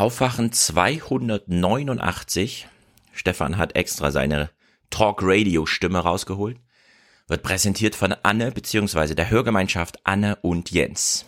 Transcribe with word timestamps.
Aufwachen 0.00 0.50
289. 0.50 2.66
Stefan 3.12 3.58
hat 3.58 3.76
extra 3.76 4.10
seine 4.10 4.48
Talk-Radio-Stimme 4.88 5.98
rausgeholt. 5.98 6.56
Wird 7.28 7.42
präsentiert 7.42 7.94
von 7.94 8.14
Anne 8.22 8.50
bzw. 8.50 9.14
der 9.14 9.28
Hörgemeinschaft 9.28 9.98
Anne 10.04 10.36
und 10.36 10.70
Jens. 10.70 11.26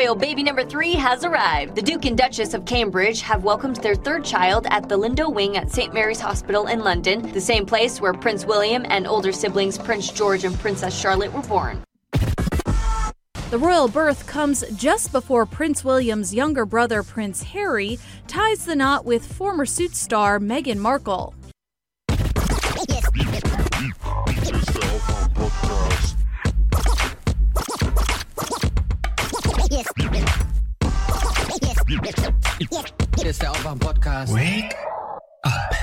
Royal 0.00 0.14
baby 0.14 0.42
number 0.42 0.64
three 0.64 0.94
has 0.94 1.26
arrived. 1.26 1.76
The 1.76 1.82
Duke 1.82 2.06
and 2.06 2.16
Duchess 2.16 2.54
of 2.54 2.64
Cambridge 2.64 3.20
have 3.20 3.44
welcomed 3.44 3.76
their 3.76 3.94
third 3.94 4.24
child 4.24 4.66
at 4.70 4.88
the 4.88 4.96
Lindo 4.96 5.30
Wing 5.30 5.58
at 5.58 5.70
St. 5.70 5.92
Mary's 5.92 6.18
Hospital 6.18 6.68
in 6.68 6.80
London, 6.80 7.30
the 7.32 7.40
same 7.40 7.66
place 7.66 8.00
where 8.00 8.14
Prince 8.14 8.46
William 8.46 8.86
and 8.88 9.06
older 9.06 9.30
siblings 9.30 9.76
Prince 9.76 10.10
George 10.10 10.44
and 10.44 10.58
Princess 10.58 10.98
Charlotte 10.98 11.30
were 11.34 11.42
born. 11.42 11.82
The 13.50 13.58
royal 13.58 13.88
birth 13.88 14.26
comes 14.26 14.64
just 14.74 15.12
before 15.12 15.44
Prince 15.44 15.84
William's 15.84 16.34
younger 16.34 16.64
brother, 16.64 17.02
Prince 17.02 17.42
Harry, 17.42 17.98
ties 18.26 18.64
the 18.64 18.76
knot 18.76 19.04
with 19.04 19.30
former 19.30 19.66
suit 19.66 19.94
star 19.94 20.38
Meghan 20.38 20.78
Markle. 20.78 21.34
Ist 33.24 33.42
der 33.42 33.52
Aufwach-Podcast. 33.52 34.34
Wake 34.34 34.76
up. 35.44 35.74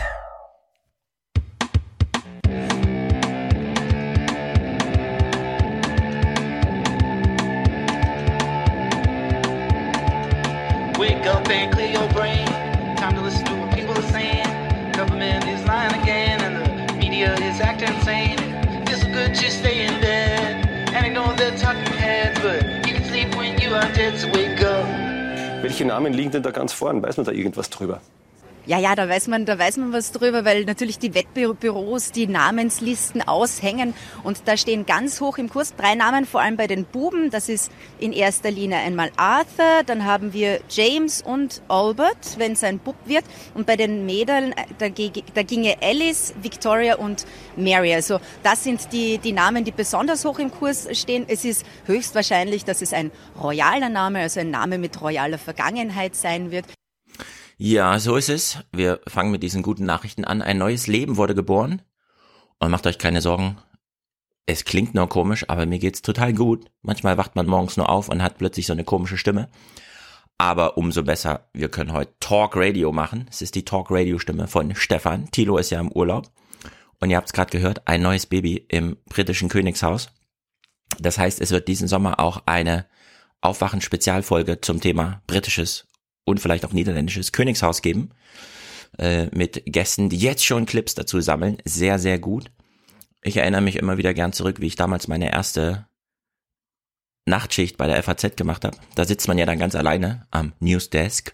Wake 10.99 11.25
up 11.25 11.49
and 11.49 11.73
clear 11.73 11.91
your 11.91 12.07
brain. 12.09 12.45
Time 12.97 13.15
to 13.15 13.21
listen 13.21 13.45
to 13.45 13.55
what 13.55 13.73
people 13.73 13.95
are 13.97 14.11
saying. 14.11 14.45
Government 14.93 15.45
is 15.45 15.65
lying 15.65 15.93
again, 16.01 16.41
and 16.41 16.89
the 16.89 16.93
media 16.95 17.33
is 17.35 17.59
acting 17.59 17.93
insane. 17.95 18.37
It's 18.87 19.03
good 19.03 19.33
to 19.33 19.51
stay 19.51 19.85
in 19.87 19.99
bed 19.99 20.93
and 20.93 21.05
ignore 21.07 21.33
the 21.33 21.57
talking 21.57 21.93
heads, 21.93 22.39
but 22.41 22.87
you 22.87 22.93
can 22.93 23.03
sleep 23.05 23.35
when 23.35 23.59
you 23.59 23.73
are 23.73 23.91
dead. 23.93 24.19
So 24.19 24.27
wake 24.31 24.51
up. 24.51 24.56
Welche 25.61 25.85
Namen 25.85 26.13
liegen 26.13 26.29
denn 26.29 26.43
da 26.43 26.51
ganz 26.51 26.71
vorn? 26.71 27.01
Weiß 27.01 27.17
man 27.17 27.25
da 27.25 27.31
irgendwas 27.31 27.71
drüber? 27.71 27.99
Ja, 28.67 28.77
ja, 28.79 28.95
da 28.95 29.07
weiß 29.07 29.29
man, 29.29 29.45
da 29.45 29.57
weiß 29.57 29.77
man 29.77 29.93
was 29.93 30.11
drüber, 30.11 30.43
weil 30.43 30.65
natürlich 30.65 30.99
die 30.99 31.15
Wettbüros 31.15 32.11
die 32.11 32.27
Namenslisten 32.27 33.25
aushängen 33.25 33.93
und 34.25 34.41
da 34.43 34.57
stehen 34.57 34.85
ganz 34.85 35.21
hoch 35.21 35.37
im 35.37 35.47
Kurs 35.49 35.73
drei 35.77 35.95
Namen, 35.95 36.25
vor 36.25 36.41
allem 36.41 36.57
bei 36.57 36.67
den 36.67 36.83
Buben. 36.83 37.29
Das 37.29 37.47
ist 37.47 37.71
in 37.97 38.11
erster 38.11 38.51
Linie 38.51 38.79
einmal 38.79 39.09
Arthur, 39.15 39.83
dann 39.85 40.03
haben 40.03 40.33
wir 40.33 40.59
James 40.69 41.21
und 41.21 41.61
Albert, 41.69 42.37
wenn 42.39 42.51
es 42.51 42.63
ein 42.65 42.79
Bub 42.79 42.97
wird 43.05 43.23
und 43.53 43.65
bei 43.67 43.77
den 43.77 44.05
Mädeln, 44.05 44.51
äh, 44.51 44.65
da, 44.79 44.89
da 45.33 45.43
ginge 45.43 45.77
Alice, 45.81 46.33
Victoria 46.41 46.97
und 46.97 47.25
Mary. 47.55 47.93
Also 47.93 48.19
das 48.43 48.65
sind 48.65 48.91
die, 48.91 49.17
die 49.17 49.31
Namen, 49.31 49.63
die 49.63 49.71
besonders 49.71 50.25
hoch 50.25 50.39
im 50.39 50.51
Kurs 50.51 50.89
stehen. 50.91 51.23
Es 51.29 51.45
ist 51.45 51.65
höchstwahrscheinlich, 51.85 52.65
dass 52.65 52.81
es 52.81 52.91
ein 52.91 53.11
royaler 53.41 53.87
Name, 53.87 54.19
also 54.19 54.41
ein 54.41 54.51
Name 54.51 54.77
mit 54.77 55.01
royaler 55.01 55.37
Vergangenheit 55.37 56.17
sein 56.17 56.51
wird. 56.51 56.65
Ja, 57.59 57.99
so 57.99 58.15
ist 58.15 58.29
es. 58.29 58.59
Wir 58.71 59.01
fangen 59.07 59.31
mit 59.31 59.41
diesen 59.41 59.63
guten 59.63 59.83
Nachrichten 59.83 60.25
an. 60.25 60.43
Ein 60.43 60.59
neues 60.59 60.85
Leben 60.85 61.17
wurde 61.17 61.33
geboren. 61.33 61.81
Und 62.59 62.69
macht 62.69 62.85
euch 62.85 62.99
keine 62.99 63.21
Sorgen. 63.21 63.57
Es 64.45 64.63
klingt 64.63 64.93
nur 64.93 65.09
komisch, 65.09 65.45
aber 65.49 65.65
mir 65.65 65.79
geht's 65.79 66.03
total 66.03 66.33
gut. 66.33 66.69
Manchmal 66.83 67.17
wacht 67.17 67.35
man 67.35 67.47
morgens 67.47 67.75
nur 67.75 67.89
auf 67.89 68.09
und 68.09 68.21
hat 68.21 68.37
plötzlich 68.37 68.67
so 68.67 68.73
eine 68.73 68.83
komische 68.83 69.17
Stimme. 69.17 69.49
Aber 70.37 70.77
umso 70.77 71.01
besser, 71.01 71.49
wir 71.53 71.69
können 71.69 71.93
heute 71.93 72.13
Talk 72.19 72.55
Radio 72.55 72.91
machen. 72.91 73.27
Es 73.29 73.41
ist 73.41 73.55
die 73.55 73.65
Talk 73.65 73.87
Radio 73.89 74.19
Stimme 74.19 74.47
von 74.47 74.75
Stefan. 74.75 75.31
Tilo 75.31 75.57
ist 75.57 75.71
ja 75.71 75.79
im 75.79 75.91
Urlaub. 75.91 76.31
Und 76.99 77.09
ihr 77.09 77.17
habt 77.17 77.27
es 77.27 77.33
gerade 77.33 77.51
gehört, 77.51 77.87
ein 77.87 78.03
neues 78.03 78.27
Baby 78.27 78.65
im 78.69 78.97
britischen 79.09 79.49
Königshaus. 79.49 80.09
Das 80.99 81.17
heißt, 81.17 81.41
es 81.41 81.51
wird 81.51 81.67
diesen 81.67 81.87
Sommer 81.87 82.19
auch 82.19 82.43
eine 82.45 82.85
Aufwachen-Spezialfolge 83.41 84.61
zum 84.61 84.79
Thema 84.79 85.21
britisches 85.25 85.86
und 86.27 86.39
vielleicht 86.41 86.65
auch 86.65 86.73
niederländisches 86.73 87.31
Königshaus 87.31 87.81
geben. 87.81 88.11
Äh, 88.97 89.27
mit 89.35 89.63
Gästen, 89.65 90.09
die 90.09 90.17
jetzt 90.17 90.45
schon 90.45 90.65
Clips 90.65 90.93
dazu 90.93 91.21
sammeln. 91.21 91.57
Sehr, 91.63 91.99
sehr 91.99 92.19
gut. 92.19 92.51
Ich 93.21 93.37
erinnere 93.37 93.61
mich 93.61 93.77
immer 93.77 93.97
wieder 93.97 94.13
gern 94.13 94.33
zurück, 94.33 94.59
wie 94.59 94.67
ich 94.67 94.75
damals 94.75 95.07
meine 95.07 95.31
erste 95.31 95.87
Nachtschicht 97.25 97.77
bei 97.77 97.87
der 97.87 98.01
FAZ 98.03 98.35
gemacht 98.35 98.65
habe. 98.65 98.77
Da 98.95 99.05
sitzt 99.05 99.27
man 99.27 99.37
ja 99.37 99.45
dann 99.45 99.59
ganz 99.59 99.75
alleine 99.75 100.27
am 100.31 100.53
Newsdesk 100.59 101.33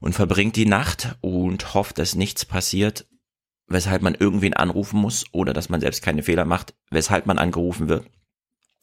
und 0.00 0.14
verbringt 0.14 0.56
die 0.56 0.66
Nacht 0.66 1.16
und 1.20 1.74
hofft, 1.74 1.98
dass 1.98 2.14
nichts 2.14 2.44
passiert, 2.44 3.06
weshalb 3.66 4.02
man 4.02 4.14
irgendwen 4.14 4.54
anrufen 4.54 5.00
muss 5.00 5.24
oder 5.32 5.52
dass 5.52 5.68
man 5.68 5.80
selbst 5.80 6.02
keine 6.02 6.22
Fehler 6.22 6.44
macht, 6.44 6.74
weshalb 6.90 7.26
man 7.26 7.38
angerufen 7.38 7.88
wird. 7.88 8.06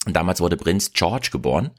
Und 0.06 0.16
damals 0.16 0.42
wurde 0.42 0.58
Prinz 0.58 0.92
George 0.94 1.30
geboren 1.32 1.72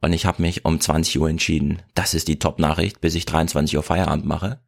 und 0.00 0.12
ich 0.12 0.26
habe 0.26 0.42
mich 0.42 0.64
um 0.64 0.80
20 0.80 1.20
Uhr 1.20 1.28
entschieden, 1.28 1.82
das 1.94 2.14
ist 2.14 2.28
die 2.28 2.38
Top-Nachricht, 2.38 3.00
bis 3.00 3.14
ich 3.14 3.26
23 3.26 3.76
Uhr 3.76 3.82
Feierabend 3.82 4.24
mache. 4.24 4.60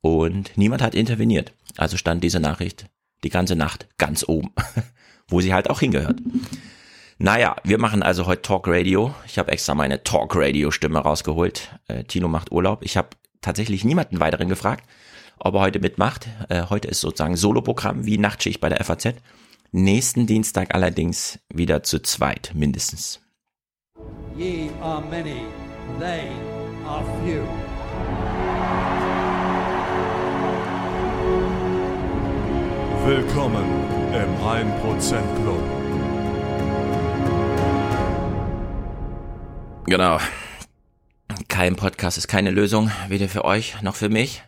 Und 0.00 0.56
niemand 0.56 0.82
hat 0.82 0.94
interveniert. 0.94 1.52
Also 1.76 1.96
stand 1.96 2.22
diese 2.22 2.40
Nachricht 2.40 2.86
die 3.24 3.30
ganze 3.30 3.56
Nacht 3.56 3.88
ganz 3.98 4.24
oben, 4.28 4.52
wo 5.28 5.40
sie 5.40 5.54
halt 5.54 5.70
auch 5.70 5.80
hingehört. 5.80 6.20
Naja, 7.18 7.56
wir 7.64 7.78
machen 7.78 8.02
also 8.02 8.26
heute 8.26 8.42
Talk 8.42 8.68
Radio. 8.68 9.14
Ich 9.26 9.38
habe 9.38 9.50
extra 9.50 9.74
meine 9.74 10.02
Talk 10.02 10.36
Radio 10.36 10.70
Stimme 10.70 10.98
rausgeholt. 10.98 11.70
Äh, 11.88 12.04
Tino 12.04 12.28
macht 12.28 12.52
Urlaub. 12.52 12.84
Ich 12.84 12.96
habe 12.96 13.08
tatsächlich 13.40 13.84
niemanden 13.84 14.20
weiteren 14.20 14.48
gefragt, 14.48 14.84
ob 15.38 15.54
er 15.54 15.60
heute 15.60 15.80
mitmacht. 15.80 16.28
Äh, 16.50 16.64
heute 16.68 16.88
ist 16.88 17.00
sozusagen 17.00 17.36
Soloprogramm 17.36 18.04
wie 18.04 18.18
Nachtschicht 18.18 18.60
bei 18.60 18.68
der 18.68 18.84
FAZ. 18.84 19.14
Nächsten 19.72 20.26
Dienstag 20.26 20.74
allerdings 20.74 21.38
wieder 21.48 21.82
zu 21.82 22.00
zweit 22.00 22.52
mindestens. 22.54 23.25
Ye 24.36 24.70
are 24.82 25.00
many, 25.00 25.46
they 25.98 26.28
are 26.84 27.02
few. 27.22 27.42
Willkommen 33.06 33.64
im 34.12 34.36
1% 34.44 35.36
Club. 35.36 35.62
Genau. 39.86 40.18
Kein 41.48 41.76
Podcast 41.76 42.18
ist 42.18 42.28
keine 42.28 42.50
Lösung, 42.50 42.90
weder 43.08 43.28
für 43.28 43.46
euch 43.46 43.80
noch 43.80 43.96
für 43.96 44.10
mich. 44.10 44.42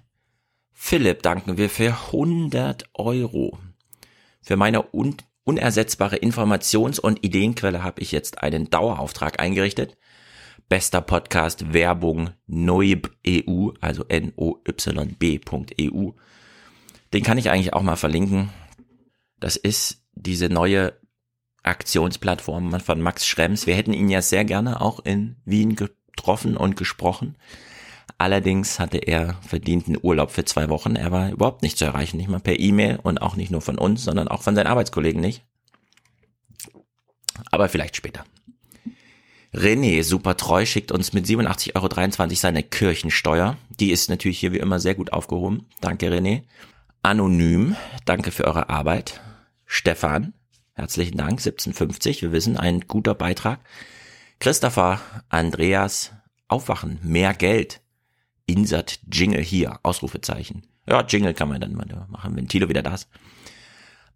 Philipp 0.74 1.22
danken 1.22 1.56
wir 1.56 1.70
für 1.70 1.96
100 2.12 2.84
Euro. 2.92 3.58
Für 4.42 4.56
meine 4.56 4.82
un 4.92 5.16
unersetzbare 5.48 6.16
Informations- 6.16 7.00
und 7.00 7.24
Ideenquelle 7.24 7.82
habe 7.82 8.02
ich 8.02 8.12
jetzt 8.12 8.42
einen 8.42 8.68
Dauerauftrag 8.68 9.40
eingerichtet. 9.40 9.96
Bester 10.68 11.00
Podcast 11.00 11.72
Werbung 11.72 12.32
Noib 12.46 13.10
EU, 13.26 13.70
also 13.80 14.04
N-O-Y-B.eu. 14.08 14.50
Den 17.14 17.22
kann 17.22 17.38
ich 17.38 17.48
eigentlich 17.48 17.72
auch 17.72 17.80
mal 17.80 17.96
verlinken. 17.96 18.50
Das 19.40 19.56
ist 19.56 20.02
diese 20.12 20.50
neue 20.50 20.92
Aktionsplattform 21.62 22.78
von 22.80 23.00
Max 23.00 23.26
Schrems. 23.26 23.66
Wir 23.66 23.74
hätten 23.74 23.94
ihn 23.94 24.10
ja 24.10 24.20
sehr 24.20 24.44
gerne 24.44 24.82
auch 24.82 25.00
in 25.00 25.36
Wien 25.46 25.76
getroffen 25.76 26.58
und 26.58 26.76
gesprochen. 26.76 27.36
Allerdings 28.18 28.80
hatte 28.80 28.98
er 28.98 29.34
verdienten 29.46 29.96
Urlaub 30.02 30.32
für 30.32 30.44
zwei 30.44 30.68
Wochen. 30.68 30.96
Er 30.96 31.12
war 31.12 31.30
überhaupt 31.30 31.62
nicht 31.62 31.78
zu 31.78 31.84
erreichen, 31.84 32.16
nicht 32.16 32.28
mal 32.28 32.40
per 32.40 32.58
E-Mail 32.58 32.98
und 33.00 33.22
auch 33.22 33.36
nicht 33.36 33.52
nur 33.52 33.60
von 33.60 33.78
uns, 33.78 34.02
sondern 34.02 34.26
auch 34.26 34.42
von 34.42 34.56
seinen 34.56 34.66
Arbeitskollegen 34.66 35.20
nicht. 35.20 35.44
Aber 37.52 37.68
vielleicht 37.68 37.94
später. 37.94 38.24
René, 39.54 40.02
super 40.02 40.36
treu, 40.36 40.66
schickt 40.66 40.92
uns 40.92 41.12
mit 41.12 41.26
87,23 41.26 41.76
Euro 41.76 42.34
seine 42.34 42.62
Kirchensteuer. 42.64 43.56
Die 43.70 43.92
ist 43.92 44.10
natürlich 44.10 44.40
hier 44.40 44.52
wie 44.52 44.58
immer 44.58 44.80
sehr 44.80 44.96
gut 44.96 45.12
aufgehoben. 45.12 45.66
Danke, 45.80 46.10
René. 46.10 46.42
Anonym, 47.02 47.76
danke 48.04 48.32
für 48.32 48.44
eure 48.44 48.68
Arbeit. 48.68 49.20
Stefan, 49.64 50.34
herzlichen 50.74 51.16
Dank, 51.16 51.38
1750, 51.38 52.22
wir 52.22 52.32
wissen, 52.32 52.56
ein 52.56 52.80
guter 52.80 53.14
Beitrag. 53.14 53.60
Christopher, 54.40 55.00
Andreas, 55.28 56.12
Aufwachen, 56.48 56.98
mehr 57.02 57.32
Geld. 57.32 57.80
Insert 58.48 59.00
Jingle 59.12 59.42
hier, 59.42 59.78
Ausrufezeichen. 59.82 60.66
Ja, 60.88 61.02
Jingle 61.02 61.34
kann 61.34 61.50
man 61.50 61.60
dann 61.60 61.74
mal 61.74 61.86
machen, 62.08 62.34
wenn 62.34 62.48
Tilo 62.48 62.68
wieder 62.70 62.82
da 62.82 62.94
ist. 62.94 63.08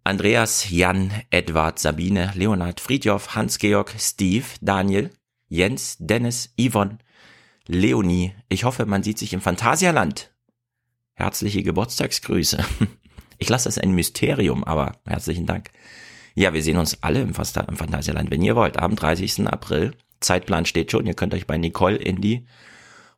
Andreas, 0.03 0.69
Jan, 0.71 1.11
Edward, 1.29 1.77
Sabine, 1.77 2.33
Leonhard, 2.35 2.79
Friedjof, 2.79 3.35
Hans-Georg, 3.35 3.93
Steve, 3.99 4.45
Daniel, 4.59 5.11
Jens, 5.49 5.97
Dennis, 5.99 6.51
Yvonne, 6.59 6.97
Leonie. 7.67 8.33
Ich 8.49 8.63
hoffe, 8.63 8.87
man 8.87 9.03
sieht 9.03 9.19
sich 9.19 9.33
im 9.33 9.41
Phantasialand. 9.41 10.33
Herzliche 11.13 11.63
Geburtstagsgrüße. 11.63 12.63
Ich 13.39 13.49
lasse 13.49 13.67
das 13.67 13.77
ein 13.77 13.91
Mysterium, 13.91 14.63
aber 14.63 14.93
herzlichen 15.05 15.45
Dank. 15.45 15.71
Ja, 16.33 16.53
wir 16.53 16.63
sehen 16.63 16.77
uns 16.77 17.03
alle 17.03 17.19
im, 17.21 17.29
im 17.31 17.75
Phantasialand, 17.75 18.31
wenn 18.31 18.41
ihr 18.41 18.55
wollt, 18.55 18.77
am 18.77 18.95
30. 18.95 19.47
April. 19.47 19.95
Zeitplan 20.21 20.65
steht 20.65 20.91
schon. 20.91 21.05
Ihr 21.07 21.13
könnt 21.13 21.33
euch 21.33 21.45
bei 21.45 21.57
Nicole 21.57 21.97
in 21.97 22.21
die 22.21 22.45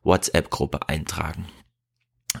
WhatsApp-Gruppe 0.06 0.88
eintragen. 0.88 1.46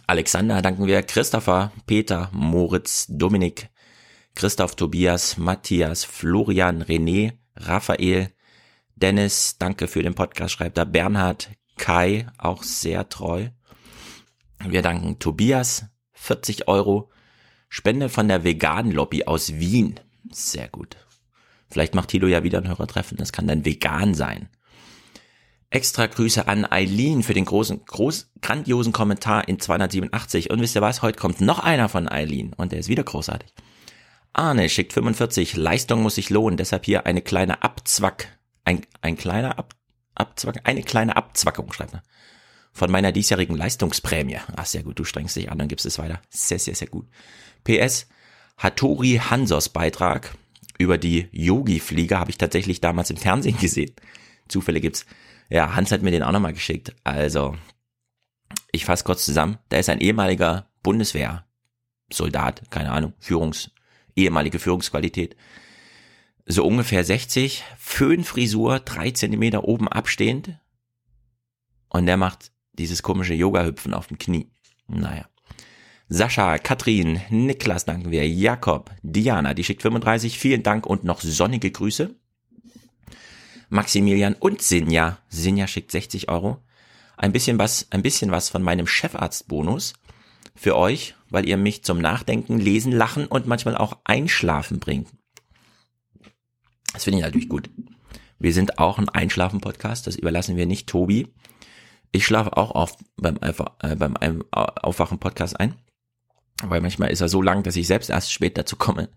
Alexander 0.06 0.62
danken 0.62 0.86
wir 0.86 1.02
Christopher, 1.02 1.72
Peter, 1.86 2.30
Moritz, 2.32 3.06
Dominik, 3.08 3.68
Christoph, 4.34 4.76
Tobias, 4.76 5.36
Matthias, 5.36 6.04
Florian, 6.04 6.82
René, 6.82 7.32
Raphael, 7.56 8.30
Dennis, 8.94 9.56
danke 9.58 9.88
für 9.88 10.02
den 10.02 10.14
Podcast, 10.14 10.54
schreibt 10.54 10.78
er, 10.78 10.86
Bernhard, 10.86 11.50
Kai, 11.76 12.26
auch 12.38 12.62
sehr 12.62 13.08
treu. 13.08 13.48
Wir 14.58 14.82
danken 14.82 15.18
Tobias, 15.18 15.86
40 16.12 16.68
Euro, 16.68 17.10
Spende 17.68 18.08
von 18.08 18.28
der 18.28 18.44
Vegan 18.44 18.90
Lobby 18.90 19.24
aus 19.24 19.54
Wien. 19.54 20.00
Sehr 20.30 20.68
gut. 20.68 20.96
Vielleicht 21.68 21.94
macht 21.94 22.10
Tilo 22.10 22.28
ja 22.28 22.42
wieder 22.42 22.58
ein 22.58 22.68
Hörertreffen, 22.68 23.16
das 23.18 23.32
kann 23.32 23.48
dann 23.48 23.64
vegan 23.64 24.14
sein. 24.14 24.48
Extra 25.70 26.06
Grüße 26.06 26.46
an 26.46 26.64
Eileen 26.70 27.22
für 27.22 27.34
den 27.34 27.44
großen, 27.44 27.84
groß, 27.84 28.30
grandiosen 28.40 28.92
Kommentar 28.92 29.48
in 29.48 29.58
287. 29.58 30.50
Und 30.50 30.60
wisst 30.60 30.76
ihr 30.76 30.82
was? 30.82 31.02
Heute 31.02 31.18
kommt 31.18 31.40
noch 31.40 31.58
einer 31.58 31.88
von 31.88 32.08
Eileen 32.08 32.52
und 32.52 32.72
der 32.72 32.78
ist 32.78 32.88
wieder 32.88 33.02
großartig. 33.02 33.52
Arne 34.32 34.68
schickt 34.68 34.92
45. 34.92 35.56
Leistung 35.56 36.02
muss 36.02 36.14
sich 36.14 36.30
lohnen. 36.30 36.56
Deshalb 36.56 36.84
hier 36.84 37.06
eine 37.06 37.22
kleine 37.22 37.62
Abzwack, 37.62 38.28
ein, 38.64 38.82
ein 39.00 39.16
kleiner 39.16 39.58
Ab, 39.58 39.74
Abzwack, 40.14 40.60
eine 40.64 40.82
kleine 40.82 41.16
Abzwackung, 41.16 41.72
schreibt 41.72 41.94
er. 41.94 42.02
Von 42.72 42.90
meiner 42.90 43.10
diesjährigen 43.10 43.56
Leistungsprämie. 43.56 44.38
Ach, 44.54 44.66
sehr 44.66 44.82
gut. 44.82 44.98
Du 44.98 45.04
strengst 45.04 45.34
dich 45.34 45.50
an, 45.50 45.58
dann 45.58 45.68
gibst 45.68 45.86
es 45.86 45.98
weiter. 45.98 46.20
Sehr, 46.28 46.58
sehr, 46.58 46.74
sehr 46.74 46.88
gut. 46.88 47.06
PS, 47.64 48.06
Hattori 48.58 49.20
Hansos 49.30 49.70
Beitrag 49.70 50.34
über 50.78 50.98
die 50.98 51.28
Yogi-Flieger 51.32 52.18
habe 52.18 52.30
ich 52.30 52.38
tatsächlich 52.38 52.80
damals 52.80 53.10
im 53.10 53.16
Fernsehen 53.16 53.58
gesehen. 53.58 53.92
Zufälle 54.48 54.80
gibt's. 54.80 55.06
Ja, 55.48 55.74
Hans 55.74 55.92
hat 55.92 56.02
mir 56.02 56.10
den 56.10 56.22
auch 56.22 56.32
nochmal 56.32 56.52
geschickt. 56.52 56.94
Also, 57.04 57.56
ich 58.72 58.84
fasse 58.84 59.04
kurz 59.04 59.24
zusammen. 59.24 59.58
Da 59.68 59.78
ist 59.78 59.88
ein 59.88 60.00
ehemaliger 60.00 60.68
Bundeswehr-Soldat, 60.82 62.70
keine 62.70 62.90
Ahnung, 62.90 63.14
Führungs, 63.18 63.70
ehemalige 64.14 64.58
Führungsqualität. 64.58 65.36
So 66.46 66.64
ungefähr 66.64 67.04
60, 67.04 67.64
Föhnfrisur, 67.78 68.80
drei 68.80 69.10
Zentimeter 69.10 69.64
oben 69.64 69.88
abstehend. 69.88 70.58
Und 71.88 72.06
der 72.06 72.16
macht 72.16 72.52
dieses 72.72 73.02
komische 73.02 73.34
Yoga-Hüpfen 73.34 73.94
auf 73.94 74.06
dem 74.08 74.18
Knie. 74.18 74.50
Naja. 74.86 75.26
Sascha, 76.08 76.58
Katrin, 76.58 77.20
Niklas 77.30 77.84
danken 77.84 78.12
wir, 78.12 78.28
Jakob, 78.28 78.92
Diana, 79.02 79.54
die 79.54 79.64
schickt 79.64 79.82
35, 79.82 80.38
vielen 80.38 80.62
Dank 80.62 80.86
und 80.86 81.02
noch 81.02 81.20
sonnige 81.20 81.70
Grüße. 81.70 82.14
Maximilian 83.68 84.34
und 84.34 84.62
Sinja. 84.62 85.18
Sinja 85.28 85.66
schickt 85.66 85.90
60 85.90 86.28
Euro. 86.28 86.62
Ein 87.16 87.32
bisschen 87.32 87.58
was, 87.58 87.86
ein 87.90 88.02
bisschen 88.02 88.30
was 88.30 88.48
von 88.48 88.62
meinem 88.62 88.86
Chefarztbonus 88.86 89.94
für 90.54 90.76
euch, 90.76 91.14
weil 91.30 91.48
ihr 91.48 91.56
mich 91.56 91.84
zum 91.84 91.98
Nachdenken, 91.98 92.58
Lesen, 92.58 92.92
Lachen 92.92 93.26
und 93.26 93.46
manchmal 93.46 93.76
auch 93.76 93.98
Einschlafen 94.04 94.78
bringt. 94.78 95.08
Das 96.92 97.04
finde 97.04 97.18
ich 97.18 97.24
natürlich 97.24 97.48
gut. 97.48 97.70
Wir 98.38 98.52
sind 98.52 98.78
auch 98.78 98.98
ein 98.98 99.08
Einschlafen-Podcast, 99.08 100.06
das 100.06 100.16
überlassen 100.16 100.56
wir 100.56 100.66
nicht 100.66 100.88
Tobi. 100.88 101.28
Ich 102.12 102.24
schlafe 102.24 102.56
auch 102.56 102.74
oft 102.74 102.98
beim, 103.16 103.38
äh, 103.40 103.96
beim 103.96 104.44
Aufwachen-Podcast 104.50 105.58
ein. 105.58 105.74
Weil 106.62 106.80
manchmal 106.80 107.10
ist 107.10 107.20
er 107.20 107.28
so 107.28 107.42
lang, 107.42 107.62
dass 107.62 107.76
ich 107.76 107.86
selbst 107.86 108.08
erst 108.08 108.32
spät 108.32 108.56
dazu 108.56 108.76
komme, 108.76 109.10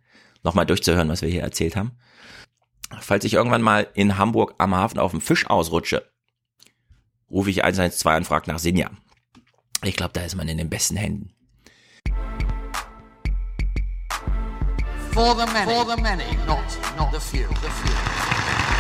nochmal 0.43 0.65
durchzuhören, 0.65 1.07
was 1.07 1.21
wir 1.21 1.29
hier 1.29 1.41
erzählt 1.41 1.75
haben. 1.75 1.91
Falls 3.01 3.23
ich 3.23 3.33
irgendwann 3.33 3.61
mal 3.61 3.87
in 3.93 4.17
Hamburg 4.17 4.55
am 4.57 4.75
Hafen 4.75 4.99
auf 4.99 5.11
dem 5.11 5.21
Fisch 5.21 5.47
ausrutsche, 5.47 6.09
rufe 7.29 7.49
ich 7.49 7.63
112 7.63 8.17
und 8.17 8.25
frage 8.25 8.51
nach 8.51 8.59
Sinja. 8.59 8.89
Ich 9.83 9.95
glaube, 9.95 10.13
da 10.13 10.21
ist 10.21 10.35
man 10.35 10.47
in 10.47 10.57
den 10.57 10.69
besten 10.69 10.97
Händen. 10.97 11.33
For 15.11 15.35
the 15.35 15.45
many, 15.51 15.71
For 15.71 15.85
the 15.85 16.01
many. 16.01 16.23
Not, 16.45 16.63
not 16.97 17.11
the 17.11 17.19
few. 17.19 17.47
The 17.47 17.69
few. 17.69 18.78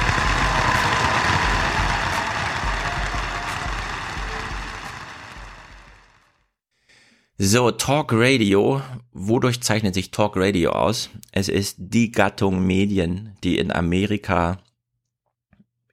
So, 7.41 7.71
Talk 7.71 8.11
Radio. 8.11 8.81
Wodurch 9.13 9.61
zeichnet 9.61 9.93
sich 9.93 10.11
Talk 10.11 10.35
Radio 10.35 10.71
aus? 10.71 11.09
Es 11.31 11.47
ist 11.47 11.77
die 11.79 12.11
Gattung 12.11 12.67
Medien, 12.67 13.37
die 13.45 13.57
in 13.57 13.71
Amerika, 13.71 14.57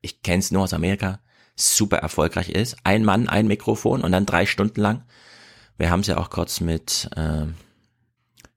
ich 0.00 0.22
kenne 0.22 0.40
es 0.40 0.50
nur 0.50 0.64
aus 0.64 0.72
Amerika, 0.72 1.20
super 1.54 1.98
erfolgreich 1.98 2.48
ist. 2.48 2.76
Ein 2.82 3.04
Mann, 3.04 3.28
ein 3.28 3.46
Mikrofon 3.46 4.02
und 4.02 4.10
dann 4.10 4.26
drei 4.26 4.44
Stunden 4.44 4.80
lang. 4.80 5.04
Wir 5.78 5.88
haben 5.88 6.00
es 6.00 6.08
ja 6.08 6.16
auch 6.18 6.30
kurz 6.30 6.60
mit 6.60 7.08
äh, 7.14 7.46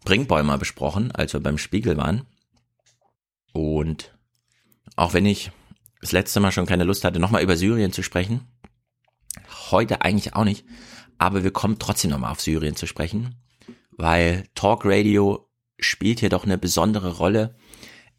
Bringbäumer 0.03 0.57
besprochen, 0.57 1.12
als 1.12 1.33
wir 1.33 1.42
beim 1.42 1.59
Spiegel 1.59 1.95
waren. 1.95 2.25
Und 3.53 4.18
auch 4.95 5.13
wenn 5.13 5.27
ich 5.27 5.51
das 6.01 6.12
letzte 6.12 6.39
Mal 6.39 6.51
schon 6.51 6.65
keine 6.65 6.85
Lust 6.85 7.03
hatte, 7.03 7.19
nochmal 7.19 7.44
über 7.44 7.56
Syrien 7.56 7.94
zu 7.94 8.01
sprechen, 8.01 8.47
heute 9.69 10.01
eigentlich 10.01 10.33
auch 10.33 10.44
nicht, 10.44 10.65
aber 11.19 11.44
wir 11.44 11.51
kommen 11.51 11.77
trotzdem 11.77 12.10
nochmal 12.10 12.31
auf 12.31 12.42
Syrien 12.42 12.75
zu 12.75 12.88
sprechen, 12.88 13.36
weil 13.92 14.45
Talk 14.56 14.81
Radio 14.86 15.48
spielt 15.77 16.21
hier 16.21 16.30
doch 16.30 16.45
eine 16.45 16.57
besondere 16.57 17.18
Rolle. 17.18 17.56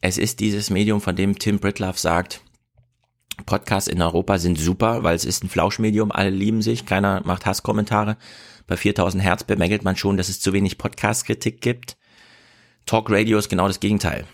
Es 0.00 0.18
ist 0.18 0.38
dieses 0.38 0.70
Medium, 0.70 1.00
von 1.00 1.16
dem 1.16 1.38
Tim 1.38 1.58
Britlove 1.58 1.98
sagt, 1.98 2.42
Podcasts 3.46 3.88
in 3.88 4.02
Europa 4.02 4.38
sind 4.38 4.58
super, 4.58 5.02
weil 5.02 5.16
es 5.16 5.24
ist 5.24 5.42
ein 5.42 5.48
Flauschmedium, 5.48 6.12
alle 6.12 6.30
lieben 6.30 6.62
sich, 6.62 6.86
keiner 6.86 7.22
macht 7.24 7.46
Hasskommentare. 7.46 8.16
Bei 8.66 8.76
4000 8.76 9.22
Hertz 9.22 9.44
bemängelt 9.44 9.82
man 9.82 9.96
schon, 9.96 10.16
dass 10.16 10.28
es 10.28 10.40
zu 10.40 10.52
wenig 10.52 10.78
Podcast-Kritik 10.78 11.60
gibt. 11.60 11.96
Talk 12.86 13.10
Radio 13.10 13.38
ist 13.38 13.48
genau 13.48 13.66
das 13.66 13.80
Gegenteil. 13.80 14.26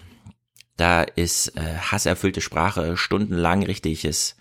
Da 0.77 1.03
ist 1.03 1.57
äh, 1.57 1.77
hasserfüllte 1.79 2.41
Sprache, 2.41 2.97
stundenlang 2.97 3.63
richtiges 3.63 4.37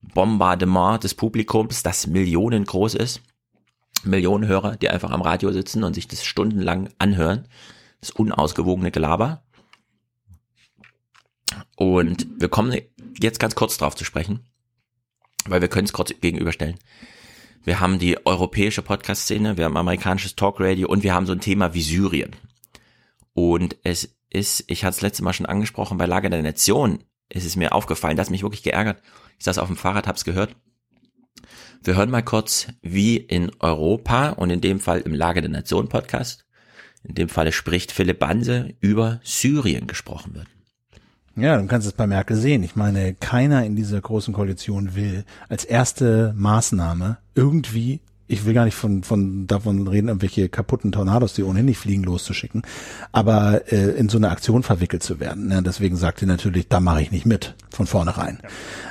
Bombardement 0.00 1.04
des 1.04 1.14
Publikums, 1.14 1.82
das 1.82 2.06
millionengroß 2.06 2.94
ist. 2.94 3.22
Millionen 4.04 4.46
Hörer, 4.46 4.76
die 4.76 4.88
einfach 4.88 5.10
am 5.10 5.22
Radio 5.22 5.52
sitzen 5.52 5.84
und 5.84 5.94
sich 5.94 6.08
das 6.08 6.24
stundenlang 6.24 6.90
anhören. 6.98 7.46
Das 8.00 8.10
unausgewogene 8.10 8.90
Gelaber. 8.90 9.42
Und 11.76 12.26
wir 12.38 12.48
kommen 12.48 12.76
jetzt 13.20 13.40
ganz 13.40 13.54
kurz 13.54 13.78
drauf 13.78 13.96
zu 13.96 14.04
sprechen, 14.04 14.40
weil 15.46 15.60
wir 15.60 15.68
können 15.68 15.86
es 15.86 15.92
kurz 15.92 16.12
gegenüberstellen. 16.20 16.78
Wir 17.64 17.80
haben 17.80 17.98
die 17.98 18.24
europäische 18.24 18.82
Podcast-Szene, 18.82 19.56
wir 19.56 19.64
haben 19.64 19.76
amerikanisches 19.76 20.36
Talkradio 20.36 20.88
und 20.88 21.02
wir 21.02 21.14
haben 21.14 21.26
so 21.26 21.32
ein 21.32 21.40
Thema 21.40 21.74
wie 21.74 21.82
Syrien. 21.82 22.36
Und 23.32 23.76
es 23.82 24.16
ist, 24.30 24.64
ich 24.68 24.84
hatte 24.84 24.96
es 24.96 25.00
letzte 25.00 25.24
Mal 25.24 25.32
schon 25.32 25.46
angesprochen, 25.46 25.98
bei 25.98 26.06
Lager 26.06 26.30
der 26.30 26.42
Nation 26.42 27.04
ist 27.28 27.44
es 27.44 27.56
mir 27.56 27.72
aufgefallen, 27.72 28.16
das 28.16 28.28
hat 28.28 28.30
mich 28.30 28.42
wirklich 28.42 28.62
geärgert. 28.62 29.02
Ich 29.38 29.44
saß 29.44 29.58
auf 29.58 29.68
dem 29.68 29.76
Fahrrad, 29.76 30.06
hab's 30.06 30.24
gehört 30.24 30.54
wir 31.82 31.96
hören 31.96 32.10
mal 32.10 32.22
kurz, 32.22 32.68
wie 32.82 33.16
in 33.16 33.50
Europa 33.60 34.30
und 34.30 34.50
in 34.50 34.60
dem 34.60 34.80
Fall 34.80 35.00
im 35.00 35.14
Lage 35.14 35.40
der 35.40 35.50
Nation 35.50 35.88
Podcast, 35.88 36.44
in 37.02 37.14
dem 37.14 37.28
Falle 37.28 37.52
spricht 37.52 37.92
Philipp 37.92 38.18
Banse 38.18 38.74
über 38.80 39.20
Syrien 39.22 39.86
gesprochen 39.86 40.34
wird. 40.34 40.46
Ja, 41.36 41.56
du 41.56 41.66
kannst 41.68 41.86
es 41.86 41.92
bei 41.92 42.08
Merkel 42.08 42.36
sehen. 42.36 42.64
Ich 42.64 42.74
meine, 42.74 43.14
keiner 43.14 43.64
in 43.64 43.76
dieser 43.76 44.00
großen 44.00 44.34
Koalition 44.34 44.96
will 44.96 45.24
als 45.48 45.64
erste 45.64 46.34
Maßnahme 46.36 47.18
irgendwie 47.36 48.00
ich 48.28 48.44
will 48.44 48.52
gar 48.52 48.66
nicht 48.66 48.74
von, 48.74 49.02
von 49.02 49.46
davon 49.46 49.88
reden, 49.88 50.08
irgendwelche 50.08 50.48
kaputten 50.50 50.92
Tornados, 50.92 51.32
die 51.32 51.42
ohnehin 51.42 51.64
nicht 51.64 51.78
fliegen, 51.78 52.04
loszuschicken, 52.04 52.62
aber 53.10 53.72
äh, 53.72 53.90
in 53.92 54.10
so 54.10 54.18
eine 54.18 54.30
Aktion 54.30 54.62
verwickelt 54.62 55.02
zu 55.02 55.18
werden. 55.18 55.48
Ne? 55.48 55.62
Deswegen 55.62 55.96
sagt 55.96 56.20
sie 56.20 56.26
natürlich, 56.26 56.68
da 56.68 56.78
mache 56.78 57.00
ich 57.00 57.10
nicht 57.10 57.24
mit, 57.24 57.54
von 57.70 57.86
vornherein. 57.86 58.40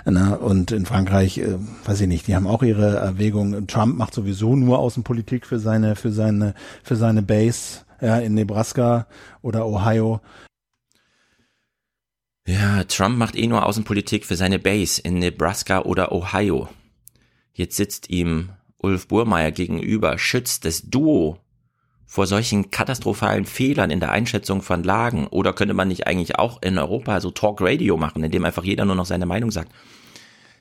Ja. 0.05 0.11
Ne? 0.11 0.39
Und 0.39 0.71
in 0.71 0.87
Frankreich, 0.87 1.37
äh, 1.37 1.55
weiß 1.85 2.01
ich 2.01 2.07
nicht, 2.07 2.27
die 2.27 2.35
haben 2.35 2.47
auch 2.47 2.63
ihre 2.63 2.95
Erwägungen. 2.95 3.67
Trump 3.67 3.97
macht 3.97 4.15
sowieso 4.15 4.55
nur 4.55 4.79
Außenpolitik 4.79 5.45
für 5.45 5.59
seine, 5.59 5.95
für 5.95 6.11
seine, 6.11 6.55
für 6.83 6.95
seine 6.95 7.21
Base 7.21 7.85
ja, 8.01 8.17
in 8.17 8.33
Nebraska 8.33 9.05
oder 9.43 9.67
Ohio. 9.67 10.19
Ja, 12.47 12.85
Trump 12.85 13.17
macht 13.17 13.35
eh 13.35 13.45
nur 13.45 13.65
Außenpolitik 13.65 14.25
für 14.25 14.35
seine 14.35 14.57
Base 14.57 15.01
in 15.01 15.19
Nebraska 15.19 15.81
oder 15.81 16.11
Ohio. 16.11 16.69
Jetzt 17.53 17.75
sitzt 17.75 18.09
ihm 18.09 18.49
Ulf 18.79 19.07
Burmeier 19.07 19.51
gegenüber, 19.51 20.17
schützt 20.17 20.65
das 20.65 20.83
Duo 20.83 21.39
vor 22.05 22.25
solchen 22.25 22.71
katastrophalen 22.71 23.45
Fehlern 23.45 23.91
in 23.91 23.99
der 23.99 24.11
Einschätzung 24.11 24.61
von 24.61 24.83
Lagen? 24.83 25.27
Oder 25.27 25.53
könnte 25.53 25.73
man 25.73 25.87
nicht 25.87 26.07
eigentlich 26.07 26.37
auch 26.39 26.61
in 26.61 26.77
Europa 26.77 27.19
so 27.19 27.31
Talk 27.31 27.61
Radio 27.61 27.97
machen, 27.97 28.23
in 28.23 28.31
dem 28.31 28.45
einfach 28.45 28.63
jeder 28.63 28.85
nur 28.85 28.95
noch 28.95 29.05
seine 29.05 29.25
Meinung 29.25 29.51
sagt? 29.51 29.71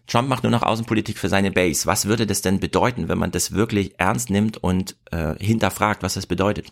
Trump 0.06 0.28
macht 0.28 0.44
nur 0.44 0.52
noch 0.52 0.62
Außenpolitik 0.62 1.18
für 1.18 1.28
seine 1.28 1.50
Base. 1.50 1.86
Was 1.86 2.06
würde 2.06 2.26
das 2.26 2.40
denn 2.40 2.60
bedeuten, 2.60 3.08
wenn 3.08 3.18
man 3.18 3.32
das 3.32 3.52
wirklich 3.52 3.98
ernst 3.98 4.30
nimmt 4.30 4.56
und 4.56 4.96
äh, 5.10 5.34
hinterfragt, 5.38 6.02
was 6.02 6.14
das 6.14 6.26
bedeutet? 6.26 6.70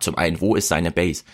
Zum 0.00 0.16
einen, 0.16 0.40
wo 0.40 0.54
ist 0.54 0.68
seine 0.68 0.90
Base? 0.90 1.24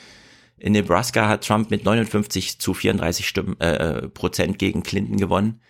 In 0.58 0.72
Nebraska 0.72 1.28
hat 1.28 1.46
Trump 1.46 1.70
mit 1.70 1.84
59 1.84 2.58
zu 2.60 2.72
34 2.72 3.26
Stimmen, 3.26 3.60
äh, 3.60 4.08
Prozent 4.08 4.58
gegen 4.58 4.82
Clinton 4.82 5.16
gewonnen. 5.16 5.60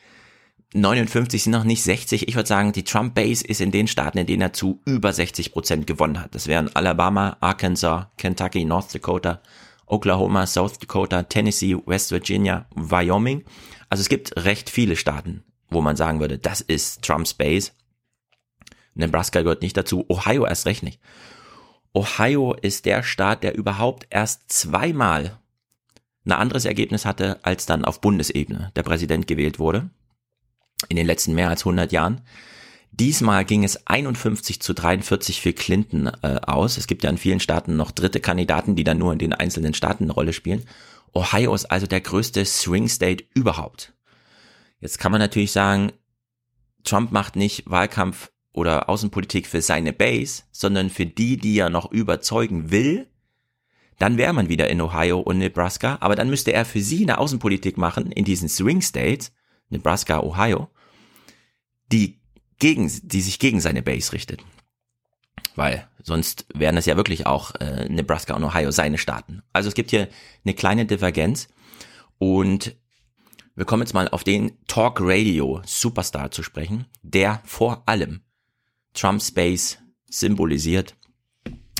59 0.76 1.45
sind 1.45 1.52
noch 1.52 1.62
nicht 1.62 1.85
60. 1.85 2.26
Ich 2.26 2.35
würde 2.35 2.49
sagen, 2.49 2.73
die 2.73 2.83
Trump-Base 2.83 3.47
ist 3.47 3.61
in 3.61 3.71
den 3.71 3.87
Staaten, 3.87 4.19
in 4.19 4.26
denen 4.26 4.43
er 4.43 4.52
zu 4.52 4.81
über 4.85 5.12
60 5.12 5.52
Prozent 5.52 5.87
gewonnen 5.87 6.21
hat. 6.21 6.35
Das 6.35 6.49
wären 6.49 6.75
Alabama, 6.75 7.37
Arkansas, 7.40 8.07
Kentucky, 8.19 8.64
North 8.64 8.93
Dakota, 8.93 9.40
Oklahoma, 9.87 10.49
South 10.49 10.81
Dakota, 10.81 11.23
Tennessee, 11.23 11.76
West 11.87 12.11
Virginia, 12.11 12.66
Wyoming. 12.75 13.45
Also 13.88 14.00
es 14.00 14.09
gibt 14.09 14.37
recht 14.37 14.69
viele 14.69 14.97
Staaten, 14.97 15.45
wo 15.71 15.81
man 15.81 15.95
sagen 15.95 16.19
würde, 16.19 16.38
das 16.38 16.61
ist 16.61 17.02
Trumps 17.02 17.35
Base. 17.35 17.71
Nebraska 18.95 19.43
gehört 19.43 19.62
nicht 19.62 19.76
dazu, 19.76 20.04
Ohio 20.09 20.45
erst 20.45 20.66
recht 20.66 20.83
nicht. 20.83 21.00
Ohio 21.93 22.52
ist 22.52 22.85
der 22.85 23.04
Staat, 23.04 23.45
der 23.45 23.54
überhaupt 23.54 24.09
erst 24.11 24.50
zweimal 24.50 25.38
ein 26.25 26.33
anderes 26.33 26.64
Ergebnis 26.64 27.04
hatte, 27.04 27.38
als 27.45 27.64
dann 27.66 27.85
auf 27.85 28.00
Bundesebene 28.00 28.73
der 28.75 28.83
Präsident 28.83 29.28
gewählt 29.28 29.61
wurde 29.61 29.88
in 30.88 30.97
den 30.97 31.07
letzten 31.07 31.35
mehr 31.35 31.49
als 31.49 31.62
100 31.62 31.93
Jahren. 31.93 32.23
Diesmal 32.90 33.45
ging 33.45 33.64
es 33.64 33.87
51 33.88 34.61
zu 34.61 34.73
43 34.73 35.40
für 35.40 35.52
Clinton 35.52 36.12
äh, 36.23 36.40
aus. 36.47 36.76
Es 36.76 36.87
gibt 36.87 37.02
ja 37.02 37.11
in 37.11 37.19
vielen 37.19 37.40
Staaten 37.40 37.76
noch 37.76 37.90
dritte 37.90 38.21
Kandidaten, 38.21 38.76
die 38.76 38.85
dann 38.85 38.99
nur 38.99 39.12
in 39.12 39.19
den 39.19 39.33
einzelnen 39.33 39.75
Staaten 39.75 40.04
eine 40.04 40.12
Rolle 40.12 40.33
spielen. 40.33 40.64
Ohio 41.12 41.54
ist 41.54 41.66
also 41.66 41.87
der 41.87 42.00
größte 42.00 42.45
Swing 42.45 42.88
State 42.88 43.25
überhaupt. 43.35 43.95
Jetzt 44.81 44.99
kann 44.99 45.11
man 45.11 45.21
natürlich 45.21 45.50
sagen, 45.50 45.93
Trump 46.85 47.11
macht 47.11 47.35
nicht 47.35 47.69
Wahlkampf 47.69 48.31
oder 48.52 48.88
Außenpolitik 48.88 49.49
für 49.49 49.61
seine 49.61 49.93
Base, 49.93 50.45
sondern 50.52 50.90
für 50.90 51.07
die, 51.07 51.37
die 51.37 51.59
er 51.59 51.71
noch 51.71 51.90
überzeugen 51.90 52.71
will. 52.71 53.09
Dann 53.99 54.19
wäre 54.19 54.33
man 54.33 54.49
wieder 54.49 54.69
in 54.69 54.81
Ohio 54.81 55.19
und 55.19 55.38
Nebraska, 55.38 55.99
aber 56.00 56.14
dann 56.14 56.31
müsste 56.31 56.52
er 56.52 56.64
für 56.64 56.81
sie 56.81 57.02
eine 57.02 57.19
Außenpolitik 57.19 57.76
machen 57.76 58.12
in 58.12 58.25
diesen 58.25 58.49
Swing 58.49 58.83
States, 58.83 59.33
Nebraska, 59.68 60.21
Ohio, 60.21 60.68
die 61.90 62.21
gegen, 62.59 62.90
die 63.02 63.21
sich 63.21 63.38
gegen 63.38 63.61
seine 63.61 63.83
Base 63.83 64.12
richtet. 64.12 64.42
Weil 65.56 65.88
sonst 66.02 66.47
wären 66.54 66.76
es 66.76 66.87
ja 66.87 66.97
wirklich 66.97 67.26
auch 67.26 67.54
äh, 67.56 67.88
Nebraska 67.88 68.35
und 68.35 68.44
Ohio 68.44 68.71
seine 68.71 68.99
Staaten. 68.99 69.42
Also 69.52 69.68
es 69.68 69.75
gibt 69.75 69.90
hier 69.90 70.09
eine 70.44 70.54
kleine 70.54 70.87
Divergenz 70.87 71.49
und 72.18 72.76
wir 73.54 73.64
kommen 73.64 73.83
jetzt 73.83 73.94
mal 73.94 74.09
auf 74.09 74.25
den 74.25 74.59
Talk 74.66 74.99
Radio 75.00 75.62
Superstar 75.64 76.30
zu 76.30 76.42
sprechen, 76.42 76.87
der 77.02 77.40
vor 77.44 77.85
allem 77.87 78.23
Trump's 78.94 79.30
Base 79.30 79.76
symbolisiert. 80.09 80.97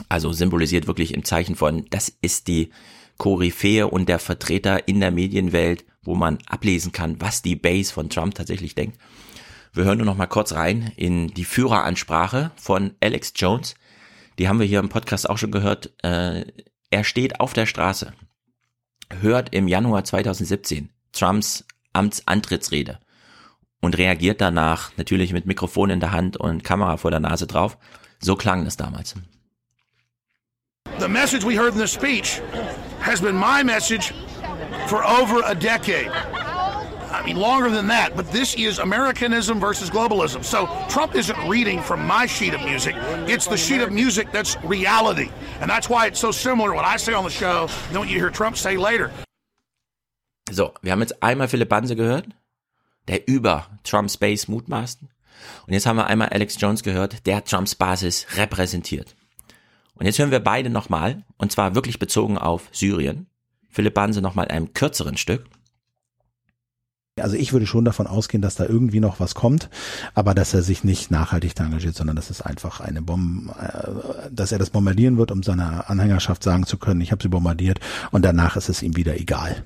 Also 0.08 0.32
symbolisiert 0.32 0.86
wirklich 0.86 1.14
im 1.14 1.24
Zeichen 1.24 1.56
von, 1.56 1.86
das 1.90 2.12
ist 2.20 2.46
die 2.46 2.70
Koryphäe 3.18 3.88
und 3.88 4.08
der 4.08 4.18
Vertreter 4.18 4.86
in 4.86 5.00
der 5.00 5.10
Medienwelt, 5.10 5.84
wo 6.04 6.14
man 6.14 6.38
ablesen 6.46 6.92
kann, 6.92 7.20
was 7.20 7.42
die 7.42 7.56
Base 7.56 7.92
von 7.92 8.11
Trump 8.11 8.34
tatsächlich 8.34 8.75
denkt. 8.75 8.99
Wir 9.73 9.84
hören 9.84 9.99
nur 9.99 10.06
noch 10.06 10.16
mal 10.16 10.26
kurz 10.26 10.52
rein 10.52 10.92
in 10.96 11.28
die 11.28 11.44
Führeransprache 11.44 12.52
von 12.56 12.94
Alex 13.00 13.32
Jones. 13.34 13.75
Die 14.38 14.49
haben 14.49 14.61
wir 14.61 14.66
hier 14.66 14.78
im 14.78 14.88
Podcast 14.88 15.28
auch 15.28 15.38
schon 15.38 15.50
gehört. 15.50 15.92
Äh, 16.04 16.44
er 16.90 17.04
steht 17.04 17.40
auf 17.40 17.54
der 17.54 17.66
Straße, 17.66 18.12
hört 19.20 19.52
im 19.52 19.66
Januar 19.66 20.04
2017 20.04 20.90
Trumps 21.12 21.64
Amtsantrittsrede 21.92 23.00
und 23.80 23.99
reagiert 23.99 24.40
danach 24.40 24.92
natürlich 24.96 25.32
mit 25.32 25.46
Mikrofon 25.46 25.90
in 25.90 26.00
der 26.00 26.12
Hand 26.12 26.37
und 26.37 26.64
Kamera 26.64 26.96
vor 26.96 27.11
der 27.11 27.20
Nase 27.20 27.46
drauf. 27.46 27.78
So 28.20 28.37
klang 28.37 28.66
es 28.66 28.76
damals. 28.76 29.14
The 30.99 31.08
message 31.08 31.44
we 31.44 31.56
heard 31.56 31.75
in 31.75 31.80
the 31.80 31.88
speech 31.88 32.40
has 33.00 33.20
been 33.20 33.37
my 33.37 33.64
message 33.64 34.12
for 34.88 35.04
over 35.04 35.42
a 35.44 35.54
decade. 35.54 36.11
I 37.14 37.23
mean, 37.25 37.37
longer 37.37 37.70
than 37.70 37.87
that, 37.88 38.16
but 38.16 38.30
this 38.32 38.54
is 38.56 38.78
Americanism 38.80 39.61
versus 39.61 39.88
globalism. 39.88 40.42
So 40.44 40.66
Trump 40.88 41.14
isn't 41.14 41.38
reading 41.49 41.80
from 41.80 42.04
my 42.06 42.26
sheet 42.26 42.54
of 42.54 42.61
music. 42.62 42.96
It's 43.28 43.46
the 43.46 43.56
sheet 43.56 43.80
of 43.80 43.92
music 43.92 44.32
that's 44.32 44.56
reality. 44.64 45.30
And 45.61 45.70
that's 45.70 45.88
why 45.88 46.06
it's 46.06 46.18
so 46.18 46.32
similar 46.32 46.75
what 46.75 46.84
I 46.84 46.96
say 46.99 47.12
on 47.12 47.25
the 47.25 47.30
show 47.30 47.68
than 47.90 48.00
what 48.00 48.08
you 48.08 48.18
hear 48.18 48.30
Trump 48.30 48.56
say 48.56 48.76
later. 48.76 49.11
So, 50.50 50.75
wir 50.82 50.92
haben 50.92 51.00
jetzt 51.00 51.23
einmal 51.23 51.49
Philipp 51.49 51.68
Banse 51.68 51.96
gehört, 51.96 52.26
der 53.08 53.26
über 53.28 53.66
Trumps 53.84 54.16
Base 54.16 54.50
mutmaßt. 54.50 55.00
Und 55.66 55.73
jetzt 55.73 55.87
haben 55.87 55.96
wir 55.96 56.06
einmal 56.06 56.28
Alex 56.28 56.56
Jones 56.61 56.82
gehört, 56.82 57.26
der 57.26 57.44
Trumps 57.44 57.75
Basis 57.75 58.26
repräsentiert. 58.37 59.14
Und 59.94 60.06
jetzt 60.06 60.18
hören 60.18 60.30
wir 60.30 60.40
beide 60.40 60.70
nochmal, 60.70 61.25
und 61.38 61.52
zwar 61.52 61.75
wirklich 61.75 61.99
bezogen 61.99 62.38
auf 62.38 62.68
Syrien. 62.73 63.28
Philipp 63.74 63.94
Banse 63.94 64.22
nochmal 64.22 64.48
einem 64.48 64.72
kürzeren 64.72 65.16
Stück. 65.16 65.46
Also 67.20 67.36
ich 67.36 67.52
würde 67.52 67.66
schon 67.66 67.84
davon 67.84 68.06
ausgehen, 68.06 68.40
dass 68.40 68.54
da 68.56 68.64
irgendwie 68.64 69.00
noch 69.00 69.20
was 69.20 69.34
kommt, 69.34 69.68
aber 70.14 70.34
dass 70.34 70.54
er 70.54 70.62
sich 70.62 70.82
nicht 70.82 71.10
nachhaltig 71.10 71.54
da 71.54 71.64
engagiert, 71.64 71.94
sondern 71.94 72.16
dass 72.16 72.30
es 72.30 72.40
einfach 72.40 72.80
eine 72.80 73.02
Bombe, 73.02 73.52
äh, 73.52 74.30
dass 74.32 74.52
er 74.52 74.58
das 74.58 74.70
bombardieren 74.70 75.16
wird, 75.16 75.30
um 75.30 75.42
seiner 75.42 75.90
Anhängerschaft 75.90 76.42
sagen 76.42 76.66
zu 76.66 76.76
können, 76.76 77.00
ich 77.00 77.12
habe 77.12 77.22
sie 77.22 77.28
bombardiert 77.28 77.78
und 78.10 78.24
danach 78.24 78.56
ist 78.56 78.68
es 78.68 78.82
ihm 78.82 78.96
wieder 78.96 79.16
egal. 79.16 79.64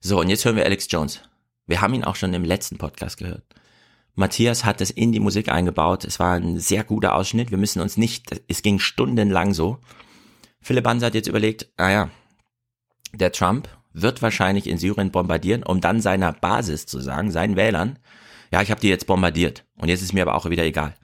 So, 0.00 0.20
und 0.20 0.28
jetzt 0.28 0.44
hören 0.44 0.56
wir 0.56 0.64
Alex 0.64 0.86
Jones. 0.90 1.20
Wir 1.66 1.80
haben 1.80 1.94
ihn 1.94 2.04
auch 2.04 2.16
schon 2.16 2.34
im 2.34 2.44
letzten 2.44 2.78
Podcast 2.78 3.18
gehört. 3.18 3.42
Matthias 4.14 4.64
hat 4.64 4.80
es 4.80 4.90
in 4.90 5.12
die 5.12 5.20
Musik 5.20 5.48
eingebaut. 5.48 6.04
Es 6.04 6.18
war 6.18 6.34
ein 6.34 6.58
sehr 6.58 6.84
guter 6.84 7.14
Ausschnitt. 7.14 7.50
Wir 7.50 7.58
müssen 7.58 7.80
uns 7.80 7.96
nicht, 7.96 8.40
es 8.46 8.62
ging 8.62 8.78
stundenlang 8.78 9.52
so. 9.52 9.78
Philipp 10.60 10.84
Banse 10.84 11.06
hat 11.06 11.14
jetzt 11.14 11.28
überlegt, 11.28 11.68
ah 11.76 11.90
ja, 11.90 12.10
der 13.12 13.32
Trump 13.32 13.68
wird 13.92 14.20
wahrscheinlich 14.22 14.66
in 14.66 14.78
Syrien 14.78 15.10
bombardieren, 15.10 15.62
um 15.62 15.80
dann 15.80 16.00
seiner 16.00 16.32
Basis 16.32 16.86
zu 16.86 17.00
sagen, 17.00 17.30
seinen 17.30 17.56
Wählern, 17.56 17.98
ja, 18.52 18.62
ich 18.62 18.70
habe 18.70 18.80
die 18.80 18.88
jetzt 18.88 19.06
bombardiert 19.06 19.64
und 19.78 19.88
jetzt 19.88 20.02
ist 20.02 20.12
mir 20.12 20.22
aber 20.22 20.34
auch 20.34 20.48
wieder 20.48 20.64
egal. 20.64 20.94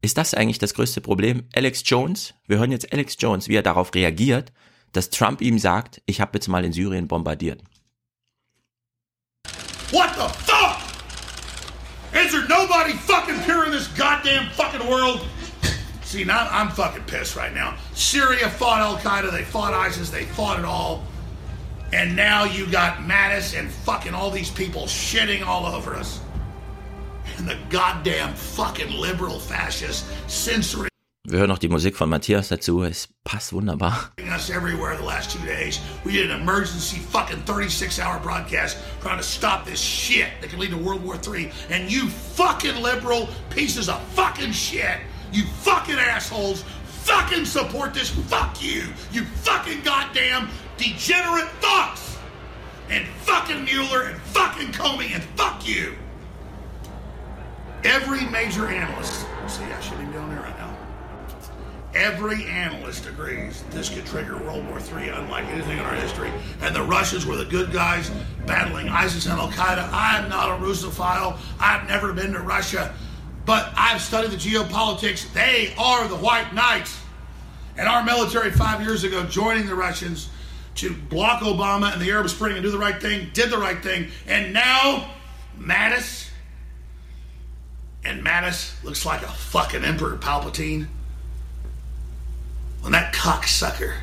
Ist 0.00 0.18
das 0.18 0.34
eigentlich 0.34 0.58
das 0.58 0.74
größte 0.74 1.00
Problem? 1.00 1.44
Alex 1.54 1.82
Jones, 1.84 2.34
wir 2.46 2.58
hören 2.58 2.70
jetzt 2.70 2.92
Alex 2.92 3.16
Jones, 3.18 3.48
wie 3.48 3.56
er 3.56 3.62
darauf 3.62 3.94
reagiert, 3.94 4.52
dass 4.92 5.10
Trump 5.10 5.40
ihm 5.40 5.58
sagt, 5.58 6.00
ich 6.06 6.20
habe 6.20 6.32
jetzt 6.34 6.48
mal 6.48 6.64
in 6.64 6.72
Syrien 6.72 7.08
bombardiert. 7.08 7.62
What 9.90 10.10
the 10.14 10.28
fuck? 10.44 10.78
Is 12.14 12.32
there 12.32 12.46
nobody 12.48 12.92
fucking 12.92 13.40
pure 13.44 13.66
in 13.66 13.72
this 13.72 13.88
goddamn 13.96 14.50
fucking 14.52 14.86
world? 14.88 15.20
See, 16.02 16.24
now 16.24 16.48
I'm 16.50 16.70
fucking 16.70 17.02
pissed 17.06 17.36
right 17.36 17.52
now. 17.52 17.74
Syria 17.94 18.48
fought 18.48 18.80
Al 18.80 18.96
Qaeda, 18.98 19.30
they 19.32 19.42
fought 19.42 19.74
ISIS, 19.74 20.10
they 20.10 20.24
fought 20.24 20.58
it 20.58 20.64
all. 20.64 21.02
And 21.92 22.16
now 22.16 22.44
you 22.44 22.66
got 22.66 22.98
Mattis 22.98 23.58
and 23.58 23.70
fucking 23.70 24.14
all 24.14 24.30
these 24.30 24.50
people 24.50 24.82
shitting 24.82 25.46
all 25.46 25.66
over 25.66 25.94
us. 25.94 26.20
And 27.38 27.48
the 27.48 27.58
goddamn 27.70 28.34
fucking 28.34 28.90
liberal 28.90 29.38
fascists 29.38 30.08
censoring 30.26 30.90
Wir 31.28 31.40
hören 31.40 31.48
noch 31.48 31.58
die 31.58 31.68
Musik 31.68 31.96
von 31.96 32.08
Matthias 32.08 32.48
dazu. 32.48 32.84
Es 32.84 33.08
passt 33.24 33.52
wunderbar. 33.52 34.12
us 34.32 34.48
everywhere 34.48 34.96
the 34.96 35.02
last 35.02 35.32
two 35.32 35.44
days. 35.44 35.80
We 36.04 36.12
did 36.12 36.30
an 36.30 36.40
emergency 36.40 37.00
fucking 37.00 37.42
36 37.42 37.98
hour 37.98 38.20
broadcast 38.20 38.76
trying 39.00 39.16
to 39.18 39.24
stop 39.24 39.64
this 39.64 39.80
shit 39.80 40.28
that 40.40 40.50
could 40.50 40.60
lead 40.60 40.70
to 40.70 40.76
World 40.76 41.02
War 41.02 41.16
III. 41.16 41.50
And 41.68 41.90
you 41.90 42.08
fucking 42.08 42.80
liberal 42.80 43.28
pieces 43.50 43.88
of 43.88 44.00
fucking 44.14 44.52
shit, 44.52 45.00
you 45.32 45.42
fucking 45.62 45.98
assholes, 45.98 46.62
fucking 46.84 47.44
support 47.44 47.92
this. 47.92 48.10
Fuck 48.28 48.62
you. 48.62 48.84
You 49.10 49.24
fucking 49.42 49.82
goddamn 49.82 50.48
degenerate 50.76 51.48
fucks. 51.60 52.18
And 52.88 53.06
fucking 53.22 53.64
Mueller 53.64 54.02
and 54.02 54.20
fucking 54.20 54.68
Comey 54.68 55.14
and 55.14 55.22
fuck 55.36 55.66
you. 55.66 55.94
Every 57.84 58.24
major 58.26 58.68
analyst, 58.68 59.26
see, 59.48 59.64
I 59.64 59.80
shouldn't 59.80 60.10
be 60.10 60.18
on 60.18 60.30
there 60.30 60.40
right 60.40 60.56
now. 60.58 60.76
Every 61.94 62.44
analyst 62.44 63.06
agrees 63.06 63.64
this 63.70 63.88
could 63.88 64.04
trigger 64.04 64.36
World 64.36 64.66
War 64.68 64.78
III 64.80 65.08
unlike 65.08 65.46
anything 65.46 65.78
in 65.78 65.84
our 65.84 65.94
history. 65.94 66.30
And 66.60 66.76
the 66.76 66.82
Russians 66.82 67.24
were 67.24 67.36
the 67.36 67.44
good 67.44 67.72
guys 67.72 68.10
battling 68.44 68.88
ISIS 68.88 69.26
and 69.26 69.38
Al 69.38 69.48
Qaeda. 69.48 69.88
I'm 69.92 70.28
not 70.28 70.50
a 70.50 70.62
Russophile. 70.62 71.38
I've 71.58 71.88
never 71.88 72.12
been 72.12 72.32
to 72.32 72.40
Russia. 72.40 72.94
But 73.46 73.72
I've 73.76 74.02
studied 74.02 74.32
the 74.32 74.36
geopolitics. 74.36 75.32
They 75.32 75.72
are 75.78 76.06
the 76.06 76.16
white 76.16 76.52
knights. 76.52 77.00
And 77.78 77.88
our 77.88 78.04
military 78.04 78.50
five 78.50 78.82
years 78.82 79.04
ago 79.04 79.24
joining 79.24 79.66
the 79.66 79.74
Russians 79.74 80.28
to 80.76 80.94
block 80.94 81.42
Obama 81.42 81.92
and 81.92 82.00
the 82.00 82.10
Arab 82.10 82.28
Spring 82.28 82.54
and 82.54 82.62
do 82.62 82.70
the 82.70 82.78
right 82.78 83.00
thing, 83.00 83.30
did 83.32 83.50
the 83.50 83.58
right 83.58 83.82
thing, 83.82 84.08
and 84.26 84.52
now 84.52 85.10
Mattis 85.58 86.28
and 88.04 88.24
Mattis 88.24 88.82
looks 88.84 89.04
like 89.04 89.22
a 89.22 89.28
fucking 89.28 89.84
Emperor 89.84 90.16
Palpatine. 90.16 90.86
When 92.80 92.92
that 92.92 93.12
cocksucker 93.12 93.96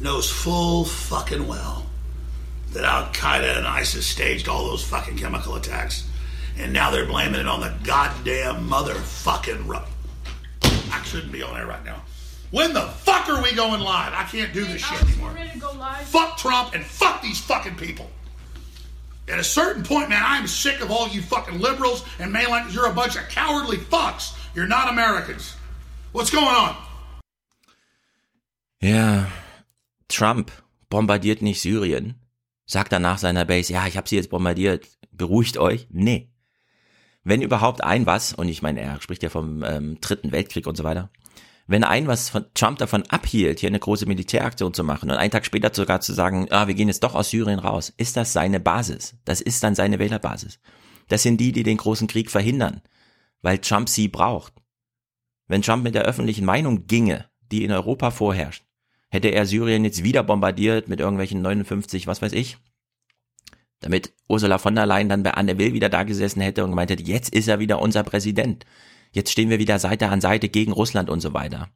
knows 0.00 0.30
full 0.30 0.84
fucking 0.84 1.48
well 1.48 1.86
that 2.72 2.84
Al 2.84 3.06
Qaeda 3.06 3.56
and 3.56 3.66
ISIS 3.66 4.06
staged 4.06 4.48
all 4.48 4.66
those 4.66 4.84
fucking 4.84 5.16
chemical 5.16 5.56
attacks, 5.56 6.08
and 6.56 6.72
now 6.72 6.90
they're 6.90 7.06
blaming 7.06 7.40
it 7.40 7.48
on 7.48 7.60
the 7.60 7.74
goddamn 7.82 8.68
motherfucking. 8.68 9.66
Ru- 9.66 9.78
I 10.92 11.02
shouldn't 11.02 11.32
be 11.32 11.42
on 11.42 11.58
air 11.58 11.66
right 11.66 11.84
now. 11.84 12.02
When 12.50 12.72
the 12.72 12.80
fuck 12.80 13.28
are 13.28 13.42
we 13.42 13.54
going 13.54 13.80
live? 13.80 14.12
I 14.14 14.24
can't 14.24 14.52
do 14.54 14.64
this 14.64 14.80
shit 14.82 15.02
anymore. 15.02 15.36
Fuck 16.04 16.38
Trump 16.38 16.74
and 16.74 16.84
fuck 16.84 17.20
these 17.20 17.38
fucking 17.38 17.76
people. 17.76 18.08
At 19.28 19.38
a 19.38 19.44
certain 19.44 19.82
point, 19.82 20.08
man, 20.08 20.22
I'm 20.24 20.46
sick 20.46 20.80
of 20.80 20.90
all 20.90 21.08
you 21.08 21.20
fucking 21.20 21.60
liberals 21.60 22.02
and 22.18 22.32
mainlanders. 22.32 22.74
You're 22.74 22.86
a 22.86 22.94
bunch 22.94 23.16
of 23.16 23.28
cowardly 23.28 23.76
fucks. 23.76 24.34
You're 24.54 24.66
not 24.66 24.88
Americans. 24.88 25.54
What's 26.12 26.30
going 26.30 26.46
on? 26.46 26.74
Ja, 28.80 29.26
Trump 30.08 30.50
bombardiert 30.88 31.42
nicht 31.42 31.60
Syrien, 31.60 32.14
sagt 32.64 32.92
danach 32.92 33.18
seiner 33.18 33.44
Base, 33.44 33.72
ja, 33.72 33.86
ich 33.86 33.96
habe 33.96 34.08
sie 34.08 34.16
jetzt 34.16 34.30
bombardiert, 34.30 34.86
beruhigt 35.10 35.58
euch. 35.58 35.86
Nee. 35.90 36.30
Wenn 37.24 37.42
überhaupt 37.42 37.84
ein 37.84 38.06
was, 38.06 38.32
und 38.32 38.48
ich 38.48 38.62
meine, 38.62 38.80
er 38.80 39.02
spricht 39.02 39.22
ja 39.22 39.28
vom 39.28 39.62
ähm, 39.62 40.00
Dritten 40.00 40.32
Weltkrieg 40.32 40.66
und 40.66 40.76
so 40.76 40.84
weiter, 40.84 41.10
wenn 41.68 41.84
ein 41.84 42.06
was 42.06 42.30
von 42.30 42.46
Trump 42.54 42.78
davon 42.78 43.04
abhielt, 43.04 43.60
hier 43.60 43.68
eine 43.68 43.78
große 43.78 44.06
Militäraktion 44.06 44.72
zu 44.72 44.82
machen 44.82 45.10
und 45.10 45.16
einen 45.16 45.30
Tag 45.30 45.44
später 45.44 45.70
sogar 45.72 46.00
zu 46.00 46.14
sagen, 46.14 46.48
ah, 46.50 46.66
wir 46.66 46.74
gehen 46.74 46.88
jetzt 46.88 47.04
doch 47.04 47.14
aus 47.14 47.30
Syrien 47.30 47.58
raus, 47.58 47.92
ist 47.98 48.16
das 48.16 48.32
seine 48.32 48.58
Basis. 48.58 49.16
Das 49.26 49.42
ist 49.42 49.62
dann 49.62 49.74
seine 49.74 49.98
Wählerbasis. 49.98 50.58
Das 51.08 51.22
sind 51.22 51.38
die, 51.38 51.52
die 51.52 51.62
den 51.62 51.76
großen 51.76 52.08
Krieg 52.08 52.30
verhindern, 52.30 52.80
weil 53.42 53.58
Trump 53.58 53.90
sie 53.90 54.08
braucht. 54.08 54.54
Wenn 55.46 55.62
Trump 55.62 55.84
mit 55.84 55.94
der 55.94 56.04
öffentlichen 56.04 56.46
Meinung 56.46 56.86
ginge, 56.86 57.26
die 57.52 57.64
in 57.64 57.72
Europa 57.72 58.10
vorherrscht, 58.10 58.64
hätte 59.10 59.28
er 59.28 59.44
Syrien 59.44 59.84
jetzt 59.84 60.02
wieder 60.02 60.22
bombardiert 60.22 60.88
mit 60.88 61.00
irgendwelchen 61.00 61.42
59, 61.42 62.06
was 62.06 62.22
weiß 62.22 62.32
ich, 62.32 62.56
damit 63.80 64.14
Ursula 64.26 64.56
von 64.58 64.74
der 64.74 64.86
Leyen 64.86 65.10
dann 65.10 65.22
bei 65.22 65.34
Anne 65.34 65.58
Will 65.58 65.74
wieder 65.74 65.90
da 65.90 66.02
gesessen 66.02 66.40
hätte 66.40 66.64
und 66.64 66.70
gemeint 66.70 66.90
hätte, 66.90 67.02
jetzt 67.02 67.34
ist 67.34 67.48
er 67.48 67.58
wieder 67.58 67.80
unser 67.80 68.02
Präsident. 68.02 68.64
Jetzt 69.18 69.32
stehen 69.32 69.50
wir 69.50 69.58
wieder 69.58 69.80
Seite 69.80 70.10
an 70.10 70.20
Seite 70.20 70.48
gegen 70.48 70.70
Russland 70.70 71.10
und 71.10 71.18
so 71.18 71.34
weiter. 71.34 71.70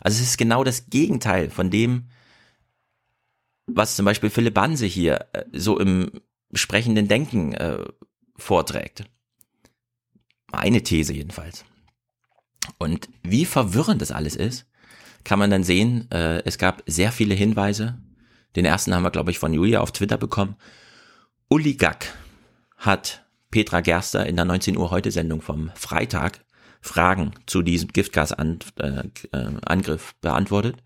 Also 0.00 0.22
es 0.22 0.30
ist 0.30 0.38
genau 0.38 0.64
das 0.64 0.88
Gegenteil 0.88 1.50
von 1.50 1.68
dem, 1.68 2.08
was 3.66 3.94
zum 3.94 4.06
Beispiel 4.06 4.30
Philipp 4.30 4.54
Banse 4.54 4.86
hier 4.86 5.26
äh, 5.34 5.44
so 5.52 5.78
im 5.78 6.10
sprechenden 6.54 7.06
Denken 7.06 7.52
äh, 7.52 7.84
vorträgt. 8.38 9.04
Eine 10.50 10.82
These 10.82 11.12
jedenfalls. 11.12 11.66
Und 12.78 13.10
wie 13.22 13.44
verwirrend 13.44 14.00
das 14.00 14.10
alles 14.10 14.34
ist, 14.34 14.64
kann 15.24 15.38
man 15.38 15.50
dann 15.50 15.64
sehen, 15.64 16.10
äh, 16.10 16.42
es 16.46 16.56
gab 16.56 16.82
sehr 16.86 17.12
viele 17.12 17.34
Hinweise. 17.34 18.00
Den 18.56 18.64
ersten 18.64 18.94
haben 18.94 19.02
wir, 19.02 19.10
glaube 19.10 19.30
ich, 19.30 19.38
von 19.38 19.52
Julia 19.52 19.80
auf 19.80 19.92
Twitter 19.92 20.16
bekommen. 20.16 20.56
Uli 21.50 21.74
Gack 21.74 22.14
hat 22.78 23.26
Petra 23.50 23.82
Gerster 23.82 24.24
in 24.24 24.36
der 24.36 24.46
19 24.46 24.78
Uhr 24.78 24.90
heute 24.90 25.10
Sendung 25.10 25.42
vom 25.42 25.70
Freitag 25.74 26.47
Fragen 26.80 27.32
zu 27.46 27.62
diesem 27.62 27.88
Giftgasangriff 27.88 30.14
beantwortet. 30.20 30.76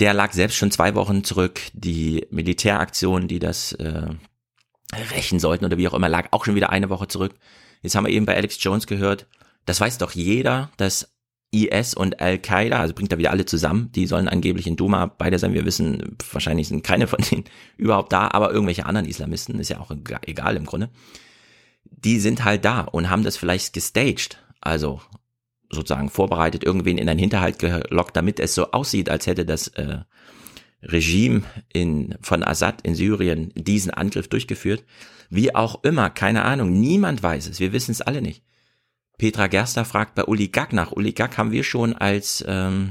Der 0.00 0.12
lag 0.12 0.32
selbst 0.32 0.56
schon 0.56 0.70
zwei 0.70 0.94
Wochen 0.94 1.24
zurück. 1.24 1.60
Die 1.72 2.26
Militäraktion, 2.30 3.28
die 3.28 3.38
das 3.38 3.72
äh, 3.72 4.08
rächen 5.12 5.38
sollten 5.38 5.64
oder 5.64 5.78
wie 5.78 5.88
auch 5.88 5.94
immer, 5.94 6.08
lag 6.08 6.28
auch 6.32 6.44
schon 6.44 6.56
wieder 6.56 6.70
eine 6.70 6.90
Woche 6.90 7.08
zurück. 7.08 7.34
Jetzt 7.82 7.94
haben 7.94 8.06
wir 8.06 8.12
eben 8.12 8.26
bei 8.26 8.36
Alex 8.36 8.58
Jones 8.60 8.86
gehört, 8.86 9.26
das 9.66 9.80
weiß 9.80 9.98
doch 9.98 10.12
jeder, 10.12 10.70
dass 10.76 11.14
IS 11.54 11.94
und 11.94 12.20
Al-Qaida, 12.20 12.80
also 12.80 12.94
bringt 12.94 13.12
da 13.12 13.18
wieder 13.18 13.30
alle 13.30 13.46
zusammen, 13.46 13.90
die 13.92 14.06
sollen 14.06 14.28
angeblich 14.28 14.66
in 14.66 14.76
Duma 14.76 15.06
beide 15.06 15.38
sein. 15.38 15.54
Wir 15.54 15.64
wissen, 15.64 16.16
wahrscheinlich 16.32 16.68
sind 16.68 16.82
keine 16.82 17.06
von 17.06 17.20
denen 17.20 17.44
überhaupt 17.76 18.12
da, 18.12 18.28
aber 18.32 18.52
irgendwelche 18.52 18.86
anderen 18.86 19.08
Islamisten, 19.08 19.60
ist 19.60 19.70
ja 19.70 19.78
auch 19.78 19.92
egal 20.26 20.56
im 20.56 20.66
Grunde. 20.66 20.90
Die 21.84 22.18
sind 22.18 22.44
halt 22.44 22.64
da 22.64 22.80
und 22.80 23.08
haben 23.08 23.22
das 23.22 23.36
vielleicht 23.36 23.72
gestaged, 23.72 24.38
also 24.64 25.00
sozusagen 25.70 26.10
vorbereitet, 26.10 26.64
irgendwen 26.64 26.98
in 26.98 27.08
einen 27.08 27.18
Hinterhalt 27.18 27.58
gelockt, 27.58 28.16
damit 28.16 28.40
es 28.40 28.54
so 28.54 28.72
aussieht, 28.72 29.10
als 29.10 29.26
hätte 29.26 29.44
das 29.44 29.68
äh, 29.68 29.98
Regime 30.82 31.42
in, 31.72 32.16
von 32.20 32.44
Assad 32.44 32.82
in 32.82 32.94
Syrien 32.94 33.52
diesen 33.54 33.90
Angriff 33.90 34.28
durchgeführt. 34.28 34.84
Wie 35.30 35.54
auch 35.54 35.82
immer, 35.82 36.10
keine 36.10 36.44
Ahnung, 36.44 36.78
niemand 36.78 37.22
weiß 37.22 37.48
es, 37.48 37.60
wir 37.60 37.72
wissen 37.72 37.92
es 37.92 38.02
alle 38.02 38.22
nicht. 38.22 38.42
Petra 39.18 39.46
Gerster 39.46 39.84
fragt 39.84 40.14
bei 40.14 40.24
Uli 40.24 40.48
Gack 40.48 40.72
nach. 40.72 40.92
Uli 40.92 41.12
Gack 41.12 41.38
haben 41.38 41.52
wir 41.52 41.64
schon 41.64 41.94
als 41.94 42.44
ähm, 42.46 42.90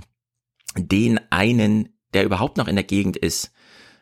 den 0.75 1.19
einen, 1.29 1.89
der 2.13 2.23
überhaupt 2.23 2.57
noch 2.57 2.67
in 2.67 2.75
der 2.75 2.86
Gegend 2.86 3.17
ist, 3.17 3.51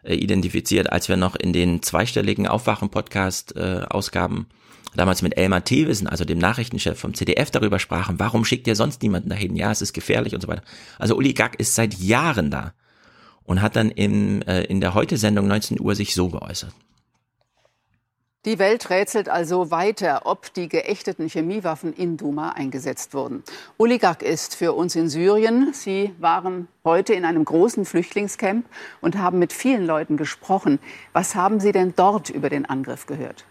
äh, 0.04 0.16
identifiziert, 0.16 0.92
als 0.92 1.10
wir 1.10 1.18
noch 1.18 1.36
in 1.36 1.54
den 1.54 1.82
zweistelligen 1.82 2.48
Aufwachen-Podcast-Ausgaben 2.48 4.48
äh, 4.50 4.54
damals 4.96 5.22
mit 5.22 5.38
Elmar 5.38 5.64
Thewissen, 5.64 6.08
also 6.08 6.26
dem 6.26 6.38
Nachrichtenchef 6.38 7.00
vom 7.00 7.14
CDF, 7.14 7.52
darüber 7.52 7.80
sprachen, 7.80 8.20
warum 8.20 8.46
schickt 8.46 8.68
ihr 8.68 8.76
sonst 8.76 9.02
niemanden 9.02 9.30
dahin? 9.30 9.56
Ja, 9.56 9.72
es 9.72 9.82
ist 9.82 9.94
gefährlich 9.94 10.36
und 10.36 10.42
so 10.42 10.48
weiter. 10.48 10.64
Also 11.00 11.16
Uli 11.16 11.34
Gack 11.34 11.60
ist 11.60 11.76
seit 11.76 11.94
Jahren 11.96 12.52
da 12.52 12.74
und 13.44 13.62
hat 13.62 13.76
dann 13.76 13.92
im, 13.92 14.42
äh, 14.44 14.64
in 14.64 14.82
der 14.82 14.94
Heute-Sendung 14.94 15.48
19 15.48 15.80
Uhr 15.80 15.96
sich 15.96 16.14
so 16.14 16.30
geäußert. 16.30 16.74
Die 18.46 18.58
Welt 18.58 18.90
rätselt 18.90 19.30
also 19.30 19.70
weiter, 19.70 20.22
ob 20.26 20.52
die 20.56 20.68
geächteten 20.68 21.30
Chemiewaffen 21.30 21.94
in 21.94 22.18
Duma 22.18 22.50
eingesetzt 22.54 23.14
wurden. 23.14 23.44
Oligak 23.78 24.24
ist 24.24 24.56
für 24.56 24.74
uns 24.74 24.96
in 24.96 25.10
Syrien. 25.10 25.74
Sie 25.74 26.16
waren 26.18 26.68
heute 26.84 27.14
in 27.14 27.24
einem 27.24 27.46
großen 27.46 27.86
Flüchtlingscamp 27.86 28.66
und 29.00 29.20
haben 29.20 29.38
mit 29.38 29.54
vielen 29.54 29.86
Leuten 29.86 30.18
gesprochen. 30.18 30.80
Was 31.14 31.36
haben 31.36 31.60
Sie 31.60 31.72
denn 31.72 31.94
dort 31.96 32.32
über 32.32 32.50
den 32.50 32.66
Angriff 32.66 33.06
gehört? 33.06 33.46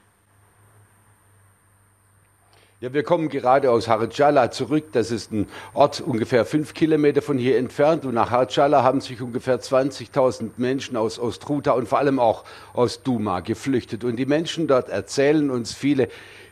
Ja, 2.83 2.95
wir 2.95 3.03
kommen 3.03 3.29
gerade 3.29 3.71
aus 3.71 3.89
Harjala 3.89 4.51
zurück. 4.51 4.85
Das 4.93 5.11
ist 5.11 5.33
ein 5.33 5.49
Ort 5.75 6.01
ungefähr 6.01 6.47
fünf 6.47 6.73
Kilometer 6.73 7.21
von 7.21 7.37
hier 7.37 7.59
entfernt. 7.59 8.07
Und 8.07 8.15
nach 8.15 8.31
Harjala 8.31 8.83
haben 8.83 9.03
sich 9.03 9.21
ungefähr 9.21 9.61
20.000 9.61 10.53
Menschen 10.57 10.97
aus 10.97 11.19
Ostruta 11.19 11.73
und 11.73 11.89
vor 11.91 11.99
allem 11.99 12.19
auch 12.19 12.43
aus 12.73 13.03
Duma 13.03 13.41
geflüchtet. 13.41 14.03
Und 14.03 14.17
die 14.17 14.25
Menschen 14.25 14.67
dort 14.67 14.89
erzählen 14.89 15.51
uns 15.51 15.75
viele 15.75 16.09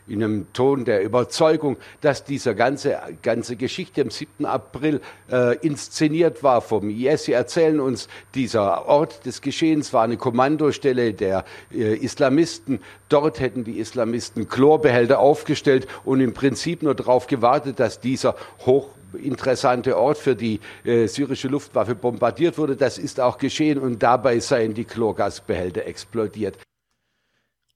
in 0.09 0.23
einem 0.23 0.51
Ton 0.53 0.85
der 0.85 1.03
Überzeugung, 1.03 1.77
dass 2.01 2.23
diese 2.23 2.55
ganze, 2.55 2.97
ganze 3.21 3.55
Geschichte 3.55 4.01
am 4.01 4.09
7. 4.09 4.45
April 4.45 5.01
äh, 5.31 5.57
inszeniert 5.57 6.43
war 6.43 6.61
vom 6.61 6.89
IS. 6.89 7.25
Sie 7.25 7.33
erzählen 7.33 7.79
uns, 7.79 8.07
dieser 8.35 8.87
Ort 8.87 9.25
des 9.25 9.41
Geschehens 9.41 9.93
war 9.93 10.03
eine 10.03 10.17
Kommandostelle 10.17 11.13
der 11.13 11.45
äh, 11.71 11.95
Islamisten. 11.95 12.79
Dort 13.07 13.39
hätten 13.39 13.63
die 13.63 13.79
Islamisten 13.79 14.49
Chlorbehälter 14.49 15.19
aufgestellt 15.19 15.87
und 16.05 16.21
im 16.21 16.33
Prinzip 16.33 16.83
nur 16.83 16.95
darauf 16.95 17.27
gewartet, 17.27 17.79
dass 17.79 17.99
dieser 17.99 18.35
hoch 18.65 18.89
interessante 19.13 19.97
Ort 19.97 20.17
für 20.17 20.35
die 20.35 20.59
äh, 20.83 21.07
syrische 21.07 21.47
Luftwaffe 21.47 21.95
bombardiert 21.95 22.57
wurde. 22.57 22.75
Das 22.75 22.97
ist 22.97 23.19
auch 23.19 23.37
geschehen 23.37 23.79
und 23.79 24.03
dabei 24.03 24.39
seien 24.39 24.73
die 24.73 24.85
Chlorgasbehälter 24.85 25.85
explodiert. 25.85 26.57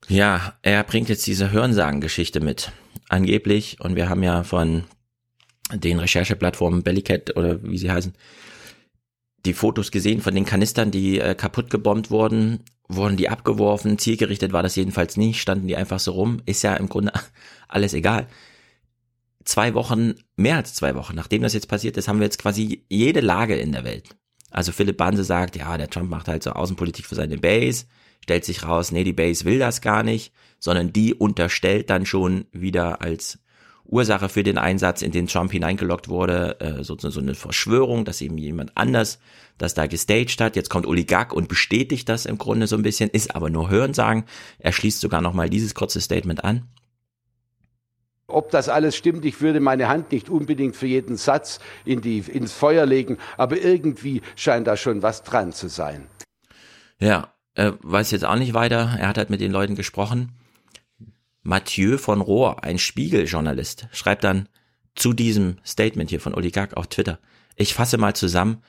Ja, 0.08 0.54
er 0.62 0.84
bringt 0.84 1.08
jetzt 1.08 1.26
diese 1.26 1.50
Hörensagen-Geschichte 1.50 2.40
mit. 2.40 2.72
Angeblich, 3.08 3.80
und 3.80 3.96
wir 3.96 4.08
haben 4.08 4.22
ja 4.22 4.42
von 4.42 4.84
den 5.72 5.98
Rechercheplattformen 5.98 6.82
Bellycat 6.82 7.36
oder 7.36 7.62
wie 7.62 7.78
sie 7.78 7.90
heißen, 7.90 8.12
die 9.46 9.54
Fotos 9.54 9.90
gesehen 9.90 10.20
von 10.20 10.34
den 10.34 10.44
Kanistern, 10.44 10.90
die 10.90 11.18
äh, 11.18 11.34
kaputt 11.34 11.70
gebombt 11.70 12.10
wurden. 12.10 12.60
Wurden 12.86 13.16
die 13.16 13.30
abgeworfen? 13.30 13.98
Zielgerichtet 13.98 14.52
war 14.52 14.62
das 14.62 14.76
jedenfalls 14.76 15.16
nicht. 15.16 15.40
Standen 15.40 15.68
die 15.68 15.76
einfach 15.76 16.00
so 16.00 16.12
rum? 16.12 16.42
Ist 16.44 16.62
ja 16.62 16.76
im 16.76 16.88
Grunde 16.88 17.12
alles 17.68 17.94
egal. 17.94 18.26
Zwei 19.44 19.74
Wochen, 19.74 20.14
mehr 20.36 20.56
als 20.56 20.74
zwei 20.74 20.94
Wochen, 20.94 21.14
nachdem 21.14 21.42
das 21.42 21.52
jetzt 21.52 21.68
passiert 21.68 21.96
ist, 21.96 22.08
haben 22.08 22.18
wir 22.18 22.24
jetzt 22.24 22.38
quasi 22.38 22.84
jede 22.88 23.20
Lage 23.20 23.56
in 23.56 23.72
der 23.72 23.84
Welt. 23.84 24.08
Also 24.50 24.72
Philipp 24.72 24.96
Banse 24.96 25.24
sagt, 25.24 25.56
ja, 25.56 25.76
der 25.76 25.90
Trump 25.90 26.08
macht 26.08 26.28
halt 26.28 26.42
so 26.42 26.50
Außenpolitik 26.52 27.06
für 27.06 27.14
seine 27.14 27.36
Base 27.36 27.86
stellt 28.24 28.46
sich 28.46 28.66
raus, 28.66 28.90
nee, 28.90 29.04
die 29.04 29.12
Base 29.12 29.44
will 29.44 29.58
das 29.58 29.82
gar 29.82 30.02
nicht, 30.02 30.32
sondern 30.58 30.94
die 30.94 31.12
unterstellt 31.12 31.90
dann 31.90 32.06
schon 32.06 32.46
wieder 32.52 33.02
als 33.02 33.38
Ursache 33.84 34.30
für 34.30 34.42
den 34.42 34.56
Einsatz, 34.56 35.02
in 35.02 35.12
den 35.12 35.26
Trump 35.26 35.52
hineingelockt 35.52 36.08
wurde, 36.08 36.58
äh, 36.58 36.82
sozusagen 36.82 37.12
so 37.12 37.20
eine 37.20 37.34
Verschwörung, 37.34 38.06
dass 38.06 38.22
eben 38.22 38.38
jemand 38.38 38.74
anders 38.78 39.18
das 39.58 39.74
da 39.74 39.86
gestaged 39.86 40.40
hat. 40.40 40.56
Jetzt 40.56 40.70
kommt 40.70 40.86
Oligak 40.86 41.34
und 41.34 41.48
bestätigt 41.48 42.08
das 42.08 42.24
im 42.24 42.38
Grunde 42.38 42.66
so 42.66 42.76
ein 42.76 42.82
bisschen, 42.82 43.10
ist 43.10 43.36
aber 43.36 43.50
nur 43.50 43.68
Hörensagen. 43.68 44.24
Er 44.58 44.72
schließt 44.72 45.02
sogar 45.02 45.20
nochmal 45.20 45.50
dieses 45.50 45.74
kurze 45.74 46.00
Statement 46.00 46.44
an. 46.44 46.66
ob 48.26 48.50
das 48.50 48.70
alles 48.70 48.96
stimmt, 48.96 49.26
ich 49.26 49.42
würde 49.42 49.60
meine 49.60 49.88
Hand 49.88 50.12
nicht 50.12 50.30
unbedingt 50.30 50.76
für 50.76 50.86
jeden 50.86 51.18
Satz 51.18 51.60
in 51.84 52.00
die, 52.00 52.20
ins 52.20 52.54
Feuer 52.54 52.86
legen, 52.86 53.18
aber 53.36 53.58
irgendwie 53.58 54.22
scheint 54.34 54.66
da 54.66 54.78
schon 54.78 55.02
was 55.02 55.22
dran 55.24 55.52
zu 55.52 55.68
sein. 55.68 56.08
Ja, 56.98 57.33
äh, 57.54 57.72
weiß 57.80 58.10
jetzt 58.10 58.24
auch 58.24 58.36
nicht 58.36 58.54
weiter. 58.54 58.96
Er 58.98 59.08
hat 59.08 59.18
halt 59.18 59.30
mit 59.30 59.40
den 59.40 59.52
Leuten 59.52 59.74
gesprochen. 59.74 60.32
Mathieu 61.42 61.98
von 61.98 62.20
Rohr, 62.20 62.64
ein 62.64 62.78
Spiegeljournalist, 62.78 63.88
schreibt 63.92 64.24
dann 64.24 64.48
zu 64.94 65.12
diesem 65.12 65.58
Statement 65.64 66.10
hier 66.10 66.20
von 66.20 66.34
Oligarch 66.34 66.74
auf 66.76 66.86
Twitter. 66.86 67.18
Ich 67.56 67.74
fasse 67.74 67.98
mal 67.98 68.14
zusammen 68.14 68.62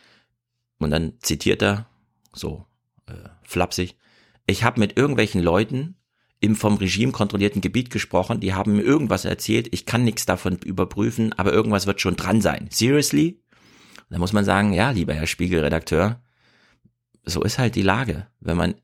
und 0.79 0.91
dann 0.91 1.13
zitiert 1.19 1.61
er 1.61 1.87
so 2.33 2.65
äh, 3.07 3.13
flapsig. 3.43 3.95
Ich 4.45 4.63
habe 4.63 4.79
mit 4.79 4.97
irgendwelchen 4.97 5.41
Leuten 5.41 5.95
im 6.39 6.55
vom 6.55 6.75
Regime 6.75 7.11
kontrollierten 7.11 7.61
Gebiet 7.61 7.89
gesprochen, 7.89 8.39
die 8.39 8.53
haben 8.53 8.75
mir 8.75 8.83
irgendwas 8.83 9.25
erzählt, 9.25 9.69
ich 9.71 9.85
kann 9.85 10.03
nichts 10.03 10.25
davon 10.25 10.57
überprüfen, 10.57 11.33
aber 11.33 11.53
irgendwas 11.53 11.87
wird 11.87 12.01
schon 12.01 12.17
dran 12.17 12.41
sein. 12.41 12.67
Seriously? 12.69 13.41
Da 14.09 14.19
muss 14.19 14.33
man 14.33 14.45
sagen, 14.45 14.73
ja, 14.73 14.91
lieber 14.91 15.13
Herr 15.13 15.27
Spiegelredakteur, 15.27 16.21
so 17.25 17.41
ist 17.43 17.59
halt 17.59 17.75
die 17.75 17.81
Lage. 17.81 18.27
Wenn 18.39 18.57
man 18.57 18.75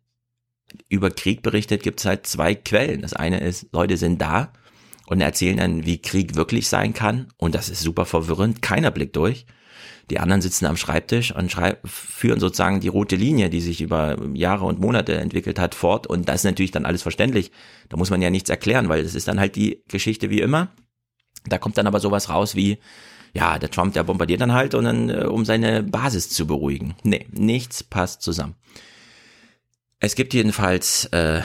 über 0.90 1.12
Krieg 1.12 1.42
berichtet, 1.42 1.84
gibt 1.84 2.00
es 2.00 2.06
halt 2.06 2.28
zwei 2.28 2.56
Quellen. 2.56 3.02
Das 3.02 3.14
eine 3.14 3.40
ist, 3.40 3.68
Leute 3.74 3.98
sind 3.98 4.22
da 4.22 4.54
und 5.08 5.22
erzählen 5.22 5.58
dann, 5.58 5.86
wie 5.86 6.02
Krieg 6.02 6.36
wirklich 6.36 6.68
sein 6.68 6.94
kann. 6.94 7.28
Und 7.38 7.56
das 7.56 7.70
ist 7.70 7.82
super 7.82 8.06
verwirrend. 8.06 8.62
Keiner 8.62 8.92
blickt 8.92 9.16
durch. 9.16 9.46
Die 10.10 10.20
anderen 10.20 10.42
sitzen 10.42 10.66
am 10.66 10.78
Schreibtisch 10.78 11.34
und 11.34 11.56
führen 11.86 12.40
sozusagen 12.40 12.82
die 12.82 12.90
rote 12.90 13.16
Linie, 13.16 13.50
die 13.50 13.62
sich 13.62 13.82
über 13.82 14.18
Jahre 14.34 14.66
und 14.66 14.80
Monate 14.80 15.14
entwickelt 15.14 15.58
hat, 15.58 15.74
fort. 15.74 16.06
Und 16.06 16.28
das 16.28 16.38
ist 16.38 16.44
natürlich 16.44 16.72
dann 16.72 16.86
alles 16.86 17.02
verständlich. 17.02 17.52
Da 17.88 17.98
muss 17.98 18.10
man 18.10 18.22
ja 18.22 18.30
nichts 18.30 18.50
erklären, 18.50 18.90
weil 18.90 19.04
das 19.04 19.16
ist 19.16 19.28
dann 19.28 19.40
halt 19.40 19.56
die 19.56 19.84
Geschichte 19.88 20.30
wie 20.30 20.42
immer. 20.42 20.70
Da 21.46 21.58
kommt 21.58 21.78
dann 21.78 21.88
aber 21.88 22.00
sowas 22.00 22.30
raus 22.30 22.56
wie, 22.56 22.80
ja, 23.34 23.60
der 23.60 23.72
Trump, 23.72 23.94
der 23.94 24.04
bombardiert 24.04 24.42
dann 24.42 24.54
halt 24.54 24.74
und 24.74 24.84
dann, 24.86 25.10
äh, 25.10 25.26
um 25.26 25.46
seine 25.46 25.84
Basis 25.84 26.30
zu 26.30 26.48
beruhigen. 26.48 26.96
Nee, 27.04 27.28
nichts 27.32 27.84
passt 27.84 28.22
zusammen. 28.22 28.56
Es 30.00 30.16
gibt 30.16 30.34
jedenfalls 30.34 31.06
äh, 31.06 31.42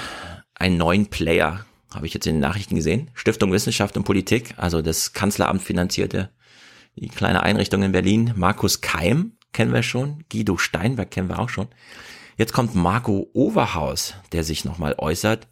einen 0.54 0.78
neuen 0.78 1.06
Player, 1.06 1.66
habe 1.94 2.06
ich 2.06 2.14
jetzt 2.14 2.26
in 2.26 2.36
den 2.36 2.40
Nachrichten 2.40 2.74
gesehen. 2.74 3.10
Stiftung 3.14 3.52
Wissenschaft 3.52 3.96
und 3.96 4.04
Politik, 4.04 4.54
also 4.56 4.82
das 4.82 5.12
Kanzleramt 5.12 5.62
finanzierte 5.62 6.30
die 6.96 7.08
kleine 7.08 7.42
Einrichtung 7.42 7.82
in 7.82 7.92
Berlin. 7.92 8.32
Markus 8.36 8.80
Keim 8.80 9.32
kennen 9.52 9.72
wir 9.72 9.82
schon, 9.82 10.24
Guido 10.30 10.56
Steinberg 10.56 11.10
kennen 11.10 11.28
wir 11.28 11.38
auch 11.38 11.50
schon. 11.50 11.68
Jetzt 12.38 12.52
kommt 12.52 12.74
Marco 12.74 13.30
Overhaus, 13.32 14.14
der 14.32 14.44
sich 14.44 14.64
nochmal 14.64 14.94
äußert, 14.98 15.48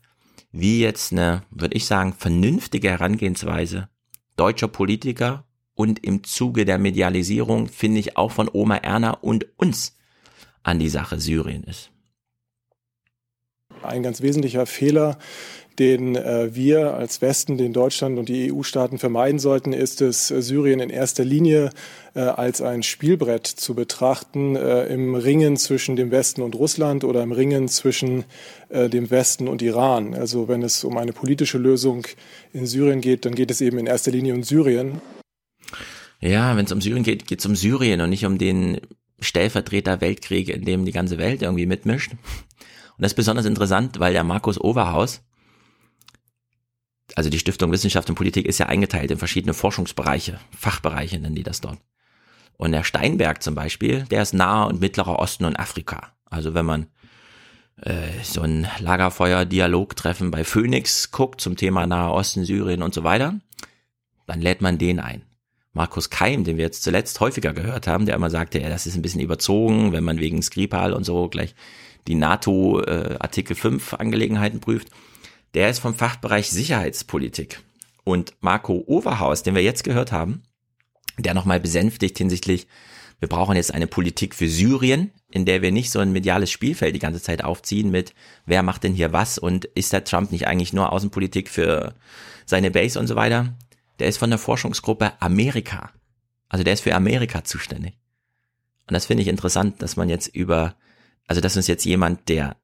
wie 0.52 0.80
jetzt 0.80 1.12
eine, 1.12 1.42
würde 1.50 1.76
ich 1.76 1.86
sagen, 1.86 2.12
vernünftige 2.12 2.90
Herangehensweise 2.90 3.88
deutscher 4.36 4.68
Politiker 4.68 5.44
und 5.74 6.04
im 6.04 6.24
Zuge 6.24 6.64
der 6.64 6.78
Medialisierung, 6.78 7.68
finde 7.68 8.00
ich, 8.00 8.16
auch 8.16 8.30
von 8.30 8.48
Oma 8.52 8.76
Erna 8.76 9.10
und 9.10 9.46
uns 9.56 9.96
an 10.62 10.78
die 10.78 10.88
Sache 10.88 11.20
Syrien 11.20 11.64
ist. 11.64 11.90
Ein 13.82 14.02
ganz 14.02 14.22
wesentlicher 14.22 14.64
Fehler, 14.64 15.18
den 15.78 16.16
äh, 16.16 16.54
wir 16.54 16.94
als 16.94 17.20
Westen, 17.20 17.58
den 17.58 17.72
Deutschland 17.72 18.18
und 18.18 18.28
die 18.28 18.52
EU-Staaten 18.52 18.98
vermeiden 18.98 19.38
sollten, 19.38 19.72
ist 19.72 20.00
es, 20.00 20.28
Syrien 20.28 20.80
in 20.80 20.88
erster 20.88 21.24
Linie 21.24 21.70
äh, 22.14 22.20
als 22.20 22.62
ein 22.62 22.82
Spielbrett 22.82 23.46
zu 23.46 23.74
betrachten 23.74 24.56
äh, 24.56 24.86
im 24.86 25.14
Ringen 25.14 25.56
zwischen 25.56 25.96
dem 25.96 26.10
Westen 26.10 26.42
und 26.42 26.54
Russland 26.54 27.04
oder 27.04 27.22
im 27.22 27.32
Ringen 27.32 27.68
zwischen 27.68 28.24
äh, 28.68 28.88
dem 28.88 29.10
Westen 29.10 29.48
und 29.48 29.60
Iran. 29.62 30.14
Also 30.14 30.48
wenn 30.48 30.62
es 30.62 30.84
um 30.84 30.96
eine 30.96 31.12
politische 31.12 31.58
Lösung 31.58 32.06
in 32.52 32.66
Syrien 32.66 33.00
geht, 33.00 33.26
dann 33.26 33.34
geht 33.34 33.50
es 33.50 33.60
eben 33.60 33.78
in 33.78 33.86
erster 33.86 34.12
Linie 34.12 34.34
um 34.34 34.44
Syrien. 34.44 35.02
Ja, 36.24 36.56
wenn 36.56 36.64
es 36.64 36.72
um 36.72 36.80
Syrien 36.80 37.02
geht, 37.02 37.26
geht 37.26 37.40
es 37.40 37.46
um 37.46 37.54
Syrien 37.54 38.00
und 38.00 38.08
nicht 38.08 38.24
um 38.24 38.38
den 38.38 38.80
Stellvertreter 39.20 40.00
Weltkrieg, 40.00 40.48
in 40.48 40.64
dem 40.64 40.86
die 40.86 40.92
ganze 40.92 41.18
Welt 41.18 41.42
irgendwie 41.42 41.66
mitmischt. 41.66 42.12
Und 42.12 43.02
das 43.02 43.12
ist 43.12 43.16
besonders 43.16 43.44
interessant, 43.44 44.00
weil 44.00 44.14
der 44.14 44.24
Markus 44.24 44.58
Overhaus, 44.58 45.22
also 47.14 47.28
die 47.28 47.38
Stiftung 47.38 47.70
Wissenschaft 47.72 48.08
und 48.08 48.14
Politik 48.14 48.46
ist 48.46 48.56
ja 48.56 48.66
eingeteilt 48.66 49.10
in 49.10 49.18
verschiedene 49.18 49.52
Forschungsbereiche, 49.52 50.40
Fachbereiche 50.56 51.18
nennen 51.18 51.34
die 51.34 51.42
das 51.42 51.60
dort. 51.60 51.78
Und 52.56 52.72
der 52.72 52.84
Steinberg 52.84 53.42
zum 53.42 53.54
Beispiel, 53.54 54.04
der 54.04 54.22
ist 54.22 54.32
Nahe 54.32 54.68
und 54.68 54.80
Mittlerer 54.80 55.18
Osten 55.18 55.44
und 55.44 55.56
Afrika. 55.56 56.14
Also 56.24 56.54
wenn 56.54 56.64
man 56.64 56.86
äh, 57.82 58.08
so 58.22 58.40
ein 58.40 58.66
Lagerfeuer-Dialogtreffen 58.78 60.30
bei 60.30 60.42
Phoenix 60.44 61.10
guckt 61.10 61.42
zum 61.42 61.56
Thema 61.56 61.86
Nahe 61.86 62.12
Osten, 62.12 62.46
Syrien 62.46 62.82
und 62.82 62.94
so 62.94 63.04
weiter, 63.04 63.38
dann 64.26 64.40
lädt 64.40 64.62
man 64.62 64.78
den 64.78 65.00
ein. 65.00 65.26
Markus 65.74 66.08
Keim, 66.08 66.44
den 66.44 66.56
wir 66.56 66.64
jetzt 66.64 66.82
zuletzt 66.82 67.20
häufiger 67.20 67.52
gehört 67.52 67.86
haben, 67.86 68.06
der 68.06 68.14
immer 68.14 68.30
sagte, 68.30 68.60
ja, 68.60 68.68
das 68.68 68.86
ist 68.86 68.94
ein 68.94 69.02
bisschen 69.02 69.20
überzogen, 69.20 69.92
wenn 69.92 70.04
man 70.04 70.18
wegen 70.18 70.42
Skripal 70.42 70.92
und 70.92 71.04
so 71.04 71.28
gleich 71.28 71.54
die 72.06 72.14
NATO 72.14 72.80
äh, 72.80 73.16
Artikel 73.18 73.56
5 73.56 73.94
Angelegenheiten 73.94 74.60
prüft 74.60 74.88
der 75.54 75.70
ist 75.70 75.78
vom 75.78 75.94
Fachbereich 75.94 76.50
Sicherheitspolitik. 76.50 77.62
Und 78.02 78.34
Marco 78.40 78.84
Overhaus, 78.86 79.42
den 79.42 79.54
wir 79.54 79.62
jetzt 79.62 79.84
gehört 79.84 80.12
haben, 80.12 80.42
der 81.16 81.32
nochmal 81.32 81.60
besänftigt 81.60 82.18
hinsichtlich, 82.18 82.66
wir 83.20 83.28
brauchen 83.28 83.56
jetzt 83.56 83.72
eine 83.72 83.86
Politik 83.86 84.34
für 84.34 84.48
Syrien, 84.48 85.12
in 85.30 85.46
der 85.46 85.62
wir 85.62 85.72
nicht 85.72 85.90
so 85.90 86.00
ein 86.00 86.12
mediales 86.12 86.50
Spielfeld 86.50 86.94
die 86.94 87.00
ganze 87.00 87.22
Zeit 87.22 87.42
aufziehen 87.42 87.90
mit, 87.90 88.12
wer 88.44 88.62
macht 88.62 88.82
denn 88.82 88.92
hier 88.92 89.12
was 89.12 89.38
und 89.38 89.64
ist 89.64 89.92
der 89.92 90.04
Trump 90.04 90.32
nicht 90.32 90.46
eigentlich 90.46 90.72
nur 90.72 90.92
Außenpolitik 90.92 91.48
für 91.48 91.94
seine 92.44 92.70
Base 92.70 92.98
und 92.98 93.06
so 93.06 93.14
weiter. 93.14 93.54
Der 93.98 94.08
ist 94.08 94.18
von 94.18 94.30
der 94.30 94.38
Forschungsgruppe 94.38 95.12
Amerika. 95.20 95.90
Also 96.48 96.64
der 96.64 96.74
ist 96.74 96.82
für 96.82 96.94
Amerika 96.94 97.44
zuständig. 97.44 97.94
Und 98.86 98.94
das 98.94 99.06
finde 99.06 99.22
ich 99.22 99.28
interessant, 99.28 99.80
dass 99.82 99.96
man 99.96 100.08
jetzt 100.08 100.28
über, 100.28 100.74
also 101.26 101.40
dass 101.40 101.56
uns 101.56 101.66
jetzt 101.66 101.84
jemand, 101.84 102.28
der 102.28 102.56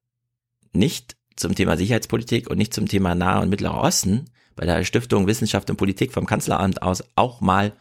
nicht 0.72 1.16
zum 1.36 1.54
Thema 1.54 1.76
Sicherheitspolitik 1.76 2.50
und 2.50 2.58
nicht 2.58 2.74
zum 2.74 2.86
Thema 2.86 3.14
Nahe 3.14 3.40
und 3.40 3.48
Mittlerer 3.48 3.80
Osten 3.80 4.26
bei 4.56 4.66
der 4.66 4.84
Stiftung 4.84 5.26
Wissenschaft 5.26 5.70
und 5.70 5.76
Politik 5.76 6.12
vom 6.12 6.26
Kanzleramt 6.26 6.82
aus 6.82 7.02
auch 7.16 7.40
mal 7.40 7.72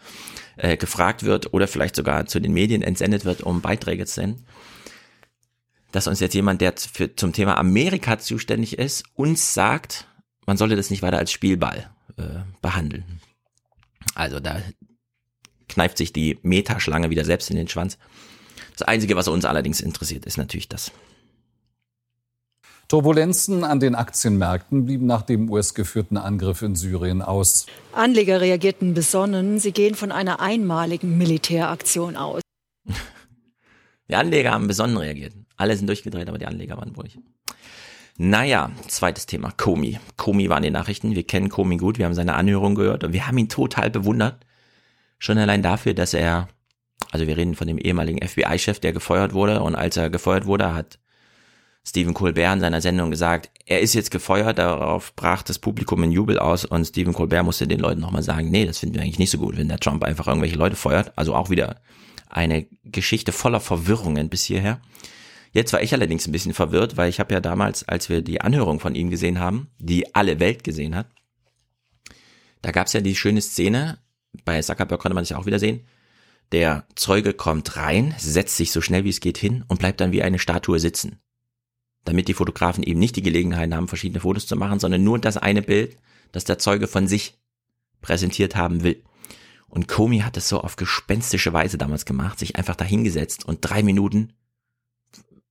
äh, 0.55 0.77
gefragt 0.77 1.23
wird 1.23 1.53
oder 1.53 1.67
vielleicht 1.67 1.95
sogar 1.95 2.25
zu 2.25 2.39
den 2.39 2.53
Medien 2.53 2.81
entsendet 2.81 3.25
wird, 3.25 3.41
um 3.41 3.61
Beiträge 3.61 4.05
zu 4.05 4.15
senden, 4.15 4.45
dass 5.91 6.07
uns 6.07 6.19
jetzt 6.19 6.35
jemand, 6.35 6.61
der 6.61 6.73
für, 6.77 7.15
zum 7.15 7.33
Thema 7.33 7.57
Amerika 7.57 8.19
zuständig 8.19 8.77
ist, 8.77 9.03
uns 9.15 9.53
sagt, 9.53 10.07
man 10.45 10.57
solle 10.57 10.75
das 10.75 10.89
nicht 10.89 11.01
weiter 11.01 11.17
als 11.17 11.31
Spielball 11.31 11.89
äh, 12.17 12.23
behandeln. 12.61 13.19
Also 14.15 14.39
da 14.39 14.61
kneift 15.67 15.97
sich 15.97 16.13
die 16.13 16.39
Metaschlange 16.41 17.09
wieder 17.09 17.25
selbst 17.25 17.49
in 17.49 17.55
den 17.55 17.67
Schwanz. 17.67 17.97
Das 18.77 18.87
Einzige, 18.87 19.15
was 19.15 19.27
uns 19.27 19.45
allerdings 19.45 19.81
interessiert, 19.81 20.25
ist 20.25 20.37
natürlich 20.37 20.67
das. 20.67 20.91
Turbulenzen 22.89 23.63
an 23.63 23.79
den 23.79 23.93
Aktienmärkten 23.93 24.85
blieben 24.85 25.05
nach 25.05 25.21
dem 25.21 25.47
US-geführten 25.51 26.17
Angriff 26.17 26.63
in 26.63 26.75
Syrien 26.75 27.21
aus. 27.21 27.67
Anleger 27.93 28.41
reagierten 28.41 28.95
besonnen. 28.95 29.59
Sie 29.59 29.71
gehen 29.71 29.93
von 29.93 30.11
einer 30.11 30.39
einmaligen 30.39 31.15
Militäraktion 31.15 32.17
aus. 32.17 32.41
Die 34.09 34.15
Anleger 34.15 34.51
haben 34.51 34.65
besonnen 34.65 34.97
reagiert. 34.97 35.33
Alle 35.55 35.77
sind 35.77 35.85
durchgedreht, 35.85 36.29
aber 36.29 36.39
die 36.39 36.47
Anleger 36.47 36.77
waren 36.77 36.95
ruhig. 36.95 37.19
Naja, 38.21 38.69
zweites 38.89 39.27
Thema, 39.27 39.49
Komi. 39.55 39.97
Komi 40.17 40.49
war 40.49 40.57
in 40.57 40.63
den 40.63 40.73
Nachrichten. 40.73 41.15
Wir 41.15 41.25
kennen 41.25 41.47
Komi 41.47 41.77
gut, 41.77 41.97
wir 41.97 42.05
haben 42.05 42.13
seine 42.13 42.33
Anhörung 42.33 42.75
gehört 42.75 43.05
und 43.05 43.13
wir 43.13 43.25
haben 43.25 43.37
ihn 43.37 43.47
total 43.47 43.89
bewundert. 43.89 44.45
Schon 45.19 45.37
allein 45.37 45.63
dafür, 45.63 45.93
dass 45.93 46.13
er, 46.13 46.49
also 47.11 47.27
wir 47.27 47.37
reden 47.37 47.55
von 47.55 47.67
dem 47.67 47.77
ehemaligen 47.77 48.19
FBI-Chef, 48.27 48.81
der 48.81 48.91
gefeuert 48.91 49.31
wurde 49.31 49.61
und 49.61 49.75
als 49.75 49.95
er 49.95 50.09
gefeuert 50.09 50.45
wurde, 50.47 50.73
hat 50.73 50.99
Stephen 51.87 52.13
Colbert 52.13 52.55
in 52.55 52.59
seiner 52.59 52.81
Sendung 52.81 53.09
gesagt, 53.09 53.51
er 53.65 53.79
ist 53.79 53.93
jetzt 53.93 54.11
gefeuert, 54.11 54.57
darauf 54.57 55.15
brach 55.15 55.41
das 55.41 55.57
Publikum 55.57 56.03
in 56.03 56.11
Jubel 56.11 56.39
aus 56.39 56.65
und 56.65 56.83
Stephen 56.83 57.13
Colbert 57.13 57.45
musste 57.45 57.67
den 57.67 57.79
Leuten 57.79 58.01
nochmal 58.01 58.21
sagen, 58.21 58.51
nee, 58.51 58.65
das 58.65 58.79
finden 58.79 58.95
wir 58.95 59.01
eigentlich 59.01 59.19
nicht 59.19 59.31
so 59.31 59.37
gut, 59.37 59.55
wenn 59.55 59.69
der 59.69 59.79
Trump 59.79 60.03
einfach 60.03 60.27
irgendwelche 60.27 60.57
Leute 60.57 60.75
feuert. 60.75 61.13
Also 61.15 61.35
auch 61.35 61.49
wieder 61.49 61.77
eine 62.27 62.67
Geschichte 62.83 63.31
voller 63.31 63.61
Verwirrungen 63.61 64.27
bis 64.27 64.43
hierher. 64.43 64.81
Jetzt 65.51 65.73
war 65.73 65.81
ich 65.81 65.93
allerdings 65.93 66.27
ein 66.27 66.31
bisschen 66.31 66.53
verwirrt, 66.53 66.97
weil 66.97 67.09
ich 67.09 67.19
habe 67.19 67.33
ja 67.33 67.39
damals, 67.39 67.87
als 67.87 68.09
wir 68.09 68.21
die 68.21 68.41
Anhörung 68.41 68.79
von 68.79 68.95
ihm 68.95 69.09
gesehen 69.09 69.39
haben, 69.39 69.67
die 69.79 70.13
alle 70.15 70.39
Welt 70.39 70.63
gesehen 70.63 70.95
hat, 70.95 71.07
da 72.61 72.71
gab 72.71 72.87
es 72.87 72.93
ja 72.93 73.01
die 73.01 73.15
schöne 73.15 73.41
Szene, 73.41 73.99
bei 74.45 74.61
Zuckerberg 74.61 75.01
konnte 75.01 75.15
man 75.15 75.25
sich 75.25 75.35
auch 75.35 75.45
wieder 75.45 75.59
sehen, 75.59 75.85
der 76.51 76.85
Zeuge 76.95 77.33
kommt 77.33 77.77
rein, 77.77 78.13
setzt 78.17 78.57
sich 78.57 78.71
so 78.71 78.81
schnell 78.81 79.03
wie 79.03 79.09
es 79.09 79.21
geht 79.21 79.37
hin 79.37 79.63
und 79.67 79.79
bleibt 79.79 80.01
dann 80.01 80.11
wie 80.11 80.23
eine 80.23 80.39
Statue 80.39 80.79
sitzen 80.79 81.19
damit 82.05 82.27
die 82.27 82.33
Fotografen 82.33 82.83
eben 82.83 82.99
nicht 82.99 83.15
die 83.15 83.21
Gelegenheit 83.21 83.71
haben, 83.73 83.87
verschiedene 83.87 84.21
Fotos 84.21 84.47
zu 84.47 84.55
machen, 84.55 84.79
sondern 84.79 85.03
nur 85.03 85.19
das 85.19 85.37
eine 85.37 85.61
Bild, 85.61 85.97
das 86.31 86.43
der 86.43 86.59
Zeuge 86.59 86.87
von 86.87 87.07
sich 87.07 87.37
präsentiert 88.01 88.55
haben 88.55 88.83
will. 88.83 89.03
Und 89.67 89.87
Comey 89.87 90.19
hat 90.19 90.37
es 90.37 90.49
so 90.49 90.61
auf 90.61 90.75
gespenstische 90.75 91.53
Weise 91.53 91.77
damals 91.77 92.05
gemacht, 92.05 92.39
sich 92.39 92.55
einfach 92.55 92.75
dahingesetzt 92.75 93.45
und 93.45 93.59
drei 93.61 93.83
Minuten, 93.83 94.33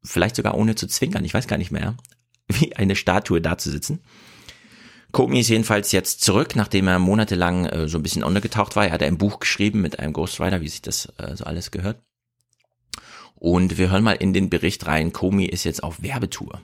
vielleicht 0.02 0.36
sogar 0.36 0.54
ohne 0.56 0.74
zu 0.74 0.86
zwinkern, 0.86 1.24
ich 1.24 1.34
weiß 1.34 1.46
gar 1.46 1.58
nicht 1.58 1.70
mehr, 1.70 1.96
wie 2.48 2.76
eine 2.76 2.96
Statue 2.96 3.40
da 3.40 3.58
zu 3.58 3.70
sitzen. 3.70 4.00
Comey 5.10 5.40
ist 5.40 5.48
jedenfalls 5.48 5.92
jetzt 5.92 6.22
zurück, 6.22 6.54
nachdem 6.54 6.86
er 6.86 6.98
monatelang 6.98 7.64
äh, 7.66 7.88
so 7.88 7.98
ein 7.98 8.02
bisschen 8.02 8.22
untergetaucht 8.22 8.76
war. 8.76 8.86
Er 8.86 8.92
hat 8.92 9.02
ein 9.02 9.16
Buch 9.16 9.40
geschrieben 9.40 9.80
mit 9.80 9.98
einem 9.98 10.12
Ghostwriter, 10.12 10.60
wie 10.60 10.68
sich 10.68 10.82
das 10.82 11.06
äh, 11.16 11.34
so 11.34 11.44
alles 11.44 11.70
gehört. 11.70 12.02
Und 13.34 13.78
wir 13.78 13.90
hören 13.90 14.04
mal 14.04 14.12
in 14.12 14.32
den 14.32 14.50
Bericht 14.50 14.86
rein. 14.86 15.12
Comey 15.12 15.46
ist 15.46 15.64
jetzt 15.64 15.82
auf 15.82 16.02
Werbetour. 16.02 16.60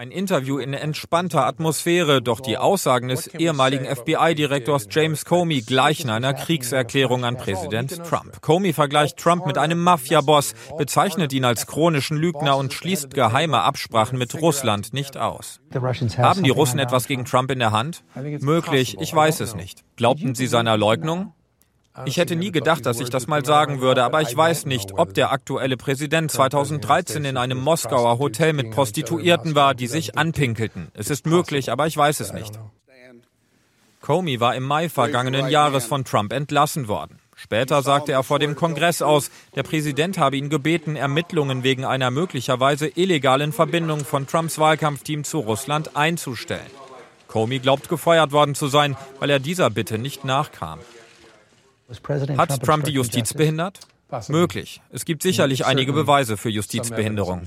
Ein 0.00 0.12
Interview 0.12 0.58
in 0.58 0.74
entspannter 0.74 1.44
Atmosphäre, 1.44 2.22
doch 2.22 2.38
die 2.38 2.56
Aussagen 2.56 3.08
des 3.08 3.26
ehemaligen 3.34 3.84
FBI-Direktors 3.84 4.86
James 4.88 5.24
Comey 5.24 5.60
gleichen 5.62 6.08
einer 6.08 6.34
Kriegserklärung 6.34 7.24
an 7.24 7.36
Präsident 7.36 8.04
Trump. 8.04 8.40
Comey 8.40 8.72
vergleicht 8.72 9.16
Trump 9.16 9.44
mit 9.44 9.58
einem 9.58 9.82
Mafia-Boss, 9.82 10.54
bezeichnet 10.76 11.32
ihn 11.32 11.44
als 11.44 11.66
chronischen 11.66 12.16
Lügner 12.16 12.56
und 12.56 12.72
schließt 12.72 13.12
geheime 13.12 13.62
Absprachen 13.62 14.18
mit 14.18 14.40
Russland 14.40 14.94
nicht 14.94 15.16
aus. 15.16 15.58
Haben 16.16 16.44
die 16.44 16.50
Russen 16.50 16.78
etwas 16.78 17.08
gegen 17.08 17.24
Trump 17.24 17.50
in 17.50 17.58
der 17.58 17.72
Hand? 17.72 18.04
Möglich, 18.14 18.98
ich 19.00 19.12
weiß 19.12 19.40
es 19.40 19.56
nicht. 19.56 19.82
Glaubten 19.96 20.36
sie 20.36 20.46
seiner 20.46 20.76
Leugnung? 20.76 21.32
Ich 22.04 22.16
hätte 22.16 22.36
nie 22.36 22.52
gedacht, 22.52 22.86
dass 22.86 23.00
ich 23.00 23.10
das 23.10 23.26
mal 23.26 23.44
sagen 23.44 23.80
würde, 23.80 24.04
aber 24.04 24.22
ich 24.22 24.36
weiß 24.36 24.66
nicht, 24.66 24.92
ob 24.94 25.14
der 25.14 25.32
aktuelle 25.32 25.76
Präsident 25.76 26.30
2013 26.30 27.24
in 27.24 27.36
einem 27.36 27.58
Moskauer 27.58 28.18
Hotel 28.18 28.52
mit 28.52 28.70
Prostituierten 28.70 29.54
war, 29.54 29.74
die 29.74 29.86
sich 29.86 30.16
anpinkelten. 30.16 30.88
Es 30.94 31.10
ist 31.10 31.26
möglich, 31.26 31.70
aber 31.70 31.86
ich 31.86 31.96
weiß 31.96 32.20
es 32.20 32.32
nicht. 32.32 32.58
Comey 34.00 34.40
war 34.40 34.54
im 34.54 34.64
Mai 34.64 34.88
vergangenen 34.88 35.48
Jahres 35.48 35.84
von 35.84 36.04
Trump 36.04 36.32
entlassen 36.32 36.88
worden. 36.88 37.18
Später 37.36 37.82
sagte 37.82 38.12
er 38.12 38.24
vor 38.24 38.38
dem 38.38 38.56
Kongress 38.56 39.00
aus, 39.00 39.30
der 39.54 39.62
Präsident 39.62 40.18
habe 40.18 40.36
ihn 40.36 40.48
gebeten, 40.48 40.96
Ermittlungen 40.96 41.62
wegen 41.62 41.84
einer 41.84 42.10
möglicherweise 42.10 42.88
illegalen 42.88 43.52
Verbindung 43.52 44.04
von 44.04 44.26
Trumps 44.26 44.58
Wahlkampfteam 44.58 45.24
zu 45.24 45.38
Russland 45.38 45.96
einzustellen. 45.96 46.66
Comey 47.28 47.60
glaubt 47.60 47.88
gefeuert 47.88 48.32
worden 48.32 48.54
zu 48.54 48.66
sein, 48.66 48.96
weil 49.20 49.30
er 49.30 49.38
dieser 49.38 49.70
Bitte 49.70 49.98
nicht 49.98 50.24
nachkam. 50.24 50.80
Hat 52.36 52.62
Trump 52.62 52.84
die 52.84 52.92
Justiz 52.92 53.32
behindert? 53.34 53.80
Möglich. 54.28 54.80
Es 54.90 55.04
gibt 55.04 55.22
sicherlich 55.22 55.66
einige 55.66 55.92
Beweise 55.92 56.38
für 56.38 56.48
Justizbehinderung. 56.48 57.42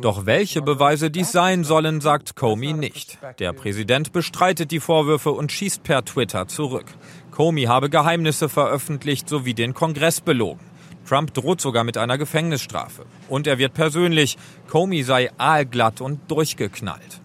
Doch 0.00 0.24
welche 0.24 0.62
Beweise 0.62 1.10
dies 1.10 1.32
sein 1.32 1.64
sollen, 1.64 2.00
sagt 2.00 2.36
Comey 2.36 2.72
nicht. 2.72 3.18
Der 3.40 3.52
Präsident 3.52 4.12
bestreitet 4.12 4.70
die 4.70 4.78
Vorwürfe 4.78 5.32
und 5.32 5.50
schießt 5.50 5.82
per 5.82 6.04
Twitter 6.04 6.46
zurück. 6.46 6.86
Comey 7.32 7.64
habe 7.64 7.90
Geheimnisse 7.90 8.48
veröffentlicht 8.48 9.28
sowie 9.28 9.54
den 9.54 9.74
Kongress 9.74 10.20
belogen. 10.20 10.60
Trump 11.08 11.34
droht 11.34 11.60
sogar 11.60 11.82
mit 11.82 11.98
einer 11.98 12.18
Gefängnisstrafe. 12.18 13.04
Und 13.28 13.48
er 13.48 13.58
wird 13.58 13.74
persönlich. 13.74 14.38
Comey 14.68 15.02
sei 15.02 15.30
aalglatt 15.38 16.00
und 16.00 16.30
durchgeknallt. 16.30 17.20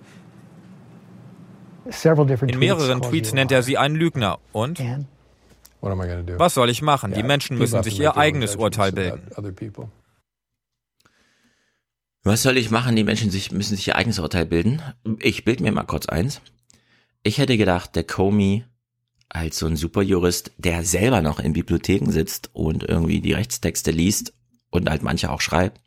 In 2.47 2.59
mehreren 2.59 3.01
Tweets 3.03 3.33
nennt 3.33 3.51
er 3.51 3.61
sie 3.61 3.77
einen 3.77 3.95
Lügner. 3.95 4.39
Und? 4.51 4.79
Was 6.39 6.53
soll 6.53 6.69
ich 6.69 6.81
machen? 6.81 7.13
Die 7.13 7.23
Menschen 7.23 7.57
müssen 7.57 7.83
sich 7.83 7.99
ihr 7.99 8.17
eigenes 8.17 8.55
Urteil 8.55 8.91
bilden. 8.91 9.21
Was 12.23 12.43
soll 12.43 12.57
ich 12.57 12.71
machen? 12.71 12.95
Die 12.95 13.05
Menschen 13.05 13.31
sich, 13.31 13.51
müssen 13.51 13.77
sich 13.77 13.87
ihr 13.87 13.95
eigenes 13.95 14.19
Urteil 14.19 14.45
bilden. 14.45 14.81
Ich 15.19 15.45
bild 15.45 15.61
mir 15.61 15.71
mal 15.71 15.83
kurz 15.83 16.07
eins. 16.07 16.41
Ich 17.23 17.37
hätte 17.37 17.57
gedacht, 17.57 17.95
der 17.95 18.03
Comey 18.03 18.65
als 19.29 19.59
so 19.59 19.65
ein 19.65 19.75
Superjurist, 19.75 20.51
der 20.57 20.83
selber 20.83 21.21
noch 21.21 21.39
in 21.39 21.53
Bibliotheken 21.53 22.11
sitzt 22.11 22.49
und 22.53 22.83
irgendwie 22.83 23.21
die 23.21 23.33
Rechtstexte 23.33 23.91
liest 23.91 24.33
und 24.69 24.89
halt 24.89 25.03
manche 25.03 25.29
auch 25.29 25.41
schreibt, 25.41 25.81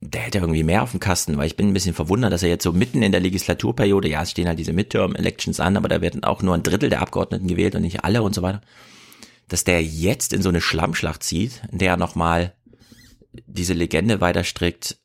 der 0.00 0.22
hätte 0.22 0.38
irgendwie 0.38 0.62
mehr 0.62 0.82
auf 0.82 0.92
dem 0.92 1.00
Kasten, 1.00 1.36
weil 1.36 1.46
ich 1.46 1.56
bin 1.56 1.68
ein 1.68 1.74
bisschen 1.74 1.94
verwundert, 1.94 2.32
dass 2.32 2.42
er 2.42 2.48
jetzt 2.48 2.64
so 2.64 2.72
mitten 2.72 3.02
in 3.02 3.12
der 3.12 3.20
Legislaturperiode, 3.20 4.08
ja, 4.08 4.22
es 4.22 4.30
stehen 4.30 4.48
halt 4.48 4.58
diese 4.58 4.72
Midterm-Elections 4.72 5.60
an, 5.60 5.76
aber 5.76 5.88
da 5.88 6.00
werden 6.00 6.24
auch 6.24 6.42
nur 6.42 6.54
ein 6.54 6.62
Drittel 6.62 6.88
der 6.88 7.02
Abgeordneten 7.02 7.46
gewählt 7.46 7.74
und 7.74 7.82
nicht 7.82 8.02
alle 8.02 8.22
und 8.22 8.34
so 8.34 8.40
weiter, 8.40 8.62
dass 9.48 9.64
der 9.64 9.82
jetzt 9.82 10.32
in 10.32 10.40
so 10.40 10.48
eine 10.48 10.62
Schlammschlacht 10.62 11.22
zieht, 11.22 11.62
in 11.70 11.78
der 11.78 11.92
er 11.92 11.96
nochmal 11.98 12.54
diese 13.46 13.74
Legende 13.74 14.22
weiter 14.22 14.42
strickt, 14.42 14.96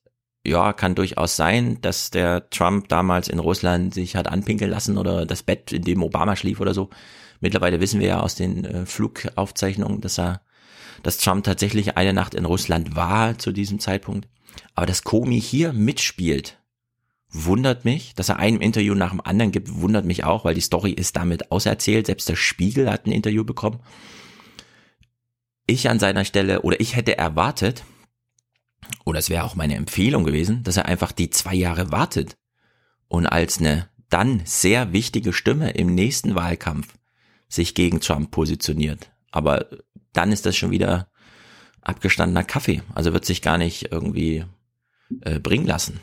ja, 0.45 0.73
kann 0.73 0.95
durchaus 0.95 1.36
sein, 1.36 1.81
dass 1.81 2.12
der 2.12 2.49
Trump 2.49 2.88
damals 2.88 3.27
in 3.27 3.39
Russland 3.39 3.93
sich 3.93 4.15
hat 4.15 4.27
anpinkeln 4.27 4.71
lassen 4.71 4.97
oder 4.97 5.25
das 5.25 5.43
Bett, 5.43 5.71
in 5.73 5.81
dem 5.81 6.03
Obama 6.03 6.36
schlief 6.36 6.62
oder 6.62 6.73
so. 6.73 6.89
Mittlerweile 7.41 7.81
wissen 7.81 7.99
wir 7.99 8.08
ja 8.08 8.19
aus 8.21 8.36
den 8.36 8.63
äh, 8.63 8.86
Flugaufzeichnungen, 8.86 10.01
dass 10.01 10.19
er, 10.19 10.41
dass 11.03 11.17
Trump 11.17 11.43
tatsächlich 11.43 11.97
eine 11.97 12.13
Nacht 12.13 12.36
in 12.36 12.45
Russland 12.45 12.95
war 12.95 13.38
zu 13.38 13.51
diesem 13.51 13.79
Zeitpunkt. 13.79 14.27
Aber 14.76 14.86
dass 14.86 15.04
Comey 15.04 15.42
hier 15.42 15.74
mitspielt, 15.74 16.60
wundert 17.30 17.86
mich. 17.86 18.14
Dass 18.16 18.30
er 18.30 18.38
einem 18.40 18.62
Interview 18.62 18.94
nach 18.94 19.12
dem 19.12 19.22
anderen 19.22 19.52
gibt, 19.52 19.74
wundert 19.74 20.06
mich 20.06 20.24
auch, 20.24 20.46
weil 20.46 20.56
die 20.56 20.62
Story 20.62 20.92
ist 20.92 21.16
damit 21.16 21.52
auserzählt. 21.52 22.06
Selbst 22.06 22.30
der 22.30 22.36
Spiegel 22.36 22.90
hat 22.90 23.06
ein 23.06 23.12
Interview 23.12 23.44
bekommen. 23.44 23.80
Ich 25.68 25.90
an 25.90 26.00
seiner 26.00 26.26
Stelle, 26.26 26.62
oder 26.62 26.80
ich 26.80 26.96
hätte 26.96 27.18
erwartet, 27.18 27.84
oder 29.04 29.20
es 29.20 29.30
wäre 29.30 29.44
auch 29.44 29.56
meine 29.56 29.76
Empfehlung 29.76 30.24
gewesen, 30.24 30.64
dass 30.64 30.78
er 30.78 30.86
einfach 30.86 31.12
die 31.12 31.32
zwei 31.32 31.56
Jahre 31.56 31.92
wartet 31.92 32.38
und 33.08 33.26
als 33.26 33.58
eine 33.58 33.90
dann 34.10 34.42
sehr 34.46 34.94
wichtige 34.94 35.34
Stimme 35.34 35.72
im 35.72 35.96
nächsten 35.96 36.36
Wahlkampf 36.36 36.94
sich 37.48 37.74
gegen 37.74 38.00
Trump 38.00 38.30
positioniert. 38.30 39.12
Aber 39.32 39.68
dann 40.14 40.32
ist 40.32 40.46
das 40.46 40.56
schon 40.56 40.72
wieder 40.72 41.10
abgestandener 41.82 42.44
Kaffee. 42.44 42.82
Also 42.94 43.14
wird 43.14 43.26
sich 43.26 43.42
gar 43.42 43.58
nicht 43.58 43.92
irgendwie 43.92 44.46
äh, 45.22 45.39
bringen 45.39 45.65
lassen. 45.65 46.00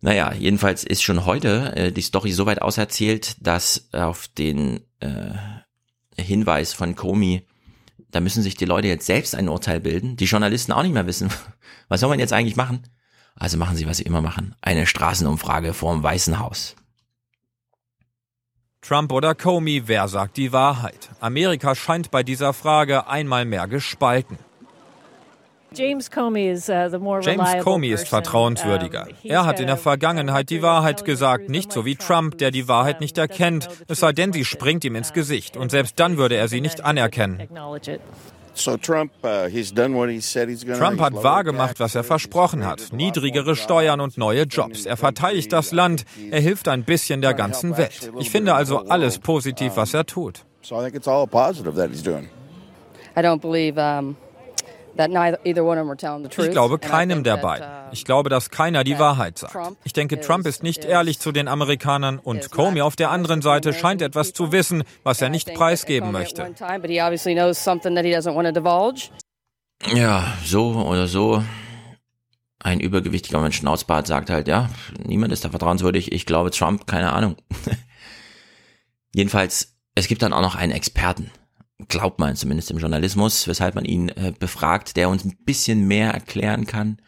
Naja, 0.00 0.32
jedenfalls 0.32 0.84
ist 0.84 1.02
schon 1.02 1.26
heute 1.26 1.76
äh, 1.76 1.92
die 1.92 2.00
Story 2.00 2.32
so 2.32 2.46
weit 2.46 2.62
auserzählt, 2.62 3.36
dass 3.46 3.92
auf 3.92 4.28
den 4.28 4.80
äh, 5.00 5.34
Hinweis 6.16 6.72
von 6.72 6.96
Komi, 6.96 7.46
da 8.10 8.20
müssen 8.20 8.42
sich 8.42 8.54
die 8.54 8.64
Leute 8.64 8.88
jetzt 8.88 9.06
selbst 9.06 9.34
ein 9.34 9.48
Urteil 9.48 9.80
bilden, 9.80 10.16
die 10.16 10.24
Journalisten 10.24 10.72
auch 10.72 10.82
nicht 10.82 10.94
mehr 10.94 11.06
wissen, 11.06 11.30
was 11.88 12.00
soll 12.00 12.08
man 12.08 12.18
jetzt 12.18 12.32
eigentlich 12.32 12.56
machen? 12.56 12.82
Also 13.34 13.56
machen 13.58 13.76
sie, 13.76 13.86
was 13.86 13.98
sie 13.98 14.04
immer 14.04 14.22
machen, 14.22 14.54
eine 14.60 14.86
Straßenumfrage 14.86 15.74
vorm 15.74 16.02
Weißen 16.02 16.38
Haus. 16.38 16.76
Trump 18.82 19.12
oder 19.12 19.34
Comey, 19.34 19.82
wer 19.86 20.08
sagt 20.08 20.38
die 20.38 20.52
Wahrheit? 20.52 21.10
Amerika 21.20 21.74
scheint 21.74 22.10
bei 22.10 22.22
dieser 22.22 22.54
Frage 22.54 23.06
einmal 23.06 23.44
mehr 23.44 23.68
gespalten. 23.68 24.38
James 25.72 26.10
Comey 26.10 26.50
ist 26.50 26.68
uh, 26.68 28.06
vertrauenswürdiger. 28.06 29.06
Er 29.22 29.46
hat 29.46 29.60
in 29.60 29.68
der 29.68 29.76
Vergangenheit 29.76 30.50
die 30.50 30.62
Wahrheit 30.62 31.04
gesagt, 31.04 31.48
nicht 31.48 31.72
so 31.72 31.84
wie 31.84 31.94
Trump, 31.94 32.38
der 32.38 32.50
die 32.50 32.66
Wahrheit 32.66 33.00
nicht 33.00 33.16
erkennt, 33.18 33.68
es 33.86 34.00
sei 34.00 34.12
denn, 34.12 34.32
sie 34.32 34.44
springt 34.44 34.84
ihm 34.84 34.96
ins 34.96 35.12
Gesicht. 35.12 35.56
Und 35.56 35.70
selbst 35.70 36.00
dann 36.00 36.16
würde 36.16 36.34
er 36.36 36.48
sie 36.48 36.60
nicht 36.60 36.84
anerkennen. 36.84 37.48
Uh, 37.52 38.76
Trump 38.76 39.12
hat 41.00 41.14
wahrgemacht, 41.14 41.78
was 41.78 41.94
er 41.94 42.02
versprochen 42.02 42.66
hat. 42.66 42.92
Niedrigere 42.92 43.54
Steuern 43.54 44.00
und 44.00 44.18
neue 44.18 44.42
Jobs. 44.42 44.86
Er 44.86 44.96
verteidigt 44.96 45.52
das 45.52 45.70
Land. 45.70 46.04
Er 46.30 46.40
hilft 46.40 46.66
ein 46.66 46.82
bisschen 46.82 47.22
der 47.22 47.34
ganzen 47.34 47.76
Welt. 47.76 48.10
Ich 48.18 48.30
finde 48.30 48.54
also 48.54 48.86
alles 48.88 49.20
positiv, 49.20 49.76
was 49.76 49.94
er 49.94 50.04
tut. 50.04 50.44
I 53.16 53.22
don't 53.22 53.40
believe 53.40 53.76
um 53.76 54.16
ich 56.46 56.50
glaube 56.50 56.78
keinem 56.78 57.24
der 57.24 57.36
beiden. 57.36 57.66
uh, 57.68 57.88
Ich 57.92 58.04
glaube, 58.04 58.28
dass 58.30 58.50
keiner 58.50 58.84
die 58.84 58.98
Wahrheit 58.98 59.38
sagt. 59.38 59.56
Ich 59.84 59.92
denke, 59.92 60.20
Trump 60.20 60.46
ist 60.46 60.62
nicht 60.62 60.84
ehrlich 60.84 61.18
zu 61.18 61.32
den 61.32 61.48
Amerikanern 61.48 62.18
und 62.18 62.50
Comey 62.50 62.82
auf 62.82 62.96
der 62.96 63.10
anderen 63.10 63.42
Seite 63.42 63.72
scheint 63.72 64.02
etwas 64.02 64.32
zu 64.32 64.52
wissen, 64.52 64.84
was 65.02 65.20
er 65.22 65.28
nicht 65.28 65.54
preisgeben 65.54 66.12
möchte. 66.12 66.54
Ja, 69.94 70.34
so 70.44 70.72
oder 70.72 71.06
so. 71.06 71.42
Ein 72.62 72.80
übergewichtiger 72.80 73.40
Mensch 73.40 73.56
Schnauzbart 73.56 74.06
sagt 74.06 74.28
halt, 74.28 74.46
ja, 74.46 74.68
niemand 75.02 75.32
ist 75.32 75.44
da 75.44 75.48
vertrauenswürdig. 75.48 76.12
Ich 76.12 76.26
glaube 76.26 76.50
Trump, 76.50 76.86
keine 76.86 77.12
Ahnung. 77.12 77.36
Jedenfalls, 79.14 79.76
es 79.94 80.08
gibt 80.08 80.22
dann 80.22 80.32
auch 80.34 80.42
noch 80.42 80.56
einen 80.56 80.72
Experten 80.72 81.30
glaubt 81.88 82.18
man 82.18 82.36
zumindest 82.36 82.70
im 82.70 82.78
Journalismus, 82.78 83.46
weshalb 83.48 83.74
man 83.74 83.84
ihn 83.84 84.08
äh, 84.10 84.32
befragt, 84.38 84.96
der 84.96 85.08
uns 85.08 85.24
ein 85.24 85.36
bisschen 85.44 85.86
mehr 85.86 86.12
erklären 86.12 86.66
kann, 86.66 86.98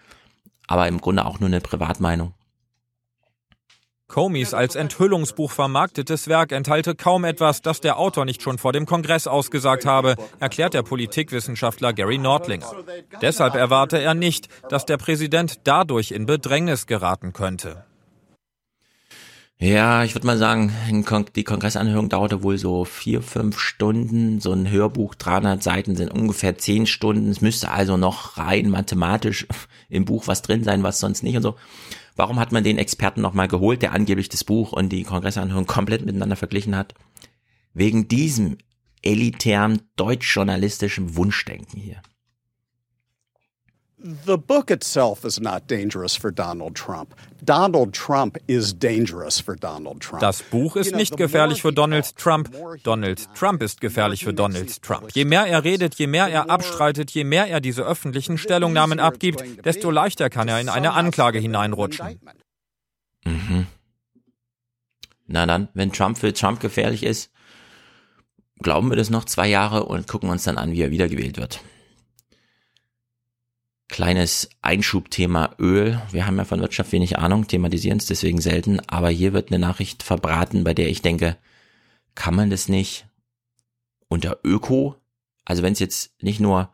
aber 0.66 0.88
im 0.88 1.00
Grunde 1.00 1.24
auch 1.24 1.40
nur 1.40 1.48
eine 1.48 1.60
Privatmeinung. 1.60 2.34
Comeys 4.12 4.52
als 4.52 4.76
Enthüllungsbuch 4.76 5.50
vermarktetes 5.50 6.28
Werk 6.28 6.52
enthalte 6.52 6.94
kaum 6.94 7.24
etwas, 7.24 7.62
das 7.62 7.80
der 7.80 7.98
Autor 7.98 8.26
nicht 8.26 8.42
schon 8.42 8.58
vor 8.58 8.74
dem 8.74 8.84
Kongress 8.84 9.26
ausgesagt 9.26 9.86
habe, 9.86 10.16
erklärt 10.38 10.74
der 10.74 10.82
Politikwissenschaftler 10.82 11.94
Gary 11.94 12.18
Nordlinger. 12.18 12.84
Deshalb 13.22 13.54
erwarte 13.54 14.02
er 14.02 14.12
nicht, 14.12 14.48
dass 14.68 14.84
der 14.84 14.98
Präsident 14.98 15.60
dadurch 15.64 16.10
in 16.10 16.26
Bedrängnis 16.26 16.86
geraten 16.86 17.32
könnte. 17.32 17.86
Ja, 19.62 20.02
ich 20.02 20.16
würde 20.16 20.26
mal 20.26 20.38
sagen, 20.38 20.72
die 21.36 21.44
Kongressanhörung 21.44 22.08
dauerte 22.08 22.42
wohl 22.42 22.58
so 22.58 22.84
vier, 22.84 23.22
fünf 23.22 23.60
Stunden. 23.60 24.40
So 24.40 24.52
ein 24.52 24.68
Hörbuch, 24.68 25.14
300 25.14 25.62
Seiten 25.62 25.94
sind 25.94 26.10
ungefähr 26.10 26.58
zehn 26.58 26.84
Stunden. 26.84 27.30
Es 27.30 27.40
müsste 27.40 27.70
also 27.70 27.96
noch 27.96 28.38
rein 28.38 28.70
mathematisch 28.70 29.46
im 29.88 30.04
Buch 30.04 30.26
was 30.26 30.42
drin 30.42 30.64
sein, 30.64 30.82
was 30.82 30.98
sonst 30.98 31.22
nicht 31.22 31.36
und 31.36 31.44
so. 31.44 31.54
Warum 32.16 32.40
hat 32.40 32.50
man 32.50 32.64
den 32.64 32.76
Experten 32.76 33.20
nochmal 33.20 33.46
geholt, 33.46 33.82
der 33.82 33.92
angeblich 33.92 34.28
das 34.28 34.42
Buch 34.42 34.72
und 34.72 34.88
die 34.88 35.04
Kongressanhörung 35.04 35.66
komplett 35.66 36.04
miteinander 36.04 36.34
verglichen 36.34 36.74
hat? 36.74 36.94
Wegen 37.72 38.08
diesem 38.08 38.58
elitären 39.00 39.82
deutschjournalistischen 39.94 41.14
Wunschdenken 41.14 41.78
hier. 41.78 42.02
The 44.02 44.36
book 44.36 44.70
itself 44.70 45.24
is 45.24 45.40
not 45.40 45.68
dangerous 45.68 46.16
for 46.16 46.32
Donald 46.32 46.74
Trump. 46.74 47.14
Donald 47.44 47.92
Trump 47.92 48.36
is 48.48 48.74
dangerous 48.74 49.40
for 49.40 49.54
Donald 49.54 50.00
Trump. 50.00 50.20
Das 50.20 50.42
Buch 50.42 50.74
ist 50.74 50.94
nicht 50.94 51.16
gefährlich 51.16 51.62
für 51.62 51.72
Donald 51.72 52.16
Trump. 52.16 52.50
Donald 52.82 53.32
Trump 53.34 53.62
ist 53.62 53.80
gefährlich 53.80 54.24
für 54.24 54.34
Donald 54.34 54.82
Trump. 54.82 55.12
Je 55.14 55.24
mehr 55.24 55.46
er 55.46 55.62
redet, 55.62 55.94
je 55.94 56.08
mehr 56.08 56.26
er 56.26 56.50
abstreitet, 56.50 57.12
je 57.12 57.22
mehr 57.22 57.46
er 57.46 57.60
diese 57.60 57.82
öffentlichen 57.82 58.38
Stellungnahmen 58.38 58.98
abgibt, 58.98 59.64
desto 59.64 59.92
leichter 59.92 60.30
kann 60.30 60.48
er 60.48 60.60
in 60.60 60.68
eine 60.68 60.94
Anklage 60.94 61.38
hineinrutschen. 61.38 62.18
Mhm. 63.24 63.66
Na 65.28 65.46
dann, 65.46 65.68
wenn 65.74 65.92
Trump 65.92 66.18
für 66.18 66.32
Trump 66.32 66.58
gefährlich 66.58 67.04
ist, 67.04 67.30
glauben 68.60 68.90
wir 68.90 68.96
das 68.96 69.10
noch 69.10 69.24
zwei 69.26 69.46
Jahre 69.46 69.84
und 69.84 70.08
gucken 70.08 70.28
uns 70.28 70.42
dann 70.42 70.58
an, 70.58 70.72
wie 70.72 70.82
er 70.82 70.90
wiedergewählt 70.90 71.36
wird. 71.36 71.60
Kleines 73.92 74.48
Einschubthema 74.62 75.54
Öl. 75.58 76.00
Wir 76.12 76.24
haben 76.26 76.38
ja 76.38 76.46
von 76.46 76.62
Wirtschaft 76.62 76.92
wenig 76.92 77.18
Ahnung, 77.18 77.46
thematisieren 77.46 77.98
es 77.98 78.06
deswegen 78.06 78.40
selten, 78.40 78.80
aber 78.86 79.10
hier 79.10 79.34
wird 79.34 79.50
eine 79.50 79.58
Nachricht 79.58 80.02
verbraten, 80.02 80.64
bei 80.64 80.72
der 80.72 80.88
ich 80.88 81.02
denke, 81.02 81.36
kann 82.14 82.34
man 82.34 82.48
das 82.48 82.70
nicht 82.70 83.04
unter 84.08 84.38
Öko, 84.44 84.96
also 85.44 85.62
wenn 85.62 85.74
es 85.74 85.78
jetzt 85.78 86.22
nicht 86.22 86.40
nur 86.40 86.72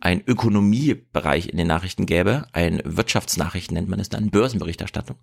ein 0.00 0.24
Ökonomiebereich 0.26 1.48
in 1.50 1.56
den 1.56 1.68
Nachrichten 1.68 2.04
gäbe, 2.04 2.48
ein 2.52 2.82
Wirtschaftsnachrichten 2.84 3.76
nennt 3.76 3.88
man 3.88 4.00
es 4.00 4.08
dann, 4.08 4.30
Börsenberichterstattung. 4.30 5.18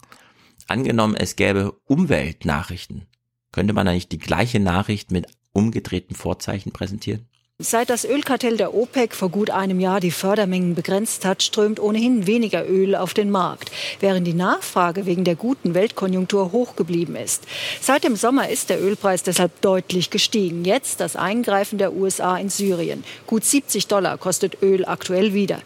Angenommen, 0.69 1.17
es 1.17 1.35
gäbe 1.35 1.73
Umweltnachrichten, 1.83 3.05
könnte 3.51 3.73
man 3.73 3.85
da 3.85 3.91
nicht 3.91 4.13
die 4.13 4.17
gleiche 4.17 4.61
Nachricht 4.61 5.11
mit 5.11 5.27
umgedrehten 5.51 6.15
Vorzeichen 6.15 6.71
präsentieren? 6.71 7.27
Seit 7.65 7.89
das 7.89 8.03
Ölkartell 8.03 8.57
der 8.57 8.73
OPEC 8.73 9.15
vor 9.15 9.29
gut 9.29 9.49
einem 9.49 9.79
Jahr 9.79 10.01
die 10.01 10.11
Fördermengen 10.11 10.75
begrenzt 10.75 11.23
hat, 11.23 11.41
strömt 11.41 11.79
ohnehin 11.79 12.27
weniger 12.27 12.67
Öl 12.69 12.93
auf 12.93 13.13
den 13.13 13.31
Markt, 13.31 13.71
während 14.01 14.27
die 14.27 14.33
Nachfrage 14.33 15.05
wegen 15.05 15.23
der 15.23 15.35
guten 15.35 15.73
Weltkonjunktur 15.73 16.51
hoch 16.51 16.75
geblieben 16.75 17.15
ist. 17.15 17.43
Seit 17.79 18.03
dem 18.03 18.17
Sommer 18.17 18.49
ist 18.49 18.69
der 18.69 18.83
Ölpreis 18.83 19.23
deshalb 19.23 19.61
deutlich 19.61 20.09
gestiegen. 20.09 20.65
Jetzt 20.65 20.99
das 20.99 21.15
Eingreifen 21.15 21.77
der 21.77 21.93
USA 21.93 22.35
in 22.35 22.49
Syrien. 22.49 23.05
Gut 23.27 23.45
70 23.45 23.87
Dollar 23.87 24.17
kostet 24.17 24.61
Öl 24.61 24.83
aktuell 24.83 25.33
wieder. 25.33 25.61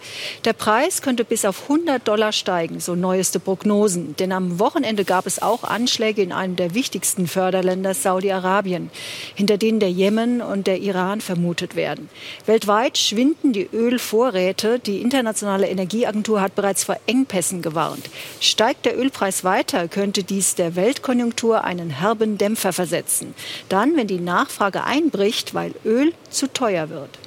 Der 0.45 0.53
Preis 0.53 1.01
könnte 1.01 1.23
bis 1.23 1.45
auf 1.45 1.63
100 1.63 2.07
Dollar 2.07 2.31
steigen, 2.31 2.79
so 2.79 2.93
neueste 2.93 3.39
Prognosen. 3.39 4.15
Denn 4.17 4.31
am 4.33 4.60
Wochenende 4.60 5.03
gab 5.03 5.25
es 5.25 5.41
auch 5.41 5.63
Anschläge 5.63 6.21
in 6.21 6.31
einem 6.31 6.57
der 6.57 6.75
wichtigsten 6.75 7.25
Förderländer 7.25 7.95
Saudi-Arabien, 7.95 8.91
hinter 9.33 9.57
denen 9.57 9.79
der 9.79 9.89
Jemen 9.89 10.43
und 10.43 10.67
der 10.67 10.77
Iran 10.77 11.21
vermutet 11.21 11.75
werden 11.75 11.87
werden. 11.88 12.10
Weltweit 12.45 12.97
schwinden 12.97 13.54
die 13.54 13.69
Ölvorräte. 13.71 14.80
Die 14.80 15.02
Internationale 15.02 15.67
Energieagentur 15.67 16.41
hat 16.41 16.56
bereits 16.56 16.84
vor 16.84 16.97
Engpässen 17.08 17.62
gewarnt. 17.62 18.10
Steigt 18.41 18.86
der 18.86 19.00
Ölpreis 19.00 19.43
weiter, 19.43 19.88
könnte 19.88 20.23
dies 20.23 20.56
der 20.56 20.76
Weltkonjunktur 20.76 21.63
einen 21.63 21.89
herben 21.89 22.38
Dämpfer 22.38 22.73
versetzen. 22.73 23.34
Dann, 23.69 23.95
wenn 23.95 24.08
die 24.08 24.19
Nachfrage 24.19 24.84
einbricht, 24.84 25.54
weil 25.54 25.73
Öl 25.86 26.13
zu 26.30 26.52
teuer 26.52 26.89
wird. 26.89 27.17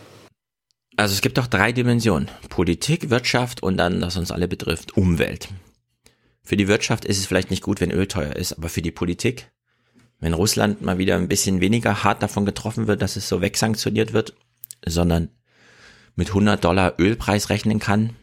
Also 0.96 1.14
es 1.14 1.22
gibt 1.22 1.38
doch 1.38 1.46
drei 1.46 1.72
Dimensionen. 1.72 2.28
Politik, 2.50 3.08
Wirtschaft 3.08 3.62
und 3.62 3.78
dann, 3.78 4.02
was 4.02 4.18
uns 4.18 4.30
alle 4.30 4.48
betrifft, 4.48 4.96
Umwelt. 4.96 5.48
Für 6.42 6.58
die 6.58 6.68
Wirtschaft 6.68 7.06
ist 7.06 7.18
es 7.18 7.26
vielleicht 7.26 7.50
nicht 7.50 7.62
gut, 7.62 7.80
wenn 7.80 7.90
Öl 7.90 8.06
teuer 8.06 8.36
ist, 8.36 8.52
aber 8.52 8.68
für 8.68 8.82
die 8.82 8.90
Politik, 8.90 9.50
wenn 10.18 10.34
Russland 10.34 10.82
mal 10.82 10.98
wieder 10.98 11.16
ein 11.16 11.28
bisschen 11.28 11.60
weniger 11.60 12.04
hart 12.04 12.22
davon 12.22 12.44
getroffen 12.44 12.86
wird, 12.86 13.00
dass 13.00 13.16
es 13.16 13.28
so 13.28 13.40
wegsanktioniert 13.40 14.12
wird 14.12 14.34
sondern 14.86 15.30
mit 16.14 16.28
100 16.28 16.62
Dollar 16.64 16.94
Ölpreis 16.98 17.50
rechnen 17.50 17.78
kann, 17.78 18.16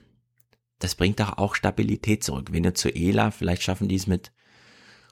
das 0.80 0.96
bringt 0.96 1.20
doch 1.20 1.38
auch 1.38 1.56
Stabilität 1.56 2.24
zurück. 2.24 2.54
Venezuela, 2.54 3.32
vielleicht 3.32 3.64
schaffen 3.64 3.88
die 3.88 3.96
es 3.96 4.08
mit 4.08 4.32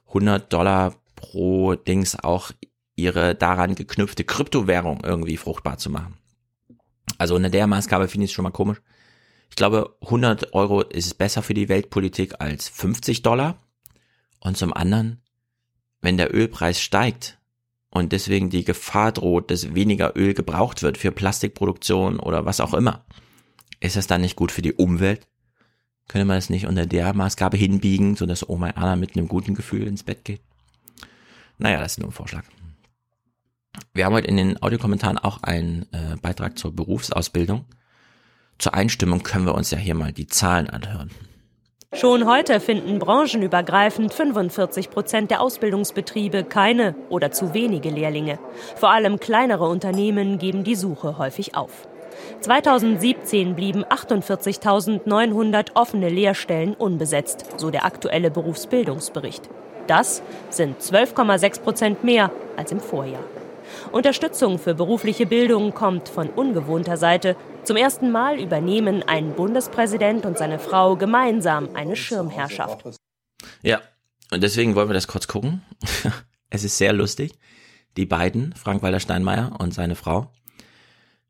100 0.08 0.52
Dollar 0.54 0.96
pro 1.16 1.76
Dings 1.76 2.18
auch 2.20 2.52
ihre 2.96 3.36
daran 3.36 3.76
geknüpfte 3.76 4.24
Kryptowährung 4.24 5.02
irgendwie 5.04 5.38
fruchtbar 5.38 5.78
zu 5.78 5.90
machen. 5.90 6.18
Also 7.18 7.36
unter 7.36 7.50
der 7.50 7.68
Maßgabe 7.68 8.08
finde 8.08 8.26
ich 8.26 8.32
es 8.32 8.36
schon 8.36 8.44
mal 8.44 8.52
komisch. 8.52 8.82
Ich 9.50 9.56
glaube, 9.56 9.96
100 10.02 10.54
Euro 10.54 10.82
ist 10.82 11.18
besser 11.18 11.42
für 11.42 11.54
die 11.54 11.70
Weltpolitik 11.70 12.42
als 12.42 12.68
50 12.70 13.22
Dollar. 13.22 13.58
Und 14.40 14.58
zum 14.58 14.74
anderen, 14.74 15.22
wenn 16.02 16.18
der 16.18 16.34
Ölpreis 16.34 16.82
steigt, 16.82 17.40
und 17.96 18.12
deswegen 18.12 18.50
die 18.50 18.66
Gefahr 18.66 19.14
droht, 19.14 19.50
dass 19.50 19.74
weniger 19.74 20.18
Öl 20.18 20.34
gebraucht 20.34 20.84
wird 20.84 20.98
für 20.98 21.14
Plastikproduktion 21.14 22.20
oder 22.20 22.46
was 22.46 22.60
auch 22.60 22.74
immer. 22.74 23.06
Ist 23.80 23.96
das 23.96 24.06
dann 24.06 24.20
nicht 24.20 24.36
gut 24.36 24.52
für 24.52 24.62
die 24.62 24.74
Umwelt? 24.74 25.26
Könnte 26.10 26.26
man 26.26 26.38
es 26.38 26.50
nicht 26.50 26.68
unter 26.68 26.86
der 26.86 27.14
Maßgabe 27.14 27.56
hinbiegen, 27.56 28.18
sodass 28.18 28.50
Oma 28.50 28.72
Erna 28.72 28.98
mit 28.98 29.16
einem 29.16 29.30
guten 29.30 29.56
Gefühl 29.56 29.88
ins 29.88 30.04
Bett 30.04 30.26
geht? 30.26 30.42
Naja, 31.58 31.80
das 31.80 31.94
ist 31.94 32.00
nur 32.00 32.10
ein 32.10 32.12
Vorschlag. 32.12 32.44
Wir 33.94 34.04
haben 34.04 34.14
heute 34.14 34.28
in 34.28 34.36
den 34.36 34.62
Audiokommentaren 34.62 35.18
auch 35.18 35.44
einen 35.44 35.84
äh, 35.94 36.18
Beitrag 36.22 36.60
zur 36.60 36.76
Berufsausbildung. 36.76 37.64
Zur 38.58 38.74
Einstimmung 38.74 39.24
können 39.24 39.46
wir 39.46 39.56
uns 39.56 39.72
ja 39.72 39.78
hier 39.78 39.96
mal 39.96 40.12
die 40.12 40.28
Zahlen 40.28 40.70
anhören. 40.70 41.12
Schon 41.94 42.28
heute 42.28 42.60
finden 42.60 43.00
branchenübergreifend 43.00 44.14
45 44.14 44.90
Prozent 44.90 45.32
der 45.32 45.42
Ausbildungsbetriebe 45.42 46.44
keine 46.44 46.94
oder 47.10 47.32
zu 47.32 47.54
wenige 47.54 47.90
Lehrlinge. 47.90 48.38
Vor 48.76 48.90
allem 48.90 49.20
kleinere 49.20 49.68
Unternehmen 49.68 50.38
geben 50.38 50.64
die 50.64 50.76
Suche 50.76 51.18
häufig 51.18 51.56
auf. 51.56 51.88
2017 52.42 53.56
blieben 53.56 53.86
48.900 53.86 55.76
offene 55.76 56.10
Lehrstellen 56.10 56.74
unbesetzt, 56.74 57.46
so 57.58 57.72
der 57.72 57.86
aktuelle 57.86 58.30
Berufsbildungsbericht. 58.30 59.50
Das 59.88 60.22
sind 60.50 60.82
12,6 60.82 61.62
Prozent 61.62 62.04
mehr 62.04 62.32
als 62.58 62.72
im 62.72 62.80
Vorjahr. 62.80 63.24
Unterstützung 63.96 64.60
für 64.60 64.76
berufliche 64.76 65.26
Bildung 65.26 65.74
kommt 65.74 66.10
von 66.10 66.30
ungewohnter 66.30 66.98
Seite. 66.98 67.38
Zum 67.64 67.78
ersten 67.78 68.12
Mal 68.12 68.42
übernehmen 68.42 69.04
ein 69.04 69.34
Bundespräsident 69.34 70.26
und 70.26 70.38
seine 70.38 70.60
Frau 70.60 70.98
gemeinsam 70.98 71.70
eine 71.76 71.96
Schirmherrschaft. 71.96 72.84
Ja, 73.62 73.80
und 74.32 74.44
deswegen 74.44 74.76
wollen 74.76 74.90
wir 74.90 74.94
das 74.96 75.08
kurz 75.08 75.30
gucken. 75.30 75.62
es 76.50 76.66
ist 76.66 76.78
sehr 76.78 76.92
lustig. 76.92 77.40
Die 77.96 78.06
beiden, 78.06 78.54
Frank-Walter 78.56 79.00
Steinmeier 79.00 79.56
und 79.60 79.74
seine 79.74 79.96
Frau, 79.96 80.30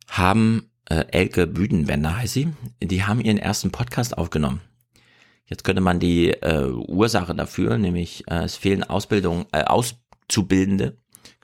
haben 0.08 0.72
äh, 0.90 1.06
Elke 1.12 1.46
Büdenwender 1.46 2.18
heißt 2.18 2.34
sie, 2.34 2.52
die 2.82 3.04
haben 3.04 3.22
ihren 3.22 3.38
ersten 3.38 3.70
Podcast 3.70 4.18
aufgenommen. 4.18 4.62
Jetzt 5.46 5.66
könnte 5.66 5.82
man 5.82 6.00
die 6.00 6.32
äh, 6.32 6.72
Ursache 6.72 7.36
dafür, 7.36 7.78
nämlich 7.78 8.24
äh, 8.28 8.44
es 8.44 8.56
fehlen 8.56 8.84
Ausbildung, 8.84 9.46
äh, 9.52 9.66
Auszubildende, 9.66 10.98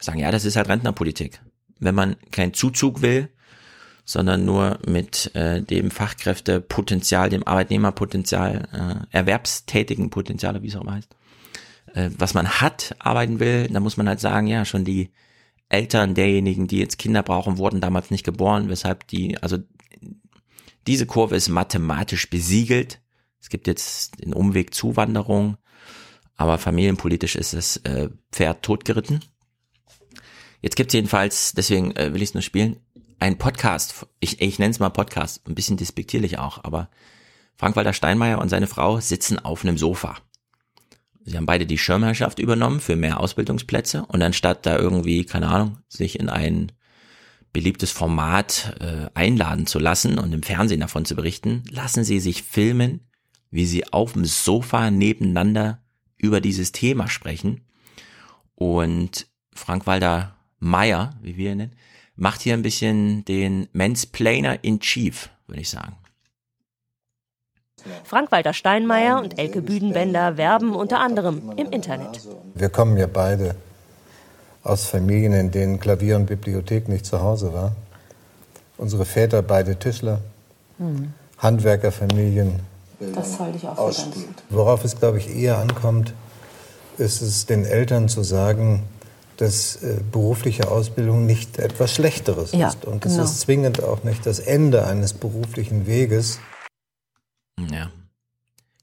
sagen, 0.04 0.20
ja, 0.20 0.32
das 0.32 0.46
ist 0.46 0.56
halt 0.56 0.70
Rentnerpolitik. 0.70 1.42
Wenn 1.80 1.96
man 1.96 2.16
keinen 2.32 2.54
Zuzug 2.54 3.02
will, 3.02 3.30
sondern 4.06 4.46
nur 4.46 4.80
mit 4.86 5.34
äh, 5.36 5.62
dem 5.62 5.92
Fachkräftepotenzial, 5.92 7.30
dem 7.30 7.48
Arbeitnehmerpotenzial, 7.48 9.08
äh, 9.12 9.18
erwerbstätigen 9.18 10.10
Potenzial, 10.10 10.62
wie 10.62 10.68
es 10.68 10.76
auch 10.76 10.82
immer 10.82 10.96
heißt, 10.96 11.16
äh, 11.94 12.10
was 12.18 12.34
man 12.34 12.48
hat, 12.62 12.96
arbeiten 13.00 13.40
will, 13.40 13.68
dann 13.68 13.84
muss 13.84 13.98
man 13.98 14.08
halt 14.08 14.20
sagen, 14.20 14.48
ja, 14.48 14.66
schon 14.66 14.86
die 14.86 15.12
Eltern 15.70 16.16
derjenigen, 16.16 16.68
die 16.68 16.80
jetzt 16.80 16.98
Kinder 16.98 17.24
brauchen, 17.24 17.58
wurden 17.58 17.80
damals 17.80 18.12
nicht 18.12 18.26
geboren, 18.26 18.70
weshalb 18.70 19.08
die, 19.08 19.42
also 19.42 19.58
diese 20.88 21.06
Kurve 21.06 21.36
ist 21.36 21.50
mathematisch 21.50 22.30
besiegelt. 22.30 23.00
Es 23.40 23.50
gibt 23.50 23.68
jetzt 23.68 24.24
den 24.24 24.34
Umweg 24.34 24.74
Zuwanderung, 24.74 25.58
aber 26.36 26.58
familienpolitisch 26.58 27.36
ist 27.36 27.54
das 27.54 27.78
äh, 27.78 28.10
Pferd 28.32 28.64
totgeritten. 28.64 29.22
Jetzt 30.62 30.76
gibt's 30.76 30.94
jedenfalls, 30.94 31.54
deswegen 31.54 31.96
äh, 31.96 32.14
will 32.14 32.22
ich 32.22 32.30
es 32.30 32.34
nur 32.34 32.44
spielen, 32.44 32.78
ein 33.20 33.38
Podcast. 33.38 34.08
Ich, 34.20 34.42
ich 34.42 34.60
nenne 34.60 34.72
es 34.72 34.80
mal 34.80 34.90
Podcast, 34.90 35.48
ein 35.48 35.56
bisschen 35.56 35.78
despektierlich 35.78 36.38
auch, 36.38 36.64
aber 36.64 36.90
Frank-Walter 37.56 37.94
Steinmeier 37.94 38.40
und 38.40 38.50
seine 38.50 38.68
Frau 38.68 39.00
sitzen 39.00 39.40
auf 39.40 39.64
einem 39.64 39.78
Sofa. 39.78 40.18
Sie 41.24 41.38
haben 41.38 41.46
beide 41.46 41.68
die 41.68 41.78
Schirmherrschaft 41.78 42.40
übernommen 42.40 42.80
für 42.80 42.96
mehr 42.96 43.20
Ausbildungsplätze 43.20 44.06
und 44.08 44.22
anstatt 44.22 44.66
da 44.66 44.78
irgendwie, 44.78 45.26
keine 45.26 45.48
Ahnung, 45.50 45.78
sich 45.88 46.20
in 46.20 46.30
ein 46.30 46.72
beliebtes 47.54 47.92
Format 47.92 48.76
äh, 48.80 49.10
einladen 49.14 49.68
zu 49.68 49.78
lassen 49.78 50.18
und 50.18 50.34
im 50.34 50.42
Fernsehen 50.42 50.80
davon 50.80 51.06
zu 51.06 51.16
berichten, 51.16 51.64
lassen 51.70 52.04
sie 52.04 52.20
sich 52.20 52.44
filmen, 52.44 53.02
wie 53.52 53.66
sie 53.66 53.92
auf 53.92 54.14
dem 54.14 54.26
Sofa 54.26 54.90
nebeneinander 54.90 55.84
über 56.18 56.40
dieses 56.40 56.72
Thema 56.72 57.08
sprechen. 57.08 57.66
Und 58.56 59.28
Frank-Walter 59.54 60.38
Meyer, 60.62 61.14
wie 61.22 61.36
wir 61.36 61.52
ihn 61.52 61.58
nennen, 61.58 61.74
macht 62.16 62.42
hier 62.42 62.54
ein 62.54 62.62
bisschen 62.62 63.26
den 63.26 63.68
Mansplainer 63.74 64.64
in 64.64 64.80
Chief, 64.80 65.30
würde 65.48 65.62
ich 65.62 65.70
sagen. 65.70 65.98
Frank-Walter 68.04 68.54
Steinmeier 68.54 69.20
und 69.20 69.40
Elke 69.40 69.62
Büdenbender 69.62 70.38
werben 70.38 70.76
unter 70.76 71.00
anderem 71.00 71.52
im 71.58 71.72
Internet. 71.72 72.22
Wir 72.54 72.70
kommen 72.70 72.96
ja 72.98 73.08
beide 73.08 73.56
aus 74.64 74.86
Familien, 74.86 75.34
in 75.34 75.50
denen 75.50 75.80
Klavier 75.80 76.16
und 76.16 76.28
Bibliothek 76.28 76.88
nicht 76.88 77.08
zu 77.08 77.22
Hause 77.22 77.54
war. 77.54 77.72
Unsere 78.78 79.06
Väter 79.06 79.42
beide 79.42 79.78
Tischler, 79.78 80.22
Hm. 80.78 81.14
Handwerkerfamilien. 81.38 82.60
Das 83.16 83.40
halte 83.40 83.58
ich 83.58 83.68
auch 83.68 83.76
für 83.92 84.02
ganz 84.02 84.14
gut. 84.16 84.44
Worauf 84.50 84.84
es, 84.86 85.00
glaube 85.00 85.18
ich, 85.18 85.36
eher 85.36 85.58
ankommt, 85.58 86.14
ist 87.00 87.22
es 87.22 87.48
den 87.48 87.66
Eltern 87.66 88.10
zu 88.10 88.22
sagen, 88.24 88.84
dass 89.42 89.78
äh, 89.78 90.00
berufliche 90.12 90.70
Ausbildung 90.70 91.26
nicht 91.26 91.58
etwas 91.58 91.96
Schlechteres 91.96 92.52
Ja, 92.52 92.70
ist. 92.70 92.86
Und 92.86 93.06
es 93.06 93.14
genau. 93.14 93.24
ist 93.24 93.40
zwingend 93.40 93.84
auch 93.84 94.04
nicht 94.04 94.26
das 94.26 94.40
Ende 94.40 94.86
eines 94.86 95.14
beruflichen 95.14 95.88
Weges. 95.88 96.40
Ja. 97.72 97.92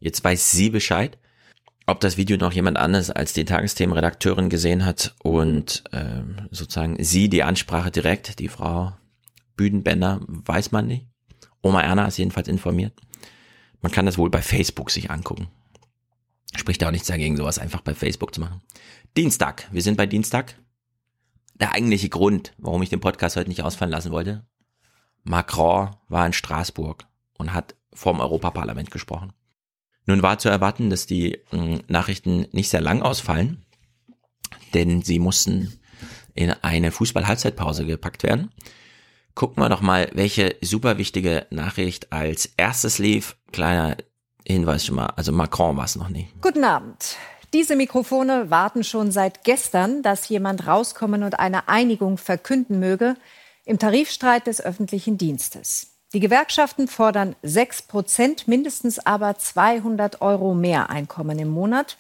Jetzt 0.01 0.23
weiß 0.25 0.51
sie 0.51 0.71
Bescheid. 0.71 1.17
Ob 1.87 2.01
das 2.01 2.17
Video 2.17 2.37
noch 2.37 2.53
jemand 2.53 2.77
anderes 2.77 3.11
als 3.11 3.33
die 3.33 3.45
Tagesthemenredakteurin 3.45 4.51
gesehen 4.51 4.85
hat 4.85 5.15
und 5.23 5.85
ähm, 5.93 6.49
sozusagen 6.51 7.03
sie 7.03 7.29
die 7.31 7.45
Ansprache 7.45 7.91
direkt, 7.91 8.41
die 8.41 8.49
Frau 8.49 8.93
Büdenbender, 9.57 10.21
weiß 10.27 10.71
man 10.73 10.87
nicht. 10.87 11.07
Oma 11.63 11.81
Erna 11.81 12.07
ist 12.07 12.19
jedenfalls 12.19 12.49
informiert. 12.49 12.93
Man 13.81 13.91
kann 13.91 14.07
das 14.07 14.19
wohl 14.19 14.29
bei 14.29 14.43
Facebook 14.43 14.91
sich 14.91 15.11
angucken. 15.11 15.49
Spricht 16.57 16.83
auch 16.85 16.91
nichts 16.91 17.09
dagegen, 17.09 17.37
sowas 17.37 17.59
einfach 17.59 17.81
bei 17.81 17.95
Facebook 17.95 18.35
zu 18.35 18.41
machen. 18.41 18.61
Dienstag. 19.17 19.69
Wir 19.73 19.83
sind 19.83 19.97
bei 19.97 20.07
Dienstag. 20.07 20.55
Der 21.55 21.73
eigentliche 21.73 22.09
Grund, 22.09 22.53
warum 22.59 22.83
ich 22.83 22.89
den 22.89 23.01
Podcast 23.01 23.37
heute 23.37 23.49
nicht 23.49 23.63
ausfallen 23.63 23.91
lassen 23.91 24.13
wollte. 24.13 24.47
Macron 25.25 25.97
war 26.09 26.25
in 26.25 26.33
Straßburg 26.33 27.05
und 27.37 27.53
hat 27.53 27.75
vorm 27.93 28.21
Europaparlament 28.21 28.91
gesprochen. 28.91 29.33
Nun 30.07 30.23
war 30.23 30.39
zu 30.39 30.49
erwarten, 30.49 30.89
dass 30.89 31.07
die 31.07 31.39
mh, 31.51 31.81
Nachrichten 31.89 32.47
nicht 32.53 32.71
sehr 32.71 32.81
lang 32.81 33.03
ausfallen, 33.03 33.65
denn 34.73 35.03
sie 35.03 35.19
mussten 35.19 35.79
in 36.35 36.51
eine 36.51 36.93
Fußball-Halbzeitpause 36.93 37.85
gepackt 37.85 38.23
werden. 38.23 38.53
Gucken 39.35 39.63
wir 39.63 39.69
doch 39.69 39.83
mal, 39.83 40.11
welche 40.15 40.57
super 40.63 40.97
wichtige 40.99 41.47
Nachricht 41.51 42.13
als 42.13 42.47
erstes 42.57 42.99
lief. 42.99 43.37
Kleiner 43.53 43.97
Hinweis 44.47 44.87
schon 44.87 44.97
mal, 44.97 45.07
also 45.09 45.31
Macron 45.31 45.77
war 45.77 45.85
es 45.85 45.97
noch 45.97 46.09
nicht. 46.09 46.41
Guten 46.41 46.65
Abend. 46.65 47.17
Diese 47.55 47.77
Mikrofone 47.77 48.51
warten 48.51 48.85
schon 48.85 49.11
seit 49.11 49.43
gestern, 49.43 50.03
dass 50.03 50.29
jemand 50.29 50.67
rauskommen 50.67 51.23
und 51.23 51.39
eine 51.39 51.69
Einigung 51.69 52.19
verkünden 52.19 52.79
möge 52.79 53.17
im 53.65 53.79
Tarifstreit 53.79 54.47
des 54.47 54.61
öffentlichen 54.61 55.17
Dienstes. 55.17 55.89
Die 56.13 56.21
Gewerkschaften 56.21 56.89
fordern 56.89 57.37
6 57.43 57.83
Prozent, 57.83 58.49
mindestens 58.49 58.99
aber 58.99 59.37
200 59.39 60.21
Euro 60.21 60.55
mehr 60.55 60.91
Einkommen 60.91 61.39
im 61.39 61.49
Monat. 61.49 61.97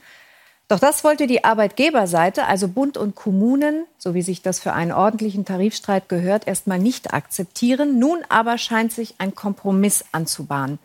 Doch 0.66 0.78
das 0.78 1.02
wollte 1.02 1.26
die 1.26 1.44
Arbeitgeberseite, 1.44 2.44
also 2.44 2.68
Bund 2.68 2.98
und 2.98 3.14
Kommunen, 3.14 3.86
so 3.96 4.12
wie 4.12 4.22
sich 4.22 4.42
das 4.42 4.60
für 4.60 4.74
einen 4.74 4.92
ordentlichen 4.92 5.46
Tarifstreit 5.46 6.10
gehört, 6.10 6.46
erstmal 6.46 6.78
nicht 6.78 7.14
akzeptieren. 7.14 7.98
Nun 7.98 8.18
aber 8.28 8.58
scheint 8.58 8.92
sich 8.92 9.14
ein 9.16 9.34
Kompromiss 9.34 10.04
anzubahnen. 10.12 10.78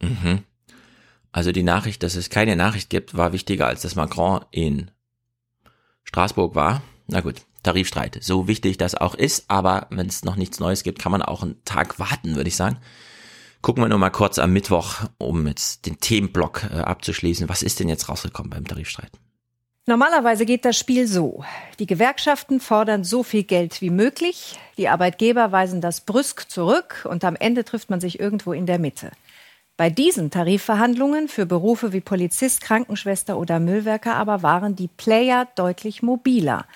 Mhm. 0.00 0.44
Also 1.32 1.52
die 1.52 1.62
Nachricht, 1.62 2.02
dass 2.02 2.16
es 2.16 2.30
keine 2.30 2.56
Nachricht 2.56 2.90
gibt, 2.90 3.16
war 3.16 3.32
wichtiger 3.32 3.66
als 3.66 3.82
dass 3.82 3.94
Macron 3.94 4.44
in 4.50 4.90
Straßburg 6.04 6.54
war. 6.54 6.82
Na 7.06 7.20
gut, 7.20 7.42
Tarifstreit. 7.62 8.18
So 8.20 8.48
wichtig 8.48 8.78
das 8.78 8.94
auch 8.94 9.14
ist, 9.14 9.44
aber 9.48 9.86
wenn 9.90 10.06
es 10.06 10.24
noch 10.24 10.36
nichts 10.36 10.60
Neues 10.60 10.82
gibt, 10.82 10.98
kann 10.98 11.12
man 11.12 11.22
auch 11.22 11.42
einen 11.42 11.62
Tag 11.64 11.98
warten, 11.98 12.36
würde 12.36 12.48
ich 12.48 12.56
sagen. 12.56 12.78
Gucken 13.62 13.84
wir 13.84 13.88
nur 13.88 13.98
mal 13.98 14.10
kurz 14.10 14.38
am 14.38 14.52
Mittwoch, 14.52 15.02
um 15.18 15.46
jetzt 15.46 15.86
den 15.86 16.00
Themenblock 16.00 16.64
äh, 16.64 16.78
abzuschließen. 16.78 17.48
Was 17.48 17.62
ist 17.62 17.78
denn 17.78 17.90
jetzt 17.90 18.08
rausgekommen 18.08 18.50
beim 18.50 18.66
Tarifstreit? 18.66 19.10
Normalerweise 19.86 20.46
geht 20.46 20.64
das 20.64 20.78
Spiel 20.78 21.06
so. 21.06 21.44
Die 21.78 21.86
Gewerkschaften 21.86 22.60
fordern 22.60 23.02
so 23.04 23.22
viel 23.22 23.42
Geld 23.42 23.80
wie 23.80 23.90
möglich, 23.90 24.58
die 24.78 24.88
Arbeitgeber 24.88 25.52
weisen 25.52 25.80
das 25.80 26.02
brüsk 26.02 26.50
zurück 26.50 27.06
und 27.10 27.24
am 27.24 27.36
Ende 27.36 27.64
trifft 27.64 27.90
man 27.90 28.00
sich 28.00 28.20
irgendwo 28.20 28.52
in 28.52 28.66
der 28.66 28.78
Mitte. 28.78 29.10
Bei 29.80 29.88
diesen 29.88 30.30
Tarifverhandlungen 30.30 31.26
für 31.26 31.46
Berufe 31.46 31.94
wie 31.94 32.02
Polizist, 32.02 32.60
Krankenschwester 32.60 33.38
oder 33.38 33.60
Müllwerker 33.60 34.14
aber 34.14 34.42
waren 34.42 34.76
die 34.76 34.88
Player 34.88 35.48
deutlich 35.56 36.02
mobiler. 36.02 36.66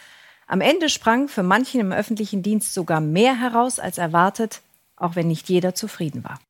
Am 0.46 0.62
Ende 0.62 0.88
sprang 0.88 1.28
für 1.28 1.42
manchen 1.42 1.80
im 1.82 1.92
öffentlichen 1.92 2.42
Dienst 2.42 2.72
sogar 2.72 3.02
mehr 3.02 3.38
heraus 3.38 3.78
als 3.78 3.98
erwartet, 3.98 4.62
auch 4.96 5.16
wenn 5.16 5.28
nicht 5.28 5.50
jeder 5.50 5.74
zufrieden 5.74 6.24
war. 6.24 6.40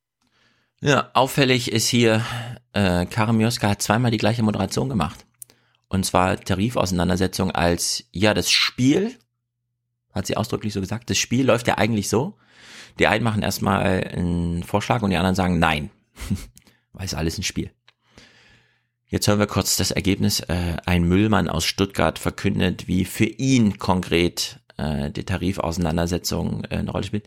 Ja, 0.80 1.11
auffällig 1.14 1.72
ist 1.72 1.88
hier, 1.88 2.24
äh, 2.72 3.05
Karin 3.07 3.36
Mioska 3.36 3.70
hat 3.70 3.82
zweimal 3.82 4.12
die 4.12 4.18
gleiche 4.18 4.44
Moderation 4.44 4.88
gemacht. 4.88 5.26
Und 5.88 6.07
zwar 6.07 6.38
Tarifauseinandersetzung 6.38 7.50
als, 7.50 8.05
ja, 8.12 8.32
das 8.32 8.48
Spiel, 8.48 9.18
hat 10.12 10.28
sie 10.28 10.36
ausdrücklich 10.36 10.72
so 10.72 10.80
gesagt, 10.80 11.11
das 11.11 11.18
Spiel 11.18 11.46
läuft 11.46 11.66
ja 11.66 11.78
eigentlich 11.78 12.09
so. 12.09 12.38
Die 13.00 13.09
einen 13.09 13.24
machen 13.24 13.42
erstmal 13.42 14.05
einen 14.05 14.62
Vorschlag 14.62 15.02
und 15.02 15.11
die 15.11 15.16
anderen 15.16 15.34
sagen 15.34 15.59
nein. 15.59 15.90
Weil 16.93 17.07
es 17.07 17.15
alles 17.15 17.39
ein 17.39 17.43
Spiel. 17.43 17.71
Jetzt 19.07 19.29
hören 19.29 19.39
wir 19.39 19.47
kurz 19.47 19.77
das 19.77 19.91
Ergebnis. 19.91 20.41
Äh, 20.41 20.77
ein 20.87 21.05
Müllmann 21.05 21.49
aus 21.49 21.65
Stuttgart 21.65 22.19
verkündet, 22.19 22.89
wie 22.89 23.05
für 23.05 23.27
ihn 23.27 23.79
konkret 23.79 24.61
äh, 24.77 25.11
die 25.11 25.25
Tarifauseinandersetzung 25.25 26.65
äh, 26.65 26.77
eine 26.77 26.91
Rolle 26.91 27.05
spielt. 27.05 27.27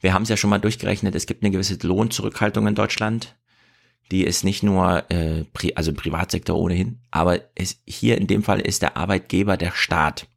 Wir 0.00 0.12
haben 0.12 0.22
es 0.22 0.28
ja 0.28 0.36
schon 0.36 0.50
mal 0.50 0.60
durchgerechnet, 0.60 1.14
es 1.14 1.26
gibt 1.26 1.42
eine 1.42 1.50
gewisse 1.50 1.78
Lohnzurückhaltung 1.86 2.66
in 2.66 2.74
Deutschland. 2.74 3.36
Die 4.10 4.22
ist 4.24 4.44
nicht 4.44 4.62
nur, 4.62 5.10
äh, 5.10 5.44
pri 5.52 5.74
also 5.76 5.90
im 5.90 5.96
Privatsektor 5.96 6.58
ohnehin, 6.58 7.00
aber 7.10 7.40
es, 7.54 7.80
hier 7.86 8.18
in 8.18 8.26
dem 8.26 8.42
Fall 8.42 8.60
ist 8.60 8.82
der 8.82 8.96
Arbeitgeber 8.96 9.56
der 9.56 9.72
Staat. 9.72 10.28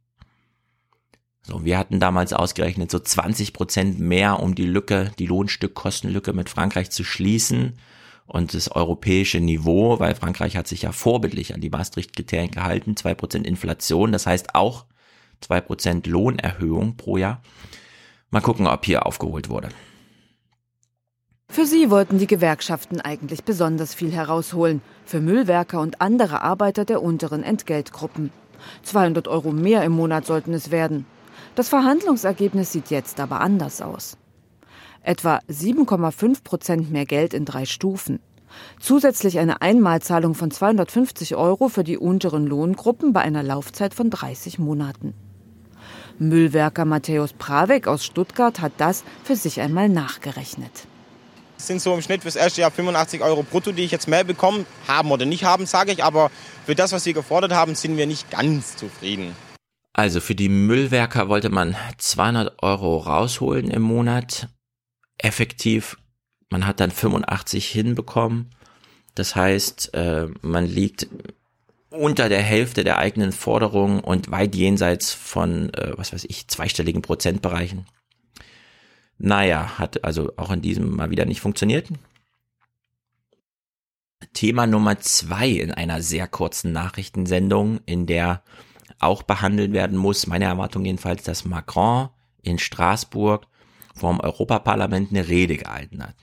So, 1.48 1.64
wir 1.64 1.78
hatten 1.78 1.98
damals 1.98 2.34
ausgerechnet 2.34 2.90
so 2.90 2.98
20 2.98 3.54
Prozent 3.54 3.98
mehr, 3.98 4.40
um 4.40 4.54
die 4.54 4.66
Lücke, 4.66 5.12
die 5.18 5.24
Lohnstückkostenlücke 5.24 6.34
mit 6.34 6.50
Frankreich 6.50 6.90
zu 6.90 7.04
schließen 7.04 7.78
und 8.26 8.52
das 8.52 8.70
europäische 8.70 9.40
Niveau, 9.40 9.98
weil 9.98 10.14
Frankreich 10.14 10.58
hat 10.58 10.68
sich 10.68 10.82
ja 10.82 10.92
vorbildlich 10.92 11.54
an 11.54 11.62
die 11.62 11.70
Maastricht-Kriterien 11.70 12.50
gehalten, 12.50 12.98
zwei 12.98 13.14
Prozent 13.14 13.46
Inflation, 13.46 14.12
das 14.12 14.26
heißt 14.26 14.54
auch 14.54 14.84
zwei 15.40 15.62
Prozent 15.62 16.06
Lohnerhöhung 16.06 16.98
pro 16.98 17.16
Jahr. 17.16 17.40
Mal 18.28 18.42
gucken, 18.42 18.66
ob 18.66 18.84
hier 18.84 19.06
aufgeholt 19.06 19.48
wurde. 19.48 19.70
Für 21.48 21.64
sie 21.64 21.88
wollten 21.88 22.18
die 22.18 22.26
Gewerkschaften 22.26 23.00
eigentlich 23.00 23.42
besonders 23.42 23.94
viel 23.94 24.12
herausholen. 24.12 24.82
Für 25.06 25.20
Müllwerker 25.20 25.80
und 25.80 26.02
andere 26.02 26.42
Arbeiter 26.42 26.84
der 26.84 27.02
unteren 27.02 27.42
Entgeltgruppen. 27.42 28.32
200 28.82 29.28
Euro 29.28 29.50
mehr 29.50 29.82
im 29.84 29.92
Monat 29.92 30.26
sollten 30.26 30.52
es 30.52 30.70
werden. 30.70 31.06
Das 31.58 31.70
Verhandlungsergebnis 31.70 32.70
sieht 32.70 32.88
jetzt 32.90 33.18
aber 33.18 33.40
anders 33.40 33.82
aus. 33.82 34.16
Etwa 35.02 35.40
7,5 35.50 36.44
Prozent 36.44 36.92
mehr 36.92 37.04
Geld 37.04 37.34
in 37.34 37.44
drei 37.44 37.64
Stufen. 37.64 38.20
Zusätzlich 38.78 39.40
eine 39.40 39.60
Einmalzahlung 39.60 40.36
von 40.36 40.52
250 40.52 41.34
Euro 41.34 41.68
für 41.68 41.82
die 41.82 41.98
unteren 41.98 42.46
Lohngruppen 42.46 43.12
bei 43.12 43.22
einer 43.22 43.42
Laufzeit 43.42 43.92
von 43.92 44.08
30 44.08 44.60
Monaten. 44.60 45.14
Müllwerker 46.20 46.84
Matthäus 46.84 47.32
Pravek 47.32 47.88
aus 47.88 48.04
Stuttgart 48.04 48.60
hat 48.60 48.74
das 48.76 49.02
für 49.24 49.34
sich 49.34 49.60
einmal 49.60 49.88
nachgerechnet. 49.88 50.86
Es 51.58 51.66
sind 51.66 51.82
so 51.82 51.92
im 51.92 52.02
Schnitt 52.02 52.22
fürs 52.22 52.36
erste 52.36 52.60
Jahr 52.60 52.70
85 52.70 53.20
Euro 53.20 53.42
brutto, 53.42 53.72
die 53.72 53.82
ich 53.82 53.90
jetzt 53.90 54.06
mehr 54.06 54.22
bekomme. 54.22 54.64
Haben 54.86 55.10
oder 55.10 55.26
nicht 55.26 55.42
haben, 55.42 55.66
sage 55.66 55.90
ich. 55.90 56.04
Aber 56.04 56.30
für 56.66 56.76
das, 56.76 56.92
was 56.92 57.04
wir 57.04 57.14
gefordert 57.14 57.52
haben, 57.52 57.74
sind 57.74 57.96
wir 57.96 58.06
nicht 58.06 58.30
ganz 58.30 58.76
zufrieden. 58.76 59.34
Also 59.98 60.20
für 60.20 60.36
die 60.36 60.48
Müllwerker 60.48 61.28
wollte 61.28 61.48
man 61.48 61.74
200 61.96 62.62
Euro 62.62 62.98
rausholen 62.98 63.68
im 63.68 63.82
Monat. 63.82 64.48
Effektiv, 65.18 65.98
man 66.50 66.68
hat 66.68 66.78
dann 66.78 66.92
85 66.92 67.66
hinbekommen. 67.66 68.48
Das 69.16 69.34
heißt, 69.34 69.94
äh, 69.94 70.28
man 70.40 70.66
liegt 70.66 71.08
unter 71.90 72.28
der 72.28 72.42
Hälfte 72.42 72.84
der 72.84 72.98
eigenen 72.98 73.32
Forderungen 73.32 73.98
und 73.98 74.30
weit 74.30 74.54
jenseits 74.54 75.12
von, 75.12 75.74
äh, 75.74 75.94
was 75.96 76.12
weiß 76.12 76.26
ich, 76.28 76.46
zweistelligen 76.46 77.02
Prozentbereichen. 77.02 77.84
Naja, 79.18 79.80
hat 79.80 80.04
also 80.04 80.32
auch 80.36 80.52
in 80.52 80.62
diesem 80.62 80.94
mal 80.94 81.10
wieder 81.10 81.24
nicht 81.24 81.40
funktioniert. 81.40 81.88
Thema 84.32 84.68
Nummer 84.68 85.00
zwei 85.00 85.48
in 85.48 85.72
einer 85.72 86.02
sehr 86.02 86.28
kurzen 86.28 86.70
Nachrichtensendung, 86.70 87.80
in 87.84 88.06
der 88.06 88.44
auch 88.98 89.22
behandelt 89.22 89.72
werden 89.72 89.96
muss, 89.96 90.26
meine 90.26 90.46
Erwartung 90.46 90.84
jedenfalls, 90.84 91.22
dass 91.22 91.44
Macron 91.44 92.08
in 92.42 92.58
Straßburg 92.58 93.46
vom 93.94 94.20
Europaparlament 94.20 95.10
eine 95.10 95.28
Rede 95.28 95.56
gehalten 95.56 96.02
hat. 96.02 96.14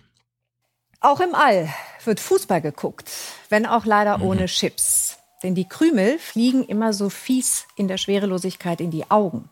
Auch 1.02 1.20
im 1.20 1.36
All 1.36 1.70
wird 2.04 2.20
Fußball 2.20 2.62
geguckt, 2.62 3.12
wenn 3.50 3.66
auch 3.66 3.86
leider 3.86 4.22
ohne 4.22 4.46
Chips. 4.46 5.20
Denn 5.44 5.54
die 5.54 5.68
Krümel 5.68 6.18
fliegen 6.18 6.64
immer 6.64 6.94
so 6.94 7.10
fies 7.10 7.68
in 7.76 7.88
der 7.88 7.98
Schwerelosigkeit 7.98 8.82
in 8.82 8.90
die 8.90 9.12
Augen. 9.12 9.50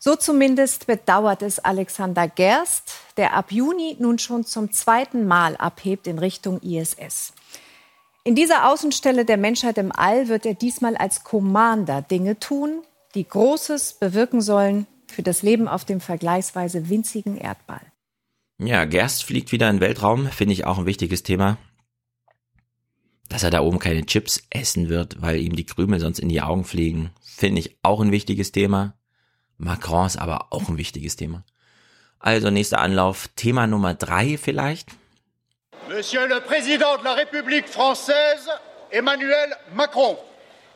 So 0.00 0.16
zumindest 0.16 0.86
bedauert 0.86 1.42
es 1.42 1.58
Alexander 1.58 2.28
Gerst, 2.28 2.94
der 3.16 3.34
ab 3.34 3.52
Juni 3.52 3.96
nun 3.98 4.18
schon 4.18 4.44
zum 4.44 4.72
zweiten 4.72 5.26
Mal 5.26 5.56
abhebt 5.56 6.06
in 6.06 6.18
Richtung 6.18 6.60
ISS. 6.60 7.32
In 8.24 8.34
dieser 8.34 8.68
Außenstelle 8.70 9.24
der 9.24 9.36
Menschheit 9.36 9.78
im 9.78 9.92
All 9.92 10.28
wird 10.28 10.44
er 10.44 10.54
diesmal 10.54 10.96
als 10.96 11.24
Commander 11.24 12.02
Dinge 12.02 12.38
tun, 12.38 12.82
die 13.14 13.26
Großes 13.26 13.94
bewirken 13.94 14.40
sollen 14.40 14.86
für 15.06 15.22
das 15.22 15.42
Leben 15.42 15.68
auf 15.68 15.84
dem 15.84 16.00
vergleichsweise 16.00 16.88
winzigen 16.88 17.38
Erdball. 17.38 17.80
Ja, 18.58 18.84
Gerst 18.84 19.24
fliegt 19.24 19.52
wieder 19.52 19.70
in 19.70 19.76
den 19.76 19.80
Weltraum, 19.80 20.26
finde 20.26 20.52
ich 20.52 20.64
auch 20.64 20.78
ein 20.78 20.86
wichtiges 20.86 21.22
Thema. 21.22 21.58
Dass 23.28 23.42
er 23.42 23.50
da 23.50 23.60
oben 23.60 23.78
keine 23.78 24.04
Chips 24.04 24.42
essen 24.50 24.88
wird, 24.88 25.22
weil 25.22 25.40
ihm 25.40 25.54
die 25.54 25.66
Krümel 25.66 26.00
sonst 26.00 26.18
in 26.18 26.28
die 26.28 26.40
Augen 26.40 26.64
fliegen, 26.64 27.10
finde 27.22 27.60
ich 27.60 27.78
auch 27.82 28.00
ein 28.00 28.10
wichtiges 28.10 28.52
Thema. 28.52 28.94
Macron 29.58 30.06
ist 30.06 30.16
aber 30.16 30.52
auch 30.52 30.68
ein 30.68 30.78
wichtiges 30.78 31.16
Thema. 31.16 31.44
Also 32.18 32.50
nächster 32.50 32.80
Anlauf, 32.80 33.28
Thema 33.36 33.66
Nummer 33.66 33.94
drei 33.94 34.38
vielleicht. 34.38 34.90
Monsieur 35.88 36.26
le 36.28 36.40
Président 36.40 36.98
de 36.98 37.04
la 37.04 37.14
République 37.14 37.66
française, 37.66 38.50
Emmanuel 38.90 39.56
Macron. 39.74 40.18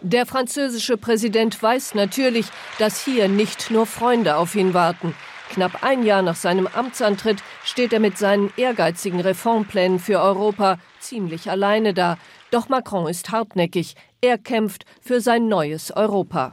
Der 0.00 0.24
französische 0.24 0.96
Präsident 0.96 1.62
weiß 1.62 1.94
natürlich, 1.94 2.46
dass 2.78 3.04
hier 3.04 3.28
nicht 3.28 3.70
nur 3.70 3.84
Freunde 3.84 4.36
auf 4.36 4.54
ihn 4.54 4.72
warten. 4.72 5.14
Knapp 5.50 5.82
ein 5.82 6.02
Jahr 6.02 6.22
nach 6.22 6.36
seinem 6.36 6.66
Amtsantritt 6.66 7.42
steht 7.62 7.92
er 7.92 8.00
mit 8.00 8.16
seinen 8.16 8.52
ehrgeizigen 8.56 9.20
Reformplänen 9.20 9.98
für 9.98 10.18
Europa 10.18 10.78
ziemlich 10.98 11.50
alleine 11.50 11.92
da. 11.92 12.16
Doch 12.50 12.70
Macron 12.70 13.06
ist 13.06 13.30
hartnäckig. 13.30 13.96
Er 14.22 14.38
kämpft 14.38 14.86
für 15.02 15.20
sein 15.20 15.46
neues 15.46 15.90
Europa. 15.90 16.52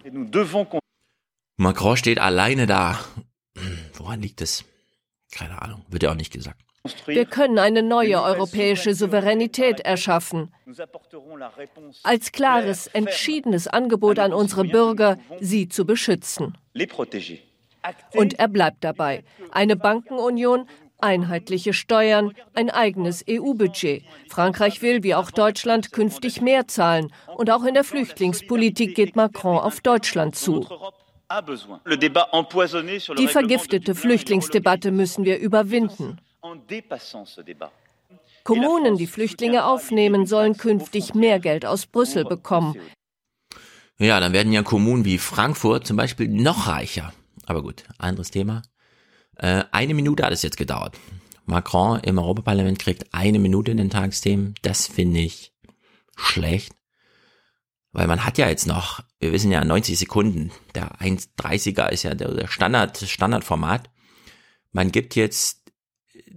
Macron 1.56 1.96
steht 1.96 2.20
alleine 2.20 2.68
da. 2.68 3.00
Woran 3.94 4.22
liegt 4.22 4.42
es? 4.42 4.66
Keine 5.32 5.62
Ahnung, 5.62 5.86
wird 5.88 6.04
ja 6.04 6.12
auch 6.12 6.16
nicht 6.16 6.34
gesagt. 6.34 6.69
Wir 7.06 7.26
können 7.26 7.60
eine 7.60 7.84
neue 7.84 8.22
europäische 8.22 8.94
Souveränität 8.94 9.82
erschaffen. 9.82 10.54
Als 12.04 12.32
klares, 12.32 12.88
entschiedenes 12.88 13.68
Angebot 13.68 14.20
an 14.20 14.34
unsere 14.34 14.64
Bürger, 14.64 15.18
sie 15.42 15.68
zu 15.68 15.86
beschützen. 15.86 16.58
Und 18.14 18.40
er 18.40 18.48
bleibt 18.48 18.84
dabei. 18.84 19.24
Eine 19.52 19.76
Bankenunion, 19.76 20.68
einheitliche 21.00 21.74
Steuern, 21.74 22.34
ein 22.54 22.70
eigenes 22.70 23.26
EU-Budget. 23.30 24.04
Frankreich 24.30 24.82
will, 24.82 25.04
wie 25.04 25.16
auch 25.16 25.32
Deutschland, 25.32 25.92
künftig 25.92 26.42
mehr 26.42 26.68
zahlen. 26.68 27.12
Und 27.36 27.52
auch 27.52 27.64
in 27.64 27.74
der 27.74 27.84
Flüchtlingspolitik 27.84 28.96
geht 28.96 29.16
Macron 29.16 29.58
auf 29.58 29.82
Deutschland 29.82 30.36
zu. 30.36 30.66
Die 33.18 33.28
vergiftete 33.28 33.96
Flüchtlingsdebatte 33.96 34.92
müssen 34.92 35.26
wir 35.26 35.40
überwinden. 35.40 36.20
Kommunen, 38.44 38.98
die 38.98 39.08
Flüchtlinge 39.08 39.66
aufnehmen, 39.66 40.26
sollen 40.26 40.58
künftig 40.58 41.14
mehr 41.14 41.40
Geld 41.40 41.66
aus 41.66 41.86
Brüssel 41.86 42.26
bekommen. 42.26 42.76
Ja, 43.98 44.20
dann 44.20 44.34
werden 44.34 44.54
ja 44.54 44.64
Kommunen 44.64 45.06
wie 45.06 45.18
Frankfurt 45.18 45.86
zum 45.86 45.98
Beispiel 45.98 46.30
noch 46.30 46.68
reicher. 46.68 47.14
Aber 47.46 47.62
gut, 47.62 47.84
anderes 47.98 48.32
Thema. 48.32 48.62
Äh, 49.36 49.66
eine 49.72 49.94
Minute 49.94 50.24
hat 50.24 50.32
es 50.32 50.42
jetzt 50.42 50.58
gedauert. 50.58 50.98
Macron 51.46 52.00
im 52.02 52.18
Europaparlament 52.18 52.80
kriegt 52.80 53.14
eine 53.14 53.40
Minute 53.40 53.72
in 53.72 53.78
den 53.78 53.90
Tagesthemen. 53.90 54.56
Das 54.62 54.88
finde 54.88 55.20
ich 55.20 55.54
schlecht. 56.16 56.74
Weil 57.92 58.08
man 58.08 58.24
hat 58.24 58.38
ja 58.38 58.48
jetzt 58.48 58.68
noch, 58.68 59.02
wir 59.20 59.32
wissen 59.32 59.52
ja 59.52 59.64
90 59.64 59.98
Sekunden. 59.98 60.52
Der 60.76 61.00
1,30er 61.02 61.90
ist 61.90 62.04
ja 62.04 62.14
der 62.14 62.48
Standard, 62.48 62.98
Standardformat. 62.98 63.90
Man 64.72 64.92
gibt 64.92 65.16
jetzt 65.16 65.59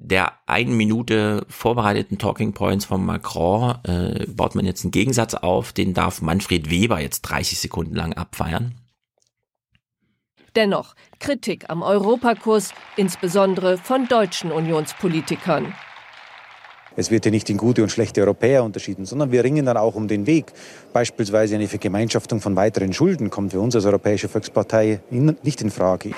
der 0.05 0.33
einen 0.47 0.77
Minute 0.77 1.47
vorbereiteten 1.49 2.19
Talking 2.19 2.53
Points 2.53 2.85
von 2.85 3.05
Macron 3.05 3.77
äh, 3.85 4.27
baut 4.27 4.55
man 4.55 4.67
jetzt 4.67 4.85
einen 4.85 4.91
Gegensatz 4.91 5.35
auf, 5.35 5.73
den 5.73 5.95
darf 5.95 6.21
Manfred 6.21 6.71
Weber 6.71 7.01
jetzt 7.01 7.23
30 7.23 7.61
Sekunden 7.61 7.95
lang 7.95 8.13
abfeiern. 8.13 8.75
Dennoch 10.57 10.95
Kritik 11.21 11.71
am 11.71 11.83
Europakurs, 11.83 12.75
insbesondere 12.97 13.79
von 13.79 14.07
deutschen 14.09 14.51
Unionspolitikern. 14.51 15.73
Es 16.95 17.11
wird 17.11 17.25
hier 17.25 17.33
nicht 17.33 17.49
in 17.49 17.57
gute 17.57 17.83
und 17.83 17.91
schlechte 17.91 18.21
Europäer 18.21 18.65
unterschieden, 18.65 19.07
sondern 19.07 19.33
wir 19.33 19.45
ringen 19.45 19.65
dann 19.65 19.79
auch 19.79 19.95
um 19.95 20.09
den 20.09 20.27
Weg. 20.27 20.53
Beispielsweise 20.93 21.55
eine 21.55 21.69
Vergemeinschaftung 21.69 22.41
von 22.41 22.55
weiteren 22.55 22.93
Schulden 22.93 23.31
kommt 23.31 23.53
für 23.53 23.61
uns 23.61 23.75
als 23.75 23.87
Europäische 23.87 24.29
Volkspartei 24.29 25.01
nicht 25.11 25.63
in 25.63 25.71
Frage. 25.71 26.11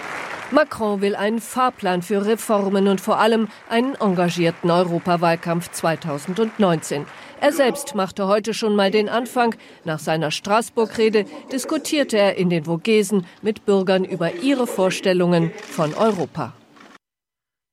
Macron 0.55 1.01
will 1.01 1.17
einen 1.17 1.41
Fahrplan 1.41 2.03
für 2.03 2.25
Reformen 2.25 2.87
und 2.87 3.01
vor 3.01 3.19
allem 3.19 3.49
einen 3.69 3.97
engagierten 3.97 4.71
Europawahlkampf 4.71 5.73
2019. 5.73 7.07
Er 7.41 7.53
selbst 7.53 7.97
machte 7.97 8.29
heute 8.29 8.55
schon 8.55 8.77
mal 8.77 8.93
den 8.93 9.09
Anfang. 9.09 9.57
Nach 9.85 9.99
seiner 9.99 10.31
Straßburg-Rede 10.31 11.27
diskutierte 11.51 12.19
er 12.19 12.37
in 12.37 12.51
den 12.51 12.67
Vogesen 12.67 13.27
mit 13.43 13.67
Bürgern 13.67 14.05
über 14.05 14.33
ihre 14.33 14.69
Vorstellungen 14.69 15.51
von 15.73 15.93
Europa. 15.93 16.55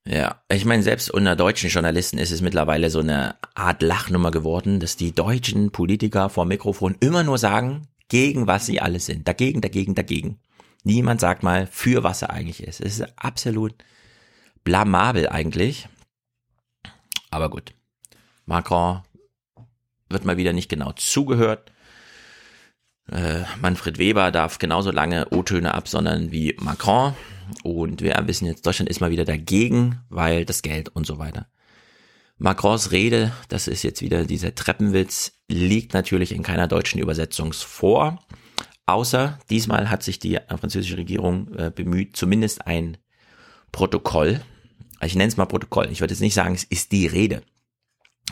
Ja, 0.10 0.42
ich 0.52 0.66
meine, 0.66 0.82
selbst 0.82 1.12
unter 1.12 1.36
deutschen 1.36 1.70
Journalisten 1.70 2.18
ist 2.18 2.32
es 2.32 2.42
mittlerweile 2.42 2.90
so 2.90 3.00
eine 3.00 3.36
Art 3.54 3.84
Lachnummer 3.84 4.32
geworden, 4.32 4.80
dass 4.80 4.98
die 4.98 5.14
deutschen 5.14 5.72
Politiker 5.72 6.30
vor 6.30 6.46
Mikrofon 6.46 6.96
immer 7.00 7.22
nur 7.22 7.38
sagen, 7.38 7.88
gegen 8.10 8.48
was 8.48 8.66
sie 8.66 8.82
alles 8.82 9.06
sind. 9.06 9.28
Dagegen, 9.28 9.62
dagegen, 9.62 9.94
dagegen. 9.94 10.40
Niemand 10.84 11.20
sagt 11.20 11.44
mal, 11.44 11.68
für 11.68 12.04
was 12.04 12.22
er 12.22 12.32
eigentlich 12.32 12.64
ist. 12.64 12.82
Es 12.82 13.00
ist 13.00 13.14
absolut 13.18 13.76
blamabel 14.64 15.30
eigentlich. 15.30 15.88
Aber 17.30 17.50
gut. 17.50 17.74
Macron 18.46 19.02
wird 20.10 20.26
mal 20.26 20.38
wieder 20.38 20.54
nicht 20.54 20.70
genau 20.70 20.92
zugehört. 20.94 21.72
Äh, 23.12 23.42
Manfred 23.62 23.98
Weber 23.98 24.32
darf 24.32 24.58
genauso 24.58 24.92
lange 24.92 25.28
O-Töne 25.30 25.74
absondern 25.74 26.32
wie 26.32 26.56
Macron. 26.60 27.14
Und 27.64 28.02
wir 28.02 28.20
wissen 28.26 28.46
jetzt, 28.46 28.66
Deutschland 28.66 28.90
ist 28.90 29.02
mal 29.02 29.12
wieder 29.12 29.26
dagegen, 29.26 30.00
weil 30.10 30.46
das 30.46 30.62
Geld 30.62 30.90
und 30.90 31.06
so 31.06 31.18
weiter. 31.18 31.48
Macrons 32.38 32.92
Rede, 32.92 33.32
das 33.50 33.68
ist 33.68 33.84
jetzt 33.84 34.02
wieder 34.02 34.26
dieser 34.26 34.56
Treppenwitz, 34.56 35.34
liegt 35.48 35.94
natürlich 35.94 36.32
in 36.32 36.42
keiner 36.42 36.68
deutschen 36.68 37.00
Übersetzung 37.00 37.54
vor. 37.54 38.20
Außer 38.92 39.40
diesmal 39.50 39.90
hat 39.90 40.04
sich 40.04 40.20
die 40.20 40.38
französische 40.48 40.98
Regierung 40.98 41.54
äh, 41.56 41.72
bemüht, 41.74 42.18
zumindest 42.18 42.68
ein 42.68 42.98
Protokoll, 43.72 44.42
ich 45.02 45.16
nenne 45.16 45.30
es 45.30 45.38
mal 45.38 45.46
Protokoll, 45.46 45.90
ich 45.92 46.02
würde 46.02 46.14
jetzt 46.14 46.22
nicht 46.22 46.34
sagen, 46.34 46.54
es 46.54 46.66
ist 46.66 46.92
die 46.92 47.08
Rede, 47.08 47.42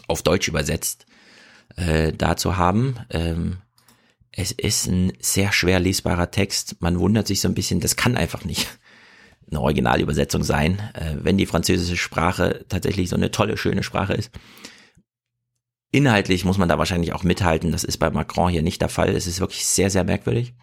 auf 0.07 0.21
Deutsch 0.21 0.47
übersetzt, 0.47 1.05
äh, 1.77 2.11
da 2.11 2.35
zu 2.35 2.57
haben. 2.57 2.97
Ähm, 3.09 3.57
es 4.31 4.51
ist 4.51 4.87
ein 4.87 5.13
sehr 5.19 5.51
schwer 5.51 5.79
lesbarer 5.79 6.29
Text. 6.29 6.81
Man 6.81 6.99
wundert 6.99 7.27
sich 7.27 7.41
so 7.41 7.47
ein 7.47 7.55
bisschen, 7.55 7.79
das 7.79 7.95
kann 7.95 8.17
einfach 8.17 8.43
nicht 8.43 8.67
eine 9.49 9.61
Originalübersetzung 9.61 10.43
sein, 10.43 10.79
äh, 10.93 11.15
wenn 11.21 11.37
die 11.37 11.45
französische 11.45 11.97
Sprache 11.97 12.65
tatsächlich 12.67 13.09
so 13.09 13.15
eine 13.15 13.31
tolle, 13.31 13.57
schöne 13.57 13.83
Sprache 13.83 14.13
ist. 14.13 14.31
Inhaltlich 15.91 16.45
muss 16.45 16.57
man 16.57 16.69
da 16.69 16.77
wahrscheinlich 16.77 17.13
auch 17.13 17.23
mithalten. 17.23 17.71
Das 17.71 17.83
ist 17.83 17.97
bei 17.97 18.09
Macron 18.11 18.49
hier 18.49 18.61
nicht 18.61 18.81
der 18.81 18.89
Fall. 18.89 19.09
Es 19.09 19.25
ist 19.25 19.39
wirklich 19.39 19.65
sehr, 19.65 19.89
sehr 19.89 20.03
merkwürdig. 20.03 20.53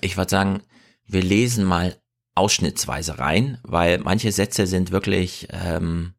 Ich 0.00 0.16
würde 0.16 0.30
sagen, 0.30 0.62
wir 1.06 1.22
lesen 1.22 1.64
mal 1.64 1.96
ausschnittsweise 2.34 3.18
rein, 3.18 3.58
weil 3.62 3.98
manche 3.98 4.30
Sätze 4.30 4.66
sind 4.66 4.92
wirklich, 4.92 5.48
ähm, 5.50 6.14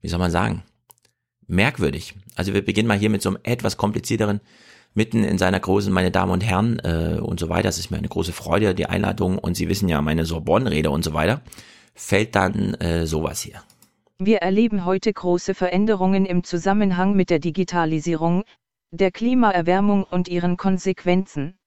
wie 0.00 0.08
soll 0.08 0.18
man 0.18 0.30
sagen, 0.30 0.64
merkwürdig. 1.46 2.14
Also 2.34 2.52
wir 2.52 2.64
beginnen 2.64 2.88
mal 2.88 2.98
hier 2.98 3.10
mit 3.10 3.22
so 3.22 3.30
einem 3.30 3.38
etwas 3.44 3.76
komplizierteren, 3.76 4.40
mitten 4.94 5.24
in 5.24 5.38
seiner 5.38 5.60
großen, 5.60 5.92
meine 5.92 6.10
Damen 6.10 6.32
und 6.32 6.44
Herren 6.44 6.78
äh, 6.80 7.18
und 7.20 7.40
so 7.40 7.48
weiter. 7.48 7.68
Es 7.68 7.78
ist 7.78 7.90
mir 7.90 7.98
eine 7.98 8.08
große 8.08 8.32
Freude, 8.32 8.74
die 8.74 8.86
Einladung 8.86 9.38
und 9.38 9.56
Sie 9.56 9.68
wissen 9.68 9.88
ja 9.88 10.02
meine 10.02 10.24
Sorbonne-Rede 10.24 10.90
und 10.90 11.04
so 11.04 11.14
weiter. 11.14 11.42
Fällt 11.94 12.34
dann 12.34 12.74
äh, 12.74 13.06
sowas 13.06 13.40
hier. 13.40 13.62
Wir 14.18 14.38
erleben 14.38 14.84
heute 14.84 15.12
große 15.12 15.54
Veränderungen 15.54 16.24
im 16.24 16.44
Zusammenhang 16.44 17.16
mit 17.16 17.30
der 17.30 17.40
Digitalisierung, 17.40 18.44
der 18.92 19.10
Klimaerwärmung 19.10 20.04
und 20.04 20.28
ihren 20.28 20.56
Konsequenzen. 20.56 21.58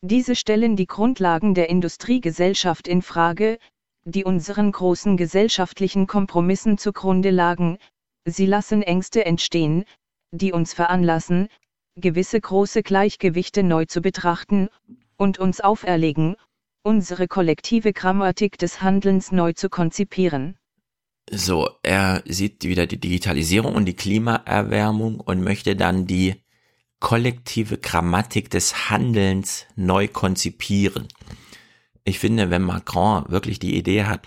Diese 0.00 0.36
stellen 0.36 0.76
die 0.76 0.86
Grundlagen 0.86 1.52
der 1.52 1.68
Industriegesellschaft 1.68 2.88
in 2.88 3.02
Frage, 3.02 3.58
die 4.04 4.24
unseren 4.24 4.72
großen 4.72 5.18
gesellschaftlichen 5.18 6.06
Kompromissen 6.06 6.78
zugrunde 6.78 7.30
lagen, 7.30 7.76
sie 8.24 8.46
lassen 8.46 8.82
Ängste 8.82 9.26
entstehen, 9.26 9.84
die 10.30 10.52
uns 10.52 10.72
veranlassen, 10.72 11.48
gewisse 11.94 12.40
große 12.40 12.82
Gleichgewichte 12.84 13.62
neu 13.62 13.84
zu 13.84 14.00
betrachten, 14.00 14.70
und 15.18 15.38
uns 15.38 15.60
auferlegen, 15.60 16.36
unsere 16.82 17.28
kollektive 17.28 17.92
Grammatik 17.92 18.56
des 18.56 18.80
Handelns 18.80 19.30
neu 19.30 19.52
zu 19.52 19.68
konzipieren. 19.68 20.56
So, 21.30 21.68
er 21.82 22.22
sieht 22.24 22.62
wieder 22.64 22.86
die 22.86 23.00
Digitalisierung 23.00 23.74
und 23.74 23.84
die 23.86 23.96
Klimaerwärmung 23.96 25.18
und 25.18 25.42
möchte 25.42 25.74
dann 25.74 26.06
die 26.06 26.44
kollektive 27.00 27.78
Grammatik 27.78 28.48
des 28.50 28.90
Handelns 28.90 29.66
neu 29.74 30.08
konzipieren. 30.08 31.08
Ich 32.04 32.20
finde, 32.20 32.50
wenn 32.50 32.62
Macron 32.62 33.24
wirklich 33.28 33.58
die 33.58 33.76
Idee 33.76 34.04
hat, 34.04 34.26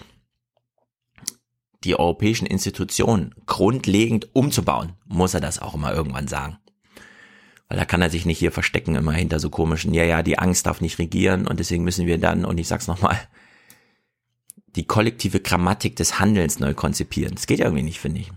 die 1.85 1.97
europäischen 1.97 2.45
Institutionen 2.45 3.33
grundlegend 3.45 4.35
umzubauen, 4.35 4.93
muss 5.05 5.33
er 5.33 5.39
das 5.39 5.59
auch 5.59 5.75
immer 5.75 5.93
irgendwann 5.93 6.27
sagen. 6.27 6.57
Weil 7.69 7.77
da 7.77 7.85
kann 7.85 8.01
er 8.01 8.09
sich 8.09 8.25
nicht 8.25 8.39
hier 8.39 8.51
verstecken 8.51 8.95
immer 8.95 9.13
hinter 9.13 9.39
so 9.39 9.49
komischen, 9.49 9.93
ja, 9.93 10.03
ja, 10.03 10.21
die 10.21 10.37
Angst 10.37 10.65
darf 10.65 10.81
nicht 10.81 10.99
regieren 10.99 11.47
und 11.47 11.59
deswegen 11.59 11.85
müssen 11.85 12.05
wir 12.05 12.17
dann, 12.17 12.43
und 12.43 12.57
ich 12.57 12.67
sag's 12.67 12.87
nochmal, 12.87 13.17
die 14.75 14.85
kollektive 14.85 15.39
Grammatik 15.39 15.95
des 15.95 16.19
Handelns 16.19 16.59
neu 16.59 16.73
konzipieren. 16.73 17.35
Das 17.35 17.47
geht 17.47 17.59
irgendwie 17.59 17.83
nicht, 17.83 17.99
finde 17.99 18.21
ich. 18.21 18.31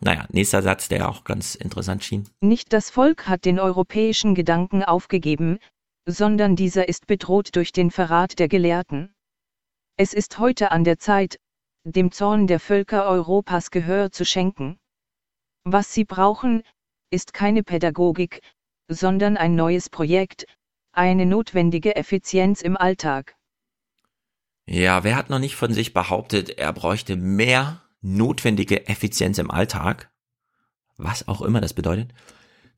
Naja, 0.00 0.26
nächster 0.30 0.62
Satz, 0.62 0.88
der 0.88 1.08
auch 1.08 1.24
ganz 1.24 1.54
interessant 1.54 2.04
schien. 2.04 2.28
Nicht 2.40 2.72
das 2.72 2.90
Volk 2.90 3.26
hat 3.26 3.44
den 3.44 3.58
europäischen 3.58 4.34
Gedanken 4.34 4.84
aufgegeben, 4.84 5.58
sondern 6.06 6.56
dieser 6.56 6.88
ist 6.88 7.06
bedroht 7.06 7.56
durch 7.56 7.72
den 7.72 7.90
Verrat 7.90 8.38
der 8.38 8.48
Gelehrten. 8.48 9.14
Es 9.96 10.12
ist 10.12 10.38
heute 10.38 10.70
an 10.72 10.84
der 10.84 10.98
Zeit, 10.98 11.38
dem 11.84 12.12
Zorn 12.12 12.46
der 12.46 12.60
Völker 12.60 13.06
Europas 13.06 13.70
Gehör 13.70 14.10
zu 14.10 14.24
schenken. 14.24 14.78
Was 15.64 15.94
sie 15.94 16.04
brauchen, 16.04 16.62
ist 17.10 17.32
keine 17.32 17.62
Pädagogik, 17.62 18.40
sondern 18.88 19.36
ein 19.36 19.54
neues 19.54 19.88
Projekt, 19.88 20.46
eine 20.92 21.26
notwendige 21.26 21.96
Effizienz 21.96 22.60
im 22.60 22.76
Alltag. 22.76 23.36
Ja, 24.66 25.04
wer 25.04 25.16
hat 25.16 25.30
noch 25.30 25.38
nicht 25.38 25.56
von 25.56 25.72
sich 25.72 25.92
behauptet, 25.92 26.58
er 26.58 26.72
bräuchte 26.72 27.16
mehr 27.16 27.82
notwendige 28.00 28.88
Effizienz 28.88 29.38
im 29.38 29.50
Alltag? 29.50 30.10
Was 30.96 31.28
auch 31.28 31.42
immer 31.42 31.60
das 31.60 31.74
bedeutet. 31.74 32.12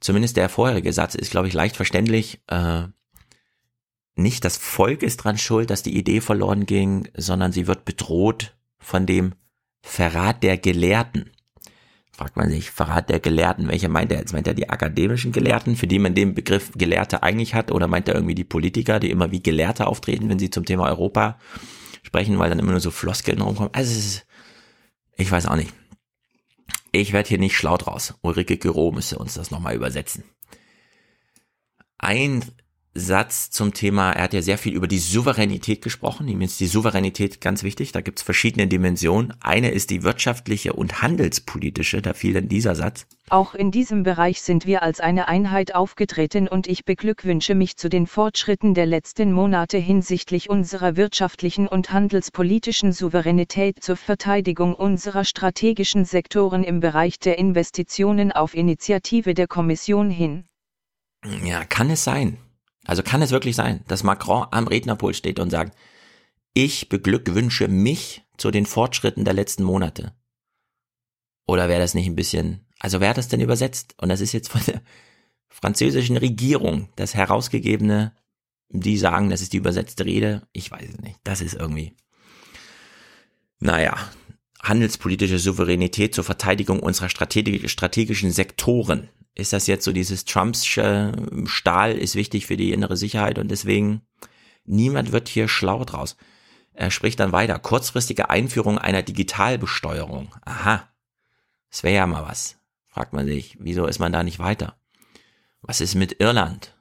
Zumindest 0.00 0.36
der 0.36 0.48
vorherige 0.48 0.92
Satz 0.92 1.14
ist, 1.14 1.30
glaube 1.30 1.48
ich, 1.48 1.54
leicht 1.54 1.76
verständlich. 1.76 2.40
Äh, 2.48 2.84
nicht 4.14 4.44
das 4.44 4.56
Volk 4.56 5.02
ist 5.02 5.18
dran 5.18 5.38
schuld, 5.38 5.70
dass 5.70 5.82
die 5.82 5.96
Idee 5.96 6.20
verloren 6.20 6.66
ging, 6.66 7.08
sondern 7.16 7.52
sie 7.52 7.66
wird 7.66 7.84
bedroht 7.84 8.56
von 8.78 9.06
dem 9.06 9.34
Verrat 9.82 10.42
der 10.42 10.58
Gelehrten 10.58 11.30
fragt 12.16 12.36
man 12.36 12.48
sich, 12.50 12.70
Verrat 12.70 13.10
der 13.10 13.20
Gelehrten, 13.20 13.68
welche 13.68 13.88
meint 13.88 14.10
er 14.10 14.18
jetzt? 14.18 14.32
Meint 14.32 14.46
er 14.46 14.54
die 14.54 14.70
akademischen 14.70 15.32
Gelehrten, 15.32 15.76
für 15.76 15.86
die 15.86 15.98
man 15.98 16.14
den 16.14 16.34
Begriff 16.34 16.72
Gelehrte 16.74 17.22
eigentlich 17.22 17.54
hat, 17.54 17.70
oder 17.70 17.88
meint 17.88 18.08
er 18.08 18.14
irgendwie 18.14 18.34
die 18.34 18.44
Politiker, 18.44 19.00
die 19.00 19.10
immer 19.10 19.30
wie 19.32 19.42
Gelehrte 19.42 19.86
auftreten, 19.86 20.28
wenn 20.30 20.38
sie 20.38 20.50
zum 20.50 20.64
Thema 20.64 20.86
Europa 20.86 21.38
sprechen, 22.02 22.38
weil 22.38 22.48
dann 22.48 22.58
immer 22.58 22.70
nur 22.70 22.80
so 22.80 22.90
Floskeln 22.90 23.42
rumkommen? 23.42 23.74
Also 23.74 23.92
es 23.92 23.98
ist, 23.98 24.26
ich 25.16 25.30
weiß 25.30 25.46
auch 25.46 25.56
nicht. 25.56 25.72
Ich 26.90 27.12
werde 27.12 27.28
hier 27.28 27.38
nicht 27.38 27.56
schlau 27.56 27.76
draus. 27.76 28.14
Ulrike 28.22 28.56
Gero 28.56 28.92
müsste 28.92 29.18
uns 29.18 29.34
das 29.34 29.50
nochmal 29.50 29.74
übersetzen. 29.74 30.24
Ein 31.98 32.44
Satz 32.98 33.50
zum 33.50 33.74
Thema, 33.74 34.12
er 34.12 34.24
hat 34.24 34.32
ja 34.32 34.42
sehr 34.42 34.58
viel 34.58 34.74
über 34.74 34.88
die 34.88 34.98
Souveränität 34.98 35.82
gesprochen. 35.82 36.26
Ihm 36.28 36.40
ist 36.40 36.58
die 36.60 36.66
Souveränität 36.66 37.40
ganz 37.40 37.62
wichtig. 37.62 37.92
Da 37.92 38.00
gibt 38.00 38.18
es 38.18 38.22
verschiedene 38.24 38.66
Dimensionen. 38.66 39.34
Eine 39.40 39.70
ist 39.70 39.90
die 39.90 40.02
wirtschaftliche 40.02 40.72
und 40.72 41.02
handelspolitische. 41.02 42.02
Da 42.02 42.14
fiel 42.14 42.34
dann 42.34 42.48
dieser 42.48 42.74
Satz. 42.74 43.06
Auch 43.28 43.54
in 43.54 43.70
diesem 43.70 44.04
Bereich 44.04 44.40
sind 44.40 44.66
wir 44.66 44.82
als 44.82 45.00
eine 45.00 45.28
Einheit 45.28 45.74
aufgetreten 45.74 46.46
und 46.46 46.68
ich 46.68 46.84
beglückwünsche 46.84 47.54
mich 47.54 47.76
zu 47.76 47.88
den 47.88 48.06
Fortschritten 48.06 48.72
der 48.72 48.86
letzten 48.86 49.32
Monate 49.32 49.78
hinsichtlich 49.78 50.48
unserer 50.48 50.96
wirtschaftlichen 50.96 51.66
und 51.66 51.92
handelspolitischen 51.92 52.92
Souveränität 52.92 53.82
zur 53.82 53.96
Verteidigung 53.96 54.74
unserer 54.74 55.24
strategischen 55.24 56.04
Sektoren 56.04 56.62
im 56.62 56.80
Bereich 56.80 57.18
der 57.18 57.38
Investitionen 57.38 58.32
auf 58.32 58.54
Initiative 58.54 59.34
der 59.34 59.48
Kommission 59.48 60.08
hin. 60.08 60.44
Ja, 61.44 61.64
kann 61.64 61.90
es 61.90 62.04
sein. 62.04 62.38
Also 62.86 63.02
kann 63.02 63.22
es 63.22 63.30
wirklich 63.30 63.56
sein, 63.56 63.84
dass 63.88 64.04
Macron 64.04 64.46
am 64.50 64.68
Rednerpult 64.68 65.16
steht 65.16 65.38
und 65.38 65.50
sagt, 65.50 65.76
ich 66.54 66.88
beglückwünsche 66.88 67.68
mich 67.68 68.22
zu 68.38 68.50
den 68.50 68.66
Fortschritten 68.66 69.24
der 69.24 69.34
letzten 69.34 69.64
Monate. 69.64 70.14
Oder 71.46 71.68
wäre 71.68 71.80
das 71.80 71.94
nicht 71.94 72.06
ein 72.06 72.16
bisschen, 72.16 72.66
also 72.80 73.00
wer 73.00 73.10
hat 73.10 73.18
das 73.18 73.28
denn 73.28 73.40
übersetzt? 73.40 73.94
Und 73.98 74.08
das 74.08 74.20
ist 74.20 74.32
jetzt 74.32 74.48
von 74.48 74.62
der 74.66 74.82
französischen 75.48 76.16
Regierung 76.16 76.88
das 76.96 77.14
herausgegebene, 77.14 78.14
die 78.68 78.98
sagen, 78.98 79.30
das 79.30 79.42
ist 79.42 79.52
die 79.52 79.58
übersetzte 79.58 80.04
Rede. 80.04 80.46
Ich 80.52 80.70
weiß 80.70 80.88
es 80.88 80.98
nicht. 80.98 81.18
Das 81.24 81.40
ist 81.40 81.54
irgendwie, 81.54 81.94
naja, 83.60 83.96
handelspolitische 84.62 85.38
Souveränität 85.38 86.14
zur 86.14 86.24
Verteidigung 86.24 86.80
unserer 86.80 87.08
strategischen 87.08 88.32
Sektoren 88.32 89.08
ist 89.36 89.52
das 89.52 89.66
jetzt 89.66 89.84
so 89.84 89.92
dieses 89.92 90.24
Trumpsche 90.24 91.12
Stahl 91.44 91.92
ist 91.92 92.16
wichtig 92.16 92.46
für 92.46 92.56
die 92.56 92.72
innere 92.72 92.96
Sicherheit 92.96 93.38
und 93.38 93.48
deswegen 93.48 94.00
niemand 94.64 95.12
wird 95.12 95.28
hier 95.28 95.46
schlau 95.46 95.84
draus. 95.84 96.16
Er 96.72 96.90
spricht 96.90 97.20
dann 97.20 97.32
weiter. 97.32 97.58
Kurzfristige 97.58 98.28
Einführung 98.30 98.78
einer 98.78 99.02
Digitalbesteuerung. 99.02 100.34
Aha. 100.42 100.88
Das 101.70 101.82
wäre 101.82 101.96
ja 101.96 102.06
mal 102.06 102.24
was. 102.26 102.56
Fragt 102.86 103.12
man 103.12 103.26
sich, 103.26 103.56
wieso 103.60 103.86
ist 103.86 103.98
man 103.98 104.12
da 104.12 104.22
nicht 104.22 104.38
weiter? 104.38 104.78
Was 105.60 105.80
ist 105.80 105.94
mit 105.94 106.20
Irland? 106.20 106.74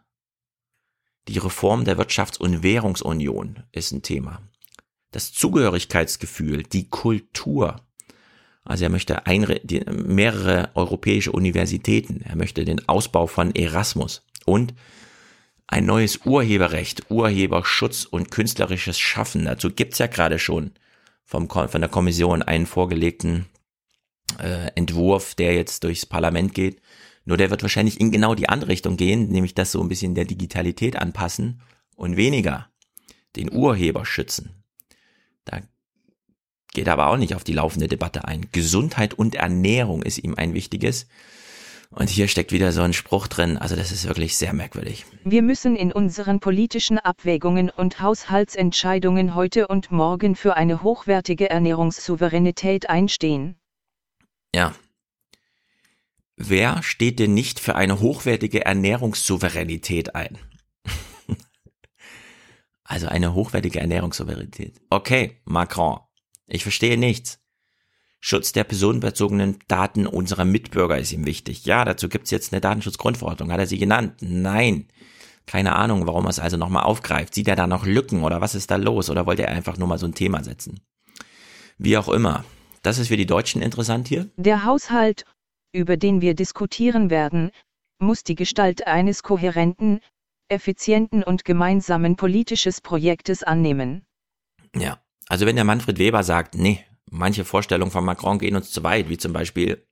Die 1.28 1.38
Reform 1.38 1.86
der 1.86 1.97
Wirtschafts- 1.97 2.38
und 2.38 2.64
Währungsunion 2.64 3.64
ist 3.72 3.91
ein 3.91 4.01
Thema. 4.01 4.41
Das 5.12 5.34
Zugehörigkeitsgefühl, 5.34 6.64
die 6.64 6.89
Kultur, 6.89 7.84
also 8.66 8.84
er 8.84 8.89
möchte 8.89 9.26
ein, 9.28 9.45
die, 9.63 9.82
mehrere 9.89 10.72
europäische 10.74 11.32
Universitäten, 11.32 12.22
er 12.22 12.36
möchte 12.36 12.66
den 12.66 12.88
Ausbau 12.89 13.28
von 13.28 13.53
Erasmus 13.53 14.26
und 14.45 14.74
ein 15.68 15.86
neues 15.86 16.26
Urheberrecht, 16.26 17.09
Urheberschutz 17.09 18.05
und 18.05 18.32
künstlerisches 18.32 18.99
Schaffen. 18.99 19.45
Dazu 19.45 19.70
gibt's 19.70 19.99
ja 19.99 20.07
gerade 20.07 20.39
schon 20.39 20.72
vom, 21.24 21.49
von 21.49 21.82
der 21.82 21.89
Kommission 21.89 22.43
einen 22.43 22.66
vorgelegten 22.66 23.45
äh, 24.39 24.72
Entwurf, 24.76 25.36
der 25.36 25.55
jetzt 25.55 25.84
durchs 25.84 26.05
Parlament 26.05 26.53
geht. 26.53 26.82
Nur 27.26 27.38
der 27.38 27.49
wird 27.49 27.63
wahrscheinlich 27.63 27.99
in 27.99 28.11
genau 28.11 28.36
die 28.36 28.49
andere 28.49 28.70
Richtung 28.70 28.97
gehen, 28.97 29.30
nämlich 29.30 29.55
das 29.55 29.72
so 29.72 29.82
ein 29.82 29.89
bisschen 29.89 30.13
der 30.13 30.26
Digitalität 30.26 30.95
anpassen 30.95 31.61
und 31.95 32.18
weniger 32.18 32.70
den 33.36 33.51
Urheber 33.51 34.05
schützen. 34.05 34.63
Da 35.45 35.61
geht 36.76 36.88
aber 36.88 37.07
auch 37.07 37.17
nicht 37.17 37.34
auf 37.34 37.43
die 37.43 37.53
laufende 37.53 37.88
Debatte 37.88 38.26
ein. 38.26 38.45
Gesundheit 38.51 39.15
und 39.15 39.34
Ernährung 39.34 40.03
ist 40.03 40.19
ihm 40.19 40.36
ein 40.36 40.53
wichtiges. 40.53 41.07
Und 41.89 42.09
hier 42.09 42.28
steckt 42.28 42.51
wieder 42.51 42.71
so 42.71 42.82
ein 42.82 42.93
Spruch 42.93 43.28
drin, 43.28 43.57
also 43.57 43.76
das 43.76 43.91
ist 43.91 44.07
wirklich 44.07 44.36
sehr 44.36 44.53
merkwürdig. 44.53 45.05
Wir 45.23 45.41
müssen 45.41 45.76
in 45.76 45.91
unseren 45.93 46.39
politischen 46.39 46.99
Abwägungen 46.99 47.69
und 47.69 48.01
Haushaltsentscheidungen 48.01 49.34
heute 49.34 49.67
und 49.67 49.91
morgen 49.91 50.36
für 50.36 50.57
eine 50.57 50.84
hochwertige 50.84 51.49
Ernährungssouveränität 51.49 52.89
einstehen. 52.89 53.55
Ja. 54.53 54.76
Wer 56.36 56.84
steht 56.84 57.19
denn 57.19 57.34
nicht 57.34 57.61
für 57.61 57.76
eine 57.76 58.01
hochwertige 58.01 58.65
Ernährungssouveränität 58.65 60.15
ein? 60.15 60.38
also 62.84 63.07
eine 63.07 63.34
hochwertige 63.34 63.80
Ernährungssouveränität. 63.80 64.82
Okay, 64.89 65.39
Macron, 65.45 65.99
ich 66.48 66.64
verstehe 66.64 66.98
nichts. 66.98 67.39
Schutz 68.20 68.52
der 68.54 68.64
personenbezogenen 68.64 69.60
Daten 69.68 70.08
unserer 70.08 70.46
Mitbürger 70.46 70.98
ist 70.98 71.12
ihm 71.12 71.26
wichtig. 71.26 71.66
Ja, 71.66 71.86
dazu 71.86 72.10
gibt's 72.10 72.32
jetzt 72.32 72.52
eine 72.52 72.62
Datenschutzgrundverordnung. 72.62 73.52
Hat 73.52 73.60
er 73.60 73.68
sie 73.68 73.78
genannt? 73.78 74.16
Nein. 74.22 74.88
Keine 75.46 75.76
Ahnung, 75.76 76.08
warum 76.08 76.26
er 76.26 76.32
es 76.32 76.39
also 76.39 76.58
nochmal 76.58 76.84
aufgreift. 76.84 77.36
Sieht 77.36 77.48
er 77.48 77.56
da 77.56 77.68
noch 77.68 77.86
Lücken 77.86 78.24
oder 78.24 78.41
was 78.41 78.56
ist 78.56 78.72
da 78.72 78.78
los? 78.78 79.12
Oder 79.12 79.28
wollte 79.28 79.43
er 79.43 79.52
einfach 79.52 79.78
nur 79.78 79.88
mal 79.88 80.00
so 80.00 80.08
ein 80.08 80.16
Thema 80.16 80.43
setzen? 80.43 80.80
Wie 81.78 81.98
auch 81.98 82.10
immer. 82.10 82.43
Das 82.82 82.98
ist 82.98 83.10
für 83.10 83.18
die 83.18 83.28
Deutschen 83.28 83.62
interessant 83.62 84.08
hier. 84.08 84.28
Der 84.38 84.64
Haushalt, 84.66 85.26
über 85.72 85.98
den 85.98 86.22
wir 86.22 86.34
diskutieren 86.34 87.12
werden, 87.12 87.52
muss 88.00 88.24
die 88.24 88.36
Gestalt 88.36 88.88
eines 88.88 89.22
kohärenten, 89.22 90.00
effizienten 90.50 91.24
und 91.24 91.46
gemeinsamen 91.46 92.16
politisches 92.16 92.82
Projektes 92.82 93.43
annehmen. 93.43 94.04
Ja, 94.76 95.00
also 95.28 95.45
wenn 95.45 95.55
der 95.55 95.65
Manfred 95.65 95.97
Weber 95.97 96.23
sagt, 96.23 96.55
nee, 96.55 96.84
manche 97.09 97.45
Vorstellungen 97.45 97.91
von 97.91 98.05
Macron 98.05 98.39
gehen 98.39 98.55
uns 98.55 98.71
zu 98.71 98.84
weit, 98.84 99.09
wie 99.09 99.17
zum 99.17 99.34
Beispiel 99.34 99.86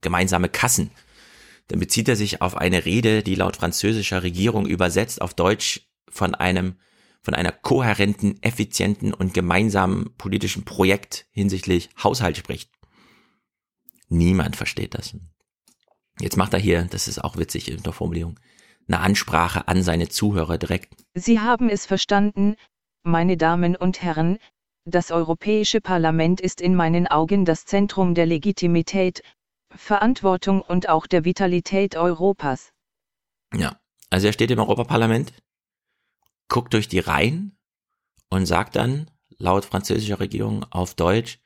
gemeinsame 0.00 0.48
Kassen, 0.48 0.90
dann 1.68 1.80
bezieht 1.80 2.08
er 2.08 2.16
sich 2.16 2.42
auf 2.42 2.56
eine 2.56 2.84
Rede, 2.84 3.22
die 3.22 3.34
laut 3.34 3.56
französischer 3.56 4.22
Regierung 4.22 4.66
übersetzt 4.66 5.20
auf 5.20 5.34
Deutsch 5.34 5.88
von 6.08 6.34
einem 6.34 6.76
von 7.22 7.34
einer 7.34 7.50
kohärenten, 7.50 8.40
effizienten 8.40 9.12
und 9.12 9.34
gemeinsamen 9.34 10.14
politischen 10.16 10.64
Projekt 10.64 11.26
hinsichtlich 11.32 11.90
Haushalt 12.00 12.36
spricht. 12.36 12.70
Niemand 14.08 14.54
versteht 14.54 14.94
das. 14.94 15.16
Jetzt 16.20 16.36
macht 16.36 16.52
er 16.52 16.60
hier, 16.60 16.84
das 16.84 17.08
ist 17.08 17.18
auch 17.18 17.36
witzig 17.36 17.68
in 17.68 17.82
der 17.82 17.92
Formulierung, 17.92 18.38
eine 18.86 19.00
Ansprache 19.00 19.66
an 19.66 19.82
seine 19.82 20.08
Zuhörer 20.08 20.56
direkt. 20.56 20.94
Sie 21.14 21.40
haben 21.40 21.68
es 21.68 21.84
verstanden, 21.84 22.54
meine 23.06 23.36
Damen 23.36 23.76
und 23.76 24.02
Herren, 24.02 24.38
das 24.84 25.10
Europäische 25.10 25.80
Parlament 25.80 26.40
ist 26.40 26.60
in 26.60 26.74
meinen 26.74 27.06
Augen 27.06 27.44
das 27.44 27.64
Zentrum 27.64 28.14
der 28.14 28.26
Legitimität, 28.26 29.22
Verantwortung 29.70 30.60
und 30.60 30.88
auch 30.88 31.06
der 31.06 31.24
Vitalität 31.24 31.96
Europas. 31.96 32.72
Ja, 33.54 33.80
also 34.10 34.26
er 34.26 34.32
steht 34.32 34.50
im 34.50 34.58
Europaparlament, 34.58 35.32
guckt 36.48 36.74
durch 36.74 36.88
die 36.88 36.98
Reihen 36.98 37.56
und 38.28 38.46
sagt 38.46 38.76
dann, 38.76 39.10
laut 39.38 39.64
französischer 39.64 40.20
Regierung 40.20 40.64
auf 40.70 40.94
Deutsch, 40.94 41.38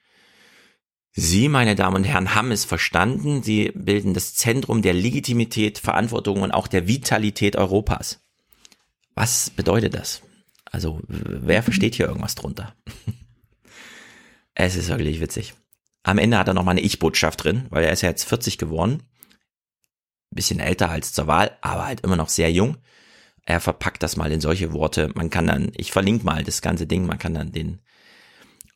Sie, 1.13 1.49
meine 1.49 1.75
Damen 1.75 1.97
und 1.97 2.05
Herren, 2.05 2.37
haben 2.37 2.53
es 2.53 2.65
verstanden. 2.65 3.43
Sie 3.43 3.73
bilden 3.75 4.15
das 4.15 4.35
Zentrum 4.35 4.81
der 4.81 4.95
Legitimität, 4.95 5.79
Verantwortung 5.79 6.43
und 6.43 6.53
auch 6.53 6.69
der 6.69 6.87
Vitalität 6.87 7.57
Europas. 7.57 8.21
Was 9.17 9.51
bedeutet 9.51 9.95
das? 9.95 10.23
Also, 10.71 11.01
wer 11.07 11.63
versteht 11.63 11.95
hier 11.95 12.07
irgendwas 12.07 12.35
drunter? 12.35 12.75
es 14.55 14.77
ist 14.77 14.89
wirklich 14.89 15.21
witzig. 15.21 15.55
Am 16.03 16.19
Ende 16.19 16.39
hat 16.39 16.49
er 16.49 16.55
noch 16.55 16.65
mal 16.65 16.71
eine 16.71 16.81
Ich-Botschaft 16.81 17.45
drin, 17.45 17.67
weil 17.71 17.85
er 17.85 17.93
ist 17.93 18.03
ja 18.03 18.09
jetzt 18.09 18.25
40 18.25 18.57
geworden. 18.57 19.03
Bisschen 20.31 20.61
älter 20.61 20.91
als 20.91 21.13
zur 21.13 21.27
Wahl, 21.27 21.57
aber 21.61 21.87
halt 21.87 22.01
immer 22.03 22.17
noch 22.17 22.29
sehr 22.29 22.53
jung. 22.53 22.77
Er 23.45 23.61
verpackt 23.61 24.03
das 24.03 24.17
mal 24.17 24.31
in 24.31 24.41
solche 24.41 24.73
Worte. 24.73 25.11
Man 25.15 25.29
kann 25.29 25.49
dann, 25.49 25.73
ich 25.77 25.93
verlinke 25.93 26.25
mal 26.25 26.45
das 26.45 26.63
ganze 26.63 26.87
Ding, 26.87 27.05
man 27.05 27.19
kann 27.19 27.35
dann 27.35 27.53
den 27.53 27.81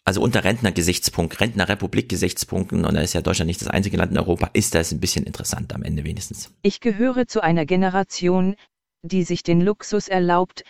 also 0.07 0.21
unter 0.21 0.45
Rentner-Gesichtspunkt, 0.45 1.41
Rentnerrepublik-Gesichtspunkten, 1.41 2.85
und 2.85 2.95
da 2.95 3.01
ist 3.01 3.15
ja 3.15 3.23
Deutschland 3.23 3.47
nicht 3.47 3.63
das 3.63 3.69
einzige 3.69 3.97
Land 3.97 4.13
in 4.13 4.19
Europa, 4.19 4.51
ist 4.53 4.75
das 4.75 4.93
ein 4.93 5.01
bisschen 5.01 5.25
interessant 5.25 5.75
am 5.75 5.83
Ende 5.83 6.05
wenigstens. 6.05 6.53
Ich 6.61 6.81
gehöre 6.81 7.27
zu 7.27 7.43
einer 7.43 7.65
Generation, 7.65 8.55
die 9.03 9.25
sich 9.25 9.43
den 9.43 9.63
Luxus 9.63 10.09
erlaubt, 10.09 10.65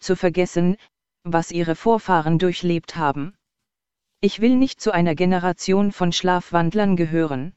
zu 0.00 0.16
vergessen, 0.16 0.76
was 1.24 1.50
ihre 1.50 1.74
Vorfahren 1.74 2.38
durchlebt 2.38 2.96
haben. 2.96 3.34
Ich 4.20 4.40
will 4.40 4.56
nicht 4.56 4.80
zu 4.80 4.92
einer 4.92 5.14
Generation 5.14 5.92
von 5.92 6.12
Schlafwandlern 6.12 6.96
gehören. 6.96 7.54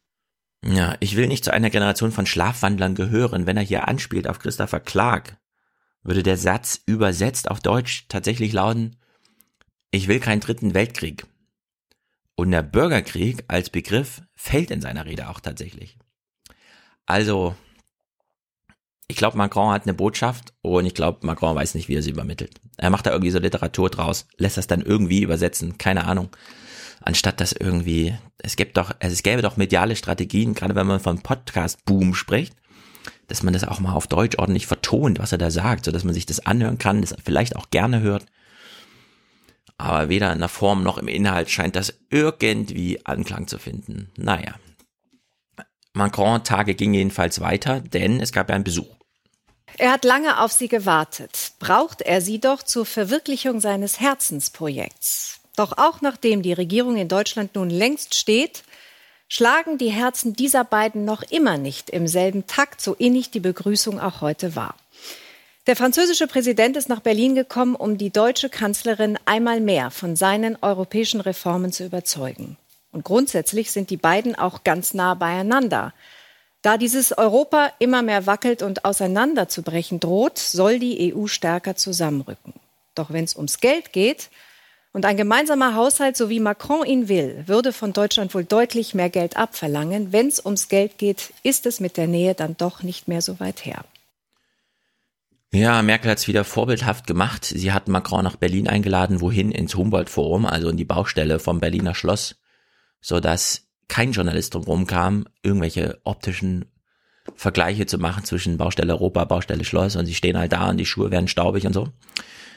Ja, 0.63 0.95
ich 0.99 1.15
will 1.15 1.27
nicht 1.27 1.43
zu 1.43 1.51
einer 1.51 1.71
Generation 1.71 2.11
von 2.11 2.27
Schlafwandlern 2.27 2.93
gehören. 2.93 3.47
Wenn 3.47 3.57
er 3.57 3.63
hier 3.63 3.87
anspielt 3.87 4.27
auf 4.27 4.39
Christopher 4.39 4.79
Clark, 4.79 5.37
würde 6.03 6.21
der 6.21 6.37
Satz 6.37 6.81
übersetzt 6.85 7.49
auf 7.49 7.59
Deutsch 7.59 8.05
tatsächlich 8.09 8.53
lauten, 8.53 8.97
ich 9.89 10.07
will 10.07 10.19
keinen 10.19 10.39
dritten 10.39 10.73
Weltkrieg. 10.73 11.25
Und 12.35 12.51
der 12.51 12.61
Bürgerkrieg 12.61 13.43
als 13.47 13.69
Begriff 13.69 14.21
fällt 14.35 14.71
in 14.71 14.81
seiner 14.81 15.05
Rede 15.05 15.29
auch 15.29 15.39
tatsächlich. 15.39 15.97
Also, 17.05 17.55
ich 19.11 19.17
glaube, 19.17 19.37
Macron 19.37 19.71
hat 19.71 19.83
eine 19.83 19.93
Botschaft 19.93 20.53
und 20.61 20.85
ich 20.85 20.93
glaube, 20.93 21.25
Macron 21.25 21.55
weiß 21.55 21.75
nicht, 21.75 21.87
wie 21.87 21.95
er 21.95 22.01
sie 22.01 22.11
übermittelt. 22.11 22.59
Er 22.77 22.89
macht 22.89 23.05
da 23.05 23.11
irgendwie 23.11 23.31
so 23.31 23.39
Literatur 23.39 23.89
draus, 23.89 24.27
lässt 24.37 24.57
das 24.57 24.67
dann 24.67 24.81
irgendwie 24.81 25.21
übersetzen, 25.21 25.77
keine 25.77 26.05
Ahnung. 26.05 26.29
Anstatt 27.01 27.41
dass 27.41 27.51
irgendwie, 27.51 28.15
es 28.39 28.55
gibt 28.55 28.77
doch, 28.77 28.91
es 28.99 29.23
gäbe 29.23 29.41
doch 29.41 29.57
mediale 29.57 29.95
Strategien, 29.95 30.53
gerade 30.53 30.75
wenn 30.75 30.87
man 30.87 30.99
von 30.99 31.21
Podcast-Boom 31.21 32.13
spricht, 32.13 32.55
dass 33.27 33.43
man 33.43 33.53
das 33.53 33.63
auch 33.63 33.79
mal 33.79 33.93
auf 33.93 34.07
Deutsch 34.07 34.37
ordentlich 34.37 34.67
vertont, 34.67 35.19
was 35.19 35.31
er 35.31 35.37
da 35.37 35.51
sagt, 35.51 35.85
so 35.85 35.91
dass 35.91 36.03
man 36.03 36.13
sich 36.13 36.25
das 36.25 36.45
anhören 36.45 36.77
kann, 36.77 37.01
das 37.01 37.15
vielleicht 37.23 37.55
auch 37.55 37.69
gerne 37.69 38.01
hört 38.01 38.25
aber 39.81 40.09
weder 40.09 40.31
in 40.31 40.39
der 40.39 40.47
Form 40.47 40.83
noch 40.83 40.99
im 40.99 41.07
Inhalt 41.07 41.49
scheint 41.49 41.75
das 41.75 42.01
irgendwie 42.11 43.03
Anklang 43.03 43.47
zu 43.47 43.57
finden. 43.57 44.11
Naja. 44.15 44.53
Macron-Tage 45.93 46.75
gingen 46.75 46.93
jedenfalls 46.93 47.41
weiter, 47.41 47.81
denn 47.81 48.21
es 48.21 48.31
gab 48.31 48.49
ja 48.49 48.55
einen 48.55 48.63
Besuch. 48.63 48.95
Er 49.77 49.91
hat 49.91 50.05
lange 50.05 50.39
auf 50.39 50.51
sie 50.51 50.67
gewartet. 50.67 51.53
Braucht 51.59 52.01
er 52.01 52.21
sie 52.21 52.39
doch 52.39 52.63
zur 52.63 52.85
Verwirklichung 52.85 53.59
seines 53.59 53.99
Herzensprojekts. 53.99 55.39
Doch 55.55 55.77
auch 55.77 56.01
nachdem 56.01 56.41
die 56.41 56.53
Regierung 56.53 56.97
in 56.97 57.07
Deutschland 57.07 57.55
nun 57.55 57.69
längst 57.69 58.15
steht, 58.15 58.63
schlagen 59.27 59.77
die 59.77 59.91
Herzen 59.91 60.33
dieser 60.33 60.63
beiden 60.63 61.05
noch 61.05 61.23
immer 61.23 61.57
nicht 61.57 61.89
im 61.89 62.07
selben 62.07 62.47
Takt, 62.47 62.81
so 62.81 62.93
innig 62.93 63.31
die 63.31 63.39
Begrüßung 63.39 63.99
auch 63.99 64.21
heute 64.21 64.55
war. 64.55 64.75
Der 65.67 65.75
französische 65.75 66.27
Präsident 66.27 66.75
ist 66.75 66.89
nach 66.89 67.01
Berlin 67.01 67.35
gekommen, 67.35 67.75
um 67.75 67.97
die 67.97 68.09
deutsche 68.09 68.49
Kanzlerin 68.49 69.19
einmal 69.25 69.61
mehr 69.61 69.91
von 69.91 70.15
seinen 70.15 70.57
europäischen 70.61 71.21
Reformen 71.21 71.71
zu 71.71 71.85
überzeugen. 71.85 72.57
Und 72.91 73.05
grundsätzlich 73.05 73.71
sind 73.71 73.89
die 73.89 73.97
beiden 73.97 74.35
auch 74.35 74.63
ganz 74.63 74.93
nah 74.93 75.13
beieinander. 75.13 75.93
Da 76.61 76.77
dieses 76.77 77.17
Europa 77.17 77.71
immer 77.79 78.03
mehr 78.03 78.27
wackelt 78.27 78.61
und 78.61 78.85
auseinanderzubrechen 78.85 79.99
droht, 79.99 80.37
soll 80.37 80.77
die 80.77 81.13
EU 81.13 81.25
stärker 81.25 81.75
zusammenrücken. 81.75 82.53
Doch 82.93 83.11
wenn 83.11 83.23
es 83.23 83.35
ums 83.35 83.59
Geld 83.59 83.93
geht 83.93 84.29
und 84.93 85.05
ein 85.05 85.17
gemeinsamer 85.17 85.75
Haushalt, 85.75 86.17
so 86.17 86.29
wie 86.29 86.39
Macron 86.39 86.85
ihn 86.85 87.07
will, 87.07 87.43
würde 87.47 87.73
von 87.73 87.93
Deutschland 87.93 88.35
wohl 88.35 88.43
deutlich 88.43 88.93
mehr 88.93 89.09
Geld 89.09 89.37
abverlangen. 89.37 90.11
Wenn 90.11 90.27
es 90.27 90.43
ums 90.45 90.69
Geld 90.69 90.99
geht, 90.99 91.33
ist 91.41 91.65
es 91.65 91.79
mit 91.79 91.97
der 91.97 92.07
Nähe 92.07 92.35
dann 92.35 92.57
doch 92.57 92.83
nicht 92.83 93.07
mehr 93.07 93.21
so 93.21 93.39
weit 93.39 93.65
her. 93.65 93.83
Ja, 95.53 95.81
Merkel 95.81 96.11
hat 96.11 96.19
es 96.19 96.27
wieder 96.27 96.43
vorbildhaft 96.43 97.07
gemacht. 97.07 97.43
Sie 97.43 97.73
hat 97.73 97.87
Macron 97.87 98.23
nach 98.23 98.35
Berlin 98.37 98.69
eingeladen, 98.69 99.19
wohin? 99.19 99.51
Ins 99.51 99.75
Humboldt-Forum, 99.75 100.45
also 100.45 100.69
in 100.69 100.77
die 100.77 100.85
Baustelle 100.85 101.39
vom 101.39 101.59
Berliner 101.59 101.95
Schloss, 101.95 102.35
so 103.01 103.19
dass 103.19 103.63
kein 103.91 104.13
Journalist 104.13 104.53
drumherum 104.53 104.87
kam, 104.87 105.25
irgendwelche 105.43 105.99
optischen 106.05 106.65
Vergleiche 107.35 107.85
zu 107.85 107.97
machen 107.97 108.23
zwischen 108.23 108.57
Baustelle 108.57 108.93
Europa, 108.93 109.25
Baustelle 109.25 109.65
Schloss 109.65 109.97
und 109.97 110.05
sie 110.05 110.15
stehen 110.15 110.37
halt 110.37 110.53
da 110.53 110.69
und 110.69 110.77
die 110.77 110.85
Schuhe 110.85 111.11
werden 111.11 111.27
staubig 111.27 111.67
und 111.67 111.73
so. 111.73 111.89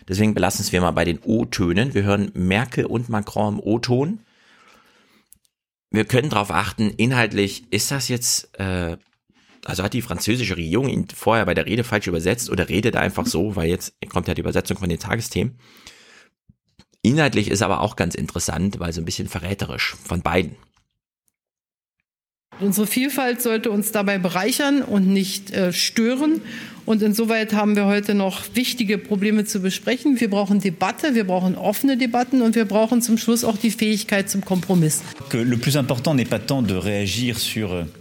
Deswegen 0.08 0.34
belassen 0.34 0.70
wir 0.70 0.80
mal 0.80 0.92
bei 0.92 1.04
den 1.04 1.18
O-Tönen. 1.18 1.92
Wir 1.92 2.04
hören 2.04 2.30
Merkel 2.34 2.86
und 2.86 3.08
Macron 3.08 3.54
im 3.54 3.60
O-Ton. 3.60 4.20
Wir 5.90 6.04
können 6.04 6.30
darauf 6.30 6.52
achten, 6.52 6.90
inhaltlich 6.90 7.64
ist 7.72 7.90
das 7.90 8.06
jetzt 8.06 8.56
äh, 8.60 8.96
also 9.64 9.82
hat 9.82 9.94
die 9.94 10.02
französische 10.02 10.56
Regierung 10.56 10.88
ihn 10.88 11.08
vorher 11.08 11.46
bei 11.46 11.54
der 11.54 11.66
Rede 11.66 11.82
falsch 11.82 12.06
übersetzt 12.06 12.48
oder 12.48 12.68
redet 12.68 12.94
einfach 12.94 13.26
so, 13.26 13.56
weil 13.56 13.68
jetzt 13.68 13.94
kommt 14.08 14.28
ja 14.28 14.34
die 14.34 14.42
Übersetzung 14.42 14.76
von 14.76 14.88
den 14.88 15.00
Tagesthemen. 15.00 15.58
Inhaltlich 17.02 17.50
ist 17.50 17.62
aber 17.62 17.80
auch 17.80 17.96
ganz 17.96 18.14
interessant, 18.14 18.78
weil 18.78 18.92
so 18.92 19.00
ein 19.00 19.04
bisschen 19.04 19.28
verräterisch 19.28 19.96
von 20.04 20.22
beiden. 20.22 20.56
Unsere 22.60 22.86
Vielfalt 22.86 23.42
sollte 23.42 23.70
uns 23.70 23.92
dabei 23.92 24.18
bereichern 24.18 24.82
und 24.82 25.06
nicht 25.08 25.52
äh, 25.52 25.72
stören. 25.72 26.40
Und 26.86 27.00
insoweit 27.02 27.54
haben 27.54 27.76
wir 27.76 27.86
heute 27.86 28.14
noch 28.14 28.42
wichtige 28.54 28.98
Probleme 28.98 29.46
zu 29.46 29.60
besprechen. 29.60 30.20
Wir 30.20 30.28
brauchen 30.28 30.60
Debatte, 30.60 31.14
wir 31.14 31.24
brauchen 31.24 31.56
offene 31.56 31.96
Debatten 31.96 32.42
und 32.42 32.56
wir 32.56 32.66
brauchen 32.66 33.00
zum 33.00 33.16
Schluss 33.16 33.42
auch 33.42 33.56
die 33.56 33.70
Fähigkeit 33.70 34.28
zum 34.28 34.44
Kompromiss. 34.44 35.02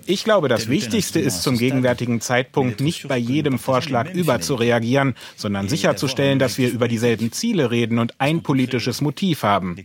Ich 0.05 0.23
glaube, 0.25 0.47
das 0.49 0.69
Wichtigste 0.69 1.19
ist 1.19 1.43
zum 1.43 1.57
gegenwärtigen 1.57 2.19
Zeitpunkt 2.19 2.81
nicht 2.81 3.07
bei 3.07 3.17
jedem 3.17 3.57
Vorschlag 3.57 4.13
überzureagieren, 4.13 5.15
sondern 5.38 5.69
sicherzustellen, 5.69 6.39
dass 6.39 6.57
wir 6.57 6.69
über 6.69 6.89
dieselben 6.89 7.31
Ziele 7.31 7.71
reden 7.71 7.99
und 7.99 8.19
ein 8.19 8.43
politisches 8.43 8.99
Motiv 8.99 9.43
haben. 9.43 9.77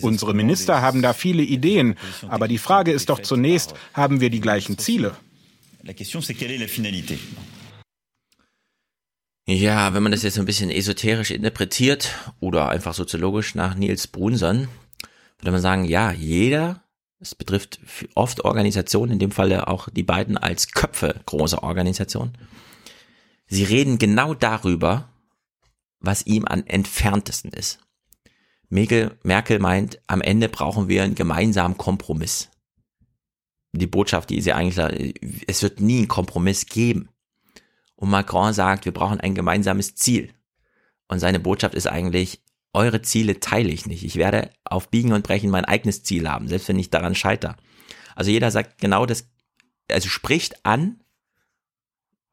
Unsere 0.00 0.34
Minister 0.34 0.82
haben 0.82 1.02
da 1.02 1.12
viele 1.12 1.42
Ideen, 1.42 1.94
aber 2.28 2.48
die 2.48 2.58
Frage 2.58 2.90
ist 2.90 3.10
doch 3.10 3.22
zunächst, 3.22 3.74
haben 3.94 4.20
wir 4.20 4.30
die 4.30 4.40
gleichen 4.40 4.76
Ziele? 4.76 5.12
La 5.82 5.94
question 5.94 6.20
c'est 6.20 6.34
quelle 6.34 6.52
est 6.52 6.60
la 6.60 6.68
finalité? 6.68 7.16
Ja, 9.52 9.94
wenn 9.94 10.04
man 10.04 10.12
das 10.12 10.22
jetzt 10.22 10.34
so 10.34 10.42
ein 10.42 10.46
bisschen 10.46 10.70
esoterisch 10.70 11.32
interpretiert 11.32 12.14
oder 12.38 12.68
einfach 12.68 12.94
soziologisch 12.94 13.56
nach 13.56 13.74
Niels 13.74 14.06
Brunson, 14.06 14.68
würde 15.38 15.50
man 15.50 15.60
sagen, 15.60 15.84
ja, 15.86 16.12
jeder, 16.12 16.84
es 17.18 17.34
betrifft 17.34 17.80
oft 18.14 18.44
Organisationen, 18.44 19.14
in 19.14 19.18
dem 19.18 19.32
Falle 19.32 19.66
auch 19.66 19.88
die 19.88 20.04
beiden 20.04 20.36
als 20.38 20.70
Köpfe 20.70 21.20
großer 21.26 21.64
Organisationen, 21.64 22.38
sie 23.48 23.64
reden 23.64 23.98
genau 23.98 24.34
darüber, 24.34 25.08
was 25.98 26.24
ihm 26.26 26.44
am 26.44 26.62
entferntesten 26.64 27.52
ist. 27.52 27.80
Merkel, 28.68 29.18
Merkel 29.24 29.58
meint, 29.58 30.00
am 30.06 30.20
Ende 30.20 30.48
brauchen 30.48 30.86
wir 30.86 31.02
einen 31.02 31.16
gemeinsamen 31.16 31.76
Kompromiss. 31.76 32.50
Die 33.72 33.88
Botschaft, 33.88 34.30
die 34.30 34.42
sie 34.42 34.52
eigentlich, 34.52 35.16
es 35.48 35.64
wird 35.64 35.80
nie 35.80 35.98
einen 35.98 36.08
Kompromiss 36.08 36.66
geben. 36.66 37.08
Und 38.00 38.08
Macron 38.08 38.54
sagt, 38.54 38.86
wir 38.86 38.92
brauchen 38.92 39.20
ein 39.20 39.34
gemeinsames 39.34 39.94
Ziel. 39.94 40.32
Und 41.06 41.18
seine 41.18 41.38
Botschaft 41.38 41.74
ist 41.74 41.86
eigentlich, 41.86 42.42
eure 42.72 43.02
Ziele 43.02 43.40
teile 43.40 43.68
ich 43.68 43.84
nicht. 43.84 44.04
Ich 44.04 44.16
werde 44.16 44.50
auf 44.64 44.88
Biegen 44.88 45.12
und 45.12 45.22
Brechen 45.22 45.50
mein 45.50 45.66
eigenes 45.66 46.02
Ziel 46.02 46.26
haben, 46.26 46.48
selbst 46.48 46.66
wenn 46.68 46.78
ich 46.78 46.88
daran 46.88 47.14
scheitere. 47.14 47.56
Also 48.16 48.30
jeder 48.30 48.50
sagt 48.50 48.80
genau 48.80 49.04
das, 49.04 49.28
also 49.90 50.08
spricht 50.08 50.64
an, 50.64 51.02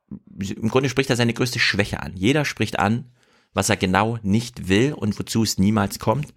im 0.10 0.70
Grunde 0.70 0.88
spricht 0.88 1.10
er 1.10 1.18
seine 1.18 1.34
größte 1.34 1.60
Schwäche 1.60 2.02
an. 2.02 2.16
Jeder 2.16 2.46
spricht 2.46 2.80
an, 2.80 3.12
was 3.54 3.70
er 3.70 3.76
genau 3.76 4.20
nicht 4.22 4.70
will 4.70 4.94
und 4.94 5.20
wozu 5.20 5.44
es 5.44 5.58
niemals 5.58 6.00
kommt. 6.00 6.34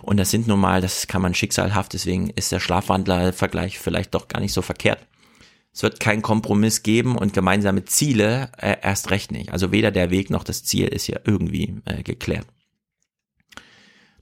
Und 0.00 0.16
das 0.16 0.32
sind 0.32 0.48
nun 0.48 0.58
mal, 0.58 0.80
das 0.80 1.06
kann 1.06 1.22
man 1.22 1.36
schicksalhaft, 1.36 1.92
deswegen 1.92 2.30
ist 2.30 2.50
der 2.50 2.58
Schlafwandler-Vergleich 2.58 3.78
vielleicht 3.78 4.12
doch 4.14 4.26
gar 4.26 4.40
nicht 4.40 4.52
so 4.52 4.62
verkehrt. 4.62 5.06
Es 5.74 5.82
wird 5.82 6.00
keinen 6.00 6.22
Kompromiss 6.22 6.82
geben 6.82 7.16
und 7.16 7.32
gemeinsame 7.32 7.84
Ziele 7.84 8.50
äh, 8.58 8.76
erst 8.82 9.10
recht 9.10 9.32
nicht. 9.32 9.52
Also 9.52 9.72
weder 9.72 9.90
der 9.90 10.10
Weg 10.10 10.28
noch 10.28 10.44
das 10.44 10.64
Ziel 10.64 10.86
ist 10.88 11.06
ja 11.06 11.18
irgendwie 11.24 11.80
äh, 11.86 12.02
geklärt. 12.02 12.46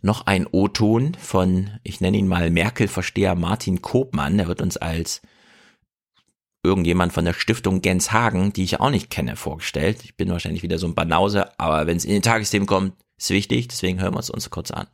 Noch 0.00 0.26
ein 0.26 0.46
O-Ton 0.50 1.14
von, 1.14 1.70
ich 1.82 2.00
nenne 2.00 2.16
ihn 2.16 2.28
mal 2.28 2.50
Merkel-Versteher 2.50 3.34
Martin 3.34 3.82
Kopmann. 3.82 4.38
Der 4.38 4.46
wird 4.46 4.62
uns 4.62 4.76
als 4.76 5.20
irgendjemand 6.62 7.12
von 7.12 7.24
der 7.24 7.34
Stiftung 7.34 7.82
Genshagen, 7.82 8.52
die 8.52 8.64
ich 8.64 8.80
auch 8.80 8.90
nicht 8.90 9.10
kenne, 9.10 9.36
vorgestellt. 9.36 10.04
Ich 10.04 10.16
bin 10.16 10.30
wahrscheinlich 10.30 10.62
wieder 10.62 10.78
so 10.78 10.86
ein 10.86 10.94
Banause, 10.94 11.58
aber 11.58 11.86
wenn 11.86 11.96
es 11.96 12.04
in 12.04 12.12
den 12.12 12.22
Tagesthemen 12.22 12.66
kommt, 12.66 12.94
ist 13.18 13.30
wichtig. 13.30 13.68
Deswegen 13.68 14.00
hören 14.00 14.14
wir 14.14 14.20
es 14.20 14.30
uns 14.30 14.50
kurz 14.50 14.70
an. 14.70 14.86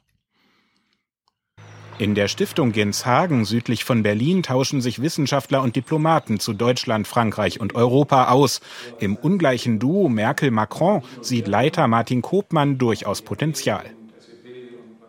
In 1.99 2.14
der 2.14 2.28
Stiftung 2.28 2.72
Genshagen 2.72 3.47
südlich 3.47 3.84
von 3.84 4.03
Berlin 4.03 4.42
tauschen 4.42 4.82
sich 4.82 5.01
Wissenschaftler 5.01 5.62
und 5.62 5.76
Diplomaten 5.76 6.38
zu 6.38 6.53
Deutschland, 6.53 7.07
Frankreich 7.07 7.59
und 7.59 7.74
Europa 7.74 8.28
aus. 8.28 8.61
Im 9.01 9.16
ungleichen 9.16 9.78
Duo 9.78 10.11
Merkel-Macron 10.11 11.03
sieht 11.22 11.49
Leiter 11.49 11.88
Martin 11.88 12.20
Kopmann 12.20 12.76
durchaus 12.76 13.22
Potenzial. 13.22 13.95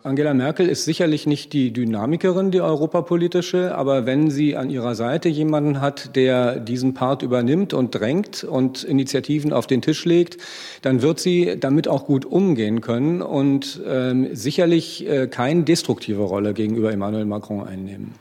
Angela 0.04 0.32
Merkel 0.32 0.68
ist 0.68 0.84
sicherlich 0.84 1.26
nicht 1.26 1.52
die 1.52 1.72
Dynamikerin, 1.72 2.50
die 2.50 2.60
europapolitische, 2.60 3.74
aber 3.74 4.06
wenn 4.06 4.30
sie 4.30 4.56
an 4.56 4.70
ihrer 4.70 4.94
Seite 4.94 5.28
jemanden 5.28 5.80
hat, 5.80 6.14
der 6.14 6.60
diesen 6.60 6.94
Part 6.94 7.22
übernimmt 7.22 7.74
und 7.74 7.94
drängt 7.94 8.44
und 8.44 8.84
Initiativen 8.84 9.52
auf 9.52 9.66
den 9.66 9.82
Tisch 9.82 10.04
legt, 10.04 10.38
dann 10.82 11.02
wird 11.02 11.20
sie 11.20 11.58
damit 11.58 11.88
auch 11.88 12.06
gut 12.06 12.24
umgehen 12.24 12.80
können 12.80 13.22
und 13.22 13.80
ähm, 13.86 14.28
sicherlich 14.34 15.06
äh, 15.06 15.26
keine 15.26 15.64
destruktive 15.64 16.22
Rolle 16.22 16.54
gegenüber 16.54 16.92
Emmanuel 16.92 17.24
Macron 17.24 17.66
einnehmen. 17.66 18.14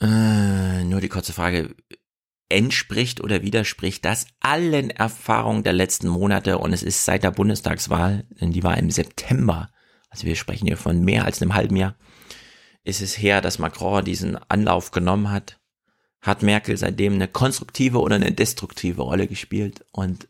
Äh, 0.00 0.84
nur 0.84 1.00
die 1.00 1.08
kurze 1.08 1.32
Frage. 1.32 1.74
Entspricht 2.48 3.22
oder 3.22 3.40
widerspricht 3.40 4.04
das 4.04 4.26
allen 4.40 4.90
Erfahrungen 4.90 5.62
der 5.62 5.72
letzten 5.72 6.08
Monate 6.08 6.58
und 6.58 6.74
es 6.74 6.82
ist 6.82 7.06
seit 7.06 7.24
der 7.24 7.30
Bundestagswahl, 7.30 8.24
denn 8.40 8.52
die 8.52 8.62
war 8.62 8.76
im 8.76 8.90
September 8.90 9.70
also 10.12 10.26
wir 10.26 10.36
sprechen 10.36 10.66
hier 10.66 10.76
von 10.76 11.02
mehr 11.02 11.24
als 11.24 11.40
einem 11.40 11.54
halben 11.54 11.76
Jahr, 11.76 11.96
ist 12.84 13.00
es 13.00 13.16
her, 13.18 13.40
dass 13.40 13.58
Macron 13.58 14.04
diesen 14.04 14.36
Anlauf 14.50 14.90
genommen 14.90 15.30
hat, 15.30 15.58
hat 16.20 16.42
Merkel 16.42 16.76
seitdem 16.76 17.14
eine 17.14 17.28
konstruktive 17.28 17.98
oder 17.98 18.16
eine 18.16 18.30
destruktive 18.30 19.02
Rolle 19.02 19.26
gespielt 19.26 19.84
und 19.90 20.28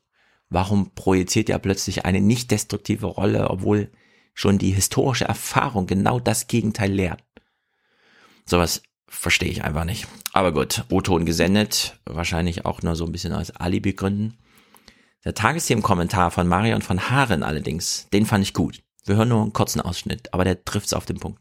warum 0.48 0.94
projiziert 0.94 1.50
er 1.50 1.58
plötzlich 1.58 2.04
eine 2.04 2.20
nicht 2.20 2.50
destruktive 2.50 3.06
Rolle, 3.06 3.50
obwohl 3.50 3.90
schon 4.34 4.58
die 4.58 4.70
historische 4.70 5.24
Erfahrung 5.24 5.86
genau 5.86 6.20
das 6.20 6.46
Gegenteil 6.46 6.92
lehrt? 6.92 7.22
Sowas 8.46 8.82
verstehe 9.08 9.50
ich 9.50 9.64
einfach 9.64 9.84
nicht. 9.84 10.06
Aber 10.32 10.52
gut, 10.52 10.84
O-Ton 10.90 11.26
gesendet, 11.26 11.98
wahrscheinlich 12.04 12.64
auch 12.64 12.82
nur 12.82 12.96
so 12.96 13.04
ein 13.04 13.12
bisschen 13.12 13.32
als 13.32 13.50
Alibi 13.56 13.92
gründen. 13.92 14.38
Der 15.24 15.34
Tagesthemen-Kommentar 15.34 16.30
von 16.30 16.48
Marion 16.48 16.82
von 16.82 17.10
Haaren 17.10 17.42
allerdings, 17.42 18.08
den 18.12 18.26
fand 18.26 18.44
ich 18.44 18.54
gut. 18.54 18.82
Wir 19.04 19.16
hören 19.16 19.28
nur 19.28 19.42
einen 19.42 19.52
kurzen 19.52 19.80
Ausschnitt, 19.80 20.32
aber 20.32 20.44
der 20.44 20.64
trifft's 20.64 20.92
auf 20.92 21.06
den 21.06 21.18
Punkt. 21.18 21.40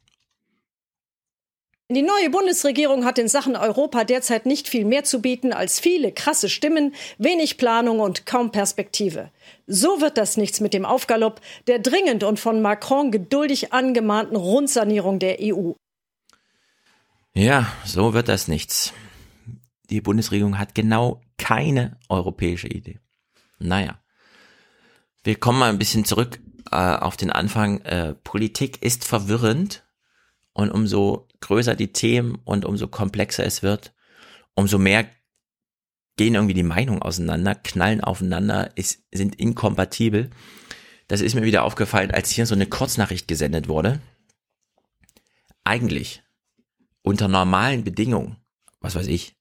Die 1.93 2.03
neue 2.03 2.29
Bundesregierung 2.29 3.03
hat 3.03 3.19
in 3.19 3.27
Sachen 3.27 3.57
Europa 3.57 4.05
derzeit 4.05 4.45
nicht 4.45 4.69
viel 4.69 4.85
mehr 4.85 5.03
zu 5.03 5.21
bieten 5.21 5.51
als 5.51 5.81
viele 5.81 6.13
krasse 6.13 6.47
Stimmen, 6.47 6.95
wenig 7.17 7.57
Planung 7.57 7.99
und 7.99 8.25
kaum 8.25 8.53
Perspektive. 8.53 9.29
So 9.67 9.99
wird 9.99 10.17
das 10.17 10.37
nichts 10.37 10.61
mit 10.61 10.73
dem 10.73 10.85
Aufgalopp 10.85 11.41
der 11.67 11.79
dringend 11.79 12.23
und 12.23 12.39
von 12.39 12.61
Macron 12.61 13.11
geduldig 13.11 13.73
angemahnten 13.73 14.37
Rundsanierung 14.37 15.19
der 15.19 15.39
EU. 15.41 15.73
Ja, 17.33 17.67
so 17.85 18.13
wird 18.13 18.29
das 18.29 18.47
nichts. 18.47 18.93
Die 19.89 19.99
Bundesregierung 19.99 20.57
hat 20.57 20.73
genau 20.73 21.19
keine 21.37 21.97
europäische 22.07 22.67
Idee. 22.67 22.99
Naja. 23.59 23.99
Wir 25.25 25.35
kommen 25.35 25.59
mal 25.59 25.69
ein 25.69 25.77
bisschen 25.77 26.05
zurück 26.05 26.39
äh, 26.71 26.75
auf 26.75 27.17
den 27.17 27.31
Anfang, 27.31 27.81
äh, 27.81 28.13
Politik 28.13 28.81
ist 28.81 29.05
verwirrend 29.05 29.83
und 30.53 30.69
umso 30.71 31.27
größer 31.39 31.75
die 31.75 31.93
Themen 31.93 32.39
und 32.43 32.65
umso 32.65 32.87
komplexer 32.87 33.45
es 33.45 33.63
wird, 33.63 33.93
umso 34.53 34.77
mehr 34.77 35.07
gehen 36.17 36.35
irgendwie 36.35 36.53
die 36.53 36.63
Meinungen 36.63 37.01
auseinander, 37.01 37.55
knallen 37.55 38.01
aufeinander, 38.01 38.71
ist, 38.75 39.03
sind 39.11 39.35
inkompatibel. 39.35 40.29
Das 41.07 41.21
ist 41.21 41.33
mir 41.35 41.43
wieder 41.43 41.63
aufgefallen, 41.63 42.11
als 42.11 42.29
hier 42.29 42.45
so 42.45 42.53
eine 42.53 42.67
Kurznachricht 42.67 43.27
gesendet 43.27 43.67
wurde. 43.67 43.99
Eigentlich 45.63 46.21
unter 47.01 47.27
normalen 47.27 47.83
Bedingungen, 47.83 48.37
was 48.79 48.95
weiß 48.95 49.07
ich, 49.07 49.35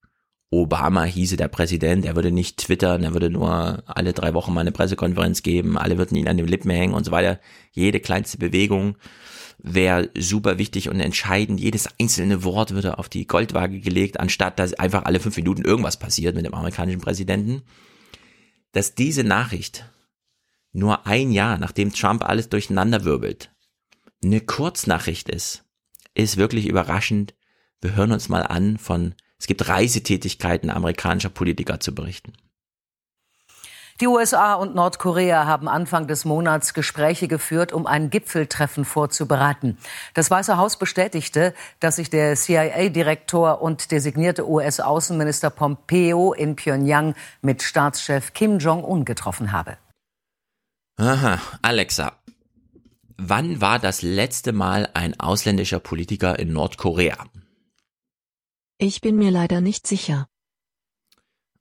Obama 0.51 1.05
hieße 1.05 1.37
der 1.37 1.47
Präsident, 1.47 2.05
er 2.05 2.17
würde 2.17 2.33
nicht 2.33 2.57
twittern, 2.59 3.05
er 3.05 3.13
würde 3.13 3.31
nur 3.31 3.85
alle 3.87 4.13
drei 4.13 4.35
Wochen 4.35 4.53
mal 4.53 4.63
eine 4.63 4.73
Pressekonferenz 4.73 5.43
geben, 5.43 5.79
alle 5.79 5.97
würden 5.97 6.17
ihn 6.17 6.27
an 6.27 6.37
den 6.37 6.49
Lippen 6.49 6.71
hängen 6.71 6.95
und 6.95 7.05
so 7.05 7.13
weiter. 7.13 7.39
Jede 7.71 8.01
kleinste 8.01 8.37
Bewegung 8.37 8.97
wäre 9.59 10.11
super 10.19 10.59
wichtig 10.59 10.89
und 10.89 10.99
entscheidend. 10.99 11.61
Jedes 11.61 11.89
einzelne 12.01 12.43
Wort 12.43 12.73
würde 12.73 12.99
auf 12.99 13.09
die 13.09 13.29
Goldwaage 13.29 13.79
gelegt, 13.79 14.19
anstatt 14.19 14.59
dass 14.59 14.75
einfach 14.75 15.05
alle 15.05 15.21
fünf 15.21 15.37
Minuten 15.37 15.63
irgendwas 15.65 15.99
passiert 15.99 16.35
mit 16.35 16.45
dem 16.45 16.55
amerikanischen 16.55 17.01
Präsidenten. 17.01 17.63
Dass 18.73 18.97
diese 18.97 19.23
Nachricht 19.23 19.85
nur 20.73 21.07
ein 21.07 21.31
Jahr, 21.31 21.59
nachdem 21.59 21.93
Trump 21.93 22.25
alles 22.25 22.49
durcheinander 22.49 23.05
wirbelt, 23.05 23.53
eine 24.23 24.41
Kurznachricht 24.41 25.29
ist, 25.29 25.65
ist 26.15 26.37
wirklich 26.37 26.67
überraschend. 26.67 27.35
Wir 27.81 27.95
hören 27.95 28.13
uns 28.13 28.29
mal 28.29 28.43
an 28.43 28.79
von 28.79 29.15
es 29.41 29.47
gibt 29.47 29.67
Reisetätigkeiten 29.67 30.71
amerikanischer 30.71 31.31
Politiker 31.31 31.81
zu 31.81 31.95
berichten. 31.95 32.35
Die 34.01 34.07
USA 34.07 34.55
und 34.55 34.75
Nordkorea 34.75 35.45
haben 35.45 35.69
Anfang 35.69 36.07
des 36.07 36.25
Monats 36.25 36.73
Gespräche 36.73 37.29
geführt, 37.29 37.73
um 37.73 37.87
ein 37.87 38.09
Gipfeltreffen 38.09 38.87
vorzubereiten. 38.87 39.77
Das 40.15 40.31
Weiße 40.31 40.57
Haus 40.57 40.79
bestätigte, 40.79 41.53
dass 41.81 41.97
sich 41.97 42.09
der 42.09 42.35
CIA-Direktor 42.35 43.61
und 43.61 43.91
designierte 43.91 44.49
US-Außenminister 44.49 45.51
Pompeo 45.51 46.33
in 46.33 46.57
Pyongyang 46.57 47.15
mit 47.43 47.63
Staatschef 47.63 48.33
Kim 48.33 48.59
Jong-un 48.59 49.05
getroffen 49.05 49.53
habe. 49.53 49.77
Aha, 50.97 51.39
Alexa. 51.61 52.13
Wann 53.19 53.61
war 53.61 53.79
das 53.79 54.01
letzte 54.01 54.53
Mal 54.53 54.89
ein 54.95 55.19
ausländischer 55.21 55.79
Politiker 55.79 56.39
in 56.39 56.55
Nordkorea? 56.55 57.27
Ich 58.83 59.03
bin 59.03 59.17
mir 59.17 59.31
leider 59.31 59.61
nicht 59.61 59.87
sicher. 59.87 60.27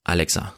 Alexa, 0.05 0.55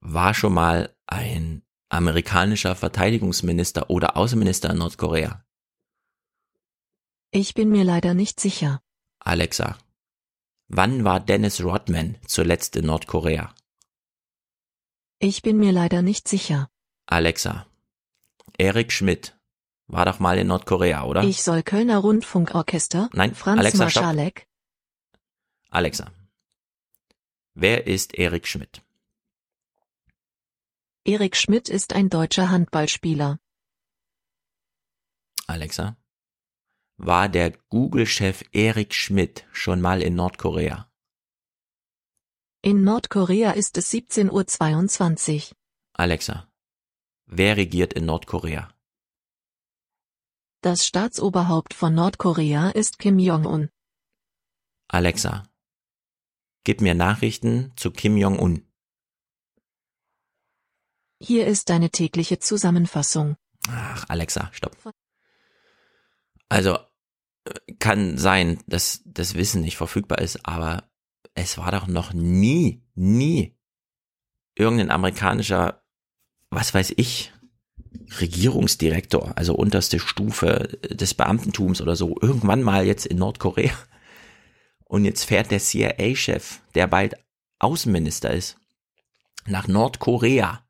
war 0.00 0.34
schon 0.34 0.52
mal 0.52 0.96
ein 1.06 1.62
amerikanischer 1.90 2.74
Verteidigungsminister 2.74 3.88
oder 3.88 4.16
Außenminister 4.16 4.70
in 4.70 4.78
Nordkorea? 4.78 5.44
Ich 7.30 7.54
bin 7.54 7.68
mir 7.70 7.84
leider 7.84 8.14
nicht 8.14 8.40
sicher. 8.40 8.82
Alexa, 9.20 9.78
wann 10.66 11.04
war 11.04 11.20
Dennis 11.20 11.62
Rodman 11.62 12.16
zuletzt 12.26 12.74
in 12.74 12.86
Nordkorea? 12.86 13.54
Ich 15.20 15.42
bin 15.42 15.56
mir 15.56 15.70
leider 15.70 16.02
nicht 16.02 16.26
sicher. 16.26 16.68
Alexa, 17.06 17.64
Erik 18.58 18.90
Schmidt 18.90 19.38
war 19.86 20.04
doch 20.04 20.18
mal 20.18 20.36
in 20.36 20.48
Nordkorea, 20.48 21.04
oder? 21.04 21.22
Ich 21.22 21.44
soll 21.44 21.62
Kölner 21.62 21.98
Rundfunkorchester? 21.98 23.08
Nein, 23.12 23.36
Franz 23.36 23.60
Alexa, 23.60 23.84
Marschalek? 23.84 24.49
Alexa. 25.72 26.10
Wer 27.54 27.86
ist 27.86 28.14
Erik 28.14 28.48
Schmidt? 28.48 28.82
Erik 31.04 31.36
Schmidt 31.36 31.68
ist 31.68 31.92
ein 31.92 32.10
deutscher 32.10 32.50
Handballspieler. 32.50 33.38
Alexa. 35.46 35.96
War 36.96 37.28
der 37.28 37.52
Google-Chef 37.68 38.44
Erik 38.52 38.94
Schmidt 38.94 39.46
schon 39.52 39.80
mal 39.80 40.02
in 40.02 40.16
Nordkorea? 40.16 40.90
In 42.62 42.82
Nordkorea 42.82 43.52
ist 43.52 43.78
es 43.78 43.92
17.22 43.92 45.50
Uhr. 45.50 45.56
Alexa. 45.92 46.48
Wer 47.26 47.56
regiert 47.56 47.92
in 47.92 48.06
Nordkorea? 48.06 48.74
Das 50.62 50.84
Staatsoberhaupt 50.84 51.74
von 51.74 51.94
Nordkorea 51.94 52.70
ist 52.70 52.98
Kim 52.98 53.18
Jong-un. 53.18 53.70
Alexa. 54.88 55.49
Gib 56.70 56.82
mir 56.82 56.94
Nachrichten 56.94 57.72
zu 57.74 57.90
Kim 57.90 58.16
Jong-un. 58.16 58.62
Hier 61.20 61.48
ist 61.48 61.68
deine 61.68 61.90
tägliche 61.90 62.38
Zusammenfassung. 62.38 63.34
Ach, 63.68 64.04
Alexa, 64.06 64.50
stopp. 64.52 64.76
Also, 66.48 66.78
kann 67.80 68.18
sein, 68.18 68.62
dass 68.68 69.02
das 69.04 69.34
Wissen 69.34 69.62
nicht 69.62 69.76
verfügbar 69.78 70.20
ist, 70.20 70.46
aber 70.46 70.88
es 71.34 71.58
war 71.58 71.72
doch 71.72 71.88
noch 71.88 72.12
nie, 72.12 72.84
nie 72.94 73.58
irgendein 74.54 74.92
amerikanischer, 74.92 75.82
was 76.50 76.72
weiß 76.72 76.94
ich, 76.98 77.32
Regierungsdirektor, 78.20 79.36
also 79.36 79.56
unterste 79.56 79.98
Stufe 79.98 80.78
des 80.88 81.14
Beamtentums 81.14 81.80
oder 81.80 81.96
so, 81.96 82.16
irgendwann 82.20 82.62
mal 82.62 82.86
jetzt 82.86 83.06
in 83.06 83.18
Nordkorea 83.18 83.74
und 84.90 85.04
jetzt 85.04 85.22
fährt 85.24 85.52
der 85.52 85.60
CIA-Chef, 85.60 86.62
der 86.74 86.88
bald 86.88 87.14
Außenminister 87.60 88.32
ist, 88.32 88.58
nach 89.46 89.68
Nordkorea 89.68 90.68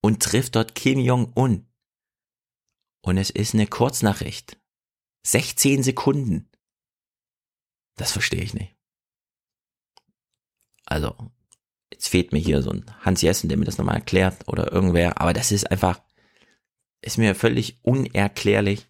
und 0.00 0.22
trifft 0.22 0.54
dort 0.54 0.76
Kim 0.76 1.00
Jong-un. 1.00 1.66
Und 3.00 3.18
es 3.18 3.30
ist 3.30 3.52
eine 3.52 3.66
Kurznachricht. 3.66 4.56
16 5.24 5.82
Sekunden. 5.82 6.48
Das 7.96 8.12
verstehe 8.12 8.40
ich 8.40 8.54
nicht. 8.54 8.76
Also, 10.86 11.16
jetzt 11.92 12.06
fehlt 12.06 12.32
mir 12.32 12.38
hier 12.38 12.62
so 12.62 12.70
ein 12.70 12.84
Hans 13.00 13.20
Jessen, 13.20 13.48
der 13.48 13.58
mir 13.58 13.64
das 13.64 13.78
nochmal 13.78 13.96
erklärt 13.96 14.46
oder 14.46 14.70
irgendwer, 14.70 15.20
aber 15.20 15.32
das 15.32 15.50
ist 15.50 15.68
einfach, 15.72 16.00
ist 17.00 17.18
mir 17.18 17.34
völlig 17.34 17.80
unerklärlich. 17.82 18.86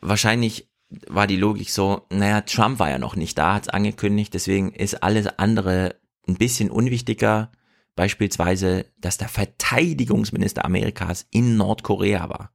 Wahrscheinlich 0.00 0.67
war 0.90 1.26
die 1.26 1.36
Logik 1.36 1.70
so, 1.70 2.06
naja, 2.10 2.40
Trump 2.42 2.78
war 2.78 2.90
ja 2.90 2.98
noch 2.98 3.16
nicht 3.16 3.36
da, 3.36 3.54
hat's 3.54 3.68
angekündigt, 3.68 4.32
deswegen 4.34 4.72
ist 4.72 5.02
alles 5.02 5.26
andere 5.38 5.96
ein 6.26 6.36
bisschen 6.36 6.70
unwichtiger. 6.70 7.52
Beispielsweise, 7.94 8.86
dass 8.98 9.18
der 9.18 9.28
Verteidigungsminister 9.28 10.64
Amerikas 10.64 11.26
in 11.30 11.56
Nordkorea 11.56 12.28
war. 12.28 12.52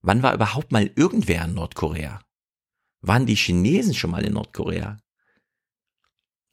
Wann 0.00 0.22
war 0.22 0.32
überhaupt 0.32 0.70
mal 0.70 0.90
irgendwer 0.94 1.44
in 1.44 1.54
Nordkorea? 1.54 2.20
Waren 3.02 3.26
die 3.26 3.34
Chinesen 3.34 3.94
schon 3.94 4.12
mal 4.12 4.24
in 4.24 4.34
Nordkorea? 4.34 4.98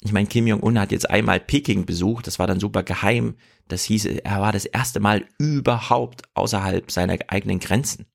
Ich 0.02 0.12
meine, 0.12 0.28
Kim 0.28 0.48
Jong-un 0.48 0.80
hat 0.80 0.92
jetzt 0.92 1.10
einmal 1.10 1.40
Peking 1.40 1.86
besucht, 1.86 2.28
das 2.28 2.40
war 2.40 2.48
dann 2.48 2.60
super 2.60 2.84
geheim. 2.84 3.36
Das 3.68 3.84
hieß, 3.84 4.06
er 4.06 4.42
war 4.42 4.52
das 4.52 4.66
erste 4.66 5.00
Mal 5.00 5.26
überhaupt 5.38 6.24
außerhalb 6.36 6.92
seiner 6.92 7.18
eigenen 7.28 7.60
Grenzen. 7.60 8.06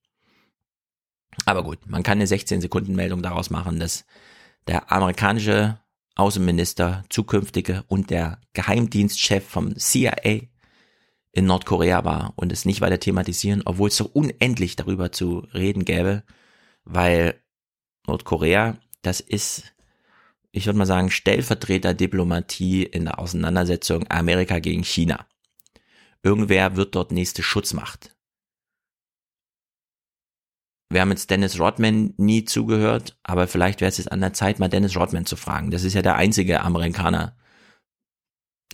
Aber 1.44 1.62
gut, 1.62 1.78
man 1.86 2.02
kann 2.02 2.18
eine 2.18 2.26
16-Sekunden-Meldung 2.26 3.22
daraus 3.22 3.50
machen, 3.50 3.78
dass 3.78 4.04
der 4.66 4.92
amerikanische 4.92 5.78
Außenminister, 6.14 7.04
zukünftige 7.08 7.84
und 7.88 8.10
der 8.10 8.38
Geheimdienstchef 8.52 9.46
vom 9.46 9.76
CIA 9.76 10.42
in 11.32 11.46
Nordkorea 11.46 12.04
war 12.04 12.34
und 12.36 12.52
es 12.52 12.66
nicht 12.66 12.82
weiter 12.82 13.00
thematisieren, 13.00 13.62
obwohl 13.64 13.88
es 13.88 13.96
so 13.96 14.04
unendlich 14.12 14.76
darüber 14.76 15.10
zu 15.10 15.46
reden 15.54 15.86
gäbe, 15.86 16.22
weil 16.84 17.40
Nordkorea, 18.06 18.76
das 19.00 19.20
ist, 19.20 19.74
ich 20.50 20.66
würde 20.66 20.78
mal 20.78 20.86
sagen, 20.86 21.10
Stellvertreterdiplomatie 21.10 22.82
in 22.82 23.06
der 23.06 23.18
Auseinandersetzung 23.18 24.04
Amerika 24.10 24.58
gegen 24.58 24.84
China. 24.84 25.26
Irgendwer 26.22 26.76
wird 26.76 26.94
dort 26.94 27.10
nächste 27.10 27.42
Schutzmacht. 27.42 28.14
Wir 30.92 31.00
haben 31.00 31.10
jetzt 31.10 31.30
Dennis 31.30 31.58
Rodman 31.58 32.12
nie 32.18 32.44
zugehört, 32.44 33.16
aber 33.22 33.48
vielleicht 33.48 33.80
wäre 33.80 33.88
es 33.88 33.96
jetzt 33.96 34.12
an 34.12 34.20
der 34.20 34.34
Zeit, 34.34 34.58
mal 34.58 34.68
Dennis 34.68 34.94
Rodman 34.94 35.24
zu 35.24 35.36
fragen. 35.36 35.70
Das 35.70 35.84
ist 35.84 35.94
ja 35.94 36.02
der 36.02 36.16
einzige 36.16 36.60
Amerikaner, 36.60 37.34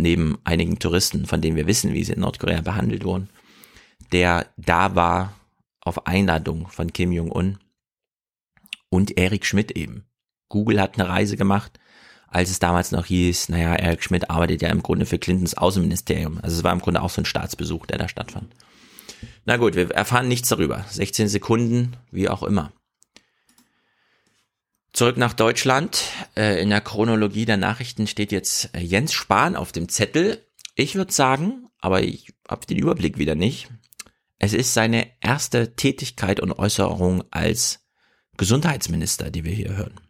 neben 0.00 0.38
einigen 0.42 0.80
Touristen, 0.80 1.26
von 1.26 1.40
denen 1.40 1.56
wir 1.56 1.68
wissen, 1.68 1.92
wie 1.92 2.02
sie 2.02 2.14
in 2.14 2.20
Nordkorea 2.20 2.60
behandelt 2.60 3.04
wurden, 3.04 3.28
der 4.10 4.46
da 4.56 4.96
war 4.96 5.34
auf 5.80 6.08
Einladung 6.08 6.68
von 6.68 6.92
Kim 6.92 7.12
Jong-un 7.12 7.58
und 8.90 9.16
Eric 9.16 9.46
Schmidt 9.46 9.70
eben. 9.72 10.04
Google 10.48 10.80
hat 10.80 10.98
eine 10.98 11.08
Reise 11.08 11.36
gemacht, 11.36 11.78
als 12.26 12.50
es 12.50 12.58
damals 12.58 12.90
noch 12.90 13.06
hieß, 13.06 13.48
naja, 13.48 13.74
Eric 13.74 14.02
Schmidt 14.02 14.28
arbeitet 14.28 14.62
ja 14.62 14.70
im 14.70 14.82
Grunde 14.82 15.06
für 15.06 15.18
Clintons 15.18 15.54
Außenministerium. 15.54 16.40
Also 16.42 16.56
es 16.56 16.64
war 16.64 16.72
im 16.72 16.80
Grunde 16.80 17.00
auch 17.00 17.10
so 17.10 17.22
ein 17.22 17.26
Staatsbesuch, 17.26 17.86
der 17.86 17.98
da 17.98 18.08
stattfand. 18.08 18.52
Na 19.44 19.56
gut, 19.56 19.74
wir 19.74 19.90
erfahren 19.90 20.28
nichts 20.28 20.48
darüber. 20.48 20.84
16 20.90 21.28
Sekunden, 21.28 21.96
wie 22.10 22.28
auch 22.28 22.42
immer. 22.42 22.72
Zurück 24.92 25.16
nach 25.16 25.32
Deutschland. 25.32 26.04
Äh, 26.36 26.60
in 26.60 26.70
der 26.70 26.80
Chronologie 26.80 27.44
der 27.44 27.56
Nachrichten 27.56 28.06
steht 28.06 28.32
jetzt 28.32 28.74
äh, 28.74 28.80
Jens 28.80 29.12
Spahn 29.12 29.56
auf 29.56 29.72
dem 29.72 29.88
Zettel. 29.88 30.44
Ich 30.74 30.94
würde 30.94 31.12
sagen, 31.12 31.68
aber 31.80 32.02
ich 32.02 32.32
habe 32.48 32.66
den 32.66 32.78
Überblick 32.78 33.18
wieder 33.18 33.34
nicht. 33.34 33.68
Es 34.38 34.52
ist 34.52 34.74
seine 34.74 35.08
erste 35.20 35.74
Tätigkeit 35.74 36.40
und 36.40 36.52
Äußerung 36.52 37.24
als 37.30 37.80
Gesundheitsminister, 38.36 39.30
die 39.30 39.44
wir 39.44 39.52
hier 39.52 39.76
hören. 39.76 40.00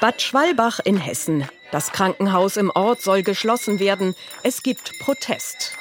Bad 0.00 0.22
Schwalbach 0.22 0.80
in 0.80 0.96
Hessen. 0.96 1.46
Das 1.72 1.92
Krankenhaus 1.92 2.56
im 2.56 2.70
Ort 2.74 3.00
soll 3.00 3.22
geschlossen 3.22 3.78
werden. 3.78 4.16
Es 4.42 4.62
gibt 4.64 4.98
Protest. 4.98 5.76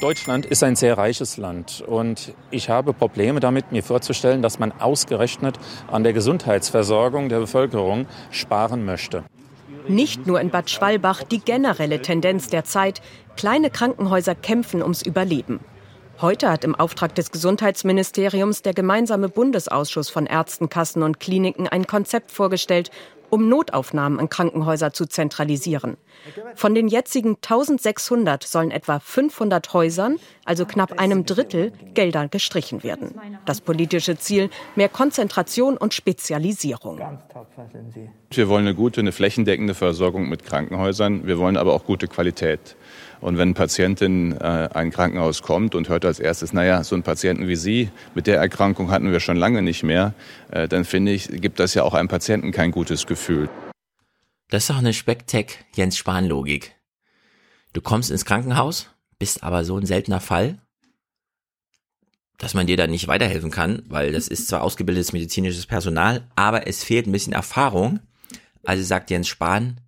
Deutschland 0.00 0.46
ist 0.46 0.62
ein 0.62 0.76
sehr 0.76 0.96
reiches 0.96 1.36
Land 1.36 1.84
und 1.86 2.32
ich 2.50 2.70
habe 2.70 2.94
Probleme 2.94 3.38
damit, 3.38 3.70
mir 3.70 3.82
vorzustellen, 3.82 4.40
dass 4.40 4.58
man 4.58 4.72
ausgerechnet 4.72 5.58
an 5.88 6.04
der 6.04 6.14
Gesundheitsversorgung 6.14 7.28
der 7.28 7.40
Bevölkerung 7.40 8.06
sparen 8.30 8.86
möchte. 8.86 9.24
Nicht 9.88 10.26
nur 10.26 10.40
in 10.40 10.48
Bad 10.48 10.70
Schwalbach 10.70 11.22
die 11.22 11.40
generelle 11.40 12.00
Tendenz 12.00 12.48
der 12.48 12.64
Zeit, 12.64 13.02
kleine 13.36 13.68
Krankenhäuser 13.68 14.34
kämpfen 14.34 14.82
ums 14.82 15.02
Überleben. 15.02 15.60
Heute 16.22 16.50
hat 16.50 16.64
im 16.64 16.74
Auftrag 16.74 17.14
des 17.14 17.30
Gesundheitsministeriums 17.30 18.62
der 18.62 18.72
gemeinsame 18.72 19.28
Bundesausschuss 19.28 20.08
von 20.08 20.26
Ärzten, 20.26 20.70
Kassen 20.70 21.02
und 21.02 21.20
Kliniken 21.20 21.66
ein 21.66 21.86
Konzept 21.86 22.30
vorgestellt, 22.30 22.90
um 23.30 23.48
Notaufnahmen 23.48 24.18
in 24.18 24.28
Krankenhäuser 24.28 24.92
zu 24.92 25.06
zentralisieren. 25.06 25.96
Von 26.54 26.74
den 26.74 26.88
jetzigen 26.88 27.36
1600 27.36 28.42
sollen 28.42 28.70
etwa 28.70 28.98
500 29.00 29.72
Häusern, 29.72 30.16
also 30.44 30.66
knapp 30.66 30.98
einem 30.98 31.24
Drittel, 31.24 31.72
Gelder 31.94 32.28
gestrichen 32.28 32.82
werden. 32.82 33.14
Das 33.46 33.60
politische 33.60 34.18
Ziel, 34.18 34.50
mehr 34.76 34.88
Konzentration 34.88 35.76
und 35.76 35.94
Spezialisierung. 35.94 37.00
Wir 38.30 38.48
wollen 38.48 38.66
eine 38.66 38.74
gute, 38.74 39.00
eine 39.00 39.12
flächendeckende 39.12 39.74
Versorgung 39.74 40.28
mit 40.28 40.44
Krankenhäusern. 40.44 41.26
Wir 41.26 41.38
wollen 41.38 41.56
aber 41.56 41.72
auch 41.72 41.84
gute 41.84 42.08
Qualität. 42.08 42.76
Und 43.20 43.36
wenn 43.36 43.52
Patientin 43.54 44.32
äh, 44.32 44.68
ein 44.72 44.90
Krankenhaus 44.90 45.42
kommt 45.42 45.74
und 45.74 45.88
hört 45.88 46.04
als 46.04 46.20
erstes, 46.20 46.52
naja, 46.52 46.82
so 46.84 46.94
einen 46.94 47.02
Patienten 47.02 47.48
wie 47.48 47.56
Sie, 47.56 47.90
mit 48.14 48.26
der 48.26 48.38
Erkrankung 48.38 48.90
hatten 48.90 49.12
wir 49.12 49.20
schon 49.20 49.36
lange 49.36 49.60
nicht 49.60 49.82
mehr, 49.82 50.14
äh, 50.50 50.68
dann 50.68 50.84
finde 50.84 51.12
ich, 51.12 51.28
gibt 51.28 51.60
das 51.60 51.74
ja 51.74 51.82
auch 51.82 51.92
einem 51.92 52.08
Patienten 52.08 52.50
kein 52.50 52.70
gutes 52.70 53.06
Gefühl. 53.06 53.50
Das 54.48 54.64
ist 54.64 54.70
doch 54.70 54.78
eine 54.78 54.94
Spektek 54.94 55.64
Jens 55.74 55.96
Spahn 55.96 56.26
Logik. 56.26 56.74
Du 57.72 57.82
kommst 57.82 58.10
ins 58.10 58.24
Krankenhaus, 58.24 58.88
bist 59.18 59.44
aber 59.44 59.64
so 59.64 59.76
ein 59.76 59.86
seltener 59.86 60.20
Fall, 60.20 60.58
dass 62.38 62.54
man 62.54 62.66
dir 62.66 62.78
da 62.78 62.86
nicht 62.86 63.06
weiterhelfen 63.06 63.50
kann, 63.50 63.82
weil 63.86 64.12
das 64.12 64.28
ist 64.28 64.48
zwar 64.48 64.62
ausgebildetes 64.62 65.12
medizinisches 65.12 65.66
Personal, 65.66 66.26
aber 66.36 66.66
es 66.66 66.82
fehlt 66.82 67.06
ein 67.06 67.12
bisschen 67.12 67.34
Erfahrung. 67.34 68.00
Also 68.64 68.82
sagt 68.82 69.10
Jens 69.10 69.28
Spahn, 69.28 69.78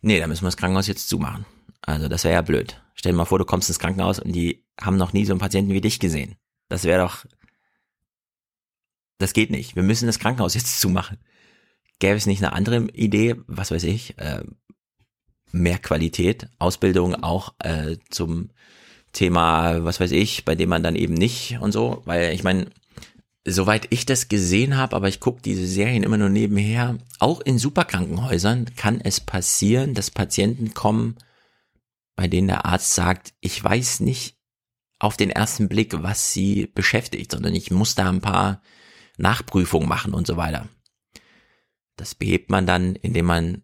nee, 0.00 0.18
da 0.18 0.26
müssen 0.26 0.42
wir 0.42 0.48
das 0.48 0.56
Krankenhaus 0.56 0.88
jetzt 0.88 1.08
zumachen. 1.08 1.46
Also 1.86 2.08
das 2.08 2.24
wäre 2.24 2.34
ja 2.34 2.42
blöd. 2.42 2.82
Stell 2.94 3.12
dir 3.12 3.16
mal 3.16 3.24
vor, 3.24 3.38
du 3.38 3.44
kommst 3.44 3.68
ins 3.68 3.78
Krankenhaus 3.78 4.18
und 4.18 4.32
die 4.32 4.64
haben 4.78 4.96
noch 4.96 5.12
nie 5.12 5.24
so 5.24 5.32
einen 5.32 5.40
Patienten 5.40 5.72
wie 5.72 5.80
dich 5.80 6.00
gesehen. 6.00 6.34
Das 6.68 6.84
wäre 6.84 7.02
doch. 7.02 7.24
Das 9.18 9.32
geht 9.32 9.50
nicht. 9.50 9.76
Wir 9.76 9.82
müssen 9.82 10.06
das 10.06 10.18
Krankenhaus 10.18 10.54
jetzt 10.54 10.80
zumachen. 10.80 11.18
Gäbe 12.00 12.16
es 12.16 12.26
nicht 12.26 12.42
eine 12.42 12.52
andere 12.52 12.88
Idee, 12.90 13.36
was 13.46 13.70
weiß 13.70 13.84
ich, 13.84 14.18
äh, 14.18 14.42
mehr 15.52 15.78
Qualität, 15.78 16.48
Ausbildung 16.58 17.14
auch 17.22 17.54
äh, 17.60 17.96
zum 18.10 18.50
Thema, 19.12 19.82
was 19.84 20.00
weiß 20.00 20.10
ich, 20.10 20.44
bei 20.44 20.54
dem 20.54 20.68
man 20.68 20.82
dann 20.82 20.96
eben 20.96 21.14
nicht 21.14 21.58
und 21.60 21.72
so, 21.72 22.02
weil 22.04 22.34
ich 22.34 22.42
meine, 22.42 22.66
soweit 23.46 23.86
ich 23.90 24.04
das 24.04 24.28
gesehen 24.28 24.76
habe, 24.76 24.94
aber 24.94 25.08
ich 25.08 25.20
gucke 25.20 25.40
diese 25.40 25.66
Serien 25.66 26.02
immer 26.02 26.18
nur 26.18 26.28
nebenher, 26.28 26.98
auch 27.18 27.40
in 27.40 27.58
Superkrankenhäusern 27.58 28.74
kann 28.76 29.00
es 29.00 29.20
passieren, 29.20 29.94
dass 29.94 30.10
Patienten 30.10 30.74
kommen 30.74 31.16
bei 32.16 32.26
denen 32.28 32.48
der 32.48 32.64
Arzt 32.64 32.94
sagt, 32.94 33.34
ich 33.40 33.62
weiß 33.62 34.00
nicht 34.00 34.36
auf 34.98 35.16
den 35.16 35.30
ersten 35.30 35.68
Blick, 35.68 36.02
was 36.02 36.32
sie 36.32 36.66
beschäftigt, 36.74 37.30
sondern 37.30 37.54
ich 37.54 37.70
muss 37.70 37.94
da 37.94 38.08
ein 38.08 38.22
paar 38.22 38.62
Nachprüfungen 39.18 39.88
machen 39.88 40.14
und 40.14 40.26
so 40.26 40.36
weiter. 40.36 40.68
Das 41.96 42.14
behebt 42.14 42.50
man 42.50 42.66
dann, 42.66 42.96
indem 42.96 43.26
man 43.26 43.62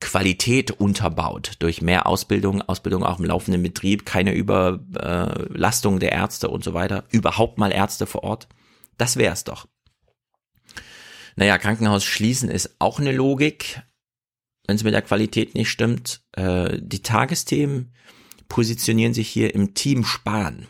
Qualität 0.00 0.70
unterbaut 0.72 1.52
durch 1.60 1.80
mehr 1.80 2.06
Ausbildung, 2.06 2.62
Ausbildung 2.62 3.02
auch 3.02 3.18
im 3.18 3.24
laufenden 3.24 3.62
Betrieb, 3.62 4.04
keine 4.04 4.34
Überlastung 4.34 6.00
der 6.00 6.12
Ärzte 6.12 6.48
und 6.48 6.64
so 6.64 6.74
weiter, 6.74 7.04
überhaupt 7.10 7.58
mal 7.58 7.72
Ärzte 7.72 8.06
vor 8.06 8.22
Ort. 8.22 8.48
Das 8.98 9.16
wär's 9.16 9.44
doch. 9.44 9.68
Naja, 11.34 11.58
Krankenhaus 11.58 12.04
schließen 12.04 12.50
ist 12.50 12.76
auch 12.78 12.98
eine 12.98 13.12
Logik 13.12 13.82
wenn 14.66 14.76
es 14.76 14.84
mit 14.84 14.94
der 14.94 15.02
Qualität 15.02 15.54
nicht 15.54 15.70
stimmt. 15.70 16.22
Äh, 16.32 16.78
die 16.80 17.02
Tagesthemen 17.02 17.92
positionieren 18.48 19.14
sich 19.14 19.28
hier 19.28 19.54
im 19.54 19.74
Team 19.74 20.04
Spahn. 20.04 20.66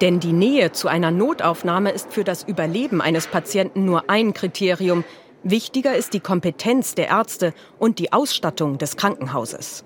Denn 0.00 0.20
die 0.20 0.32
Nähe 0.32 0.72
zu 0.72 0.88
einer 0.88 1.10
Notaufnahme 1.10 1.90
ist 1.90 2.12
für 2.12 2.24
das 2.24 2.42
Überleben 2.42 3.00
eines 3.00 3.26
Patienten 3.26 3.84
nur 3.84 4.10
ein 4.10 4.34
Kriterium. 4.34 5.04
Wichtiger 5.42 5.96
ist 5.96 6.12
die 6.12 6.20
Kompetenz 6.20 6.94
der 6.94 7.08
Ärzte 7.08 7.54
und 7.78 7.98
die 7.98 8.12
Ausstattung 8.12 8.78
des 8.78 8.96
Krankenhauses. 8.96 9.84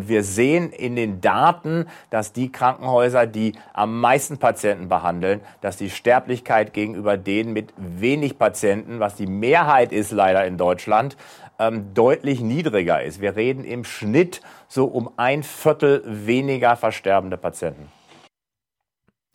Wir 0.00 0.22
sehen 0.22 0.70
in 0.70 0.94
den 0.94 1.20
Daten, 1.20 1.86
dass 2.10 2.32
die 2.32 2.52
Krankenhäuser, 2.52 3.26
die 3.26 3.54
am 3.72 4.00
meisten 4.00 4.38
Patienten 4.38 4.88
behandeln, 4.88 5.40
dass 5.60 5.76
die 5.76 5.90
Sterblichkeit 5.90 6.72
gegenüber 6.72 7.16
denen 7.16 7.52
mit 7.52 7.74
wenig 7.76 8.38
Patienten, 8.38 9.00
was 9.00 9.16
die 9.16 9.26
Mehrheit 9.26 9.90
ist 9.90 10.12
leider 10.12 10.46
in 10.46 10.56
Deutschland, 10.56 11.16
ähm, 11.58 11.94
deutlich 11.94 12.40
niedriger 12.40 13.02
ist. 13.02 13.20
Wir 13.20 13.34
reden 13.34 13.64
im 13.64 13.82
Schnitt 13.82 14.40
so 14.68 14.84
um 14.84 15.10
ein 15.16 15.42
Viertel 15.42 16.04
weniger 16.06 16.76
versterbende 16.76 17.36
Patienten. 17.36 17.88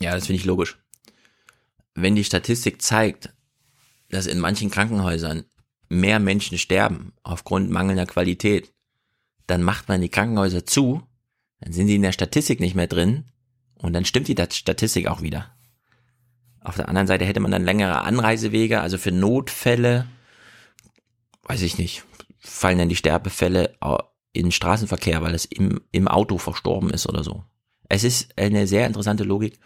Ja, 0.00 0.12
das 0.14 0.26
finde 0.26 0.40
ich 0.40 0.46
logisch. 0.46 0.78
Wenn 1.94 2.16
die 2.16 2.24
Statistik 2.24 2.80
zeigt, 2.80 3.34
dass 4.08 4.26
in 4.26 4.40
manchen 4.40 4.70
Krankenhäusern 4.70 5.44
mehr 5.90 6.18
Menschen 6.20 6.56
sterben 6.56 7.12
aufgrund 7.22 7.70
mangelnder 7.70 8.06
Qualität, 8.06 8.73
dann 9.46 9.62
macht 9.62 9.88
man 9.88 10.00
die 10.00 10.08
Krankenhäuser 10.08 10.64
zu, 10.66 11.02
dann 11.60 11.72
sind 11.72 11.86
sie 11.86 11.96
in 11.96 12.02
der 12.02 12.12
Statistik 12.12 12.60
nicht 12.60 12.74
mehr 12.74 12.86
drin 12.86 13.24
Und 13.76 13.92
dann 13.92 14.04
stimmt 14.04 14.28
die 14.28 14.36
Statistik 14.50 15.06
auch 15.06 15.22
wieder. 15.22 15.50
Auf 16.60 16.76
der 16.76 16.88
anderen 16.88 17.06
Seite 17.06 17.26
hätte 17.26 17.40
man 17.40 17.50
dann 17.50 17.64
längere 17.64 18.02
Anreisewege, 18.02 18.80
also 18.80 18.96
für 18.96 19.12
Notfälle, 19.12 20.06
weiß 21.42 21.60
ich 21.62 21.76
nicht, 21.76 22.04
fallen 22.38 22.78
dann 22.78 22.88
die 22.88 22.96
Sterbefälle 22.96 23.74
in 24.32 24.50
Straßenverkehr, 24.50 25.22
weil 25.22 25.34
es 25.34 25.44
im, 25.44 25.80
im 25.92 26.08
Auto 26.08 26.38
verstorben 26.38 26.90
ist 26.90 27.06
oder 27.06 27.22
so. 27.22 27.44
Es 27.88 28.04
ist 28.04 28.38
eine 28.38 28.66
sehr 28.66 28.86
interessante 28.86 29.24
Logik. 29.24 29.58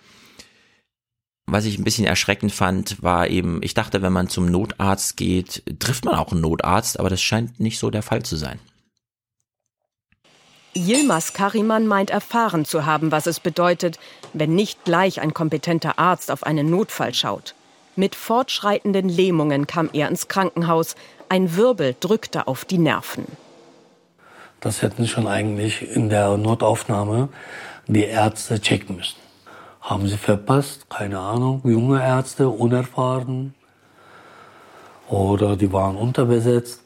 Was 1.46 1.64
ich 1.64 1.78
ein 1.78 1.84
bisschen 1.84 2.04
erschreckend 2.04 2.52
fand, 2.52 3.02
war 3.02 3.28
eben, 3.28 3.62
ich 3.62 3.74
dachte, 3.74 4.02
wenn 4.02 4.12
man 4.12 4.28
zum 4.28 4.46
Notarzt 4.46 5.16
geht, 5.16 5.62
trifft 5.78 6.04
man 6.04 6.16
auch 6.16 6.32
einen 6.32 6.42
Notarzt, 6.42 7.00
aber 7.00 7.08
das 7.08 7.22
scheint 7.22 7.58
nicht 7.58 7.78
so 7.78 7.90
der 7.90 8.02
Fall 8.02 8.22
zu 8.22 8.36
sein. 8.36 8.58
Yilmaz 10.78 11.32
Kariman 11.32 11.86
meint 11.86 12.10
erfahren 12.10 12.64
zu 12.64 12.86
haben, 12.86 13.10
was 13.10 13.26
es 13.26 13.40
bedeutet, 13.40 13.98
wenn 14.32 14.54
nicht 14.54 14.84
gleich 14.84 15.20
ein 15.20 15.34
kompetenter 15.34 15.98
Arzt 15.98 16.30
auf 16.30 16.44
einen 16.44 16.70
Notfall 16.70 17.14
schaut. 17.14 17.54
Mit 17.96 18.14
fortschreitenden 18.14 19.08
Lähmungen 19.08 19.66
kam 19.66 19.90
er 19.92 20.08
ins 20.08 20.28
Krankenhaus. 20.28 20.94
Ein 21.28 21.56
Wirbel 21.56 21.96
drückte 21.98 22.46
auf 22.46 22.64
die 22.64 22.78
Nerven. 22.78 23.26
Das 24.60 24.82
hätten 24.82 25.06
schon 25.08 25.26
eigentlich 25.26 25.82
in 25.82 26.08
der 26.08 26.36
Notaufnahme 26.36 27.28
die 27.88 28.04
Ärzte 28.04 28.60
checken 28.60 28.96
müssen. 28.96 29.18
Haben 29.80 30.06
sie 30.06 30.16
verpasst? 30.16 30.88
Keine 30.90 31.18
Ahnung. 31.18 31.60
Junge 31.64 32.00
Ärzte, 32.00 32.48
unerfahren. 32.48 33.54
Oder 35.08 35.56
die 35.56 35.72
waren 35.72 35.96
unterbesetzt. 35.96 36.82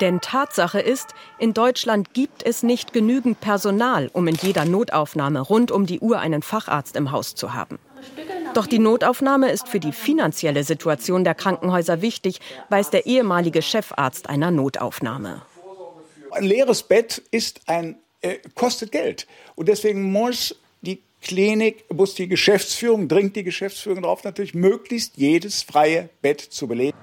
Denn 0.00 0.20
Tatsache 0.20 0.80
ist, 0.80 1.14
in 1.38 1.54
Deutschland 1.54 2.12
gibt 2.12 2.42
es 2.42 2.62
nicht 2.62 2.92
genügend 2.92 3.40
Personal, 3.40 4.10
um 4.12 4.28
in 4.28 4.34
jeder 4.34 4.64
Notaufnahme 4.66 5.40
rund 5.40 5.70
um 5.70 5.86
die 5.86 6.00
Uhr 6.00 6.18
einen 6.18 6.42
Facharzt 6.42 6.96
im 6.96 7.12
Haus 7.12 7.34
zu 7.34 7.54
haben. 7.54 7.78
Doch 8.52 8.66
die 8.66 8.78
Notaufnahme 8.78 9.50
ist 9.50 9.68
für 9.68 9.80
die 9.80 9.92
finanzielle 9.92 10.64
Situation 10.64 11.24
der 11.24 11.34
Krankenhäuser 11.34 12.02
wichtig, 12.02 12.40
weiß 12.68 12.90
der 12.90 13.06
ehemalige 13.06 13.62
Chefarzt 13.62 14.28
einer 14.28 14.50
Notaufnahme. 14.50 15.42
Ein 16.30 16.44
leeres 16.44 16.82
Bett 16.82 17.22
ist 17.30 17.62
ein, 17.66 17.96
äh, 18.20 18.36
kostet 18.54 18.92
Geld. 18.92 19.26
Und 19.54 19.68
deswegen 19.68 20.02
muss 20.02 20.56
die 20.82 21.02
Klinik, 21.22 21.84
muss 21.90 22.14
die 22.14 22.28
Geschäftsführung, 22.28 23.08
dringt 23.08 23.34
die 23.36 23.44
Geschäftsführung 23.44 24.02
darauf 24.02 24.24
natürlich, 24.24 24.54
möglichst 24.54 25.16
jedes 25.16 25.62
freie 25.62 26.10
Bett 26.20 26.40
zu 26.40 26.66
belegen. 26.66 26.96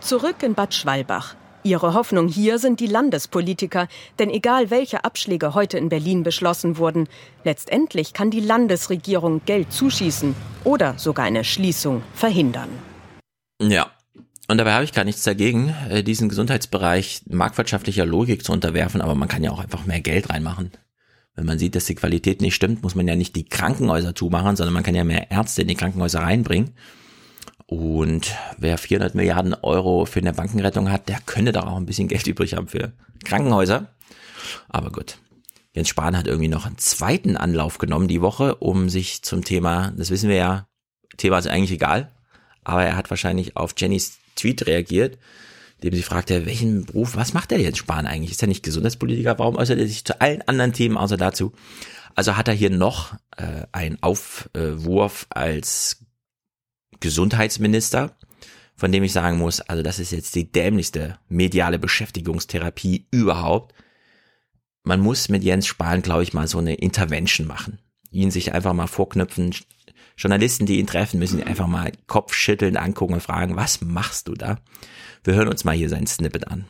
Zurück 0.00 0.42
in 0.42 0.54
Bad 0.54 0.74
Schwalbach. 0.74 1.36
Ihre 1.64 1.94
Hoffnung 1.94 2.26
hier 2.26 2.58
sind 2.58 2.80
die 2.80 2.88
Landespolitiker, 2.88 3.86
denn 4.18 4.30
egal 4.30 4.70
welche 4.70 5.04
Abschläge 5.04 5.54
heute 5.54 5.78
in 5.78 5.88
Berlin 5.88 6.24
beschlossen 6.24 6.76
wurden, 6.76 7.08
letztendlich 7.44 8.14
kann 8.14 8.32
die 8.32 8.40
Landesregierung 8.40 9.42
Geld 9.46 9.72
zuschießen 9.72 10.34
oder 10.64 10.98
sogar 10.98 11.24
eine 11.24 11.44
Schließung 11.44 12.02
verhindern. 12.14 12.68
Ja, 13.60 13.92
und 14.48 14.58
dabei 14.58 14.72
habe 14.72 14.84
ich 14.84 14.92
gar 14.92 15.04
nichts 15.04 15.22
dagegen, 15.22 15.72
äh, 15.88 16.02
diesen 16.02 16.28
Gesundheitsbereich 16.28 17.22
marktwirtschaftlicher 17.28 18.06
Logik 18.06 18.44
zu 18.44 18.52
unterwerfen, 18.52 19.00
aber 19.00 19.14
man 19.14 19.28
kann 19.28 19.44
ja 19.44 19.52
auch 19.52 19.60
einfach 19.60 19.86
mehr 19.86 20.00
Geld 20.00 20.30
reinmachen. 20.30 20.72
Wenn 21.36 21.46
man 21.46 21.60
sieht, 21.60 21.76
dass 21.76 21.86
die 21.86 21.94
Qualität 21.94 22.42
nicht 22.42 22.56
stimmt, 22.56 22.82
muss 22.82 22.96
man 22.96 23.06
ja 23.06 23.14
nicht 23.14 23.36
die 23.36 23.44
Krankenhäuser 23.44 24.16
zumachen, 24.16 24.56
sondern 24.56 24.74
man 24.74 24.82
kann 24.82 24.96
ja 24.96 25.04
mehr 25.04 25.30
Ärzte 25.30 25.62
in 25.62 25.68
die 25.68 25.76
Krankenhäuser 25.76 26.20
reinbringen. 26.20 26.74
Und 27.66 28.34
wer 28.58 28.78
400 28.78 29.14
Milliarden 29.14 29.54
Euro 29.54 30.04
für 30.04 30.20
eine 30.20 30.32
Bankenrettung 30.32 30.90
hat, 30.90 31.08
der 31.08 31.20
könnte 31.24 31.52
da 31.52 31.62
auch 31.62 31.76
ein 31.76 31.86
bisschen 31.86 32.08
Geld 32.08 32.26
übrig 32.26 32.54
haben 32.54 32.68
für 32.68 32.92
Krankenhäuser. 33.24 33.88
Aber 34.68 34.90
gut. 34.90 35.18
Jens 35.74 35.88
Spahn 35.88 36.16
hat 36.16 36.26
irgendwie 36.26 36.48
noch 36.48 36.66
einen 36.66 36.76
zweiten 36.76 37.36
Anlauf 37.36 37.78
genommen 37.78 38.08
die 38.08 38.20
Woche, 38.20 38.56
um 38.56 38.90
sich 38.90 39.22
zum 39.22 39.42
Thema, 39.42 39.92
das 39.96 40.10
wissen 40.10 40.28
wir 40.28 40.36
ja, 40.36 40.66
Thema 41.16 41.38
ist 41.38 41.46
eigentlich 41.46 41.72
egal, 41.72 42.10
aber 42.62 42.84
er 42.84 42.96
hat 42.96 43.08
wahrscheinlich 43.08 43.56
auf 43.56 43.74
Jennys 43.76 44.18
Tweet 44.36 44.66
reagiert, 44.66 45.18
dem 45.82 45.94
sie 45.94 46.02
fragte, 46.02 46.46
welchen 46.46 46.84
Beruf, 46.84 47.16
was 47.16 47.32
macht 47.32 47.50
der 47.50 47.60
Jens 47.60 47.78
Spahn 47.78 48.06
eigentlich? 48.06 48.32
Ist 48.32 48.42
er 48.42 48.48
nicht 48.48 48.62
Gesundheitspolitiker? 48.62 49.38
Warum 49.38 49.56
äußert 49.56 49.78
er 49.78 49.86
sich 49.86 50.04
zu 50.04 50.20
allen 50.20 50.42
anderen 50.42 50.72
Themen 50.74 50.96
außer 50.96 51.16
dazu? 51.16 51.52
Also 52.14 52.36
hat 52.36 52.48
er 52.48 52.54
hier 52.54 52.70
noch 52.70 53.14
äh, 53.36 53.66
einen 53.72 54.02
Aufwurf 54.02 55.26
als 55.30 56.04
Gesundheitsminister, 57.02 58.16
von 58.74 58.90
dem 58.90 59.02
ich 59.02 59.12
sagen 59.12 59.36
muss, 59.36 59.60
also 59.60 59.82
das 59.82 59.98
ist 59.98 60.12
jetzt 60.12 60.34
die 60.34 60.50
dämlichste 60.50 61.18
mediale 61.28 61.78
Beschäftigungstherapie 61.78 63.06
überhaupt. 63.10 63.74
Man 64.84 65.00
muss 65.00 65.28
mit 65.28 65.44
Jens 65.44 65.66
Spahn, 65.66 66.00
glaube 66.00 66.22
ich, 66.22 66.32
mal 66.32 66.48
so 66.48 66.58
eine 66.58 66.74
Intervention 66.74 67.46
machen. 67.46 67.78
Ihn 68.10 68.30
sich 68.30 68.54
einfach 68.54 68.72
mal 68.72 68.86
vorknüpfen. 68.86 69.54
Journalisten, 70.16 70.66
die 70.66 70.78
ihn 70.78 70.86
treffen, 70.86 71.18
müssen 71.18 71.40
ihn 71.40 71.46
einfach 71.46 71.66
mal 71.66 71.92
Kopfschütteln 72.06 72.76
angucken 72.76 73.14
und 73.14 73.22
fragen, 73.22 73.56
was 73.56 73.82
machst 73.82 74.28
du 74.28 74.34
da? 74.34 74.58
Wir 75.24 75.34
hören 75.34 75.48
uns 75.48 75.64
mal 75.64 75.74
hier 75.74 75.88
sein 75.88 76.06
Snippet 76.06 76.48
an. 76.48 76.64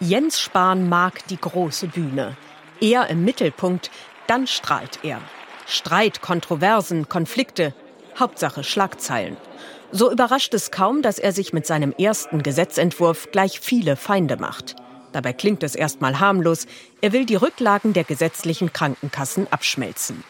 Jens 0.00 0.40
Spahn 0.40 0.88
mag 0.88 1.26
die 1.28 1.38
große 1.40 1.86
Bühne. 1.88 2.36
Er 2.80 3.08
im 3.08 3.24
Mittelpunkt, 3.24 3.90
dann 4.26 4.46
strahlt 4.46 5.00
er. 5.02 5.20
Streit, 5.66 6.20
Kontroversen, 6.20 7.08
Konflikte, 7.08 7.74
Hauptsache 8.18 8.64
Schlagzeilen. 8.64 9.36
So 9.92 10.10
überrascht 10.10 10.54
es 10.54 10.70
kaum, 10.70 11.02
dass 11.02 11.18
er 11.18 11.32
sich 11.32 11.52
mit 11.52 11.66
seinem 11.66 11.92
ersten 11.92 12.42
Gesetzentwurf 12.42 13.30
gleich 13.30 13.60
viele 13.60 13.96
Feinde 13.96 14.36
macht. 14.36 14.76
Dabei 15.12 15.32
klingt 15.32 15.62
es 15.62 15.76
erstmal 15.76 16.18
harmlos. 16.18 16.66
Er 17.00 17.12
will 17.12 17.24
die 17.24 17.36
Rücklagen 17.36 17.92
der 17.92 18.02
gesetzlichen 18.02 18.72
Krankenkassen 18.72 19.46
abschmelzen. 19.52 20.24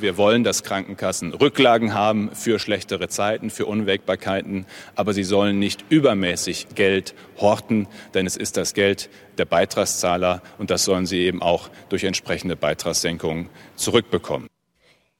Wir 0.00 0.16
wollen, 0.16 0.44
dass 0.44 0.62
Krankenkassen 0.62 1.34
Rücklagen 1.34 1.92
haben 1.92 2.30
für 2.32 2.60
schlechtere 2.60 3.08
Zeiten, 3.08 3.50
für 3.50 3.66
Unwägbarkeiten, 3.66 4.64
aber 4.94 5.12
sie 5.12 5.24
sollen 5.24 5.58
nicht 5.58 5.84
übermäßig 5.88 6.68
Geld 6.76 7.16
horten, 7.40 7.88
denn 8.14 8.24
es 8.24 8.36
ist 8.36 8.56
das 8.56 8.74
Geld 8.74 9.10
der 9.38 9.44
Beitragszahler 9.44 10.40
und 10.58 10.70
das 10.70 10.84
sollen 10.84 11.06
sie 11.06 11.18
eben 11.18 11.42
auch 11.42 11.68
durch 11.88 12.04
entsprechende 12.04 12.54
Beitragssenkungen 12.54 13.48
zurückbekommen. 13.74 14.46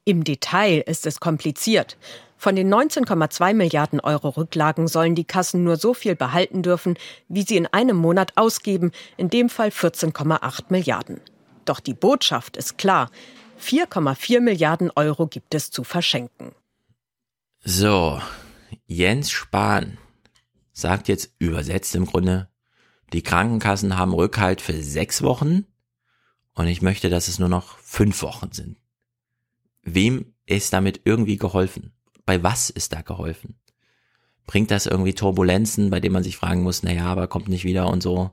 Im 0.09 0.25
Detail 0.25 0.83
ist 0.87 1.05
es 1.05 1.21
kompliziert. 1.21 1.99
Von 2.39 2.57
den 2.57 2.73
19,2 2.73 3.53
Milliarden 3.53 4.01
Euro 4.01 4.31
Rücklagen 4.31 4.89
sollen 4.89 5.15
die 5.15 5.27
Kassen 5.27 5.65
nur 5.65 5.77
so 5.77 5.93
viel 5.93 6.17
behalten 6.17 6.63
dürfen, 6.63 6.97
wie 7.29 7.43
sie 7.43 7.59
in 7.59 7.67
einem 7.67 7.99
Monat 7.99 8.33
ausgeben, 8.39 8.93
in 9.19 9.29
dem 9.29 9.51
Fall 9.51 9.69
14,8 9.69 10.71
Milliarden. 10.71 11.21
Doch 11.67 11.79
die 11.79 11.93
Botschaft 11.93 12.57
ist 12.57 12.79
klar. 12.79 13.11
4,4 13.61 14.41
Milliarden 14.41 14.91
Euro 14.97 15.27
gibt 15.27 15.55
es 15.55 15.71
zu 15.71 15.85
verschenken. 15.85 16.53
So, 17.63 18.19
Jens 18.87 19.31
Spahn 19.31 19.99
sagt 20.73 21.09
jetzt 21.09 21.35
übersetzt 21.39 21.95
im 21.95 22.07
Grunde, 22.07 22.49
die 23.13 23.23
Krankenkassen 23.23 23.99
haben 23.99 24.15
Rückhalt 24.15 24.63
für 24.63 24.83
sechs 24.83 25.21
Wochen 25.21 25.67
und 26.55 26.67
ich 26.67 26.81
möchte, 26.81 27.11
dass 27.11 27.29
es 27.29 27.39
nur 27.39 27.51
noch 27.51 27.77
fünf 27.81 28.23
Wochen 28.23 28.53
sind. 28.53 28.79
Wem 29.95 30.35
ist 30.47 30.73
damit 30.73 31.03
irgendwie 31.05 31.37
geholfen? 31.37 31.93
Bei 32.27 32.43
was 32.43 32.71
ist 32.71 32.93
da 32.93 33.03
geholfen? 33.03 33.57
Bringt 34.47 34.71
das 34.71 34.87
irgendwie 34.87 35.15
Turbulenzen, 35.15 35.91
bei 35.91 36.01
denen 36.01 36.15
man 36.15 36.23
sich 36.23 36.37
fragen 36.37 36.63
muss, 36.63 36.83
naja, 36.83 37.05
aber 37.05 37.29
kommt 37.29 37.49
nicht 37.49 37.65
wieder 37.65 37.89
und 37.89 38.03
so? 38.03 38.31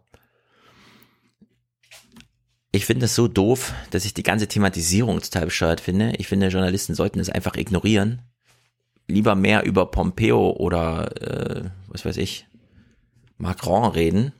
Ich 2.72 2.86
finde 2.86 3.06
es 3.06 3.16
so 3.16 3.28
doof, 3.28 3.74
dass 3.92 4.06
ich 4.06 4.14
die 4.14 4.24
ganze 4.24 4.48
Thematisierung 4.48 5.22
total 5.22 5.46
bescheuert 5.46 5.80
finde. 5.80 6.14
Ich 6.18 6.28
finde, 6.28 6.48
Journalisten 6.48 6.94
sollten 6.94 7.20
es 7.20 7.30
einfach 7.30 7.56
ignorieren. 7.56 8.22
Lieber 9.08 9.36
mehr 9.36 9.64
über 9.66 9.86
Pompeo 9.92 10.52
oder, 10.52 11.22
äh, 11.22 11.70
was 11.88 12.06
weiß 12.06 12.18
ich, 12.18 12.48
Macron 13.38 13.92
reden, 13.92 14.34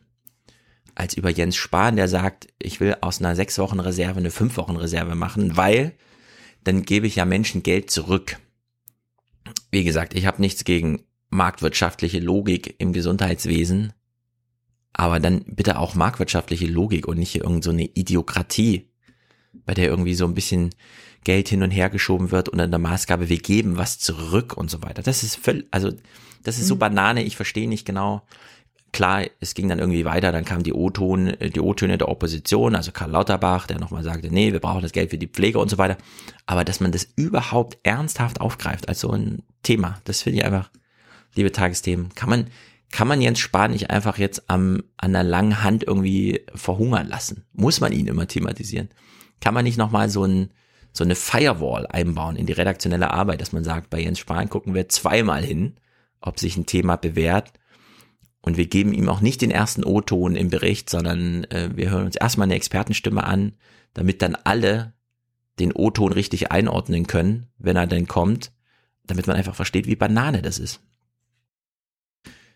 als 0.96 1.14
über 1.16 1.30
Jens 1.30 1.56
Spahn, 1.56 1.96
der 1.96 2.08
sagt, 2.08 2.48
ich 2.60 2.80
will 2.80 2.98
aus 3.02 3.20
einer 3.20 3.36
sechs 3.36 3.58
Wochen 3.60 3.80
Reserve 3.80 4.20
eine 4.20 4.32
fünf 4.32 4.58
Wochen 4.58 4.76
Reserve 4.76 5.16
machen, 5.16 5.58
weil 5.58 5.94
dann 6.66 6.84
gebe 6.84 7.08
ich 7.08 7.16
ja 7.16 7.26
Menschen 7.26 7.64
Geld 7.64 7.90
zurück. 7.90 8.38
Wie 9.72 9.84
gesagt, 9.84 10.14
ich 10.14 10.26
habe 10.26 10.42
nichts 10.42 10.66
gegen 10.66 11.04
marktwirtschaftliche 11.30 12.20
Logik 12.20 12.76
im 12.80 12.92
Gesundheitswesen, 12.92 13.94
aber 14.92 15.20
dann 15.20 15.44
bitte 15.46 15.80
auch 15.80 15.96
marktwirtschaftliche 15.96 16.68
Logik 16.68 17.08
und 17.08 17.20
nicht 17.20 17.32
hier 17.32 17.44
irgend 17.44 17.64
so 17.64 17.70
eine 17.70 17.86
Idiokratie, 17.86 18.90
bei 19.66 19.74
der 19.74 19.88
irgendwie 19.88 20.16
so 20.16 20.26
ein 20.26 20.34
bisschen 20.34 20.72
Geld 21.24 21.50
hin 21.50 21.64
und 21.64 21.72
her 21.72 21.90
geschoben 21.90 22.32
wird 22.32 22.50
unter 22.50 22.68
der 22.68 22.80
Maßgabe, 22.80 23.30
wir 23.30 23.40
geben 23.40 23.78
was 23.78 24.00
zurück 24.00 24.58
und 24.58 24.70
so 24.70 24.82
weiter. 24.84 25.02
Das 25.02 25.24
ist 25.24 25.36
völlig, 25.36 25.68
also 25.72 25.92
das 26.44 26.58
ist 26.58 26.68
so 26.68 26.76
mhm. 26.76 26.80
Banane, 26.80 27.24
ich 27.24 27.36
verstehe 27.36 27.68
nicht 27.68 27.86
genau, 27.86 28.26
Klar, 28.96 29.26
es 29.42 29.56
ging 29.56 29.68
dann 29.68 29.80
irgendwie 29.80 30.06
weiter, 30.06 30.32
dann 30.32 30.46
kam 30.46 30.64
die 30.64 30.72
O-Ton, 30.72 31.28
äh, 31.28 31.50
die 31.50 31.60
O-Töne 31.60 31.98
der 31.98 32.08
Opposition, 32.08 32.78
also 32.78 32.94
Karl 32.94 33.12
Lauterbach, 33.12 33.68
der 33.68 33.78
nochmal 33.78 34.04
sagte, 34.04 34.34
nee, 34.34 34.54
wir 34.54 34.62
brauchen 34.62 34.84
das 34.84 34.94
Geld 34.94 35.10
für 35.10 35.18
die 35.18 35.28
Pflege 35.28 35.60
und 35.60 35.68
so 35.70 35.78
weiter. 35.78 35.98
Aber 36.46 36.64
dass 36.64 36.80
man 36.80 36.94
das 36.94 37.04
überhaupt 37.18 37.78
ernsthaft 37.84 38.40
aufgreift 38.40 38.88
als 38.88 39.02
so 39.02 39.12
ein 39.12 39.44
Thema, 39.64 40.00
das 40.06 40.22
finde 40.22 40.40
ich 40.40 40.46
einfach, 40.46 40.72
liebe 41.34 41.52
Tagesthemen, 41.52 42.16
kann 42.16 42.30
man, 42.30 42.46
kann 42.90 43.10
man 43.10 43.20
Jens 43.20 43.40
Spahn 43.40 43.72
nicht 43.72 43.90
einfach 43.90 44.18
jetzt 44.18 44.50
am, 44.50 44.82
an 44.96 45.12
der 45.12 45.24
langen 45.24 45.62
Hand 45.62 45.84
irgendwie 45.84 46.46
verhungern 46.56 47.10
lassen? 47.10 47.44
Muss 47.52 47.82
man 47.82 47.92
ihn 47.92 48.08
immer 48.08 48.28
thematisieren? 48.28 48.88
Kann 49.42 49.54
man 49.54 49.66
nicht 49.66 49.78
nochmal 49.78 50.10
so 50.10 50.24
ein, 50.24 50.52
so 50.94 51.04
eine 51.04 51.16
Firewall 51.16 51.86
einbauen 51.88 52.38
in 52.38 52.46
die 52.46 52.54
redaktionelle 52.54 53.12
Arbeit, 53.12 53.42
dass 53.42 53.52
man 53.52 53.66
sagt, 53.66 53.90
bei 53.90 54.00
Jens 54.00 54.20
Spahn 54.20 54.48
gucken 54.48 54.74
wir 54.74 54.88
zweimal 54.88 55.44
hin, 55.44 55.76
ob 56.22 56.40
sich 56.40 56.56
ein 56.56 56.66
Thema 56.66 56.96
bewährt. 56.96 57.52
Und 58.46 58.56
wir 58.58 58.68
geben 58.68 58.94
ihm 58.94 59.10
auch 59.10 59.22
nicht 59.22 59.42
den 59.42 59.50
ersten 59.50 59.84
O-Ton 59.84 60.36
im 60.36 60.52
Bericht, 60.52 60.88
sondern 60.88 61.46
äh, 61.46 61.72
wir 61.74 61.90
hören 61.90 62.06
uns 62.06 62.16
erstmal 62.16 62.46
eine 62.46 62.54
Expertenstimme 62.54 63.24
an, 63.24 63.54
damit 63.96 64.22
dann 64.22 64.36
alle 64.36 64.94
den 65.58 65.74
O-Ton 65.74 66.14
richtig 66.14 66.52
einordnen 66.52 67.08
können, 67.08 67.48
wenn 67.58 67.76
er 67.76 67.88
denn 67.88 68.08
kommt, 68.08 68.52
damit 69.08 69.26
man 69.26 69.36
einfach 69.36 69.56
versteht, 69.56 69.88
wie 69.88 69.96
Banane 69.96 70.44
das 70.44 70.60
ist. 70.60 70.80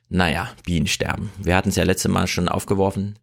Naja, 0.09 0.51
Bienensterben. 0.63 1.31
Wir 1.39 1.55
hatten 1.55 1.69
es 1.69 1.75
ja 1.75 1.85
letzte 1.85 2.09
Mal 2.09 2.27
schon 2.27 2.49
aufgeworfen. 2.49 3.17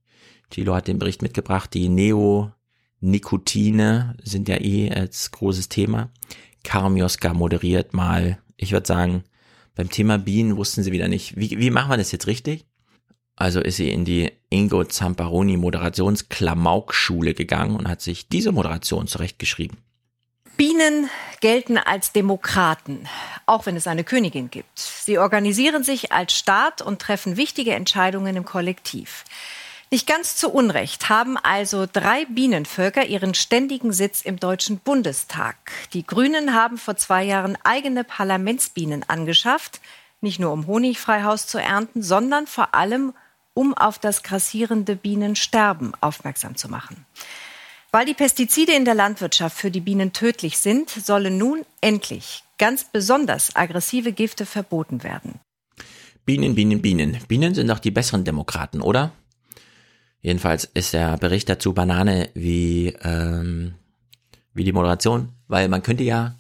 Thilo 0.51 0.75
hat 0.75 0.89
den 0.89 0.99
Bericht 0.99 1.23
mitgebracht. 1.23 1.73
Die 1.73 1.89
Neonicotine 1.89 4.17
sind 4.25 4.49
ja 4.49 4.61
eh 4.61 4.91
als 4.91 5.31
großes 5.31 5.69
Thema. 5.69 6.11
Karmioska 6.65 7.33
moderiert 7.33 7.95
mal. 7.95 8.41
Ich 8.57 8.73
würde 8.73 8.89
sagen, 8.89 9.23
beim 9.77 9.91
Thema 9.91 10.19
Bienen 10.19 10.57
wussten 10.57 10.83
sie 10.83 10.91
wieder 10.91 11.07
nicht, 11.07 11.37
wie, 11.37 11.59
wie 11.59 11.71
machen 11.71 11.91
wir 11.91 11.97
das 11.97 12.11
jetzt 12.11 12.27
richtig? 12.27 12.65
Also 13.37 13.61
ist 13.61 13.77
sie 13.77 13.91
in 13.91 14.07
die 14.07 14.33
Ingo 14.49 14.83
Zamparoni 14.85 15.59
Moderationsklamauk-Schule 15.59 17.35
gegangen 17.35 17.77
und 17.77 17.87
hat 17.87 18.01
sich 18.01 18.29
diese 18.29 18.51
Moderation 18.51 19.07
zurechtgeschrieben. 19.07 19.77
Bienen 20.57 21.11
gelten 21.41 21.77
als 21.77 22.13
Demokraten, 22.13 23.07
auch 23.45 23.67
wenn 23.67 23.77
es 23.77 23.87
eine 23.87 24.05
Königin 24.05 24.51
gibt. 24.51 24.79
Sie 24.79 25.19
organisieren 25.19 25.85
sich 25.85 26.13
als 26.13 26.33
Staat 26.33 26.81
und 26.81 27.01
treffen 27.03 27.37
wichtige 27.37 27.75
Entscheidungen 27.75 28.37
im 28.37 28.47
Kollektiv. 28.47 29.25
Nicht 29.93 30.09
ganz 30.09 30.35
zu 30.35 30.51
Unrecht 30.51 31.09
haben 31.11 31.37
also 31.37 31.87
drei 31.91 32.25
Bienenvölker 32.25 33.07
ihren 33.07 33.35
ständigen 33.35 33.93
Sitz 33.93 34.21
im 34.21 34.41
Deutschen 34.41 34.79
Bundestag. 34.79 35.57
Die 35.93 36.05
Grünen 36.05 36.55
haben 36.55 36.77
vor 36.77 36.97
zwei 36.97 37.23
Jahren 37.23 37.57
eigene 37.63 38.03
Parlamentsbienen 38.03 39.05
angeschafft, 39.07 39.81
nicht 40.21 40.41
nur 40.41 40.53
um 40.53 40.67
Honigfreihaus 40.67 41.47
zu 41.47 41.59
ernten, 41.59 42.03
sondern 42.03 42.49
vor 42.49 42.75
allem 42.75 43.13
um 43.55 43.75
auf 43.75 44.01
das 44.01 44.25
grassierende 44.25 44.97
Bienensterben 44.97 45.93
aufmerksam 46.01 46.57
zu 46.57 46.69
machen. 46.69 47.07
Weil 47.93 48.07
die 48.07 48.15
Pestizide 48.15 48.73
in 48.73 48.85
der 48.85 48.95
Landwirtschaft 48.95 49.57
für 49.57 49.71
die 49.71 49.81
Bienen 49.81 50.13
tödlich 50.13 50.59
sind, 50.59 50.91
sollen 50.91 51.39
nun 51.39 51.65
endlich 51.81 52.43
ganz 52.59 52.83
besonders 52.83 53.55
aggressive 53.55 54.11
Gifte 54.11 54.47
verboten 54.47 55.05
werden. 55.05 55.39
Bienen, 56.25 56.57
Bienen, 56.57 56.83
Bienen. 56.83 57.19
Bienen 57.29 57.55
sind 57.55 57.69
doch 57.69 57.79
die 57.79 57.93
besseren 57.93 58.25
Demokraten, 58.25 58.83
oder? 58.83 59.13
Jedenfalls 60.21 60.65
ist 60.75 60.93
der 60.93 61.17
Bericht 61.19 61.49
dazu 61.49 61.73
Banane 61.73 62.31
wie, 62.35 62.95
ähm, 63.03 63.75
wie 64.55 64.65
die 64.65 64.73
Moderation, 64.73 65.31
weil 65.49 65.69
man 65.69 65.83
könnte 65.83 66.05
ja, 66.05 66.37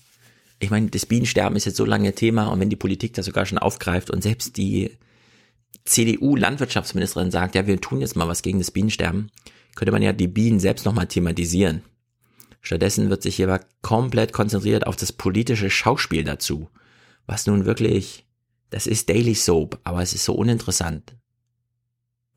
ich 0.58 0.70
meine, 0.70 0.88
das 0.88 1.06
Bienensterben 1.06 1.56
ist 1.56 1.66
jetzt 1.66 1.76
so 1.76 1.84
lange 1.84 2.14
Thema 2.14 2.46
und 2.46 2.60
wenn 2.60 2.70
die 2.70 2.76
Politik 2.76 3.14
das 3.14 3.26
sogar 3.26 3.46
schon 3.46 3.58
aufgreift 3.58 4.10
und 4.10 4.22
selbst 4.22 4.56
die 4.56 4.90
CDU-Landwirtschaftsministerin 5.84 7.30
sagt, 7.30 7.54
ja, 7.54 7.66
wir 7.66 7.80
tun 7.80 8.00
jetzt 8.00 8.16
mal 8.16 8.28
was 8.28 8.42
gegen 8.42 8.58
das 8.58 8.70
Bienensterben, 8.70 9.30
könnte 9.74 9.92
man 9.92 10.02
ja 10.02 10.12
die 10.12 10.28
Bienen 10.28 10.58
selbst 10.58 10.84
nochmal 10.84 11.06
thematisieren. 11.06 11.82
Stattdessen 12.60 13.10
wird 13.10 13.22
sich 13.22 13.36
hierbei 13.36 13.60
komplett 13.82 14.32
konzentriert 14.32 14.86
auf 14.86 14.96
das 14.96 15.12
politische 15.12 15.70
Schauspiel 15.70 16.24
dazu, 16.24 16.68
was 17.26 17.46
nun 17.46 17.64
wirklich, 17.64 18.26
das 18.70 18.88
ist 18.88 19.08
Daily 19.08 19.34
Soap, 19.34 19.78
aber 19.84 20.02
es 20.02 20.14
ist 20.14 20.24
so 20.24 20.34
uninteressant. 20.34 21.14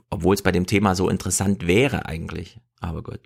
Obwohl 0.09 0.33
es 0.33 0.41
bei 0.41 0.51
dem 0.51 0.65
Thema 0.65 0.95
so 0.95 1.09
interessant 1.09 1.67
wäre 1.67 2.05
eigentlich, 2.05 2.59
aber 2.79 3.03
gut. 3.03 3.19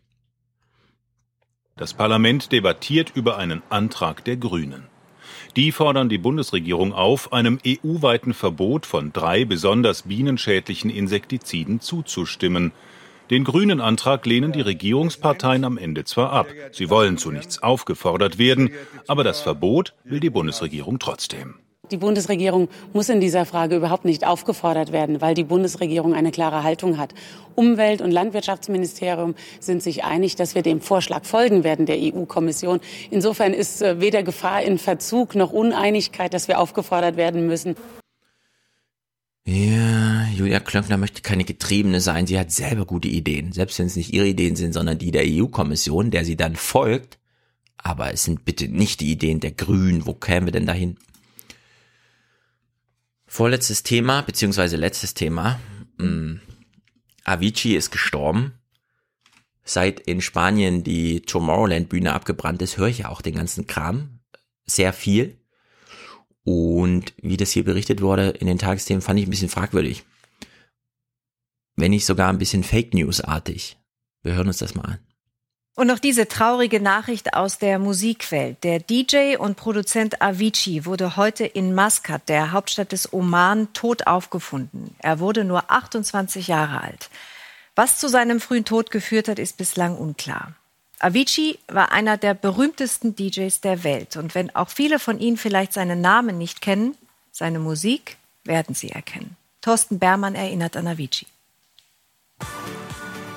Das 1.75 1.93
Parlament 1.93 2.51
debattiert 2.51 3.13
über 3.15 3.37
einen 3.37 3.63
Antrag 3.69 4.23
der 4.25 4.37
Grünen. 4.37 4.87
Die 5.55 5.71
fordern 5.71 6.09
die 6.09 6.17
Bundesregierung 6.17 6.93
auf, 6.93 7.33
einem 7.33 7.59
EU-weiten 7.65 8.33
Verbot 8.33 8.85
von 8.85 9.13
drei 9.13 9.45
besonders 9.45 10.03
bienenschädlichen 10.03 10.89
Insektiziden 10.89 11.79
zuzustimmen. 11.79 12.71
Den 13.29 13.43
grünen 13.43 13.79
Antrag 13.79 14.25
lehnen 14.25 14.51
die 14.51 14.61
Regierungsparteien 14.61 15.63
am 15.63 15.77
Ende 15.77 16.03
zwar 16.03 16.31
ab. 16.31 16.47
Sie 16.71 16.89
wollen 16.89 17.17
zu 17.17 17.31
nichts 17.31 17.63
aufgefordert 17.63 18.37
werden, 18.37 18.71
aber 19.07 19.23
das 19.23 19.41
Verbot 19.41 19.95
will 20.03 20.19
die 20.19 20.29
Bundesregierung 20.29 20.99
trotzdem. 20.99 21.55
Die 21.93 21.97
Bundesregierung 21.97 22.69
muss 22.91 23.07
in 23.09 23.21
dieser 23.21 23.45
Frage 23.45 23.75
überhaupt 23.75 24.03
nicht 24.03 24.25
aufgefordert 24.25 24.91
werden, 24.91 25.21
weil 25.21 25.35
die 25.35 25.43
Bundesregierung 25.43 26.15
eine 26.15 26.31
klare 26.31 26.63
Haltung 26.63 26.97
hat. 26.97 27.13
Umwelt- 27.53 28.01
und 28.01 28.09
Landwirtschaftsministerium 28.09 29.35
sind 29.59 29.83
sich 29.83 30.03
einig, 30.03 30.35
dass 30.35 30.55
wir 30.55 30.63
dem 30.63 30.81
Vorschlag 30.81 31.23
folgen 31.23 31.63
werden 31.63 31.85
der 31.85 31.97
EU-Kommission. 31.99 32.79
Insofern 33.11 33.53
ist 33.53 33.83
äh, 33.83 34.01
weder 34.01 34.23
Gefahr 34.23 34.63
in 34.63 34.79
Verzug 34.79 35.35
noch 35.35 35.53
Uneinigkeit, 35.53 36.33
dass 36.33 36.47
wir 36.47 36.59
aufgefordert 36.59 37.15
werden 37.15 37.45
müssen. 37.45 37.75
Ja, 39.45 40.25
Julia 40.33 40.61
Klöckner 40.61 40.97
möchte 40.97 41.21
keine 41.21 41.43
Getriebene 41.43 42.01
sein. 42.01 42.25
Sie 42.25 42.39
hat 42.39 42.51
selber 42.51 42.87
gute 42.87 43.07
Ideen. 43.07 43.51
Selbst 43.51 43.77
wenn 43.77 43.85
es 43.85 43.95
nicht 43.95 44.11
ihre 44.11 44.25
Ideen 44.25 44.55
sind, 44.55 44.73
sondern 44.73 44.97
die 44.97 45.11
der 45.11 45.25
EU-Kommission, 45.27 46.09
der 46.09 46.25
sie 46.25 46.37
dann 46.37 46.55
folgt. 46.55 47.19
Aber 47.77 48.11
es 48.11 48.23
sind 48.23 48.45
bitte 48.45 48.67
nicht 48.67 48.99
die 48.99 49.11
Ideen 49.11 49.41
der 49.41 49.51
Grünen. 49.51 50.07
Wo 50.07 50.15
kämen 50.15 50.47
wir 50.47 50.51
denn 50.51 50.65
dahin? 50.65 50.97
Vorletztes 53.33 53.81
Thema, 53.81 54.21
beziehungsweise 54.21 54.77
letztes 54.77 55.15
Thema. 55.15 55.59
Hm. 55.97 56.39
Avicii 57.23 57.75
ist 57.75 57.89
gestorben. 57.89 58.53
Seit 59.63 60.01
in 60.01 60.21
Spanien 60.21 60.83
die 60.83 61.21
Tomorrowland-Bühne 61.21 62.13
abgebrannt 62.13 62.61
ist, 62.61 62.77
höre 62.77 62.89
ich 62.89 62.99
ja 62.99 63.09
auch 63.09 63.23
den 63.23 63.33
ganzen 63.33 63.65
Kram. 63.65 64.19
Sehr 64.67 64.93
viel. 64.93 65.35
Und 66.43 67.15
wie 67.23 67.35
das 67.35 67.49
hier 67.49 67.63
berichtet 67.65 68.01
wurde 68.01 68.29
in 68.29 68.45
den 68.45 68.59
Tagesthemen, 68.59 69.01
fand 69.01 69.19
ich 69.19 69.25
ein 69.25 69.31
bisschen 69.31 69.49
fragwürdig. 69.49 70.03
Wenn 71.75 71.89
nicht 71.89 72.05
sogar 72.05 72.29
ein 72.29 72.37
bisschen 72.37 72.63
Fake 72.63 72.93
News-artig. 72.93 73.79
Wir 74.21 74.35
hören 74.35 74.45
uns 74.45 74.59
das 74.59 74.75
mal 74.75 74.83
an. 74.83 74.99
Und 75.75 75.87
noch 75.87 75.97
diese 75.97 76.27
traurige 76.27 76.79
Nachricht 76.79 77.33
aus 77.33 77.57
der 77.57 77.79
Musikwelt. 77.79 78.63
Der 78.63 78.79
DJ 78.79 79.37
und 79.37 79.55
Produzent 79.55 80.21
Avicii 80.21 80.85
wurde 80.85 81.15
heute 81.15 81.45
in 81.45 81.73
Maskat, 81.73 82.29
der 82.29 82.51
Hauptstadt 82.51 82.91
des 82.91 83.11
Oman, 83.11 83.73
tot 83.73 84.05
aufgefunden. 84.05 84.95
Er 84.99 85.19
wurde 85.19 85.43
nur 85.43 85.71
28 85.71 86.47
Jahre 86.47 86.81
alt. 86.81 87.09
Was 87.75 87.97
zu 87.97 88.07
seinem 88.07 88.39
frühen 88.39 88.65
Tod 88.65 88.91
geführt 88.91 89.27
hat, 89.27 89.39
ist 89.39 89.57
bislang 89.57 89.97
unklar. 89.97 90.53
Avicii 90.99 91.57
war 91.67 91.91
einer 91.91 92.17
der 92.17 92.35
berühmtesten 92.35 93.15
DJs 93.15 93.61
der 93.61 93.83
Welt. 93.83 94.15
Und 94.15 94.35
wenn 94.35 94.55
auch 94.55 94.69
viele 94.69 94.99
von 94.99 95.19
Ihnen 95.19 95.37
vielleicht 95.37 95.73
seinen 95.73 96.01
Namen 96.01 96.37
nicht 96.37 96.61
kennen, 96.61 96.95
seine 97.31 97.57
Musik 97.57 98.17
werden 98.43 98.75
Sie 98.75 98.91
erkennen. 98.91 99.35
Thorsten 99.61 99.97
Bermann 99.97 100.35
erinnert 100.35 100.77
an 100.77 100.87
Avicii. 100.87 101.25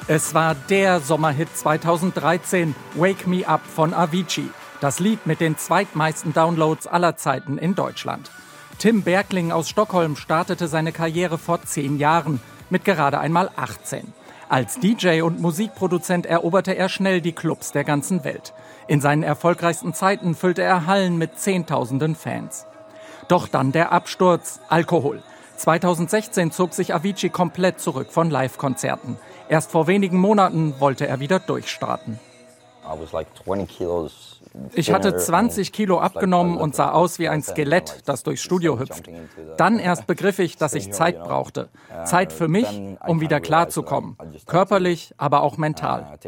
Es 0.08 0.34
war 0.34 0.54
der 0.54 1.00
Sommerhit 1.00 1.48
2013, 1.56 2.76
Wake 2.94 3.26
Me 3.26 3.42
Up 3.44 3.62
von 3.66 3.92
Avicii. 3.92 4.48
Das 4.80 5.00
Lied 5.00 5.26
mit 5.26 5.40
den 5.40 5.58
zweitmeisten 5.58 6.32
Downloads 6.32 6.86
aller 6.86 7.16
Zeiten 7.16 7.58
in 7.58 7.74
Deutschland. 7.74 8.30
Tim 8.78 9.02
Bergling 9.02 9.50
aus 9.50 9.68
Stockholm 9.68 10.14
startete 10.14 10.68
seine 10.68 10.92
Karriere 10.92 11.38
vor 11.38 11.60
zehn 11.62 11.98
Jahren 11.98 12.40
mit 12.70 12.84
gerade 12.84 13.18
einmal 13.18 13.50
18. 13.56 14.12
Als 14.48 14.78
DJ 14.78 15.22
und 15.22 15.40
Musikproduzent 15.40 16.24
eroberte 16.24 16.76
er 16.76 16.88
schnell 16.88 17.20
die 17.20 17.32
Clubs 17.32 17.72
der 17.72 17.82
ganzen 17.82 18.22
Welt. 18.22 18.54
In 18.86 19.00
seinen 19.00 19.24
erfolgreichsten 19.24 19.92
Zeiten 19.92 20.36
füllte 20.36 20.62
er 20.62 20.86
Hallen 20.86 21.18
mit 21.18 21.40
Zehntausenden 21.40 22.14
Fans. 22.14 22.64
Doch 23.26 23.48
dann 23.48 23.72
der 23.72 23.90
Absturz, 23.90 24.60
Alkohol. 24.68 25.20
2016 25.56 26.52
zog 26.52 26.74
sich 26.74 26.94
Avicii 26.94 27.30
komplett 27.30 27.80
zurück 27.80 28.12
von 28.12 28.30
Live-Konzerten. 28.30 29.16
Erst 29.48 29.70
vor 29.70 29.86
wenigen 29.86 30.18
Monaten 30.18 30.74
wollte 30.80 31.06
er 31.06 31.20
wieder 31.20 31.38
durchstarten. 31.38 32.18
Ich 34.72 34.92
hatte 34.92 35.16
20 35.16 35.72
Kilo 35.72 35.98
abgenommen 35.98 36.56
und 36.56 36.74
sah 36.74 36.92
aus 36.92 37.18
wie 37.18 37.28
ein 37.28 37.42
Skelett, 37.42 38.02
das 38.06 38.22
durchs 38.22 38.42
Studio 38.42 38.78
hüpft. 38.78 39.08
Dann 39.56 39.78
erst 39.78 40.06
begriff 40.06 40.38
ich, 40.38 40.56
dass 40.56 40.74
ich 40.74 40.92
Zeit 40.92 41.22
brauchte. 41.22 41.68
Zeit 42.04 42.32
für 42.32 42.48
mich, 42.48 42.66
um 43.06 43.20
wieder 43.20 43.40
klarzukommen. 43.40 44.16
Körperlich, 44.46 45.14
aber 45.18 45.42
auch 45.42 45.56
mental. 45.58 46.18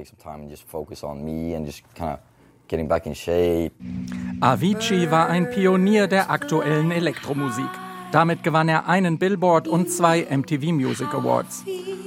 Avicii 4.40 5.10
war 5.10 5.28
ein 5.28 5.50
Pionier 5.50 6.06
der 6.06 6.30
aktuellen 6.30 6.90
Elektromusik. 6.90 7.70
Damit 8.10 8.42
gewann 8.42 8.70
er 8.70 8.88
einen 8.88 9.18
Billboard 9.18 9.68
und 9.68 9.90
zwei 9.90 10.26
MTV 10.30 10.72
Music 10.72 11.12
Awards. 11.12 11.64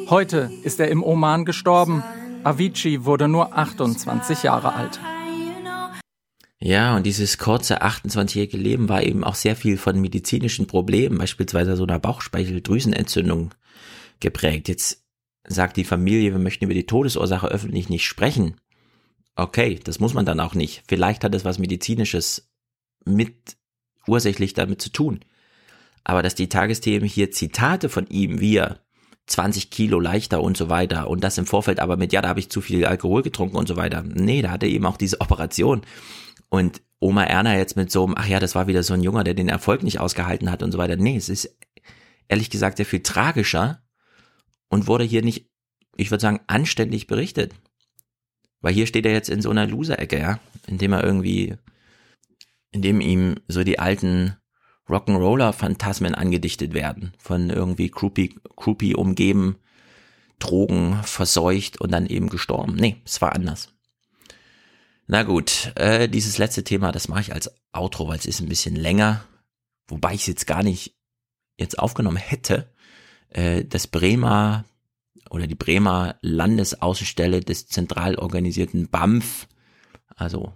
Heute 0.10 0.52
ist 0.64 0.80
er 0.80 0.90
im 0.90 1.04
Oman 1.04 1.46
gestorben. 1.46 2.04
Avicii 2.44 3.06
wurde 3.06 3.28
nur 3.28 3.56
28 3.56 4.42
Jahre 4.42 4.74
alt. 4.74 5.00
Ja, 6.60 6.96
und 6.96 7.06
dieses 7.06 7.38
kurze 7.38 7.84
28-jährige 7.84 8.58
Leben 8.58 8.90
war 8.90 9.04
eben 9.04 9.24
auch 9.24 9.36
sehr 9.36 9.56
viel 9.56 9.78
von 9.78 10.02
medizinischen 10.02 10.66
Problemen, 10.66 11.20
beispielsweise 11.20 11.76
so 11.76 11.84
einer 11.84 12.00
Bauchspeicheldrüsenentzündung 12.00 13.54
geprägt. 14.20 14.70
Jetzt 14.70 15.04
sagt 15.48 15.78
die 15.78 15.84
Familie, 15.84 16.32
wir 16.32 16.40
möchten 16.40 16.66
über 16.66 16.74
die 16.74 16.86
Todesursache 16.86 17.48
öffentlich 17.48 17.90
nicht 17.90 18.06
sprechen. 18.06 18.56
Okay, 19.36 19.80
das 19.84 20.00
muss 20.00 20.14
man 20.14 20.26
dann 20.26 20.40
auch 20.40 20.56
nicht. 20.56 20.84
Vielleicht 20.88 21.24
hat 21.24 21.36
es 21.36 21.46
was 21.46 21.60
Medizinisches 21.60 22.50
mit 23.06 23.58
ursächlich 24.08 24.54
damit 24.54 24.82
zu 24.82 24.92
tun. 24.92 25.20
Aber 26.04 26.24
dass 26.24 26.36
die 26.36 26.50
Tagesthemen 26.50 27.08
hier 27.08 27.32
Zitate 27.32 27.90
von 27.90 28.08
ihm, 28.08 28.40
wie 28.40 28.58
er 28.58 28.80
20 29.28 29.70
Kilo 29.70 30.00
leichter 30.00 30.42
und 30.42 30.58
so 30.58 30.70
weiter 30.70 31.10
und 31.10 31.24
das 31.24 31.38
im 31.38 31.46
Vorfeld 31.46 31.80
aber 31.80 31.98
mit, 31.98 32.12
ja, 32.12 32.22
da 32.22 32.30
habe 32.30 32.40
ich 32.40 32.50
zu 32.50 32.62
viel 32.62 32.86
Alkohol 32.86 33.22
getrunken 33.22 33.56
und 33.56 33.68
so 33.68 33.76
weiter. 33.78 34.04
Nee, 34.04 34.42
da 34.42 34.52
hatte 34.52 34.66
er 34.66 34.72
eben 34.72 34.86
auch 34.86 34.98
diese 34.98 35.22
Operation. 35.22 35.82
Und 36.50 36.82
Oma 37.00 37.24
Erna 37.24 37.58
jetzt 37.58 37.78
mit 37.78 37.92
so 37.92 38.06
einem, 38.06 38.16
ach 38.18 38.28
ja, 38.28 38.40
das 38.40 38.56
war 38.56 38.68
wieder 38.68 38.84
so 38.84 38.94
ein 38.94 39.02
Junge, 39.02 39.24
der 39.24 39.34
den 39.34 39.50
Erfolg 39.50 39.84
nicht 39.84 40.00
ausgehalten 40.00 40.52
hat 40.52 40.64
und 40.64 40.72
so 40.72 40.78
weiter. 40.78 40.98
Nee, 40.98 41.16
es 41.16 41.30
ist 41.30 41.58
ehrlich 42.28 42.50
gesagt 42.50 42.78
sehr 42.78 42.86
viel 42.86 43.04
tragischer 43.04 43.82
und 44.70 44.88
wurde 44.88 45.04
hier 45.04 45.22
nicht, 45.22 45.50
ich 45.96 46.12
würde 46.12 46.22
sagen, 46.22 46.42
anständig 46.48 47.08
berichtet. 47.08 47.54
Weil 48.60 48.74
hier 48.74 48.86
steht 48.86 49.06
er 49.06 49.14
jetzt 49.14 49.30
in 49.30 49.42
so 49.42 49.50
einer 49.50 49.66
Loser-Ecke, 49.66 50.20
ja, 50.20 50.40
indem 50.68 50.94
er 50.94 51.04
irgendwie, 51.04 51.56
indem 52.72 53.02
ihm 53.02 53.36
so 53.48 53.64
die 53.64 53.80
alten 53.80 54.38
Rock'n'Roller-Phantasmen 54.92 56.16
angedichtet 56.16 56.74
werden, 56.74 57.14
von 57.18 57.50
irgendwie 57.50 57.90
Groupie, 57.90 58.36
Groupie 58.56 58.96
umgeben, 58.96 59.56
Drogen 60.40 61.02
verseucht 61.04 61.80
und 61.80 61.92
dann 61.92 62.08
eben 62.08 62.30
gestorben. 62.30 62.76
Nee, 62.76 62.98
es 63.06 63.22
war 63.22 63.34
anders. 63.34 63.70
Na 65.08 65.24
gut, 65.24 65.72
äh, 65.76 66.08
dieses 66.08 66.38
letzte 66.38 66.64
Thema, 66.64 66.92
das 66.92 67.08
mache 67.08 67.22
ich 67.22 67.34
als 67.34 67.52
Outro, 67.74 68.08
weil 68.08 68.18
es 68.18 68.26
ist 68.26 68.40
ein 68.42 68.50
bisschen 68.50 68.76
länger, 68.76 69.24
wobei 69.88 70.14
ich 70.14 70.22
es 70.22 70.28
jetzt 70.28 70.48
gar 70.48 70.64
nicht 70.64 70.96
jetzt 71.58 71.80
aufgenommen 71.80 72.18
hätte. 72.18 72.70
Äh, 73.30 73.66
das 73.66 73.88
Bremer 73.88 74.66
oder 75.30 75.48
die 75.48 75.56
Bremer 75.56 76.16
Landesaußenstelle 76.22 77.42
des 77.42 77.68
zentral 77.68 78.16
organisierten 78.16 78.90
BAMF, 78.90 79.48
also 80.16 80.54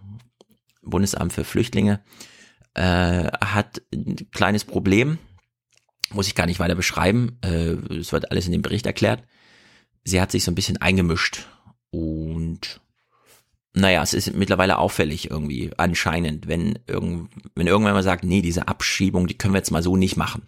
Bundesamt 0.82 1.34
für 1.34 1.44
Flüchtlinge, 1.44 2.04
äh, 2.76 3.30
hat 3.44 3.82
ein 3.94 4.30
kleines 4.32 4.64
Problem, 4.64 5.18
muss 6.12 6.28
ich 6.28 6.36
gar 6.36 6.46
nicht 6.46 6.60
weiter 6.60 6.76
beschreiben, 6.76 7.40
äh, 7.44 7.74
es 7.94 8.12
wird 8.12 8.32
alles 8.32 8.46
in 8.46 8.52
dem 8.52 8.62
Bericht 8.62 8.86
erklärt. 8.86 9.24
Sie 10.04 10.22
hat 10.22 10.32
sich 10.32 10.44
so 10.44 10.52
ein 10.52 10.56
bisschen 10.56 10.78
eingemischt 10.78 11.48
und 11.90 12.80
naja, 13.74 14.02
es 14.02 14.14
ist 14.14 14.34
mittlerweile 14.34 14.78
auffällig 14.78 15.30
irgendwie, 15.30 15.72
anscheinend, 15.78 16.48
wenn, 16.48 16.80
irgend, 16.88 17.30
wenn 17.56 17.68
irgendwann 17.68 17.94
mal 17.94 18.04
sagt, 18.04 18.24
nee, 18.24 18.42
diese 18.42 18.68
Abschiebung, 18.70 19.28
die 19.28 19.38
können 19.38 19.54
wir 19.54 19.60
jetzt 19.60 19.72
mal 19.72 19.84
so 19.84 19.98
nicht 19.98 20.16
machen, 20.16 20.44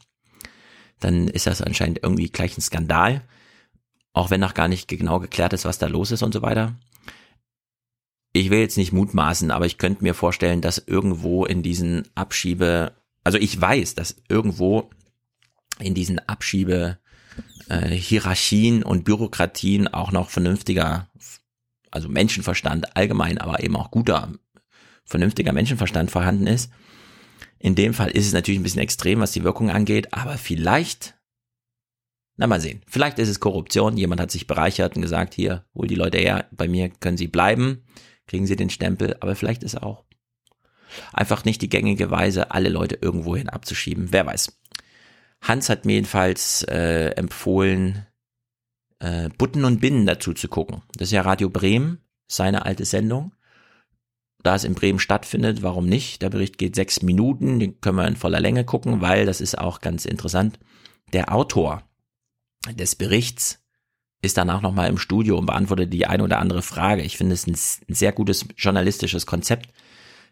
dann 0.99 1.27
ist 1.27 1.47
das 1.47 1.61
anscheinend 1.61 1.99
irgendwie 2.03 2.29
gleich 2.29 2.57
ein 2.57 2.61
Skandal, 2.61 3.21
auch 4.13 4.29
wenn 4.29 4.39
noch 4.39 4.53
gar 4.53 4.67
nicht 4.67 4.87
genau 4.87 5.19
geklärt 5.19 5.53
ist, 5.53 5.65
was 5.65 5.77
da 5.77 5.87
los 5.87 6.11
ist 6.11 6.23
und 6.23 6.33
so 6.33 6.41
weiter. 6.41 6.75
Ich 8.33 8.49
will 8.49 8.59
jetzt 8.59 8.77
nicht 8.77 8.93
mutmaßen, 8.93 9.51
aber 9.51 9.65
ich 9.65 9.77
könnte 9.77 10.03
mir 10.03 10.13
vorstellen, 10.13 10.61
dass 10.61 10.77
irgendwo 10.77 11.45
in 11.45 11.63
diesen 11.63 12.07
Abschiebe, 12.15 12.93
also 13.23 13.37
ich 13.37 13.59
weiß, 13.59 13.95
dass 13.95 14.15
irgendwo 14.29 14.89
in 15.79 15.93
diesen 15.93 16.19
Abschiebe 16.19 16.99
äh, 17.69 17.89
Hierarchien 17.89 18.83
und 18.83 19.05
Bürokratien 19.05 19.87
auch 19.87 20.11
noch 20.11 20.29
vernünftiger 20.29 21.07
also 21.91 22.09
Menschenverstand 22.09 22.95
allgemein, 22.95 23.37
aber 23.37 23.63
eben 23.63 23.75
auch 23.75 23.91
guter, 23.91 24.31
vernünftiger 25.05 25.53
Menschenverstand 25.53 26.11
vorhanden 26.11 26.47
ist. 26.47 26.71
In 27.59 27.75
dem 27.75 27.93
Fall 27.93 28.11
ist 28.11 28.27
es 28.27 28.33
natürlich 28.33 28.59
ein 28.59 28.63
bisschen 28.63 28.81
extrem, 28.81 29.19
was 29.19 29.31
die 29.31 29.43
Wirkung 29.43 29.71
angeht, 29.71 30.13
aber 30.13 30.37
vielleicht, 30.37 31.15
na 32.35 32.45
mal 32.47 32.61
sehen, 32.61 32.81
vielleicht 32.87 33.17
ist 33.19 33.29
es 33.29 33.39
Korruption, 33.39 33.97
jemand 33.97 34.21
hat 34.21 34.31
sich 34.31 34.47
bereichert 34.47 34.95
und 34.95 35.01
gesagt, 35.01 35.33
hier, 35.33 35.65
hol 35.73 35.87
die 35.87 35.95
Leute 35.95 36.19
her, 36.19 36.47
bei 36.51 36.67
mir 36.67 36.89
können 36.89 37.17
sie 37.17 37.27
bleiben, 37.27 37.83
kriegen 38.27 38.45
sie 38.45 38.55
den 38.55 38.69
Stempel, 38.69 39.15
aber 39.19 39.35
vielleicht 39.35 39.63
ist 39.63 39.81
auch 39.81 40.03
einfach 41.13 41.45
nicht 41.45 41.61
die 41.61 41.69
gängige 41.69 42.11
Weise, 42.11 42.51
alle 42.51 42.69
Leute 42.69 42.97
irgendwohin 43.01 43.49
abzuschieben, 43.49 44.07
wer 44.11 44.25
weiß. 44.25 44.57
Hans 45.41 45.69
hat 45.69 45.85
mir 45.85 45.93
jedenfalls 45.93 46.63
äh, 46.63 47.09
empfohlen, 47.11 48.05
äh, 48.99 49.29
Butten 49.37 49.65
und 49.65 49.79
Binnen 49.79 50.05
dazu 50.05 50.33
zu 50.33 50.47
gucken. 50.47 50.81
Das 50.95 51.09
ist 51.09 51.13
ja 51.13 51.21
Radio 51.21 51.49
Bremen, 51.49 51.99
seine 52.27 52.65
alte 52.65 52.85
Sendung. 52.85 53.33
Da 54.43 54.55
es 54.55 54.63
in 54.63 54.75
Bremen 54.75 54.99
stattfindet, 54.99 55.61
warum 55.61 55.87
nicht? 55.87 56.21
Der 56.21 56.29
Bericht 56.29 56.57
geht 56.57 56.75
sechs 56.75 57.01
Minuten, 57.01 57.59
den 57.59 57.81
können 57.81 57.97
wir 57.97 58.07
in 58.07 58.15
voller 58.15 58.39
Länge 58.39 58.63
gucken, 58.65 59.01
weil 59.01 59.25
das 59.25 59.41
ist 59.41 59.57
auch 59.57 59.81
ganz 59.81 60.05
interessant. 60.05 60.59
Der 61.13 61.33
Autor 61.33 61.83
des 62.73 62.95
Berichts 62.95 63.63
ist 64.27 64.37
danach 64.37 64.61
nochmal 64.61 64.89
im 64.89 64.99
Studio 64.99 65.37
und 65.37 65.47
beantwortet 65.47 65.91
die 65.91 66.05
eine 66.05 66.23
oder 66.23 66.39
andere 66.39 66.61
Frage. 66.61 67.01
Ich 67.01 67.17
finde 67.17 67.33
es 67.33 67.47
ein, 67.47 67.57
sehr 67.87 68.11
gutes 68.11 68.45
journalistisches 68.55 69.25
Konzept, 69.25 69.69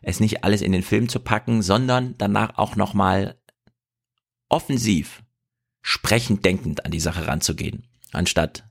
es 0.01 0.19
nicht 0.19 0.43
alles 0.43 0.61
in 0.61 0.71
den 0.71 0.83
Film 0.83 1.09
zu 1.09 1.19
packen, 1.19 1.63
sondern 1.63 2.13
danach 2.19 2.57
auch 2.57 2.75
nochmal 2.75 3.35
offensiv, 4.49 5.23
sprechend 5.81 6.45
denkend 6.45 6.85
an 6.85 6.91
die 6.91 6.99
Sache 6.99 7.27
ranzugehen 7.27 7.87
anstatt 8.15 8.63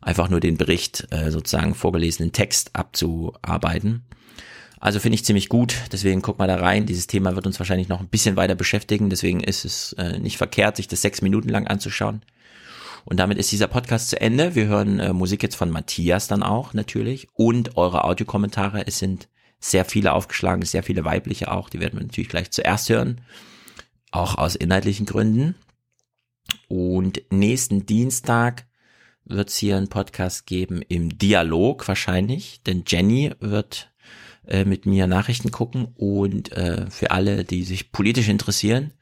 einfach 0.00 0.28
nur 0.28 0.40
den 0.40 0.56
Bericht, 0.56 1.06
äh, 1.10 1.30
sozusagen 1.30 1.74
vorgelesenen 1.74 2.32
Text 2.32 2.70
abzuarbeiten. 2.74 4.04
Also 4.78 5.00
finde 5.00 5.14
ich 5.14 5.24
ziemlich 5.24 5.48
gut, 5.48 5.76
deswegen 5.92 6.20
guck 6.20 6.38
mal 6.38 6.46
da 6.46 6.56
rein. 6.56 6.84
Dieses 6.84 7.06
Thema 7.06 7.34
wird 7.34 7.46
uns 7.46 7.58
wahrscheinlich 7.58 7.88
noch 7.88 8.00
ein 8.00 8.08
bisschen 8.08 8.36
weiter 8.36 8.54
beschäftigen, 8.54 9.08
deswegen 9.08 9.40
ist 9.40 9.64
es 9.64 9.94
äh, 9.94 10.18
nicht 10.18 10.36
verkehrt, 10.36 10.76
sich 10.76 10.88
das 10.88 11.00
sechs 11.00 11.22
Minuten 11.22 11.48
lang 11.48 11.66
anzuschauen. 11.66 12.22
Und 13.04 13.18
damit 13.18 13.38
ist 13.38 13.52
dieser 13.52 13.68
Podcast 13.68 14.10
zu 14.10 14.20
Ende. 14.20 14.54
Wir 14.54 14.66
hören 14.66 14.98
äh, 14.98 15.12
Musik 15.12 15.42
jetzt 15.42 15.56
von 15.56 15.70
Matthias 15.70 16.26
dann 16.26 16.42
auch 16.42 16.72
natürlich 16.72 17.28
und 17.34 17.76
eure 17.76 18.04
Audiokommentare. 18.04 18.86
Es 18.86 18.98
sind 18.98 19.28
sehr 19.60 19.84
viele 19.84 20.12
aufgeschlagen, 20.12 20.62
sehr 20.62 20.82
viele 20.82 21.04
weibliche 21.04 21.50
auch. 21.50 21.68
Die 21.68 21.80
werden 21.80 21.98
wir 21.98 22.04
natürlich 22.04 22.28
gleich 22.28 22.50
zuerst 22.50 22.88
hören, 22.88 23.20
auch 24.10 24.36
aus 24.36 24.54
inhaltlichen 24.54 25.06
Gründen. 25.06 25.54
Und 26.68 27.22
nächsten 27.30 27.86
Dienstag 27.86 28.66
wird 29.24 29.48
es 29.48 29.56
hier 29.56 29.76
einen 29.76 29.88
Podcast 29.88 30.46
geben 30.46 30.82
im 30.82 31.16
Dialog 31.18 31.86
wahrscheinlich, 31.88 32.62
denn 32.66 32.84
Jenny 32.86 33.32
wird 33.40 33.90
äh, 34.46 34.64
mit 34.64 34.84
mir 34.84 35.06
Nachrichten 35.06 35.50
gucken 35.50 35.88
und 35.96 36.52
äh, 36.52 36.90
für 36.90 37.10
alle, 37.10 37.44
die 37.44 37.64
sich 37.64 37.92
politisch 37.92 38.28
interessieren, 38.28 38.92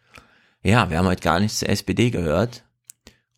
ja, 0.62 0.90
wir 0.90 0.98
haben 0.98 1.08
heute 1.08 1.22
gar 1.22 1.40
nichts 1.40 1.58
zur 1.58 1.68
SPD 1.68 2.10
gehört. 2.10 2.64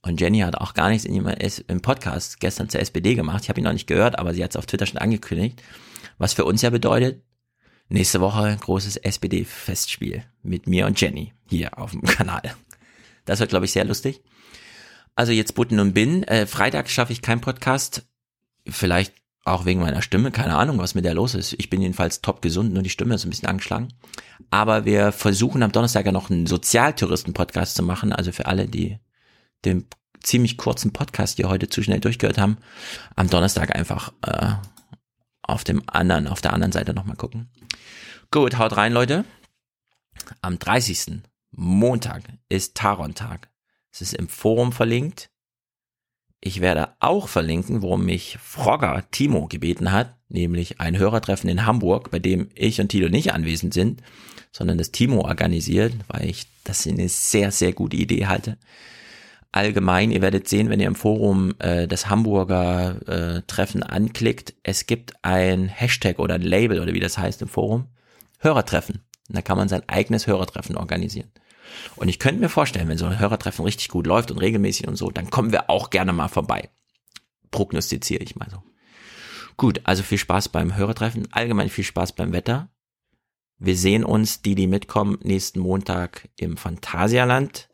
Und 0.05 0.21
Jenny 0.21 0.41
hat 0.41 0.57
auch 0.57 0.75
gar 0.75 0.91
nichts 0.91 1.07
in 1.07 1.15
ihrem 1.15 1.35
im 1.67 1.81
Podcast 1.81 2.39
gestern 2.39 2.69
zur 2.69 2.81
SPD 2.81 3.15
gemacht. 3.15 3.45
Ich 3.45 3.49
habe 3.49 3.61
ihn 3.61 3.65
noch 3.65 3.73
nicht 3.73 3.87
gehört, 3.87 4.19
aber 4.19 4.35
sie 4.35 4.45
hat 4.45 4.51
es 4.51 4.57
auf 4.57 4.67
Twitter 4.67 4.87
schon 4.87 4.99
angekündigt. 4.99 5.63
Was 6.19 6.35
für 6.35 6.45
uns 6.45 6.61
ja 6.61 6.71
bedeutet, 6.71 7.23
nächste 7.89 8.21
Woche 8.21 8.57
großes 8.61 8.99
SPD-Festspiel 8.99 10.25
mit 10.43 10.67
mir 10.67 10.87
und 10.87 11.01
Jenny 11.01 11.33
hier 11.49 11.79
auf 11.79 11.93
dem 11.93 12.03
Kanal. 12.05 12.43
Das 13.25 13.41
wird, 13.41 13.49
glaube 13.49 13.65
ich, 13.65 13.73
sehr 13.73 13.87
lustig. 13.87 14.23
Also 15.15 15.33
jetzt 15.33 15.55
Butten 15.55 15.81
und 15.81 15.95
Bin. 15.95 16.23
Äh, 16.25 16.47
Freitag 16.47 16.91
schaffe 16.91 17.13
ich 17.13 17.23
keinen 17.23 17.41
Podcast. 17.41 18.07
Vielleicht 18.69 19.15
auch 19.45 19.65
wegen 19.65 19.81
meiner 19.81 20.03
Stimme. 20.03 20.31
Keine 20.33 20.57
Ahnung, 20.57 20.79
was 20.79 20.95
mit 20.95 21.07
der 21.07 21.15
los 21.15 21.35
ist. 21.35 21.55
Ich 21.55 21.71
bin 21.71 21.81
jedenfalls 21.81 22.21
top 22.21 22.43
gesund, 22.43 22.75
nur 22.75 22.83
die 22.83 22.91
Stimme 22.91 23.15
ist 23.15 23.25
ein 23.25 23.31
bisschen 23.31 23.49
angeschlagen. 23.49 23.89
Aber 24.51 24.85
wir 24.85 25.13
versuchen 25.13 25.63
am 25.63 25.73
Donnerstag 25.73 26.05
ja 26.05 26.13
noch 26.13 26.29
einen 26.29 26.47
Sozialtouristen-Podcast 26.47 27.75
zu 27.75 27.83
machen. 27.83 28.13
Also 28.13 28.33
für 28.33 28.47
alle, 28.47 28.69
die 28.69 28.99
den 29.65 29.87
ziemlich 30.23 30.57
kurzen 30.57 30.93
Podcast 30.93 31.37
hier 31.37 31.49
heute 31.49 31.69
zu 31.69 31.83
schnell 31.83 32.01
durchgehört 32.01 32.39
haben, 32.39 32.59
am 33.15 33.29
Donnerstag 33.29 33.75
einfach 33.75 34.13
äh, 34.23 34.55
auf 35.43 35.65
dem 35.65 35.83
anderen, 35.87 36.27
auf 36.27 36.41
der 36.41 36.53
anderen 36.53 36.73
Seite 36.73 36.95
nochmal 36.95 37.17
gucken. 37.17 37.51
Gut, 38.31 38.59
haut 38.59 38.77
rein, 38.77 38.93
Leute. 38.93 39.25
Am 40.41 40.59
30. 40.59 41.23
Montag 41.51 42.23
ist 42.49 42.75
Taron-Tag. 42.75 43.51
Es 43.93 44.01
ist 44.01 44.15
im 44.15 44.29
Forum 44.29 44.73
verlinkt. 44.73 45.31
Ich 46.41 46.61
werde 46.61 46.95
auch 47.01 47.29
verlinken, 47.29 47.81
worum 47.81 48.05
mich 48.05 48.39
Frogger 48.43 49.05
Timo 49.11 49.47
gebeten 49.47 49.93
hat, 49.93 50.15
nämlich 50.29 50.81
ein 50.81 50.99
Hörertreffen 50.99 51.49
in 51.49 51.65
Hamburg, 51.65 52.11
bei 52.11 52.19
dem 52.19 52.49
ich 52.55 52.81
und 52.81 52.89
Tilo 52.89 53.09
nicht 53.09 53.33
anwesend 53.33 53.73
sind, 53.73 54.03
sondern 54.53 54.77
das 54.77 54.91
Timo 54.91 55.23
organisiert, 55.23 55.95
weil 56.09 56.29
ich 56.29 56.47
das 56.65 56.87
eine 56.87 57.09
sehr, 57.09 57.51
sehr 57.51 57.73
gute 57.73 57.97
Idee 57.97 58.27
halte. 58.27 58.59
Allgemein, 59.55 60.11
ihr 60.11 60.21
werdet 60.21 60.49
sehen, 60.49 60.69
wenn 60.69 60.81
ihr 60.81 60.89
im 60.89 60.97
Forum 60.97 61.55
äh, 61.61 61.87
das 61.87 62.11
Hamburger 62.11 62.97
äh, 63.07 63.43
Treffen 63.47 63.85
anklickt, 63.85 64.53
es 64.65 64.87
gibt 64.87 65.13
ein 65.23 65.69
Hashtag 65.69 66.19
oder 66.19 66.35
ein 66.35 66.43
Label 66.43 66.81
oder 66.81 66.93
wie 66.93 66.99
das 66.99 67.19
heißt 67.19 67.41
im 67.41 67.47
Forum, 67.47 67.87
Hörertreffen. 68.41 69.05
Und 69.29 69.37
da 69.37 69.43
kann 69.43 69.57
man 69.57 69.69
sein 69.69 69.85
eigenes 69.87 70.27
Hörertreffen 70.27 70.77
organisieren. 70.77 71.31
Und 71.95 72.09
ich 72.09 72.19
könnte 72.19 72.41
mir 72.41 72.49
vorstellen, 72.49 72.89
wenn 72.89 72.99
so 72.99 73.07
ein 73.07 73.21
Hörertreffen 73.21 73.65
richtig 73.65 73.91
gut 73.91 74.09
läuft 74.09 74.33
und 74.33 74.39
regelmäßig 74.39 74.89
und 74.89 74.97
so, 74.97 75.13
dann 75.13 75.31
kommen 75.31 75.53
wir 75.53 75.71
auch 75.71 75.91
gerne 75.91 76.13
mal 76.13 76.27
vorbei. 76.27 76.69
Prognostiziere 77.53 78.25
ich 78.25 78.35
mal 78.35 78.51
so. 78.51 78.61
Gut, 79.57 79.83
also 79.85 80.03
viel 80.03 80.19
Spaß 80.19 80.49
beim 80.49 80.75
Hörertreffen, 80.75 81.29
allgemein 81.31 81.69
viel 81.69 81.85
Spaß 81.85 82.17
beim 82.17 82.33
Wetter. 82.33 82.71
Wir 83.59 83.77
sehen 83.77 84.03
uns, 84.03 84.43
die, 84.43 84.57
die 84.57 84.67
mitkommen, 84.67 85.21
nächsten 85.23 85.61
Montag 85.61 86.29
im 86.39 86.57
Phantasialand. 86.57 87.69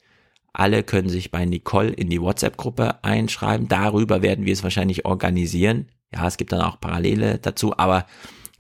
Alle 0.53 0.83
können 0.83 1.09
sich 1.09 1.31
bei 1.31 1.45
Nicole 1.45 1.91
in 1.91 2.11
die 2.11 2.21
WhatsApp-Gruppe 2.21 3.05
einschreiben. 3.05 3.69
Darüber 3.69 4.23
werden 4.23 4.45
wir 4.45 4.53
es 4.53 4.63
wahrscheinlich 4.63 5.05
organisieren. 5.05 5.91
Ja, 6.13 6.27
es 6.27 6.37
gibt 6.37 6.53
dann 6.53 6.63
auch 6.63 6.81
Parallele 6.81 7.39
dazu, 7.39 7.77
aber 7.79 8.07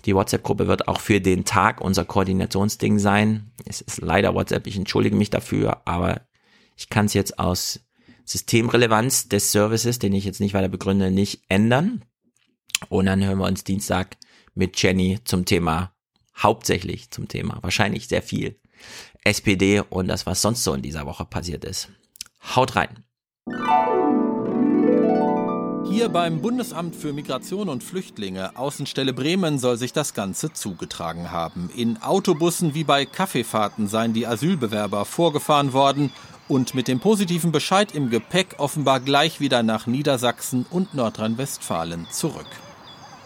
die 0.04 0.14
WhatsApp-Gruppe 0.14 0.66
wird 0.66 0.88
auch 0.88 1.00
für 1.00 1.20
den 1.20 1.44
Tag 1.44 1.80
unser 1.80 2.04
Koordinationsding 2.04 2.98
sein. 2.98 3.50
Es 3.64 3.80
ist 3.80 4.00
leider 4.00 4.34
WhatsApp, 4.34 4.66
ich 4.66 4.76
entschuldige 4.76 5.16
mich 5.16 5.30
dafür, 5.30 5.82
aber 5.84 6.22
ich 6.76 6.88
kann 6.88 7.06
es 7.06 7.14
jetzt 7.14 7.38
aus 7.38 7.80
Systemrelevanz 8.24 9.28
des 9.28 9.52
Services, 9.52 9.98
den 9.98 10.12
ich 10.12 10.24
jetzt 10.24 10.40
nicht 10.40 10.54
weiter 10.54 10.68
begründe, 10.68 11.10
nicht 11.10 11.42
ändern. 11.48 12.04
Und 12.88 13.06
dann 13.06 13.24
hören 13.24 13.38
wir 13.38 13.46
uns 13.46 13.64
Dienstag 13.64 14.16
mit 14.54 14.80
Jenny 14.80 15.18
zum 15.24 15.44
Thema, 15.44 15.92
hauptsächlich 16.38 17.10
zum 17.10 17.28
Thema, 17.28 17.58
wahrscheinlich 17.62 18.08
sehr 18.08 18.22
viel 18.22 18.59
SPD 19.24 19.80
und 19.80 20.08
das, 20.08 20.26
was 20.26 20.42
sonst 20.42 20.64
so 20.64 20.74
in 20.74 20.82
dieser 20.82 21.06
Woche 21.06 21.24
passiert 21.24 21.64
ist. 21.64 21.88
Haut 22.54 22.76
rein! 22.76 23.04
Hier 25.90 26.08
beim 26.08 26.40
Bundesamt 26.40 26.94
für 26.94 27.12
Migration 27.12 27.68
und 27.68 27.82
Flüchtlinge, 27.82 28.56
Außenstelle 28.56 29.12
Bremen, 29.12 29.58
soll 29.58 29.76
sich 29.76 29.92
das 29.92 30.14
Ganze 30.14 30.52
zugetragen 30.52 31.32
haben. 31.32 31.68
In 31.76 32.00
Autobussen 32.00 32.74
wie 32.74 32.84
bei 32.84 33.04
Kaffeefahrten 33.04 33.88
seien 33.88 34.14
die 34.14 34.26
Asylbewerber 34.26 35.04
vorgefahren 35.04 35.72
worden 35.72 36.12
und 36.48 36.74
mit 36.74 36.88
dem 36.88 37.00
positiven 37.00 37.52
Bescheid 37.52 37.92
im 37.92 38.08
Gepäck 38.08 38.54
offenbar 38.58 39.00
gleich 39.00 39.40
wieder 39.40 39.62
nach 39.62 39.86
Niedersachsen 39.86 40.64
und 40.70 40.94
Nordrhein-Westfalen 40.94 42.06
zurück. 42.10 42.46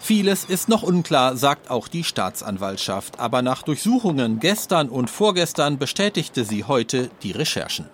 Vieles 0.05 0.45
ist 0.45 0.69
noch 0.69 0.83
unklar, 0.83 1.35
sagt 1.35 1.71
auch 1.71 1.89
die 1.89 2.05
Staatsanwaltschaft, 2.05 3.19
aber 3.19 3.41
nach 3.41 3.63
Durchsuchungen 3.63 4.39
gestern 4.39 4.91
und 4.91 5.09
vorgestern 5.09 5.79
bestätigte 5.79 6.45
sie 6.45 6.65
heute 6.65 7.09
die 7.23 7.33
Recherchen. 7.33 7.89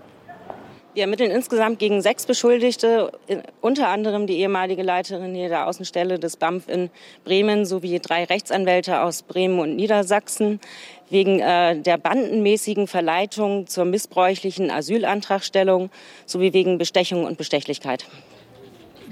Wir 0.92 1.04
ermitteln 1.04 1.30
insgesamt 1.30 1.78
gegen 1.78 2.02
sechs 2.02 2.26
Beschuldigte, 2.26 3.12
unter 3.60 3.90
anderem 3.90 4.26
die 4.26 4.40
ehemalige 4.40 4.82
Leiterin 4.82 5.36
hier 5.36 5.50
der 5.50 5.68
Außenstelle 5.68 6.18
des 6.18 6.36
BAMF 6.36 6.68
in 6.68 6.90
Bremen 7.24 7.64
sowie 7.64 8.00
drei 8.00 8.24
Rechtsanwälte 8.24 9.02
aus 9.02 9.22
Bremen 9.22 9.60
und 9.60 9.76
Niedersachsen 9.76 10.58
wegen 11.10 11.38
äh, 11.38 11.80
der 11.80 11.96
bandenmäßigen 11.96 12.88
Verleitung 12.88 13.68
zur 13.68 13.84
missbräuchlichen 13.84 14.72
Asylantragstellung 14.72 15.90
sowie 16.26 16.52
wegen 16.54 16.76
Bestechung 16.76 17.24
und 17.24 17.38
Bestechlichkeit. 17.38 18.04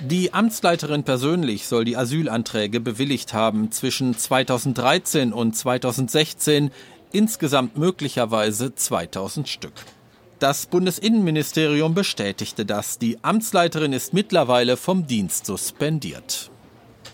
Die 0.00 0.32
Amtsleiterin 0.32 1.02
persönlich 1.02 1.66
soll 1.66 1.84
die 1.84 1.96
Asylanträge 1.96 2.78
bewilligt 2.78 3.34
haben 3.34 3.72
zwischen 3.72 4.16
2013 4.16 5.32
und 5.32 5.56
2016, 5.56 6.70
insgesamt 7.10 7.76
möglicherweise 7.76 8.72
2000 8.72 9.48
Stück. 9.48 9.72
Das 10.38 10.66
Bundesinnenministerium 10.66 11.94
bestätigte 11.94 12.64
das. 12.64 12.98
Die 12.98 13.18
Amtsleiterin 13.22 13.92
ist 13.92 14.14
mittlerweile 14.14 14.76
vom 14.76 15.08
Dienst 15.08 15.46
suspendiert. 15.46 16.52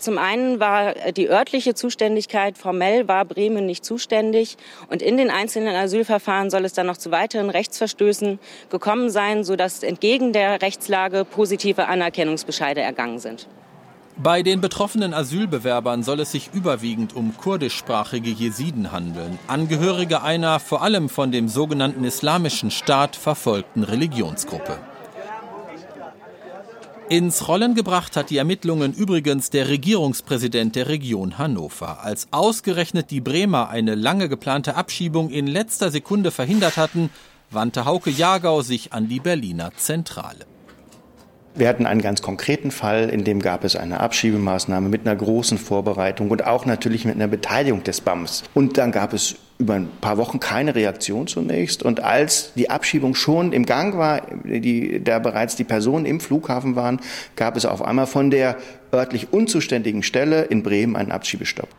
Zum 0.05 0.19
einen 0.19 0.59
war 0.59 0.93
die 1.17 1.31
örtliche 1.31 1.73
Zuständigkeit, 1.73 2.59
formell 2.59 3.07
war 3.07 3.25
Bremen 3.25 3.65
nicht 3.65 3.83
zuständig. 3.83 4.55
Und 4.87 5.01
in 5.01 5.17
den 5.17 5.31
einzelnen 5.31 5.75
Asylverfahren 5.75 6.51
soll 6.51 6.63
es 6.63 6.73
dann 6.73 6.85
noch 6.85 6.97
zu 6.97 7.09
weiteren 7.09 7.49
Rechtsverstößen 7.49 8.37
gekommen 8.69 9.09
sein, 9.09 9.43
sodass 9.43 9.81
entgegen 9.81 10.31
der 10.31 10.61
Rechtslage 10.61 11.25
positive 11.25 11.87
Anerkennungsbescheide 11.87 12.81
ergangen 12.81 13.17
sind. 13.17 13.47
Bei 14.15 14.43
den 14.43 14.61
betroffenen 14.61 15.15
Asylbewerbern 15.15 16.03
soll 16.03 16.19
es 16.19 16.31
sich 16.31 16.51
überwiegend 16.53 17.15
um 17.15 17.35
kurdischsprachige 17.35 18.29
Jesiden 18.29 18.91
handeln, 18.91 19.39
Angehörige 19.47 20.21
einer 20.21 20.59
vor 20.59 20.83
allem 20.83 21.09
von 21.09 21.31
dem 21.31 21.49
sogenannten 21.49 22.03
Islamischen 22.03 22.69
Staat 22.69 23.15
verfolgten 23.15 23.81
Religionsgruppe. 23.81 24.77
Ins 27.07 27.47
Rollen 27.47 27.75
gebracht 27.75 28.17
hat 28.17 28.31
die 28.31 28.37
Ermittlungen 28.37 28.91
übrigens 28.91 29.51
der 29.51 29.69
Regierungspräsident 29.69 30.75
der 30.75 30.87
Region 30.87 31.37
Hannover. 31.37 32.03
Als 32.03 32.27
ausgerechnet 32.31 33.11
die 33.11 33.21
Bremer 33.21 33.69
eine 33.69 33.93
lange 33.93 34.27
geplante 34.27 34.75
Abschiebung 34.75 35.29
in 35.29 35.45
letzter 35.45 35.91
Sekunde 35.91 36.31
verhindert 36.31 36.77
hatten, 36.77 37.11
wandte 37.51 37.85
Hauke 37.85 38.09
Jagau 38.09 38.63
sich 38.63 38.91
an 38.91 39.07
die 39.07 39.19
Berliner 39.19 39.71
Zentrale. 39.75 40.47
Wir 41.57 41.69
hatten 41.69 41.85
einen 41.85 42.01
ganz 42.01 42.21
konkreten 42.21 42.69
Fall, 42.69 43.09
in 43.09 43.23
dem 43.23 43.41
gab 43.41 43.63
es 43.63 43.77
eine 43.77 44.01
Abschiebemaßnahme 44.01 44.89
mit 44.89 45.07
einer 45.07 45.15
großen 45.15 45.57
Vorbereitung 45.57 46.29
und 46.29 46.45
auch 46.45 46.65
natürlich 46.65 47.05
mit 47.05 47.15
einer 47.15 47.29
Beteiligung 47.29 47.81
des 47.81 48.01
BAMs. 48.01 48.43
Und 48.53 48.77
dann 48.77 48.91
gab 48.91 49.13
es 49.13 49.35
über 49.57 49.75
ein 49.75 49.87
paar 50.01 50.17
Wochen 50.17 50.41
keine 50.41 50.75
Reaktion 50.75 51.27
zunächst. 51.27 51.81
Und 51.81 52.01
als 52.01 52.51
die 52.55 52.69
Abschiebung 52.69 53.15
schon 53.15 53.53
im 53.53 53.65
Gang 53.65 53.97
war, 53.97 54.23
die, 54.43 55.01
da 55.01 55.19
bereits 55.19 55.55
die 55.55 55.63
Personen 55.63 56.05
im 56.05 56.19
Flughafen 56.19 56.75
waren, 56.75 56.99
gab 57.37 57.55
es 57.55 57.65
auf 57.65 57.81
einmal 57.81 58.07
von 58.07 58.31
der 58.31 58.57
örtlich 58.93 59.31
unzuständigen 59.31 60.03
Stelle 60.03 60.43
in 60.43 60.61
Bremen 60.61 60.97
einen 60.97 61.13
Abschiebestopp. 61.13 61.69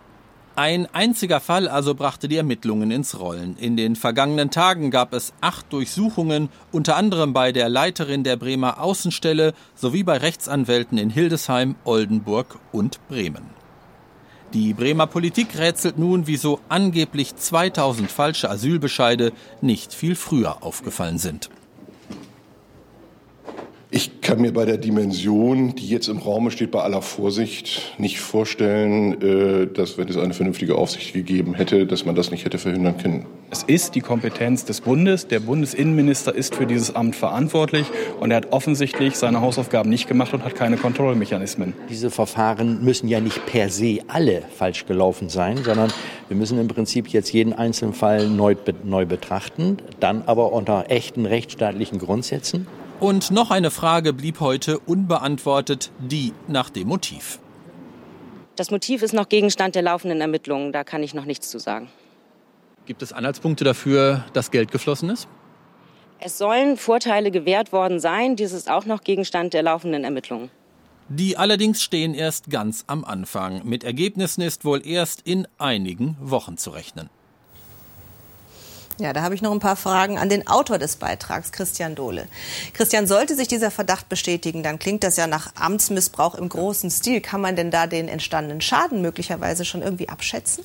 Ein 0.59 0.87
einziger 0.95 1.41
Fall 1.41 1.69
also 1.69 1.95
brachte 1.95 2.29
die 2.29 2.39
Ermittlungen 2.39 2.91
ins 2.91 3.21
Rollen. 3.21 3.59
In 3.59 3.77
den 3.77 3.95
vergangenen 3.95 4.51
Tagen 4.51 4.91
gab 4.91 5.13
es 5.13 5.35
acht 5.43 5.71
Durchsuchungen, 5.71 6.49
unter 6.73 6.97
anderem 6.97 7.35
bei 7.35 7.53
der 7.53 7.69
Leiterin 7.69 8.25
der 8.25 8.37
Bremer 8.37 8.81
Außenstelle 8.81 9.53
sowie 9.75 10.03
bei 10.03 10.17
Rechtsanwälten 10.17 10.97
in 10.97 11.11
Hildesheim, 11.11 11.75
Oldenburg 11.85 12.59
und 12.73 13.07
Bremen. 13.07 13.51
Die 14.55 14.73
Bremer 14.73 15.07
Politik 15.07 15.59
rätselt 15.59 15.99
nun, 15.99 16.27
wieso 16.27 16.61
angeblich 16.71 17.37
2000 17.37 18.11
falsche 18.11 18.49
Asylbescheide 18.49 19.33
nicht 19.61 19.93
viel 19.93 20.15
früher 20.15 20.63
aufgefallen 20.63 21.19
sind. 21.19 21.51
Ich 23.89 24.21
kann 24.21 24.41
mir 24.41 24.53
bei 24.53 24.65
der 24.65 24.79
Dimension, 24.79 25.77
die 25.77 25.87
jetzt 25.87 26.09
im 26.09 26.19
Raume 26.19 26.51
steht, 26.51 26.73
bei 26.73 26.81
aller 26.81 27.03
Vorsicht 27.03 27.95
nicht 27.99 28.19
vorstellen, 28.19 29.23
äh, 29.23 29.67
dass 29.69 29.97
wenn 29.97 30.09
es 30.09 30.17
eine 30.17 30.35
vernünftige 30.35 30.75
Aufsicht 30.75 31.13
gegeben 31.13 31.55
hätte, 31.55 31.87
dass 31.87 32.05
man 32.05 32.17
das 32.17 32.33
nicht 32.33 32.45
hätte 32.45 32.59
verhindern 32.59 32.99
können. 32.99 33.27
Es 33.51 33.63
ist 33.63 33.95
die 33.95 34.01
Kompetenz 34.01 34.65
des 34.65 34.81
Bundes. 34.81 35.29
Der 35.29 35.39
Bundesinnenminister 35.39 36.35
ist 36.35 36.57
für 36.57 36.67
dieses 36.67 36.97
Amt 36.97 37.15
verantwortlich 37.15 37.87
und 38.19 38.33
er 38.33 38.39
hat 38.39 38.53
offensichtlich 38.53 39.15
seine 39.15 39.41
Hausaufgaben 39.41 39.89
nicht 39.89 40.09
gemacht 40.09 40.35
und 40.35 40.45
hat 40.45 40.57
keine 40.57 40.79
Kontrollmechanismen. 40.79 41.73
Diese 41.89 42.11
Verfahren 42.11 42.85
müssen 42.85 43.07
ja 43.07 43.21
nicht 43.21 43.47
per 43.47 43.69
se 43.69 44.01
alle 44.09 44.43
falsch 44.57 44.87
gelaufen 44.87 45.29
sein, 45.29 45.59
sondern 45.59 45.93
wir 46.27 46.37
müssen 46.37 46.59
im 46.59 46.67
Prinzip 46.67 47.07
jetzt 47.09 47.33
jeden 47.33 47.53
einzelnen 47.53 47.95
Fall 47.95 48.29
neu, 48.29 48.57
neu 48.83 49.07
betrachten, 49.07 49.77
dann 50.01 50.23
aber 50.27 50.53
unter 50.53 50.87
echten 50.89 51.25
rechtsstaatlichen 51.25 52.01
Grundsätzen. 52.01 52.67
Und 52.99 53.31
noch 53.31 53.51
eine 53.51 53.71
Frage 53.71 54.15
blieb 54.15 54.41
heute 54.41 54.79
unbeantwortet, 54.79 55.91
die 55.99 56.33
nach 56.49 56.71
dem 56.71 56.89
Motiv. 56.89 57.39
Das 58.57 58.71
Motiv 58.71 59.03
ist 59.03 59.13
noch 59.13 59.29
Gegenstand 59.29 59.75
der 59.75 59.83
laufenden 59.83 60.23
Ermittlungen, 60.23 60.73
da 60.73 60.83
kann 60.83 61.03
ich 61.03 61.13
noch 61.13 61.27
nichts 61.27 61.51
zu 61.51 61.59
sagen. 61.59 61.91
Gibt 62.87 63.03
es 63.03 63.13
Anhaltspunkte 63.13 63.65
dafür, 63.65 64.25
dass 64.33 64.51
Geld 64.51 64.71
geflossen 64.71 65.11
ist? 65.11 65.29
Es 66.21 66.39
sollen 66.39 66.79
Vorteile 66.79 67.31
gewährt 67.31 67.71
worden 67.71 68.01
sein, 68.01 68.37
dies 68.37 68.53
ist 68.53 68.71
auch 68.71 68.87
noch 68.87 69.03
Gegenstand 69.03 69.53
der 69.53 69.63
laufenden 69.63 70.03
Ermittlungen. 70.05 70.51
Die 71.11 71.37
allerdings 71.37 71.83
stehen 71.83 72.15
erst 72.15 72.49
ganz 72.49 72.85
am 72.87 73.05
Anfang. 73.05 73.61
Mit 73.65 73.85
Ergebnissen 73.85 74.41
ist 74.41 74.65
wohl 74.65 74.85
erst 74.87 75.21
in 75.21 75.47
einigen 75.59 76.17
Wochen 76.19 76.57
zu 76.57 76.71
rechnen. 76.71 77.11
Ja, 78.99 79.13
da 79.13 79.23
habe 79.23 79.35
ich 79.35 79.43
noch 79.43 79.53
ein 79.53 79.61
paar 79.61 79.77
Fragen 79.77 80.19
an 80.19 80.31
den 80.31 80.47
Autor 80.47 80.79
des 80.79 80.97
Beitrags, 80.97 81.53
Christian 81.53 81.95
Dohle. 81.95 82.27
Christian, 82.73 83.07
sollte 83.07 83.37
sich 83.37 83.47
dieser 83.47 83.71
Verdacht 83.71 84.09
bestätigen, 84.09 84.63
dann 84.63 84.79
klingt 84.79 85.05
das 85.05 85.17
ja 85.17 85.27
nach 85.27 85.53
Amtsmissbrauch 85.55 86.35
im 86.35 86.49
großen 86.49 86.91
Stil. 86.91 87.21
Kann 87.21 87.43
man 87.43 87.57
denn 87.57 87.71
da 87.71 87.87
den 87.87 88.09
entstandenen 88.09 88.63
Schaden 88.63 89.03
möglicherweise 89.03 89.67
schon 89.67 89.83
irgendwie 89.83 90.09
abschätzen? 90.09 90.65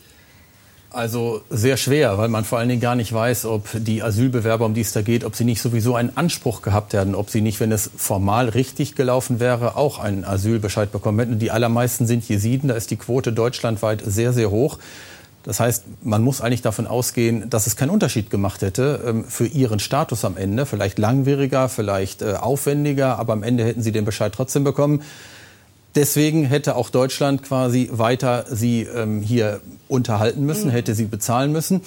Also 0.93 1.41
sehr 1.49 1.77
schwer, 1.77 2.17
weil 2.17 2.27
man 2.27 2.43
vor 2.43 2.59
allen 2.59 2.67
Dingen 2.67 2.81
gar 2.81 2.95
nicht 2.95 3.13
weiß, 3.13 3.45
ob 3.45 3.69
die 3.73 4.03
Asylbewerber, 4.03 4.65
um 4.65 4.73
die 4.73 4.81
es 4.81 4.91
da 4.91 5.01
geht, 5.01 5.23
ob 5.23 5.35
sie 5.35 5.45
nicht 5.45 5.61
sowieso 5.61 5.95
einen 5.95 6.17
Anspruch 6.17 6.61
gehabt 6.61 6.91
hätten, 6.91 7.15
ob 7.15 7.29
sie 7.29 7.39
nicht, 7.39 7.61
wenn 7.61 7.71
es 7.71 7.89
formal 7.95 8.49
richtig 8.49 8.95
gelaufen 8.95 9.39
wäre, 9.39 9.77
auch 9.77 9.99
einen 9.99 10.25
Asylbescheid 10.25 10.91
bekommen 10.91 11.19
hätten. 11.19 11.39
Die 11.39 11.49
allermeisten 11.49 12.07
sind 12.07 12.27
Jesiden, 12.27 12.67
da 12.67 12.75
ist 12.75 12.91
die 12.91 12.97
Quote 12.97 13.31
deutschlandweit 13.31 14.03
sehr, 14.05 14.33
sehr 14.33 14.51
hoch. 14.51 14.79
Das 15.43 15.59
heißt, 15.59 15.85
man 16.03 16.21
muss 16.21 16.41
eigentlich 16.41 16.61
davon 16.61 16.85
ausgehen, 16.85 17.49
dass 17.49 17.65
es 17.65 17.75
keinen 17.75 17.89
Unterschied 17.89 18.29
gemacht 18.29 18.61
hätte 18.61 19.03
ähm, 19.05 19.25
für 19.25 19.47
ihren 19.47 19.79
Status 19.79 20.23
am 20.23 20.37
Ende. 20.37 20.65
Vielleicht 20.65 20.99
langwieriger, 20.99 21.67
vielleicht 21.69 22.21
äh, 22.21 22.33
aufwendiger, 22.33 23.17
aber 23.17 23.33
am 23.33 23.43
Ende 23.43 23.63
hätten 23.63 23.81
sie 23.81 23.91
den 23.91 24.05
Bescheid 24.05 24.33
trotzdem 24.35 24.63
bekommen. 24.63 25.01
Deswegen 25.95 26.45
hätte 26.45 26.75
auch 26.75 26.89
Deutschland 26.89 27.43
quasi 27.43 27.89
weiter 27.91 28.45
sie 28.49 28.83
ähm, 28.83 29.21
hier 29.21 29.61
unterhalten 29.87 30.45
müssen, 30.45 30.67
mhm. 30.67 30.71
hätte 30.71 30.95
sie 30.95 31.05
bezahlen 31.05 31.51
müssen. 31.51 31.81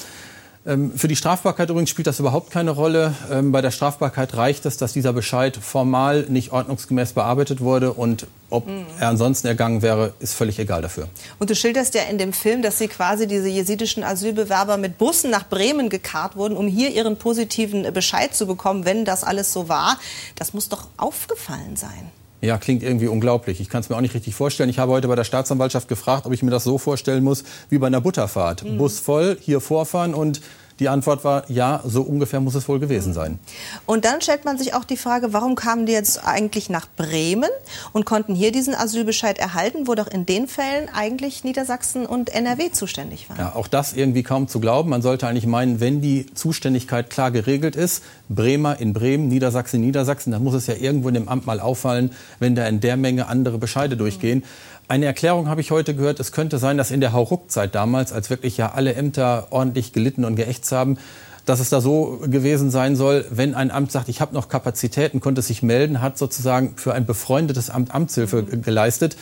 Ähm, 0.66 0.93
für 0.97 1.09
die 1.09 1.16
Strafbarkeit 1.16 1.69
übrigens 1.69 1.91
spielt 1.91 2.07
das 2.07 2.20
überhaupt 2.20 2.51
keine 2.51 2.70
Rolle. 2.70 3.15
Ähm, 3.31 3.53
bei 3.53 3.61
der 3.61 3.70
Strafbarkeit 3.70 4.35
reicht 4.36 4.65
es, 4.65 4.78
dass 4.78 4.95
dieser 4.95 5.12
Bescheid 5.12 5.57
formal 5.57 6.24
nicht 6.28 6.53
ordnungsgemäß 6.53 7.12
bearbeitet 7.12 7.61
wurde 7.61 7.93
und 7.93 8.27
ob 8.49 8.66
mhm. 8.66 8.86
er 8.99 9.09
ansonsten 9.09 9.47
ergangen 9.47 9.82
wäre, 9.82 10.15
ist 10.20 10.35
völlig 10.35 10.59
egal 10.59 10.81
dafür. 10.81 11.09
Und 11.39 11.51
du 11.51 11.55
schilderst 11.55 11.95
ja 11.95 12.03
in 12.05 12.16
dem 12.16 12.32
Film, 12.32 12.62
dass 12.62 12.78
sie 12.78 12.89
quasi 12.89 13.27
diese 13.27 13.49
jesidischen 13.49 14.05
Asylbewerber 14.05 14.78
mit 14.78 14.97
Bussen 14.97 15.31
nach 15.31 15.49
Bremen 15.49 15.91
gekarrt 15.91 16.36
wurden, 16.36 16.57
um 16.57 16.66
hier 16.66 16.91
ihren 16.91 17.19
positiven 17.19 17.93
Bescheid 17.93 18.35
zu 18.35 18.47
bekommen, 18.47 18.86
wenn 18.86 19.05
das 19.05 19.23
alles 19.23 19.53
so 19.53 19.69
war. 19.69 19.99
Das 20.36 20.55
muss 20.55 20.69
doch 20.70 20.89
aufgefallen 20.97 21.77
sein. 21.77 22.11
Ja, 22.45 22.59
klingt 22.59 22.83
irgendwie 22.83 23.07
unglaublich. 23.07 23.61
Ich 23.61 23.71
kann 23.71 23.81
es 23.81 23.89
mir 23.89 23.97
auch 23.97 24.03
nicht 24.03 24.15
richtig 24.15 24.35
vorstellen. 24.35 24.69
Ich 24.69 24.79
habe 24.79 24.93
heute 24.93 25.09
bei 25.09 25.16
der 25.16 25.25
Staatsanwaltschaft 25.25 25.89
gefragt, 25.89 26.27
ob 26.27 26.33
ich 26.33 26.43
mir 26.43 26.51
das 26.51 26.65
so 26.65 26.77
vorstellen 26.77 27.25
muss 27.25 27.43
wie 27.71 27.79
bei 27.79 27.87
einer 27.87 28.03
Butterfahrt. 28.03 28.65
Mhm. 28.65 28.77
Bus 28.77 28.99
voll, 28.99 29.39
hier 29.41 29.61
vorfahren 29.61 30.12
und 30.12 30.43
die 30.80 30.88
Antwort 30.88 31.24
war, 31.24 31.48
ja, 31.51 31.80
so 31.84 32.02
ungefähr 32.02 32.40
muss 32.40 32.55
es 32.55 32.68
wohl 32.68 32.80
gewesen 32.80 33.12
sein. 33.12 33.38
Und 33.86 34.05
dann 34.05 34.20
stellt 34.20 34.44
man 34.44 34.59
sich 34.59 34.74
auch 34.74 34.84
die 34.84 34.96
Frage, 34.96 35.32
warum 35.32 35.55
kamen 35.55 35.86
die 35.86 35.92
jetzt 35.92 36.26
eigentlich 36.26 36.68
nach 36.68 36.86
Bremen 36.96 37.51
und 37.92 38.06
konnten 38.06 38.34
hier 38.34 38.51
diesen 38.51 38.74
Asylbescheid 38.74 39.38
erhalten, 39.38 39.86
wo 39.86 39.94
doch 39.94 40.09
in 40.09 40.26
den 40.26 40.48
Fällen 40.48 40.88
eigentlich 40.92 41.44
Niedersachsen 41.44 42.06
und 42.06 42.30
NRW 42.30 42.70
zuständig 42.72 43.30
waren. 43.30 43.38
Ja, 43.38 43.55
auch 43.55 43.68
das 43.68 43.92
irgendwie 43.92 44.22
kaum 44.22 44.48
zu 44.48 44.60
glauben. 44.60 44.90
Man 44.90 45.02
sollte 45.02 45.26
eigentlich 45.28 45.46
meinen, 45.46 45.80
wenn 45.80 46.01
die 46.01 46.26
Zuständigkeit 46.34 47.10
klar 47.10 47.30
geregelt 47.30 47.76
ist, 47.76 48.02
Bremer 48.28 48.80
in 48.80 48.92
Bremen, 48.92 49.28
Niedersachsen 49.28 49.76
in 49.76 49.86
Niedersachsen, 49.86 50.32
dann 50.32 50.42
muss 50.42 50.55
es 50.55 50.66
ja 50.66 50.74
irgendwo 50.74 51.09
in 51.09 51.14
dem 51.14 51.28
Amt 51.28 51.46
mal 51.46 51.60
auffallen, 51.60 52.10
wenn 52.38 52.55
da 52.55 52.66
in 52.66 52.80
der 52.80 52.96
Menge 52.96 53.28
andere 53.28 53.59
Bescheide 53.59 53.96
durchgehen. 53.96 54.38
Mhm. 54.38 54.44
Eine 54.86 55.06
Erklärung 55.06 55.48
habe 55.48 55.62
ich 55.62 55.70
heute 55.70 55.94
gehört, 55.94 56.20
es 56.20 56.31
könnte 56.31 56.59
sein, 56.59 56.77
dass 56.77 56.90
in 56.90 57.01
der 57.01 57.15
Hauruck-Zeit 57.15 57.74
damals, 57.74 58.12
als 58.12 58.28
wirklich 58.28 58.59
ja 58.59 58.73
alle 58.73 58.94
Ämter 58.94 59.47
ordentlich 59.51 59.94
gelitten 59.94 60.27
und 60.27 60.36
geächtzt 60.36 60.73
haben, 60.73 60.98
dass 61.47 61.59
es 61.59 61.70
da 61.70 61.81
so 61.81 62.20
gewesen 62.27 62.70
sein 62.70 62.94
soll, 62.94 63.24
wenn 63.31 63.55
ein 63.55 63.70
Amt 63.70 63.93
sagt, 63.93 64.11
ich 64.11 64.20
habe 64.20 64.35
noch 64.35 64.48
Kapazitäten, 64.48 65.20
konnte 65.20 65.40
sich 65.40 65.62
melden, 65.62 66.02
hat 66.02 66.19
sozusagen 66.19 66.74
für 66.77 66.93
ein 66.93 67.06
befreundetes 67.06 67.70
Amt 67.70 67.94
Amtshilfe 67.94 68.44
geleistet. 68.44 69.16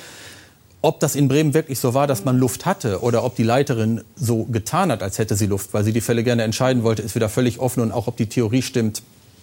Ob 0.83 0.99
das 0.99 1.15
in 1.15 1.29
Bremen 1.29 1.55
wirklich 1.55 1.79
so 1.79 1.95
war, 1.95 2.09
dass 2.09 2.25
man 2.25 2.39
Luft 2.39 2.67
hatte 2.67 3.01
oder 3.01 3.23
ob 3.23 3.37
die 3.37 3.45
Leiterin 3.45 4.03
so 4.17 4.45
getan 4.45 4.91
hat, 4.91 5.01
als 5.05 5.19
hätte 5.19 5.37
sie 5.37 5.47
Luft, 5.47 5.73
weil 5.75 5.85
sie 5.85 5.93
die 5.93 6.01
Fälle 6.01 6.25
gerne 6.25 6.43
entscheiden 6.43 6.83
wollte, 6.83 7.03
ist 7.03 7.15
wieder 7.15 7.29
völlig 7.29 7.61
offen 7.61 7.83
und 7.83 7.93
auch 7.93 8.09
ob 8.09 8.17
die 8.17 8.27
Theorie 8.27 8.63
stimmt, 8.63 9.03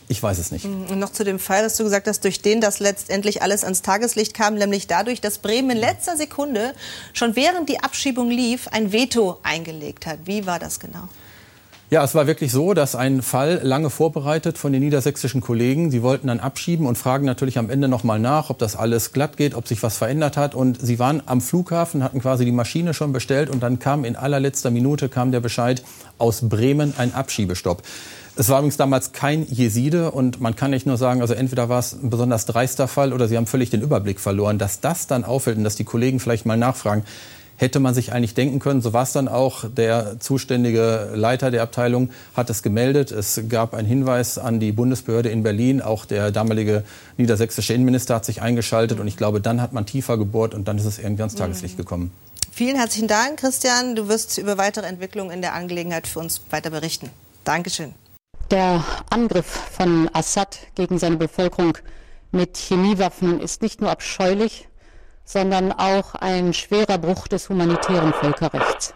ich 0.09 0.21
weiß 0.21 0.39
es 0.39 0.51
nicht. 0.51 0.65
Mhm. 0.65 0.87
Und 0.89 0.99
noch 0.99 1.11
zu 1.11 1.23
dem 1.23 1.39
Fall, 1.39 1.61
dass 1.61 1.77
du 1.77 1.83
gesagt 1.83 2.07
hast, 2.07 2.23
durch 2.23 2.41
den 2.41 2.59
das 2.59 2.79
letztendlich 2.79 3.41
alles 3.43 3.63
ans 3.63 3.83
Tageslicht 3.83 4.33
kam, 4.33 4.55
nämlich 4.55 4.87
dadurch, 4.87 5.21
dass 5.21 5.37
Bremen 5.37 5.69
in 5.69 5.77
letzter 5.77 6.17
Sekunde, 6.17 6.73
schon 7.13 7.35
während 7.35 7.69
die 7.69 7.79
Abschiebung 7.79 8.29
lief, 8.29 8.67
ein 8.69 8.91
Veto 8.91 9.37
eingelegt 9.43 10.07
hat. 10.07 10.19
Wie 10.25 10.47
war 10.47 10.57
das 10.57 10.79
genau? 10.79 11.07
Ja, 11.91 12.03
es 12.03 12.13
war 12.13 12.27
wirklich 12.27 12.51
so, 12.51 12.75
dass 12.75 12.95
ein 12.95 13.23
Fall 13.23 13.61
lange 13.63 13.89
vorbereitet 13.89 14.59
von 14.59 14.71
den 14.71 14.83
niedersächsischen 14.83 15.41
Kollegen. 15.41 15.89
Sie 15.89 16.03
wollten 16.03 16.27
dann 16.27 16.39
abschieben 16.39 16.85
und 16.85 16.97
fragen 16.97 17.25
natürlich 17.25 17.57
am 17.57 17.69
Ende 17.69 17.87
noch 17.87 18.03
mal 18.03 18.19
nach, 18.19 18.49
ob 18.49 18.59
das 18.59 18.75
alles 18.75 19.11
glatt 19.11 19.37
geht, 19.37 19.55
ob 19.55 19.67
sich 19.67 19.81
was 19.81 19.97
verändert 19.97 20.37
hat. 20.37 20.53
Und 20.53 20.79
sie 20.79 20.99
waren 20.99 21.23
am 21.25 21.41
Flughafen, 21.41 22.03
hatten 22.03 22.21
quasi 22.21 22.45
die 22.45 22.51
Maschine 22.51 22.93
schon 22.93 23.11
bestellt 23.11 23.49
und 23.49 23.61
dann 23.61 23.79
kam 23.79 24.05
in 24.05 24.15
allerletzter 24.15 24.69
Minute 24.69 25.09
kam 25.09 25.31
der 25.31 25.39
Bescheid 25.39 25.83
aus 26.19 26.47
Bremen 26.47 26.93
ein 26.97 27.13
Abschiebestopp. 27.13 27.81
Es 28.39 28.47
war 28.47 28.59
übrigens 28.59 28.77
damals 28.77 29.11
kein 29.11 29.45
Jeside 29.51 30.11
und 30.11 30.39
man 30.39 30.55
kann 30.55 30.71
nicht 30.71 30.85
nur 30.85 30.95
sagen, 30.95 31.19
also 31.19 31.33
entweder 31.33 31.67
war 31.67 31.79
es 31.79 31.91
ein 31.91 32.09
besonders 32.09 32.45
dreister 32.45 32.87
Fall 32.87 33.11
oder 33.11 33.27
sie 33.27 33.35
haben 33.35 33.47
völlig 33.47 33.69
den 33.69 33.81
Überblick 33.81 34.21
verloren. 34.21 34.57
Dass 34.57 34.79
das 34.79 35.07
dann 35.07 35.25
auffällt 35.25 35.57
und 35.57 35.65
dass 35.65 35.75
die 35.75 35.83
Kollegen 35.83 36.21
vielleicht 36.21 36.45
mal 36.45 36.55
nachfragen, 36.55 37.03
hätte 37.57 37.81
man 37.81 37.93
sich 37.93 38.13
eigentlich 38.13 38.35
denken 38.35 38.59
können. 38.59 38.81
So 38.81 38.93
war 38.93 39.03
es 39.03 39.11
dann 39.11 39.27
auch. 39.27 39.65
Der 39.69 40.21
zuständige 40.21 41.09
Leiter 41.15 41.51
der 41.51 41.63
Abteilung 41.63 42.11
hat 42.33 42.49
es 42.49 42.63
gemeldet. 42.63 43.11
Es 43.11 43.41
gab 43.49 43.73
einen 43.73 43.85
Hinweis 43.85 44.37
an 44.37 44.61
die 44.61 44.71
Bundesbehörde 44.71 45.27
in 45.27 45.43
Berlin. 45.43 45.81
Auch 45.81 46.05
der 46.05 46.31
damalige 46.31 46.85
niedersächsische 47.17 47.73
Innenminister 47.73 48.15
hat 48.15 48.23
sich 48.23 48.41
eingeschaltet. 48.41 49.01
Und 49.01 49.07
ich 49.09 49.17
glaube, 49.17 49.41
dann 49.41 49.61
hat 49.61 49.73
man 49.73 49.85
tiefer 49.85 50.17
gebohrt 50.17 50.53
und 50.53 50.69
dann 50.69 50.77
ist 50.77 50.85
es 50.85 50.97
irgendwie 50.97 51.23
ans 51.23 51.35
Tageslicht 51.35 51.75
gekommen. 51.75 52.13
Vielen 52.53 52.77
herzlichen 52.77 53.09
Dank, 53.09 53.41
Christian. 53.41 53.97
Du 53.97 54.07
wirst 54.07 54.37
über 54.37 54.57
weitere 54.57 54.85
Entwicklungen 54.85 55.31
in 55.31 55.41
der 55.41 55.55
Angelegenheit 55.55 56.07
für 56.07 56.19
uns 56.19 56.39
weiter 56.51 56.69
berichten. 56.69 57.09
Dankeschön. 57.43 57.93
Der 58.51 58.83
Angriff 59.11 59.45
von 59.77 60.09
Assad 60.13 60.57
gegen 60.73 60.97
seine 60.97 61.17
Bevölkerung 61.17 61.77
mit 62.31 62.57
Chemiewaffen 62.57 63.39
ist 63.39 63.61
nicht 63.61 63.79
nur 63.79 63.91
abscheulich, 63.91 64.67
sondern 65.23 65.71
auch 65.71 66.15
ein 66.15 66.53
schwerer 66.55 66.97
Bruch 66.97 67.27
des 67.27 67.47
humanitären 67.49 68.11
Völkerrechts. 68.13 68.95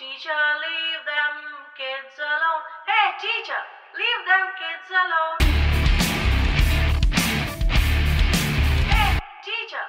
Teacher, 0.00 0.32
leave 0.32 1.04
them 1.04 1.59
kids 1.76 2.18
alone. 2.18 2.62
Hey, 2.86 3.12
teacher, 3.20 3.62
leave 3.94 4.24
them 4.26 4.46
kids 4.58 4.90
alone. 4.90 5.38
Hey, 8.88 9.18
teacher. 9.44 9.86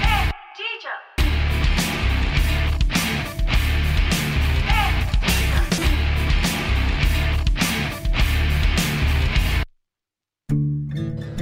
Hey, 0.00 0.30
teacher. 0.56 0.98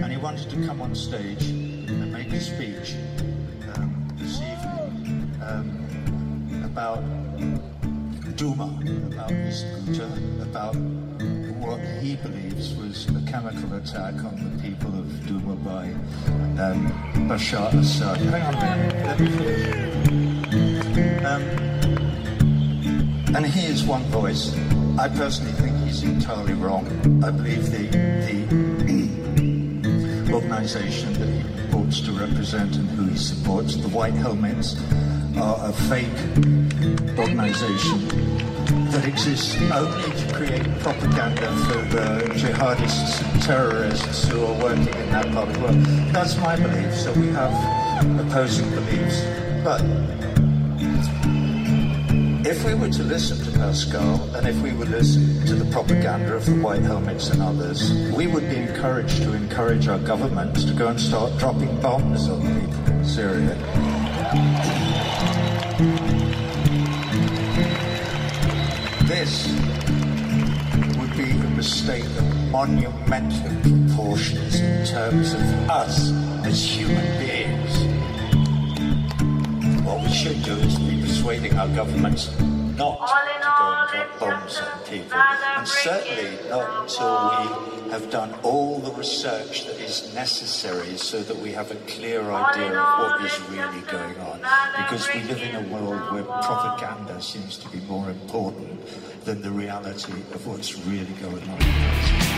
And 0.03 0.11
he 0.13 0.19
wanted 0.19 0.51
to 0.51 0.57
come 0.67 0.81
on 0.83 0.95
stage 0.95 1.51
and 1.51 2.13
make 2.13 2.33
a 2.33 2.41
speech 2.41 2.97
about 6.75 6.99
Duma, 8.35 8.65
about 9.07 9.31
his 9.31 9.63
Iskuta, 9.63 10.43
about 10.43 10.75
what 11.63 11.79
he 12.03 12.17
believes 12.17 12.75
was 12.75 13.07
a 13.11 13.23
chemical 13.31 13.75
attack 13.75 14.15
on 14.25 14.35
the 14.43 14.51
people 14.61 14.89
of 14.89 15.07
Duma 15.25 15.55
by 15.55 15.85
um, 16.61 16.91
Bashar 17.29 17.73
Assad. 17.75 18.17
Hang 18.17 18.43
on 18.43 18.55
a 18.55 18.61
minute, 18.77 19.07
let 19.07 19.21
me 19.21 19.29
finish. 19.39 21.25
Um, 21.25 21.43
and 23.37 23.47
he 23.47 23.67
is 23.67 23.85
one 23.85 24.03
voice. 24.07 24.53
I 24.99 25.09
personally 25.09 25.53
think 25.53 25.77
he's 25.85 26.03
entirely 26.03 26.55
wrong. 26.55 26.89
I 27.25 27.31
believe 27.31 27.71
the, 27.71 27.87
the 30.27 30.33
organization 30.35 31.13
that 31.13 31.29
he 31.29 31.45
purports 31.55 32.01
to 32.01 32.11
represent 32.11 32.75
and 32.75 32.91
who 32.91 33.05
he 33.07 33.17
supports, 33.17 33.77
the 33.77 33.91
White 33.91 34.15
Helmets, 34.15 34.75
are 35.37 35.71
a 35.71 35.73
fake 35.73 36.09
organization 37.19 38.09
that 38.91 39.05
exists 39.07 39.57
only 39.73 40.11
to 40.21 40.35
create 40.35 40.63
propaganda 40.81 41.51
for 41.67 41.83
the 41.95 42.33
jihadists 42.35 43.23
and 43.33 43.43
terrorists 43.43 44.29
who 44.29 44.45
are 44.45 44.63
working 44.63 44.87
in 44.87 45.11
that 45.11 45.27
part 45.33 45.49
of 45.49 45.55
the 45.55 45.61
world. 45.61 45.85
That's 46.13 46.37
my 46.37 46.57
belief. 46.57 46.95
So 46.95 47.13
we 47.13 47.29
have 47.29 47.53
opposing 48.21 48.71
beliefs. 48.71 49.23
But 49.65 49.83
if 52.47 52.65
we 52.65 52.75
were 52.75 52.91
to 52.91 53.03
listen 53.03 53.45
to 53.45 53.59
Pascal 53.59 54.35
and 54.37 54.47
if 54.47 54.57
we 54.61 54.73
would 54.73 54.91
listen 54.91 55.45
to 55.47 55.55
the 55.55 55.71
propaganda 55.73 56.35
of 56.35 56.47
the 56.47 56.55
White 56.61 56.83
Helmets 56.83 57.31
and 57.31 57.43
others, 57.43 57.93
we 58.13 58.27
would 58.27 58.49
be 58.49 58.57
encouraged 58.57 59.23
to 59.23 59.33
encourage 59.33 59.89
our 59.89 59.99
governments 59.99 60.65
to 60.65 60.73
go 60.73 60.89
and 60.89 61.01
start 61.01 61.37
dropping 61.39 61.81
bombs 61.81 62.29
on 62.29 62.41
people 62.41 62.93
in 62.93 63.05
Syria. 63.05 64.84
This 69.09 69.49
would 70.97 71.17
be 71.17 71.33
a 71.33 71.51
mistake 71.57 72.05
of 72.05 72.51
monumental 72.53 73.51
proportions 73.61 74.61
in 74.61 74.87
terms 74.87 75.35
of 75.35 75.41
us 75.69 76.13
as 76.45 76.63
human 76.63 77.19
beings. 77.19 77.75
What 79.85 80.05
we 80.05 80.13
should 80.13 80.45
do 80.45 80.53
is 80.59 80.79
be 80.79 81.01
persuading 81.01 81.59
our 81.59 81.67
governments 81.67 82.31
not 82.79 83.01
to 83.89 83.97
go 83.97 84.05
drop 84.19 84.21
bombs 84.21 84.59
on 84.59 84.79
people, 84.85 85.19
and 85.19 85.69
certainly 85.69 86.49
not 86.49 86.83
until 86.83 87.85
we 87.85 87.91
have 87.91 88.11
done 88.11 88.35
all 88.43 88.79
the 88.79 88.93
research 88.93 89.67
that 89.67 89.77
is 89.77 90.15
necessary 90.15 90.97
so 90.97 91.23
that 91.23 91.37
we 91.37 91.53
have 91.53 91.71
a 91.71 91.77
clear 91.87 92.23
idea 92.31 92.79
of 92.79 92.99
what 92.99 93.25
is 93.25 93.41
really 93.51 93.81
going 93.83 94.19
on. 94.21 94.39
Because 94.77 95.09
we 95.15 95.23
live 95.23 95.43
in 95.43 95.55
a 95.55 95.69
world 95.69 96.13
where 96.13 96.25
propaganda 96.25 97.21
seems 97.21 97.57
to 97.59 97.69
be 97.69 97.81
more 97.81 98.11
important 98.11 98.81
than 99.25 99.43
the 99.43 99.51
reality 99.51 100.13
of 100.33 100.47
what's 100.47 100.77
really 100.87 101.13
going 101.21 101.49
on. 101.49 102.34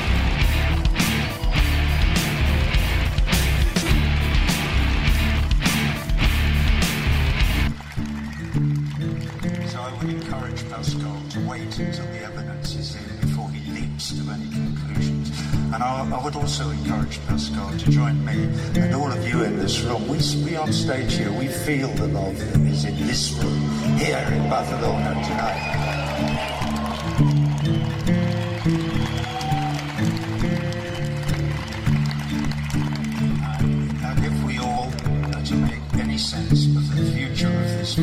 encourage 10.10 10.68
Pascal 10.70 11.22
to 11.30 11.40
wait 11.48 11.78
until 11.78 12.06
the 12.06 12.22
evidence 12.22 12.74
is 12.74 12.94
in 12.94 13.20
before 13.20 13.50
he 13.50 13.60
leaps 13.72 14.12
to 14.12 14.30
any 14.30 14.48
conclusions. 14.50 15.30
And 15.72 15.82
I, 15.82 16.08
I 16.08 16.24
would 16.24 16.36
also 16.36 16.70
encourage 16.70 17.18
Pascal 17.26 17.70
to 17.70 17.90
join 17.90 18.24
me 18.24 18.44
and 18.80 18.94
all 18.94 19.10
of 19.10 19.26
you 19.26 19.42
in 19.42 19.58
this 19.58 19.80
room. 19.80 20.06
We, 20.08 20.18
we 20.44 20.56
on 20.56 20.72
stage 20.72 21.14
here, 21.14 21.32
we 21.32 21.48
feel 21.48 21.88
the 21.88 22.06
love 22.08 22.38
that 22.38 22.60
is 22.60 22.84
in 22.84 22.96
this 23.06 23.32
room, 23.32 23.96
here 23.98 24.18
in 24.32 24.48
Barcelona 24.48 25.14
tonight. 25.24 25.96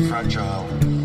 fragile 0.08 1.03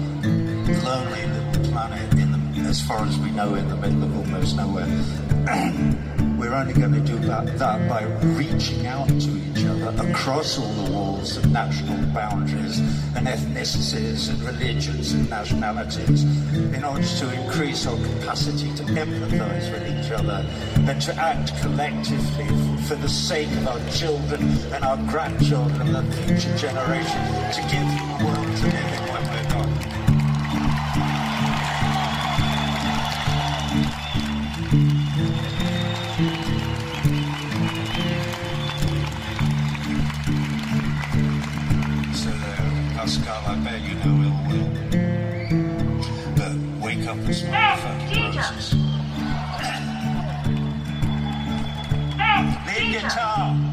lonely 0.89 1.21
the, 1.21 2.65
as 2.67 2.81
far 2.81 3.05
as 3.05 3.17
we 3.19 3.29
know 3.31 3.53
in 3.53 3.67
the 3.69 3.75
middle 3.75 4.03
of 4.03 4.17
almost 4.17 4.57
nowhere. 4.57 4.85
We're 6.39 6.53
only 6.53 6.73
going 6.73 6.93
to 6.93 6.99
do 7.01 7.17
that, 7.27 7.59
that 7.59 7.87
by 7.87 8.03
reaching 8.39 8.87
out 8.87 9.07
to 9.07 9.29
each 9.37 9.65
other 9.65 10.09
across 10.09 10.57
all 10.57 10.71
the 10.83 10.91
walls 10.91 11.37
of 11.37 11.51
national 11.51 12.01
boundaries 12.13 12.79
and 13.15 13.27
ethnicities 13.27 14.29
and 14.29 14.41
religions 14.41 15.11
and 15.13 15.29
nationalities 15.29 16.23
in 16.53 16.83
order 16.83 17.05
to 17.05 17.43
increase 17.43 17.85
our 17.85 17.97
capacity 17.97 18.73
to 18.75 18.83
empathize 18.83 19.71
with 19.71 19.85
each 19.93 20.11
other 20.11 20.43
and 20.89 21.01
to 21.01 21.13
act 21.15 21.55
collectively 21.61 22.47
for 22.87 22.95
the 22.95 23.09
sake 23.09 23.51
of 23.57 23.67
our 23.67 23.89
children 23.91 24.41
and 24.73 24.83
our 24.83 24.97
grandchildren 25.11 25.95
and 25.95 26.11
the 26.11 26.15
future 26.23 26.55
generation 26.57 27.21
to 27.53 27.61
give 27.69 27.85
them 27.93 28.09
a 28.09 28.25
world 28.25 28.57
to 28.57 28.65
live 28.65 28.93
in 28.93 29.38
I 43.49 43.55
bet 43.63 43.81
you 43.81 43.95
know 43.95 44.15
ill 44.25 44.37
will. 44.47 44.69
But 46.35 46.53
wake 46.85 47.07
up 47.07 47.17
and 47.17 47.35
smell 47.35 47.75
the 47.77 47.81
fucking 47.81 48.35
roses. 48.35 48.75
Lead 52.67 53.01
guitar. 53.01 53.68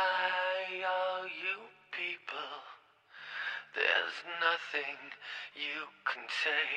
Goodbye, 0.00 0.80
all 0.88 1.24
you 1.24 1.56
people. 1.92 2.52
There's 3.74 4.16
nothing 4.40 4.96
you 5.54 5.80
can 6.08 6.24
say 6.42 6.68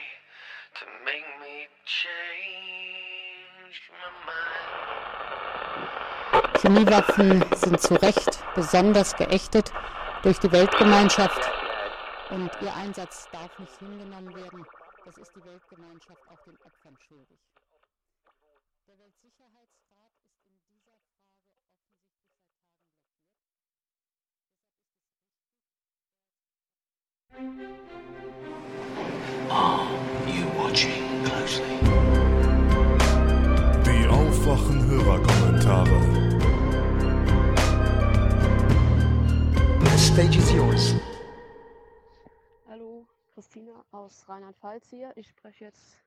to 0.80 0.86
make 1.06 1.30
me 1.40 1.68
change 1.86 3.80
my 3.96 4.10
mind. 4.28 4.84
Chemiewaffen 6.62 7.44
sind 7.56 7.80
zu 7.80 7.96
Recht 7.96 8.44
besonders 8.56 9.16
geächtet 9.16 9.72
durch 10.24 10.40
die 10.40 10.52
Weltgemeinschaft 10.52 11.40
und 12.30 12.50
ihr 12.62 12.74
Einsatz 12.76 13.30
darf 13.32 13.58
nicht 13.58 13.78
hingenommen 13.80 14.36
werden. 14.36 14.66
Das 15.06 15.18
ist 15.18 15.34
die 15.36 15.46
Weltgemeinschaft 15.46 16.28
auch 16.30 16.42
den 16.46 16.58
Opfern 16.66 16.98
schuldig. 17.08 17.40
Der 18.88 18.98
Weltsicherheitsrat 19.00 20.14
ist 20.28 20.44
in 20.46 20.60
dieser 20.68 20.98
Frage 21.08 21.32
offensichtlich 21.32 22.04
seit 27.30 27.33
Are 29.50 29.86
you 30.28 30.46
watching 30.58 31.24
closely? 31.26 31.78
Die 33.86 34.08
aufwachen 34.08 34.86
Hörerkommentare. 34.88 36.00
The 39.82 39.98
stage 39.98 40.38
is 40.38 40.54
yours. 40.54 40.96
Hallo, 42.70 43.06
Christina 43.34 43.84
aus 43.92 44.24
Rheinland-Pfalz 44.30 44.90
hier. 44.90 45.12
Ich 45.18 45.28
spreche 45.28 45.66
jetzt 45.66 46.00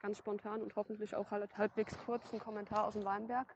ganz 0.00 0.16
spontan 0.16 0.62
und 0.62 0.74
hoffentlich 0.74 1.14
auch 1.14 1.30
halb- 1.30 1.54
halbwegs 1.58 1.98
kurz 2.06 2.22
einen 2.32 2.40
Kommentar 2.40 2.86
aus 2.86 2.94
dem 2.94 3.04
Weinberg 3.04 3.54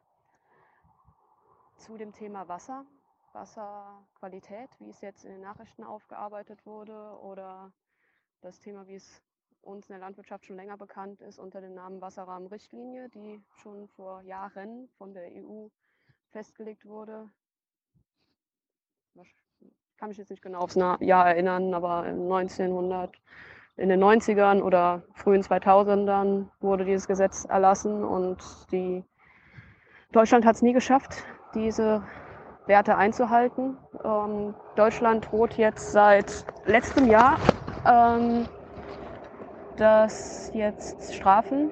zu 1.78 1.96
dem 1.96 2.12
Thema 2.12 2.46
Wasser, 2.48 2.84
Wasserqualität, 3.32 4.70
wie 4.78 4.90
es 4.90 5.00
jetzt 5.00 5.24
in 5.24 5.32
den 5.32 5.40
Nachrichten 5.40 5.84
aufgearbeitet 5.84 6.64
wurde 6.66 7.18
oder 7.20 7.72
das 8.40 8.60
Thema, 8.60 8.86
wie 8.86 8.96
es 8.96 9.22
uns 9.62 9.88
in 9.88 9.94
der 9.94 10.00
Landwirtschaft 10.00 10.44
schon 10.44 10.56
länger 10.56 10.76
bekannt 10.76 11.20
ist, 11.20 11.38
unter 11.38 11.60
dem 11.60 11.74
Namen 11.74 12.00
Wasserrahmenrichtlinie, 12.00 13.08
die 13.10 13.42
schon 13.56 13.88
vor 13.88 14.22
Jahren 14.22 14.88
von 14.98 15.14
der 15.14 15.28
EU 15.32 15.68
festgelegt 16.30 16.84
wurde. 16.84 17.30
Ich 19.14 19.36
kann 19.96 20.08
mich 20.08 20.18
jetzt 20.18 20.30
nicht 20.30 20.42
genau 20.42 20.60
aufs 20.60 20.74
Jahr 20.74 21.28
erinnern, 21.28 21.74
aber 21.74 22.02
1900, 22.02 23.14
in 23.76 23.88
den 23.88 24.02
90ern 24.02 24.60
oder 24.60 25.02
frühen 25.14 25.42
2000ern 25.42 26.48
wurde 26.60 26.84
dieses 26.84 27.06
Gesetz 27.06 27.44
erlassen 27.44 28.04
und 28.04 28.42
die 28.72 29.04
Deutschland 30.10 30.44
hat 30.44 30.56
es 30.56 30.62
nie 30.62 30.72
geschafft, 30.72 31.24
diese 31.54 32.04
Werte 32.66 32.96
einzuhalten. 32.96 33.76
Ähm, 34.04 34.54
Deutschland 34.76 35.30
droht 35.30 35.54
jetzt 35.54 35.92
seit 35.92 36.44
letztem 36.64 37.08
Jahr, 37.08 37.36
ähm, 37.86 38.46
dass 39.76 40.50
jetzt 40.54 41.14
Strafen 41.14 41.70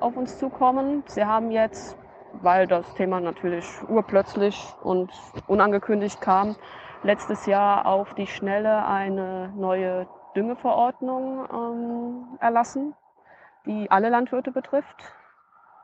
auf 0.00 0.16
uns 0.16 0.38
zukommen. 0.38 1.04
Sie 1.06 1.24
haben 1.24 1.50
jetzt, 1.50 1.96
weil 2.42 2.66
das 2.66 2.94
Thema 2.94 3.20
natürlich 3.20 3.66
urplötzlich 3.88 4.74
und 4.82 5.10
unangekündigt 5.46 6.20
kam, 6.20 6.56
letztes 7.02 7.46
Jahr 7.46 7.86
auf 7.86 8.14
die 8.14 8.26
Schnelle 8.26 8.84
eine 8.86 9.52
neue 9.56 10.06
Düngeverordnung 10.34 11.46
ähm, 11.52 12.38
erlassen, 12.40 12.94
die 13.66 13.90
alle 13.90 14.08
Landwirte 14.08 14.52
betrifft. 14.52 15.14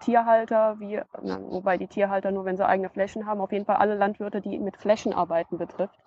Tierhalter, 0.01 0.79
wie, 0.79 1.01
na, 1.23 1.41
wobei 1.41 1.77
die 1.77 1.89
Tierhalter 1.89 2.31
nur, 2.31 2.45
wenn 2.45 2.57
sie 2.57 2.67
eigene 2.67 2.89
Flächen 2.89 3.27
haben, 3.27 3.41
auf 3.41 3.53
jeden 3.53 3.65
Fall 3.65 3.77
alle 3.77 3.95
Landwirte, 3.95 4.41
die 4.41 4.59
mit 4.59 4.77
Flächen 4.77 5.13
arbeiten, 5.13 5.59
betrifft, 5.59 5.99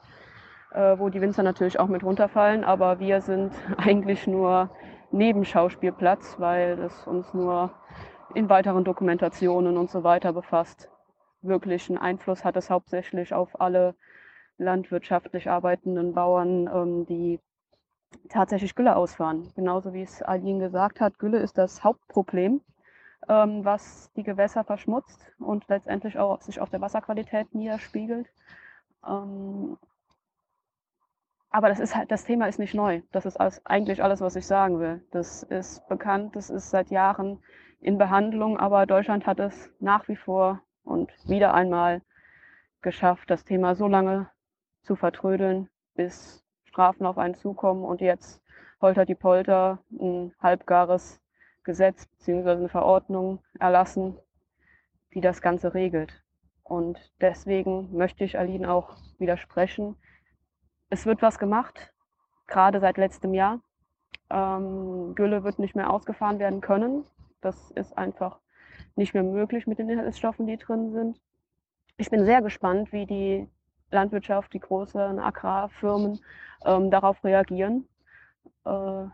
äh, 0.71 0.97
wo 0.97 1.09
die 1.09 1.21
Winzer 1.21 1.43
natürlich 1.43 1.79
auch 1.79 1.87
mit 1.87 2.03
runterfallen, 2.03 2.63
aber 2.63 2.99
wir 2.99 3.21
sind 3.21 3.53
eigentlich 3.77 4.27
nur 4.27 4.69
Nebenschauspielplatz, 5.11 6.39
weil 6.39 6.79
es 6.79 7.07
uns 7.07 7.33
nur 7.33 7.71
in 8.35 8.49
weiteren 8.49 8.83
Dokumentationen 8.83 9.77
und 9.77 9.89
so 9.89 10.03
weiter 10.03 10.33
befasst. 10.33 10.89
Wirklichen 11.41 11.97
Einfluss 11.97 12.45
hat 12.45 12.57
es 12.57 12.69
hauptsächlich 12.69 13.33
auf 13.33 13.59
alle 13.59 13.95
landwirtschaftlich 14.57 15.49
arbeitenden 15.49 16.13
Bauern, 16.13 16.67
ähm, 16.67 17.05
die 17.05 17.39
tatsächlich 18.29 18.75
Gülle 18.75 18.95
ausfahren. 18.95 19.51
Genauso 19.55 19.93
wie 19.93 20.01
es 20.01 20.21
Aline 20.21 20.59
gesagt 20.59 20.99
hat, 20.99 21.17
Gülle 21.19 21.39
ist 21.39 21.57
das 21.57 21.83
Hauptproblem, 21.83 22.61
ähm, 23.27 23.65
was 23.65 24.11
die 24.13 24.23
Gewässer 24.23 24.63
verschmutzt 24.63 25.31
und 25.39 25.67
letztendlich 25.67 26.17
auch 26.17 26.41
sich 26.41 26.59
auf 26.59 26.69
der 26.69 26.81
Wasserqualität 26.81 27.53
niederspiegelt. 27.53 28.27
Ähm, 29.07 29.77
aber 31.51 31.69
das 31.69 31.79
ist 31.79 31.95
halt, 31.95 32.11
das 32.11 32.25
Thema 32.25 32.47
ist 32.47 32.59
nicht 32.59 32.75
neu. 32.75 33.01
Das 33.11 33.25
ist 33.25 33.37
alles, 33.37 33.65
eigentlich 33.65 34.03
alles, 34.03 34.21
was 34.21 34.35
ich 34.35 34.45
sagen 34.45 34.79
will. 34.79 35.03
Das 35.11 35.43
ist 35.43 35.87
bekannt, 35.87 36.35
das 36.35 36.49
ist 36.49 36.69
seit 36.69 36.91
Jahren 36.91 37.41
in 37.81 37.97
Behandlung, 37.97 38.59
aber 38.59 38.85
Deutschland 38.85 39.25
hat 39.25 39.39
es 39.39 39.71
nach 39.79 40.07
wie 40.07 40.15
vor 40.15 40.61
und 40.83 41.11
wieder 41.27 41.53
einmal 41.53 42.01
geschafft, 42.81 43.29
das 43.29 43.43
Thema 43.43 43.75
so 43.75 43.87
lange 43.87 44.29
zu 44.83 44.95
vertrödeln, 44.95 45.69
bis 45.95 46.43
Strafen 46.65 47.05
auf 47.05 47.17
einen 47.17 47.35
zukommen 47.35 47.83
und 47.83 48.01
jetzt 48.01 48.41
holter 48.81 49.05
die 49.05 49.15
Polter 49.15 49.79
ein 49.91 50.33
halbgares 50.41 51.19
Gesetz 51.69 52.07
bzw. 52.07 52.49
eine 52.49 52.67
Verordnung 52.67 53.43
erlassen, 53.59 54.17
die 55.13 55.21
das 55.21 55.39
Ganze 55.39 55.75
regelt. 55.75 56.23
Und 56.63 57.13
deswegen 57.21 57.95
möchte 57.95 58.23
ich 58.23 58.39
Aline 58.39 58.71
auch 58.71 58.97
widersprechen. 59.19 59.95
Es 60.89 61.05
wird 61.05 61.21
was 61.21 61.37
gemacht, 61.37 61.93
gerade 62.47 62.79
seit 62.79 62.97
letztem 62.97 63.35
Jahr. 63.35 63.61
Ähm, 64.31 65.13
Gülle 65.13 65.43
wird 65.43 65.59
nicht 65.59 65.75
mehr 65.75 65.91
ausgefahren 65.91 66.39
werden 66.39 66.59
können. 66.59 67.05
Das 67.39 67.69
ist 67.71 67.95
einfach 67.95 68.39
nicht 68.95 69.13
mehr 69.13 69.21
möglich 69.21 69.67
mit 69.67 69.77
den 69.77 69.89
Inhaltsstoffen, 69.89 70.47
die 70.47 70.57
drin 70.57 70.91
sind. 70.91 71.21
Ich 71.97 72.09
bin 72.09 72.25
sehr 72.25 72.41
gespannt, 72.41 72.91
wie 72.91 73.05
die 73.05 73.47
Landwirtschaft, 73.91 74.51
die 74.53 74.59
großen 74.59 75.19
Agrarfirmen 75.19 76.19
ähm, 76.65 76.89
darauf 76.89 77.23
reagieren, 77.23 77.87
äh, 78.65 79.05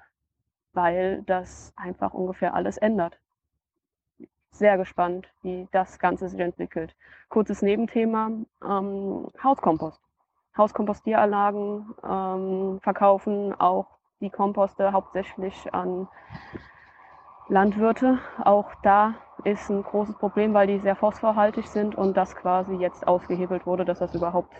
weil 0.76 1.24
das 1.24 1.74
einfach 1.76 2.14
ungefähr 2.14 2.54
alles 2.54 2.78
ändert. 2.78 3.18
Sehr 4.52 4.78
gespannt, 4.78 5.28
wie 5.42 5.68
das 5.72 6.00
Ganze 6.00 6.30
sich 6.30 6.40
entwickelt. 6.40 6.96
Kurzes 7.30 7.62
Nebenthema, 7.62 8.32
ähm, 8.64 9.28
Hauskompost. 9.44 10.02
Hauskompostieranlagen 10.58 11.94
ähm, 12.08 12.80
verkaufen 12.82 13.54
auch 13.60 13.88
die 14.22 14.30
Komposte 14.30 14.94
hauptsächlich 14.94 15.74
an 15.74 16.08
Landwirte. 17.50 18.20
Auch 18.44 18.74
da 18.82 19.16
ist 19.44 19.70
ein 19.70 19.84
großes 19.84 20.18
Problem, 20.18 20.54
weil 20.54 20.68
die 20.68 20.80
sehr 20.80 20.96
phosphorhaltig 20.96 21.68
sind 21.68 21.96
und 21.96 22.16
das 22.16 22.36
quasi 22.36 22.76
jetzt 22.76 23.08
ausgehebelt 23.08 23.66
wurde, 23.66 23.86
dass 23.86 24.00
das 24.00 24.16
überhaupt 24.16 24.54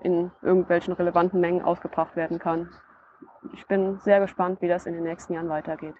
in 0.00 0.30
irgendwelchen 0.42 0.94
relevanten 0.94 1.40
Mengen 1.40 1.62
ausgebracht 1.62 2.14
werden 2.14 2.38
kann. 2.38 2.70
Ich 3.52 3.66
bin 3.66 3.98
sehr 4.00 4.20
gespannt, 4.20 4.60
wie 4.62 4.68
das 4.68 4.86
in 4.86 4.94
den 4.94 5.04
nächsten 5.04 5.34
Jahren 5.34 5.48
weitergeht. 5.48 5.94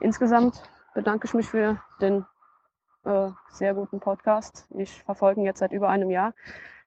Insgesamt 0.00 0.62
bedanke 0.94 1.26
ich 1.26 1.34
mich 1.34 1.48
für 1.48 1.80
den 2.00 2.24
äh, 3.04 3.30
sehr 3.50 3.74
guten 3.74 4.00
Podcast. 4.00 4.66
Ich 4.76 5.02
verfolge 5.04 5.40
ihn 5.40 5.46
jetzt 5.46 5.60
seit 5.60 5.72
über 5.72 5.88
einem 5.88 6.10
Jahr. 6.10 6.34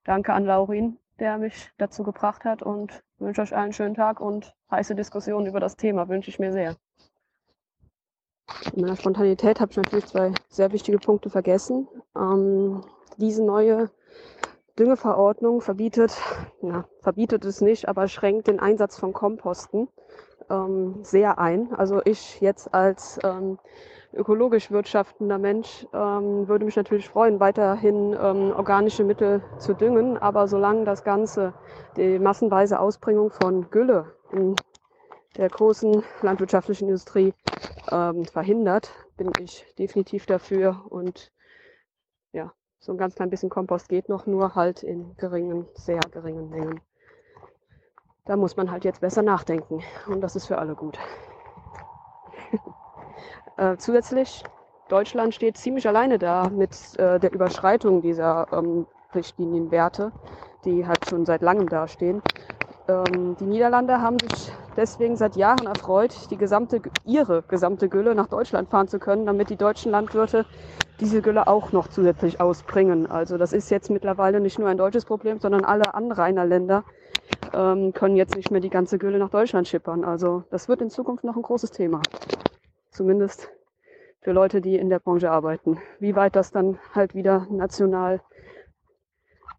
Danke 0.04 0.34
an 0.34 0.46
Laurin, 0.46 0.98
der 1.20 1.38
mich 1.38 1.72
dazu 1.78 2.04
gebracht 2.04 2.46
hat 2.46 2.62
und 2.62 3.04
wünsche 3.20 3.42
euch 3.42 3.56
einen 3.56 3.74
schönen 3.74 3.96
Tag 3.96 4.20
und 4.20 4.56
heiße 4.70 4.96
Diskussionen 4.96 5.48
über 5.48 5.60
das 5.60 5.78
Thema 5.78 6.10
wünsche 6.10 6.30
ich 6.30 6.40
mir 6.40 6.52
sehr. 6.52 6.76
In 8.74 8.82
meiner 8.82 8.98
Spontanität 8.98 9.60
habe 9.60 9.72
ich 9.72 9.78
natürlich 9.78 10.08
zwei 10.08 10.34
sehr 10.50 10.72
wichtige 10.72 10.98
Punkte 10.98 11.30
vergessen. 11.30 11.88
Ähm, 12.16 12.84
diese 13.18 13.44
neue 13.44 13.90
Düngeverordnung 14.78 15.62
verbietet, 15.62 16.18
ja, 16.62 16.86
verbietet 17.02 17.46
es 17.46 17.62
nicht, 17.62 17.88
aber 17.88 18.08
schränkt 18.08 18.48
den 18.48 18.60
Einsatz 18.60 18.98
von 18.98 19.14
Komposten 19.14 19.88
ähm, 20.50 21.00
sehr 21.04 21.40
ein. 21.40 21.74
Also 21.74 22.02
ich 22.06 22.40
jetzt 22.42 22.74
als 22.74 23.20
ähm, 23.24 23.60
ökologisch 24.14 24.72
wirtschaftender 24.72 25.38
Mensch 25.38 25.88
ähm, 25.94 26.48
würde 26.48 26.66
mich 26.66 26.76
natürlich 26.76 27.10
freuen, 27.10 27.40
weiterhin 27.40 28.14
ähm, 28.14 28.54
organische 28.56 29.04
Mittel 29.04 29.42
zu 29.58 29.74
düngen. 29.74 30.18
Aber 30.18 30.48
solange 30.48 30.84
das 30.86 31.04
Ganze 31.04 31.54
die 31.98 32.20
massenweise 32.20 32.80
Ausbringung 32.80 33.32
von 33.32 33.70
Gülle 33.70 34.14
in 34.32 34.56
der 35.38 35.50
großen 35.50 36.04
landwirtschaftlichen 36.22 36.88
Industrie 36.88 37.34
ähm, 37.90 38.26
verhindert, 38.26 38.92
bin 39.18 39.32
ich 39.40 39.66
definitiv 39.80 40.26
dafür. 40.26 40.82
Und 40.90 41.32
so 42.82 42.92
ein 42.92 42.98
ganz 42.98 43.16
klein 43.16 43.30
bisschen 43.30 43.50
Kompost 43.50 43.90
geht 43.90 44.10
noch, 44.10 44.26
nur 44.26 44.56
halt 44.56 44.82
in 44.82 45.16
geringen, 45.18 45.68
sehr 45.76 46.00
geringen 46.12 46.50
Mengen. 46.50 46.82
Da 48.26 48.36
muss 48.36 48.58
man 48.58 48.72
halt 48.72 48.84
jetzt 48.84 49.02
besser 49.02 49.22
nachdenken. 49.22 49.82
Und 50.08 50.22
das 50.22 50.36
ist 50.36 50.48
für 50.48 50.58
alle 50.58 50.76
gut. 50.76 50.98
Äh, 53.58 53.76
zusätzlich, 53.78 54.44
Deutschland 54.88 55.36
steht 55.36 55.58
ziemlich 55.58 55.88
alleine 55.88 56.18
da 56.18 56.50
mit 56.50 56.72
äh, 56.98 57.20
der 57.20 57.32
Überschreitung 57.32 58.02
dieser 58.02 58.48
ähm, 58.54 58.88
Richtlinienwerte, 59.14 60.14
die 60.64 60.88
halt 60.88 61.06
schon 61.08 61.26
seit 61.26 61.42
langem 61.42 61.68
dastehen. 61.68 62.24
Ähm, 62.88 63.36
die 63.40 63.46
Niederlande 63.46 64.02
haben 64.02 64.18
sich 64.20 64.52
deswegen 64.78 65.16
seit 65.16 65.36
Jahren 65.36 65.68
erfreut, 65.68 66.32
die 66.32 66.38
gesamte, 66.38 66.82
ihre 67.06 67.44
gesamte 67.44 67.90
Gülle 67.90 68.16
nach 68.16 68.28
Deutschland 68.28 68.70
fahren 68.70 68.88
zu 68.88 69.00
können, 69.00 69.26
damit 69.26 69.50
die 69.50 69.58
deutschen 69.58 69.92
Landwirte 69.92 70.46
diese 71.02 71.22
Gülle 71.22 71.48
auch 71.48 71.72
noch 71.72 71.88
zusätzlich 71.88 72.40
ausbringen. 72.40 73.10
Also 73.10 73.38
das 73.38 73.54
ist 73.54 73.72
jetzt 73.72 73.90
mittlerweile 73.90 74.40
nicht 74.40 74.60
nur 74.60 74.70
ein 74.70 74.78
deutsches 74.78 75.04
Problem, 75.04 75.40
sondern 75.40 75.66
alle 75.66 75.94
Anrainerländer 75.96 76.86
ähm, 77.54 77.92
können 77.94 78.16
jetzt 78.16 78.36
nicht 78.36 78.52
mehr 78.52 78.62
die 78.62 78.70
ganze 78.70 79.00
Gülle 79.00 79.18
nach 79.18 79.32
Deutschland 79.32 79.68
schippern. 79.68 80.06
Also 80.06 80.44
das 80.52 80.70
wird 80.70 80.82
in 80.82 80.90
Zukunft 80.90 81.24
noch 81.24 81.36
ein 81.36 81.42
großes 81.42 81.72
Thema. 81.72 82.02
Zumindest 82.92 83.52
für 84.22 84.32
Leute, 84.32 84.62
die 84.62 84.78
in 84.78 84.90
der 84.90 85.00
Branche 85.00 85.32
arbeiten. 85.32 85.80
Wie 86.00 86.16
weit 86.16 86.36
das 86.36 86.52
dann 86.52 86.78
halt 86.94 87.16
wieder 87.16 87.48
national 87.50 88.22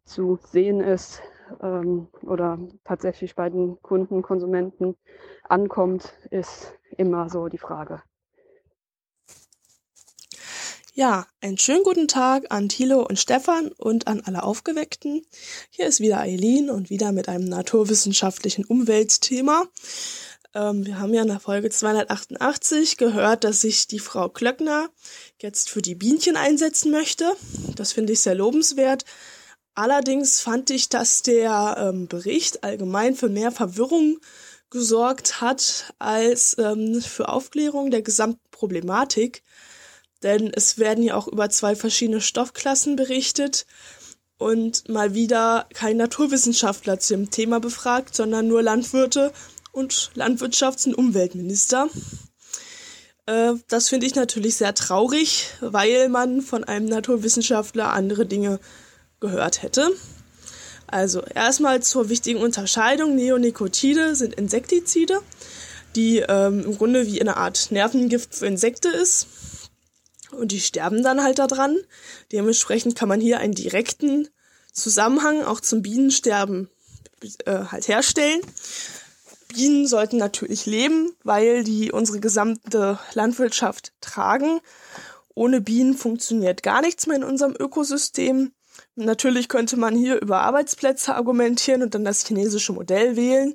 zu 0.04 0.38
sehen 0.44 0.80
ist 0.80 1.22
ähm, 1.60 2.06
oder 2.22 2.58
tatsächlich 2.84 3.34
bei 3.34 3.50
den 3.50 3.82
Kunden, 3.82 4.22
Konsumenten 4.22 4.96
ankommt, 5.48 6.14
ist 6.30 6.78
immer 6.96 7.28
so 7.28 7.48
die 7.48 7.58
Frage. 7.58 8.00
Ja, 10.94 11.26
einen 11.40 11.56
schönen 11.56 11.84
guten 11.84 12.06
Tag 12.06 12.52
an 12.52 12.68
Thilo 12.68 13.00
und 13.00 13.18
Stefan 13.18 13.72
und 13.78 14.08
an 14.08 14.20
alle 14.26 14.42
Aufgeweckten. 14.42 15.24
Hier 15.70 15.86
ist 15.86 16.00
wieder 16.00 16.20
Eileen 16.20 16.68
und 16.68 16.90
wieder 16.90 17.12
mit 17.12 17.30
einem 17.30 17.46
naturwissenschaftlichen 17.46 18.66
Umweltthema. 18.66 19.64
Ähm, 20.54 20.84
wir 20.84 20.98
haben 20.98 21.14
ja 21.14 21.22
in 21.22 21.28
der 21.28 21.40
Folge 21.40 21.70
288 21.70 22.98
gehört, 22.98 23.42
dass 23.44 23.62
sich 23.62 23.86
die 23.86 24.00
Frau 24.00 24.28
Klöckner 24.28 24.90
jetzt 25.40 25.70
für 25.70 25.80
die 25.80 25.94
Bienchen 25.94 26.36
einsetzen 26.36 26.90
möchte. 26.90 27.32
Das 27.74 27.92
finde 27.94 28.12
ich 28.12 28.20
sehr 28.20 28.34
lobenswert. 28.34 29.06
Allerdings 29.74 30.40
fand 30.40 30.68
ich, 30.68 30.90
dass 30.90 31.22
der 31.22 31.76
ähm, 31.78 32.06
Bericht 32.06 32.64
allgemein 32.64 33.14
für 33.14 33.30
mehr 33.30 33.50
Verwirrung 33.50 34.18
gesorgt 34.68 35.40
hat 35.40 35.94
als 35.98 36.54
ähm, 36.58 37.00
für 37.00 37.30
Aufklärung 37.30 37.90
der 37.90 38.02
gesamten 38.02 38.42
Problematik. 38.50 39.42
Denn 40.22 40.52
es 40.54 40.78
werden 40.78 41.02
ja 41.02 41.16
auch 41.16 41.28
über 41.28 41.50
zwei 41.50 41.74
verschiedene 41.74 42.20
Stoffklassen 42.20 42.96
berichtet 42.96 43.66
und 44.38 44.88
mal 44.88 45.14
wieder 45.14 45.66
kein 45.72 45.96
Naturwissenschaftler 45.96 46.98
zu 46.98 47.14
dem 47.14 47.30
Thema 47.30 47.60
befragt, 47.60 48.14
sondern 48.14 48.48
nur 48.48 48.62
Landwirte 48.62 49.32
und 49.72 50.10
Landwirtschafts- 50.16 50.86
und 50.86 50.94
Umweltminister. 50.94 51.88
Äh, 53.26 53.54
das 53.68 53.88
finde 53.88 54.06
ich 54.06 54.14
natürlich 54.14 54.56
sehr 54.56 54.74
traurig, 54.74 55.46
weil 55.60 56.08
man 56.08 56.42
von 56.42 56.64
einem 56.64 56.86
Naturwissenschaftler 56.86 57.92
andere 57.92 58.26
Dinge 58.26 58.60
gehört 59.20 59.62
hätte. 59.62 59.90
Also 60.86 61.22
erstmal 61.22 61.82
zur 61.82 62.10
wichtigen 62.10 62.40
Unterscheidung. 62.40 63.14
Neonicotide 63.14 64.14
sind 64.14 64.34
Insektizide, 64.34 65.20
die 65.96 66.18
ähm, 66.18 66.64
im 66.64 66.76
Grunde 66.76 67.06
wie 67.06 67.20
eine 67.20 67.38
Art 67.38 67.70
Nervengift 67.70 68.34
für 68.34 68.46
Insekte 68.46 68.88
ist. 68.88 69.26
Und 70.32 70.52
die 70.52 70.60
sterben 70.60 71.02
dann 71.02 71.22
halt 71.22 71.38
daran. 71.38 71.76
Dementsprechend 72.32 72.96
kann 72.96 73.08
man 73.08 73.20
hier 73.20 73.38
einen 73.38 73.54
direkten 73.54 74.28
Zusammenhang 74.72 75.42
auch 75.42 75.60
zum 75.60 75.82
Bienensterben 75.82 76.68
äh, 77.44 77.64
halt 77.70 77.88
herstellen. 77.88 78.40
Bienen 79.52 79.86
sollten 79.86 80.16
natürlich 80.16 80.66
leben, 80.66 81.12
weil 81.24 81.62
die 81.62 81.92
unsere 81.92 82.20
gesamte 82.20 82.98
Landwirtschaft 83.12 83.92
tragen. 84.00 84.60
Ohne 85.34 85.60
Bienen 85.60 85.94
funktioniert 85.94 86.62
gar 86.62 86.80
nichts 86.80 87.06
mehr 87.06 87.16
in 87.16 87.24
unserem 87.24 87.54
Ökosystem. 87.58 88.52
Natürlich 88.94 89.48
könnte 89.48 89.76
man 89.76 89.94
hier 89.94 90.20
über 90.20 90.40
Arbeitsplätze 90.40 91.14
argumentieren 91.14 91.82
und 91.82 91.94
dann 91.94 92.04
das 92.04 92.26
chinesische 92.26 92.72
Modell 92.72 93.16
wählen, 93.16 93.54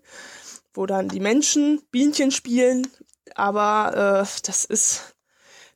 wo 0.73 0.85
dann 0.85 1.09
die 1.09 1.19
Menschen 1.19 1.81
Bienchen 1.91 2.31
spielen. 2.31 2.87
Aber 3.35 4.25
äh, 4.25 4.41
das 4.43 4.65
ist 4.65 5.15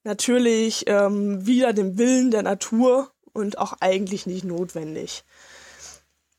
natürlich 0.03 0.85
ähm, 0.87 1.45
wieder 1.45 1.73
dem 1.73 1.97
Willen 1.97 2.31
der 2.31 2.43
Natur 2.43 3.11
und 3.33 3.57
auch 3.57 3.73
eigentlich 3.79 4.25
nicht 4.25 4.43
notwendig. 4.43 5.23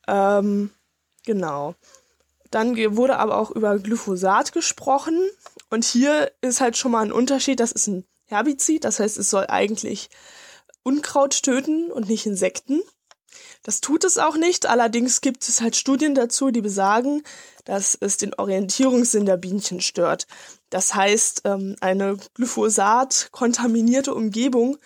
Ähm, 0.06 0.70
genau. 1.24 1.74
Dann 2.51 2.76
wurde 2.97 3.18
aber 3.18 3.39
auch 3.39 3.51
über 3.51 3.78
Glyphosat 3.78 4.52
gesprochen. 4.52 5.18
Und 5.70 5.84
hier 5.84 6.30
ist 6.43 6.60
halt 6.60 6.76
schon 6.76 6.93
mal 6.93 7.05
ein 7.05 7.12
Unterschied. 7.12 7.60
Das 7.60 7.72
ist 7.72 7.86
ein 7.86 8.05
Herbizid. 8.26 8.84
Das 8.84 9.01
heißt, 9.01 9.16
es 9.16 9.30
soll 9.30 9.47
eigentlich 9.48 10.10
Unkraut 10.82 11.43
töten 11.43 11.90
und 11.90 12.09
nicht 12.09 12.26
Insekten. 12.26 12.82
Das 13.62 13.80
tut 13.80 14.05
es 14.05 14.18
auch 14.18 14.36
nicht. 14.36 14.66
Allerdings 14.66 15.20
gibt 15.20 15.48
es 15.48 15.60
halt 15.60 15.76
Studien 15.76 16.14
dazu, 16.14 16.51
die 16.51 16.60
besagen, 16.60 17.22
dass 17.64 17.97
es 17.98 18.16
den 18.16 18.34
Orientierungssinn 18.34 19.24
der 19.24 19.36
Bienchen 19.36 19.80
stört. 19.80 20.26
Das 20.72 20.94
heißt, 20.94 21.42
ähm, 21.44 21.76
eine 21.82 22.16
Glyphosat 22.32 23.28
kontaminierte 23.30 24.14
Umgebung 24.14 24.78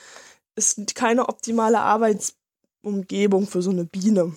ist 0.56 0.96
keine 0.96 1.28
optimale 1.28 1.78
Arbeitsumgebung 1.78 3.46
für 3.46 3.62
so 3.62 3.70
eine 3.70 3.84
Biene. 3.84 4.34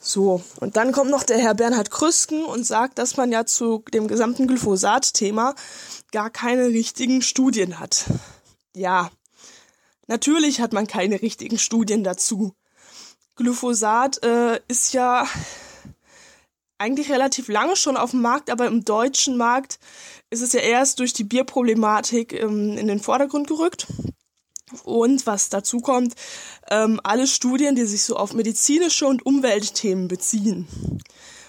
So, 0.00 0.42
und 0.60 0.76
dann 0.76 0.92
kommt 0.92 1.10
noch 1.10 1.24
der 1.24 1.36
Herr 1.36 1.54
Bernhard 1.54 1.90
Krüsken 1.90 2.42
und 2.42 2.64
sagt, 2.64 2.98
dass 2.98 3.18
man 3.18 3.32
ja 3.32 3.44
zu 3.44 3.84
dem 3.92 4.08
gesamten 4.08 4.46
Glyphosat-Thema 4.46 5.54
gar 6.10 6.30
keine 6.30 6.68
richtigen 6.68 7.20
Studien 7.20 7.78
hat. 7.78 8.06
Ja, 8.74 9.10
natürlich 10.06 10.62
hat 10.62 10.72
man 10.72 10.86
keine 10.86 11.20
richtigen 11.20 11.58
Studien 11.58 12.02
dazu. 12.02 12.54
Glyphosat 13.36 14.22
äh, 14.24 14.58
ist 14.68 14.94
ja 14.94 15.26
eigentlich 16.78 17.10
relativ 17.10 17.48
lange 17.48 17.76
schon 17.76 17.96
auf 17.96 18.10
dem 18.10 18.22
Markt, 18.22 18.50
aber 18.50 18.66
im 18.66 18.84
deutschen 18.84 19.36
Markt 19.36 19.78
ist 20.30 20.42
es 20.42 20.52
ja 20.52 20.60
erst 20.60 20.98
durch 20.98 21.12
die 21.12 21.24
Bierproblematik 21.24 22.32
ähm, 22.32 22.76
in 22.76 22.88
den 22.88 23.00
Vordergrund 23.00 23.48
gerückt. 23.48 23.86
Und 24.82 25.26
was 25.26 25.50
dazu 25.50 25.80
kommt, 25.80 26.14
ähm, 26.70 27.00
alle 27.04 27.26
Studien, 27.26 27.76
die 27.76 27.84
sich 27.84 28.02
so 28.02 28.16
auf 28.16 28.32
medizinische 28.32 29.06
und 29.06 29.24
Umweltthemen 29.24 30.08
beziehen, 30.08 30.66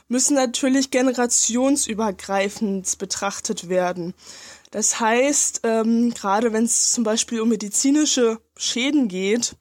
müssen 0.08 0.36
natürlich 0.36 0.92
generationsübergreifend 0.92 3.00
betrachtet 3.00 3.70
werden. 3.70 4.14
Das 4.72 5.00
heißt, 5.00 5.62
ähm, 5.64 6.14
gerade 6.14 6.54
wenn 6.54 6.66
es 6.66 6.92
zum 6.92 7.04
Beispiel 7.04 7.42
um 7.42 7.50
medizinische 7.50 8.40
Schäden 8.58 9.08
geht, 9.08 9.56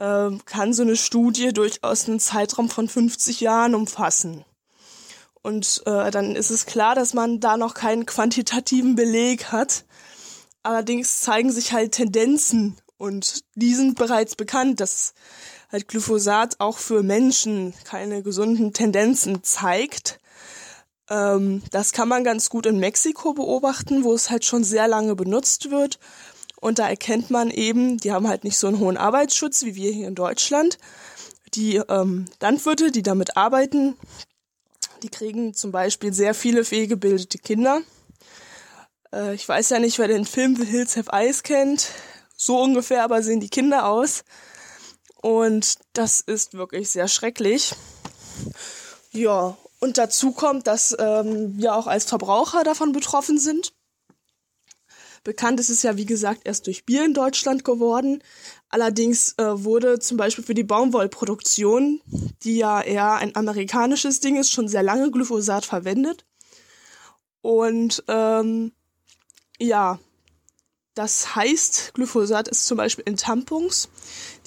ähm, 0.00 0.44
kann 0.44 0.72
so 0.72 0.82
eine 0.82 0.96
Studie 0.96 1.52
durchaus 1.52 2.08
einen 2.08 2.20
Zeitraum 2.20 2.70
von 2.70 2.88
50 2.88 3.40
Jahren 3.40 3.74
umfassen. 3.74 4.44
Und 5.42 5.82
äh, 5.86 6.10
dann 6.10 6.36
ist 6.36 6.50
es 6.50 6.66
klar, 6.66 6.94
dass 6.94 7.14
man 7.14 7.40
da 7.40 7.56
noch 7.56 7.74
keinen 7.74 8.06
quantitativen 8.06 8.94
Beleg 8.94 9.46
hat. 9.46 9.84
Allerdings 10.62 11.20
zeigen 11.20 11.50
sich 11.50 11.72
halt 11.72 11.92
Tendenzen 11.92 12.76
und 12.98 13.44
die 13.54 13.74
sind 13.74 13.96
bereits 13.96 14.36
bekannt, 14.36 14.80
dass 14.80 15.14
halt 15.72 15.88
Glyphosat 15.88 16.56
auch 16.58 16.76
für 16.76 17.02
Menschen 17.02 17.72
keine 17.84 18.22
gesunden 18.22 18.74
Tendenzen 18.74 19.42
zeigt. 19.42 20.20
Ähm, 21.08 21.62
das 21.70 21.92
kann 21.92 22.08
man 22.08 22.24
ganz 22.24 22.50
gut 22.50 22.66
in 22.66 22.78
Mexiko 22.78 23.32
beobachten, 23.32 24.04
wo 24.04 24.12
es 24.12 24.28
halt 24.28 24.44
schon 24.44 24.64
sehr 24.64 24.86
lange 24.86 25.14
benutzt 25.16 25.70
wird. 25.70 25.98
Und 26.60 26.78
da 26.78 26.88
erkennt 26.88 27.30
man 27.30 27.50
eben, 27.50 27.96
die 27.96 28.12
haben 28.12 28.28
halt 28.28 28.44
nicht 28.44 28.58
so 28.58 28.66
einen 28.66 28.80
hohen 28.80 28.98
Arbeitsschutz 28.98 29.64
wie 29.64 29.76
wir 29.76 29.92
hier 29.92 30.08
in 30.08 30.14
Deutschland. 30.14 30.76
Die 31.54 31.76
ähm, 31.76 32.26
Landwirte, 32.40 32.92
die 32.92 33.02
damit 33.02 33.36
arbeiten, 33.38 33.96
die 35.02 35.08
kriegen 35.08 35.54
zum 35.54 35.72
Beispiel 35.72 36.12
sehr 36.12 36.34
viele 36.34 36.64
fehlgebildete 36.64 37.38
Kinder. 37.38 37.82
Äh, 39.12 39.34
ich 39.34 39.48
weiß 39.48 39.70
ja 39.70 39.78
nicht, 39.78 39.98
wer 39.98 40.08
den 40.08 40.24
Film 40.24 40.56
The 40.56 40.66
Hills 40.66 40.96
Have 40.96 41.10
Eyes 41.12 41.42
kennt. 41.42 41.88
So 42.36 42.60
ungefähr 42.60 43.04
aber 43.04 43.22
sehen 43.22 43.40
die 43.40 43.50
Kinder 43.50 43.86
aus. 43.86 44.24
Und 45.20 45.78
das 45.92 46.20
ist 46.20 46.54
wirklich 46.54 46.90
sehr 46.90 47.08
schrecklich. 47.08 47.74
Ja, 49.12 49.56
und 49.80 49.98
dazu 49.98 50.32
kommt, 50.32 50.66
dass 50.66 50.96
ähm, 50.98 51.58
wir 51.58 51.74
auch 51.74 51.86
als 51.86 52.04
Verbraucher 52.04 52.64
davon 52.64 52.92
betroffen 52.92 53.38
sind. 53.38 53.72
Bekannt 55.22 55.60
ist 55.60 55.68
es 55.68 55.82
ja, 55.82 55.96
wie 55.96 56.06
gesagt, 56.06 56.42
erst 56.44 56.66
durch 56.66 56.86
Bier 56.86 57.04
in 57.04 57.12
Deutschland 57.12 57.64
geworden. 57.64 58.22
Allerdings 58.70 59.34
äh, 59.36 59.64
wurde 59.64 59.98
zum 59.98 60.16
Beispiel 60.16 60.44
für 60.44 60.54
die 60.54 60.64
Baumwollproduktion, 60.64 62.00
die 62.42 62.56
ja 62.56 62.80
eher 62.80 63.14
ein 63.14 63.36
amerikanisches 63.36 64.20
Ding 64.20 64.36
ist, 64.36 64.50
schon 64.50 64.68
sehr 64.68 64.82
lange 64.82 65.10
Glyphosat 65.10 65.66
verwendet. 65.66 66.24
Und 67.42 68.02
ähm, 68.08 68.72
ja, 69.58 69.98
das 70.94 71.36
heißt, 71.36 71.92
Glyphosat 71.94 72.48
ist 72.48 72.66
zum 72.66 72.76
Beispiel 72.76 73.04
in 73.06 73.16
Tampons, 73.16 73.88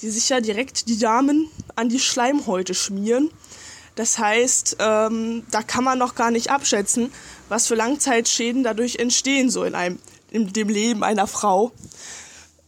die 0.01 0.09
sich 0.09 0.29
ja 0.29 0.41
direkt 0.41 0.87
die 0.89 0.97
Damen 0.99 1.49
an 1.75 1.89
die 1.89 1.99
Schleimhäute 1.99 2.73
schmieren. 2.73 3.29
Das 3.95 4.17
heißt, 4.17 4.77
ähm, 4.79 5.43
da 5.51 5.61
kann 5.61 5.83
man 5.83 5.99
noch 5.99 6.15
gar 6.15 6.31
nicht 6.31 6.49
abschätzen, 6.49 7.11
was 7.47 7.67
für 7.67 7.75
Langzeitschäden 7.75 8.63
dadurch 8.63 8.95
entstehen, 8.95 9.49
so 9.49 9.63
in 9.63 9.75
einem, 9.75 9.99
in 10.33 10.51
dem 10.51 10.69
Leben 10.69 11.03
einer 11.03 11.27
Frau. 11.27 11.71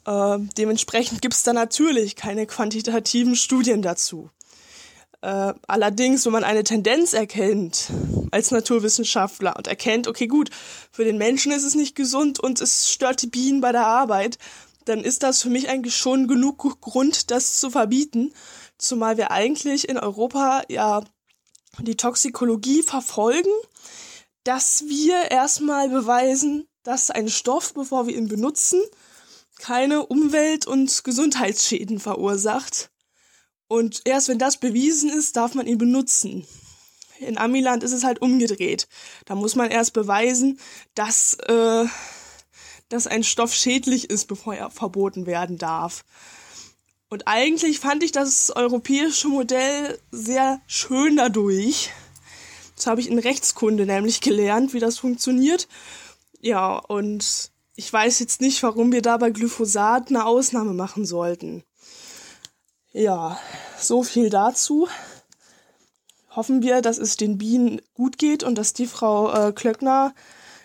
Äh, 0.05 0.37
dementsprechend 0.57 1.21
gibt 1.21 1.33
es 1.33 1.43
da 1.43 1.53
natürlich 1.53 2.15
keine 2.15 2.45
quantitativen 2.45 3.35
Studien 3.35 3.81
dazu. 3.81 4.29
Äh, 5.21 5.53
allerdings, 5.67 6.25
wenn 6.25 6.33
man 6.33 6.43
eine 6.43 6.63
Tendenz 6.63 7.13
erkennt 7.13 7.89
als 8.31 8.51
Naturwissenschaftler 8.51 9.55
und 9.57 9.67
erkennt, 9.67 10.07
okay 10.07 10.27
gut, 10.27 10.51
für 10.91 11.03
den 11.03 11.17
Menschen 11.17 11.51
ist 11.51 11.63
es 11.63 11.73
nicht 11.73 11.95
gesund 11.95 12.39
und 12.39 12.61
es 12.61 12.91
stört 12.91 13.23
die 13.23 13.27
Bienen 13.27 13.61
bei 13.61 13.71
der 13.71 13.87
Arbeit, 13.87 14.37
dann 14.85 14.99
ist 14.99 15.23
das 15.23 15.41
für 15.41 15.49
mich 15.49 15.67
eigentlich 15.67 15.97
schon 15.97 16.27
genug 16.27 16.79
Grund, 16.79 17.31
das 17.31 17.59
zu 17.59 17.71
verbieten. 17.71 18.33
Zumal 18.77 19.17
wir 19.17 19.31
eigentlich 19.31 19.89
in 19.89 19.97
Europa 19.97 20.61
ja 20.69 21.03
die 21.79 21.97
Toxikologie 21.97 22.83
verfolgen, 22.83 23.49
dass 24.43 24.83
wir 24.87 25.31
erstmal 25.31 25.89
beweisen, 25.89 26.67
dass 26.85 27.09
ein 27.09 27.27
Stoff, 27.27 27.73
bevor 27.73 28.07
wir 28.07 28.15
ihn 28.15 28.27
benutzen, 28.27 28.81
keine 29.57 30.05
Umwelt- 30.05 30.67
und 30.67 31.03
Gesundheitsschäden 31.03 31.99
verursacht. 31.99 32.91
Und 33.67 34.01
erst 34.05 34.29
wenn 34.29 34.37
das 34.37 34.57
bewiesen 34.57 35.09
ist, 35.09 35.35
darf 35.35 35.55
man 35.55 35.65
ihn 35.65 35.79
benutzen. 35.79 36.45
In 37.19 37.37
Amiland 37.37 37.83
ist 37.83 37.91
es 37.91 38.03
halt 38.03 38.21
umgedreht. 38.21 38.87
Da 39.25 39.35
muss 39.35 39.55
man 39.55 39.71
erst 39.71 39.93
beweisen, 39.93 40.59
dass, 40.93 41.33
äh, 41.47 41.85
dass 42.89 43.07
ein 43.07 43.23
Stoff 43.23 43.53
schädlich 43.53 44.09
ist, 44.09 44.27
bevor 44.27 44.53
er 44.53 44.69
verboten 44.69 45.25
werden 45.25 45.57
darf. 45.57 46.05
Und 47.09 47.27
eigentlich 47.27 47.79
fand 47.79 48.03
ich 48.03 48.11
das 48.11 48.51
europäische 48.51 49.27
Modell 49.29 49.99
sehr 50.11 50.61
schön 50.67 51.15
dadurch. 51.15 51.89
Das 52.75 52.85
habe 52.85 53.01
ich 53.01 53.09
in 53.09 53.17
Rechtskunde 53.17 53.85
nämlich 53.87 54.21
gelernt, 54.21 54.73
wie 54.73 54.79
das 54.79 54.99
funktioniert. 54.99 55.67
Ja, 56.45 56.75
und 56.77 57.51
ich 57.75 57.91
weiß 57.91 58.19
jetzt 58.19 58.39
nicht, 58.39 58.61
warum 58.61 58.91
wir 58.91 59.01
da 59.01 59.17
bei 59.17 59.31
Glyphosat 59.31 60.09
eine 60.09 60.27
Ausnahme 60.27 60.73
machen 60.73 61.03
sollten. 61.03 61.63
Ja, 62.91 63.39
so 63.79 64.03
viel 64.03 64.29
dazu. 64.29 64.87
Hoffen 66.29 66.61
wir, 66.61 66.83
dass 66.83 66.99
es 66.99 67.17
den 67.17 67.39
Bienen 67.39 67.81
gut 67.95 68.19
geht 68.19 68.43
und 68.43 68.59
dass 68.59 68.73
die 68.73 68.85
Frau 68.85 69.33
äh, 69.33 69.53
Klöckner 69.53 70.13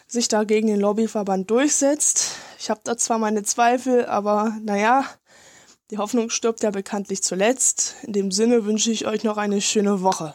sich 0.07 0.29
da 0.29 0.45
gegen 0.45 0.67
den 0.67 0.81
Lobbyverband 0.81 1.51
durchsetzt. 1.51 2.33
Ich 2.59 2.69
habe 2.69 2.83
da 2.85 2.99
zwar 2.99 3.19
meine 3.19 3.43
Zweifel, 3.43 4.05
aber 4.05 4.55
naja, 4.61 5.07
die 5.91 5.97
Hoffnung 5.97 6.29
stirbt 6.29 6.63
ja 6.63 6.73
bekanntlich 6.73 7.23
zuletzt. 7.23 7.95
In 8.03 8.13
dem 8.13 8.33
Sinne 8.33 8.67
wünsche 8.67 8.91
ich 8.91 9.07
euch 9.07 9.25
noch 9.25 9.39
eine 9.39 9.63
schöne 9.63 10.03
Woche. 10.03 10.35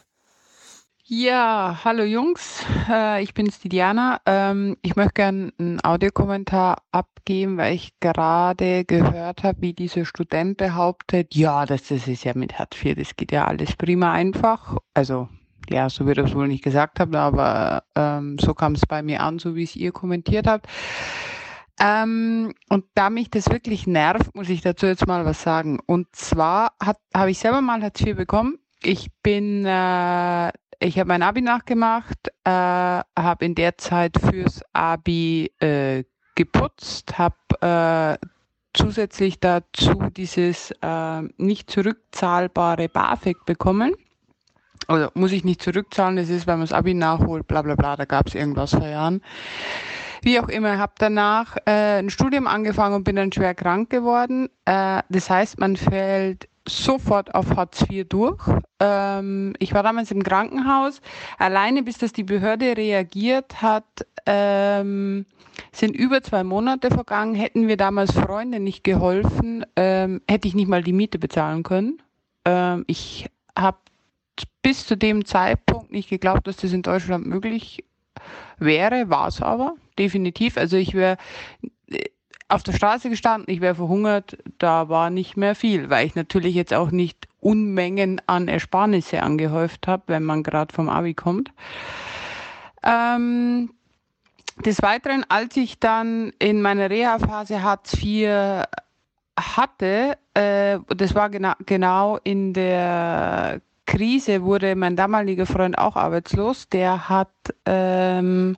Ja, 1.08 1.82
hallo 1.84 2.02
Jungs, 2.02 2.66
äh, 2.90 3.22
ich 3.22 3.36
bin's 3.36 3.60
die 3.60 3.70
Diana. 3.70 4.22
Ähm, 4.26 4.76
ich 4.82 4.96
möchte 4.96 5.14
gerne 5.14 5.54
einen 5.60 5.80
Audiokommentar 5.86 6.82
abgeben, 6.92 7.58
weil 7.58 7.76
ich 7.76 7.94
gerade 8.00 8.86
gehört 8.86 9.44
habe, 9.44 9.62
wie 9.62 9.74
dieser 9.74 10.06
Student 10.06 10.58
behauptet, 10.58 11.36
ja, 11.36 11.68
das, 11.68 11.90
das 11.90 12.08
ist 12.08 12.24
ja 12.24 12.34
mit 12.34 12.58
Hartz 12.58 12.84
IV, 12.84 12.96
das 12.96 13.16
geht 13.16 13.32
ja 13.32 13.46
alles 13.46 13.76
prima 13.76 14.14
einfach. 14.14 14.78
Also 14.96 15.30
ja, 15.70 15.92
so 15.92 16.08
wird 16.08 16.18
es 16.18 16.34
wohl 16.34 16.48
nicht 16.48 16.64
gesagt 16.64 17.00
haben, 17.00 17.14
aber 17.14 17.84
ähm, 17.96 18.40
so 18.40 18.56
kam 18.56 18.74
es 18.74 18.82
bei 18.88 19.04
mir 19.04 19.22
an, 19.22 19.38
so 19.38 19.54
wie 19.56 19.64
es 19.64 19.76
ihr 19.76 19.92
kommentiert 19.92 20.48
habt. 20.48 20.66
Ähm, 21.80 22.56
und 22.70 22.86
da 22.96 23.12
mich 23.12 23.30
das 23.30 23.52
wirklich 23.52 23.86
nervt, 23.86 24.34
muss 24.34 24.50
ich 24.50 24.62
dazu 24.62 24.88
jetzt 24.88 25.06
mal 25.06 25.24
was 25.24 25.44
sagen. 25.44 25.78
Und 25.86 26.08
zwar 26.16 26.72
habe 26.82 27.30
ich 27.30 27.38
selber 27.38 27.62
mal 27.62 27.84
Hartz 27.84 28.02
IV 28.02 28.16
bekommen. 28.16 28.58
Ich 28.82 29.10
bin 29.22 29.66
äh, 29.66 30.52
ich 30.80 31.00
habe 31.00 31.08
mein 31.08 31.24
Abi 31.24 31.42
nachgemacht, 31.42 32.30
äh, 32.44 32.50
habe 32.50 33.46
in 33.46 33.56
der 33.56 33.78
Zeit 33.78 34.18
fürs 34.20 34.62
Abi 34.74 35.52
äh, 35.60 36.04
geputzt, 36.36 37.18
habe 37.18 38.20
äh, 38.22 38.28
zusätzlich 38.74 39.40
dazu 39.40 40.10
dieses 40.16 40.72
äh, 40.82 41.22
nicht 41.38 41.72
zurückzahlbare 41.72 42.90
BAföG 42.90 43.46
bekommen. 43.46 43.94
Oder 44.88 45.12
muss 45.16 45.32
ich 45.32 45.44
nicht 45.44 45.62
zurückzahlen, 45.62 46.18
das 46.18 46.30
ist, 46.30 46.46
wenn 46.46 46.60
man 46.60 46.68
das 46.68 46.74
Abi 46.74 46.94
nachholt, 46.94 47.48
bla 47.48 47.62
bla 47.62 47.76
bla, 47.76 47.96
da 47.96 48.06
gab 48.06 48.28
es 48.28 48.36
irgendwas 48.36 48.72
vor 48.72 48.88
Jahren. 48.88 49.22
Wie 50.22 50.40
auch 50.40 50.50
immer, 50.50 50.78
habe 50.78 50.94
danach 50.98 51.56
äh, 51.66 52.00
ein 52.00 52.10
Studium 52.10 52.48
angefangen 52.48 52.96
und 52.96 53.04
bin 53.04 53.16
dann 53.16 53.32
schwer 53.32 53.56
krank 53.56 53.90
geworden. 53.90 54.50
Äh, 54.66 55.02
das 55.10 55.30
heißt, 55.30 55.60
man 55.60 55.76
fällt 55.76 56.48
sofort 56.68 57.34
auf 57.36 57.56
Hartz 57.56 57.86
IV 57.90 58.08
durch. 58.08 58.44
Ähm, 58.80 59.54
ich 59.60 59.74
war 59.74 59.84
damals 59.84 60.12
im 60.12 60.24
Krankenhaus. 60.24 61.02
Alleine 61.38 61.84
bis 61.84 61.98
das 61.98 62.14
die 62.14 62.24
Behörde 62.24 62.76
reagiert 62.76 63.62
hat, 63.62 63.86
ähm, 64.26 65.26
sind 65.72 65.96
über 65.96 66.22
zwei 66.24 66.44
Monate 66.44 66.90
vergangen. 66.90 67.36
Hätten 67.36 67.68
wir 67.68 67.78
damals 67.78 68.12
Freunde 68.12 68.60
nicht 68.60 68.84
geholfen, 68.84 69.66
ähm, 69.76 70.22
hätte 70.28 70.48
ich 70.48 70.56
nicht 70.56 70.68
mal 70.68 70.84
die 70.84 70.94
Miete 70.94 71.20
bezahlen 71.20 71.64
können. 71.64 72.02
Ähm, 72.46 72.84
ich 72.88 73.28
habe 73.58 73.78
bis 74.62 74.86
zu 74.86 74.98
dem 74.98 75.26
Zeitpunkt 75.26 75.92
nicht 75.92 76.10
geglaubt, 76.10 76.48
dass 76.48 76.58
das 76.58 76.74
in 76.74 76.82
Deutschland 76.82 77.26
möglich 77.26 77.84
wäre, 78.58 79.10
war 79.10 79.28
es 79.28 79.42
aber 79.42 79.76
definitiv. 79.98 80.58
Also 80.58 80.78
ich 80.78 80.94
wäre 80.94 81.18
auf 82.48 82.64
der 82.64 82.74
Straße 82.74 83.10
gestanden, 83.10 83.52
ich 83.52 83.62
wäre 83.62 83.76
verhungert, 83.76 84.38
da 84.60 84.90
war 84.90 85.10
nicht 85.10 85.36
mehr 85.36 85.56
viel, 85.56 85.90
weil 85.90 86.06
ich 86.06 86.16
natürlich 86.16 86.56
jetzt 86.56 86.74
auch 86.74 86.92
nicht 86.92 87.28
Unmengen 87.40 88.22
an 88.28 88.48
Ersparnisse 88.48 89.24
angehäuft 89.24 89.88
habe, 89.88 90.04
wenn 90.08 90.24
man 90.24 90.44
gerade 90.44 90.74
vom 90.74 90.90
Abi 90.90 91.14
kommt. 91.14 91.52
Ähm, 92.84 93.72
des 94.64 94.82
Weiteren, 94.82 95.26
als 95.28 95.58
ich 95.58 95.80
dann 95.80 96.32
in 96.40 96.62
meiner 96.62 96.90
Reha-Phase 96.90 97.62
Hartz 97.62 97.94
IV 98.02 98.64
hatte, 99.38 100.18
äh, 100.34 100.80
das 100.96 101.14
war 101.14 101.30
gena 101.30 101.58
genau 101.66 102.18
in 102.24 102.54
der 102.54 103.62
Krise, 103.86 104.44
wurde 104.44 104.76
mein 104.76 104.96
damaliger 104.96 105.46
Freund 105.46 105.78
auch 105.78 105.96
arbeitslos. 105.96 106.70
Der 106.70 107.10
hat 107.10 107.30
ähm, 107.66 108.58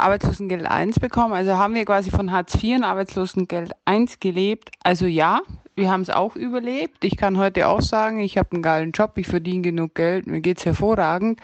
Arbeitslosengeld 0.00 0.66
1 0.66 1.00
bekommen. 1.00 1.34
Also 1.34 1.56
haben 1.56 1.74
wir 1.74 1.84
quasi 1.84 2.10
von 2.10 2.32
Hartz 2.32 2.54
IV 2.54 2.76
und 2.76 2.84
Arbeitslosengeld 2.84 3.72
1 3.84 4.20
gelebt. 4.20 4.70
Also 4.82 5.06
ja, 5.06 5.40
wir 5.76 5.90
haben 5.90 6.02
es 6.02 6.10
auch 6.10 6.36
überlebt. 6.36 7.04
Ich 7.04 7.16
kann 7.16 7.38
heute 7.38 7.68
auch 7.68 7.80
sagen, 7.80 8.20
ich 8.20 8.36
habe 8.36 8.52
einen 8.52 8.62
geilen 8.62 8.92
Job, 8.92 9.12
ich 9.16 9.26
verdiene 9.26 9.62
genug 9.62 9.94
Geld, 9.94 10.26
mir 10.26 10.40
geht's 10.40 10.64
hervorragend. 10.64 11.40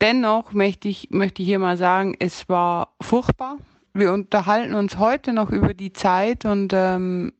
Dennoch 0.00 0.52
möchte 0.52 0.88
ich, 0.88 1.08
möchte 1.10 1.42
ich 1.42 1.48
hier 1.48 1.58
mal 1.58 1.76
sagen, 1.76 2.14
es 2.18 2.48
war 2.48 2.94
furchtbar. 3.00 3.58
Wir 3.94 4.12
unterhalten 4.12 4.74
uns 4.74 4.98
heute 4.98 5.32
noch 5.32 5.50
über 5.50 5.74
die 5.74 5.92
Zeit 5.92 6.44
und 6.44 6.72
ähm, 6.72 7.32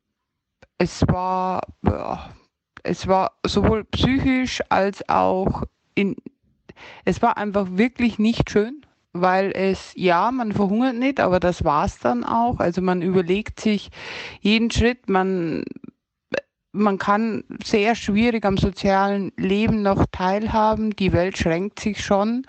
es 0.77 1.07
war, 1.07 1.61
ja, 1.85 2.29
es 2.83 3.07
war 3.07 3.31
sowohl 3.45 3.85
psychisch 3.85 4.61
als 4.69 5.07
auch 5.07 5.63
in, 5.95 6.15
es 7.05 7.21
war 7.21 7.37
einfach 7.37 7.67
wirklich 7.71 8.19
nicht 8.19 8.49
schön, 8.49 8.85
weil 9.13 9.51
es, 9.51 9.93
ja, 9.95 10.31
man 10.31 10.51
verhungert 10.51 10.95
nicht, 10.95 11.19
aber 11.19 11.39
das 11.39 11.63
war's 11.63 11.99
dann 11.99 12.23
auch. 12.23 12.59
Also 12.59 12.81
man 12.81 13.01
überlegt 13.01 13.59
sich 13.59 13.89
jeden 14.41 14.69
Schritt, 14.71 15.09
man, 15.09 15.63
man 16.71 16.97
kann 16.97 17.43
sehr 17.63 17.95
schwierig 17.95 18.45
am 18.45 18.57
sozialen 18.57 19.31
Leben 19.35 19.81
noch 19.81 20.05
teilhaben. 20.11 20.95
Die 20.95 21.13
Welt 21.13 21.37
schränkt 21.37 21.79
sich 21.79 22.03
schon 22.03 22.45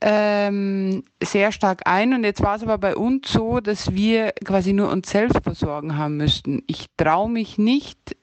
ähm, 0.00 1.02
sehr 1.22 1.52
stark 1.52 1.82
ein. 1.86 2.14
Und 2.14 2.24
jetzt 2.24 2.42
war 2.42 2.56
es 2.56 2.62
aber 2.62 2.78
bei 2.78 2.96
uns 2.96 3.32
so, 3.32 3.60
dass 3.60 3.92
wir 3.94 4.32
quasi 4.44 4.72
nur 4.72 4.90
uns 4.90 5.10
selbst 5.10 5.42
versorgen 5.42 5.96
haben 5.96 6.18
müssten. 6.18 6.62
Ich 6.66 6.86
traue 6.96 7.30
mich 7.30 7.58
nicht 7.58 8.16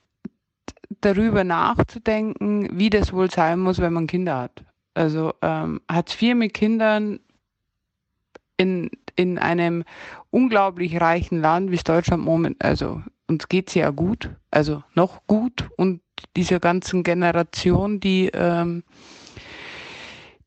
darüber 1.02 1.44
nachzudenken, 1.44 2.70
wie 2.78 2.90
das 2.90 3.12
wohl 3.12 3.30
sein 3.30 3.60
muss, 3.60 3.80
wenn 3.80 3.94
man 3.94 4.08
Kinder 4.08 4.38
hat. 4.38 4.64
Also 4.94 5.34
ähm, 5.42 5.82
Hartz 5.90 6.22
IV 6.22 6.36
mit 6.36 6.54
Kindern 6.54 7.20
in, 8.58 8.90
in 9.16 9.40
einem 9.40 9.84
unglaublich 10.30 11.00
reichen 11.02 11.42
Land 11.42 11.72
wie 11.72 11.76
es 11.76 11.84
Deutschland 11.84 12.24
moment, 12.24 12.64
also 12.64 13.02
uns 13.28 13.48
geht's 13.48 13.74
ja 13.74 13.90
gut, 13.90 14.30
also 14.52 14.84
noch 14.94 15.26
gut. 15.28 15.70
Und 15.78 16.02
dieser 16.36 16.60
ganzen 16.60 17.04
Generation, 17.04 18.00
die 18.00 18.30
ähm, 18.34 18.84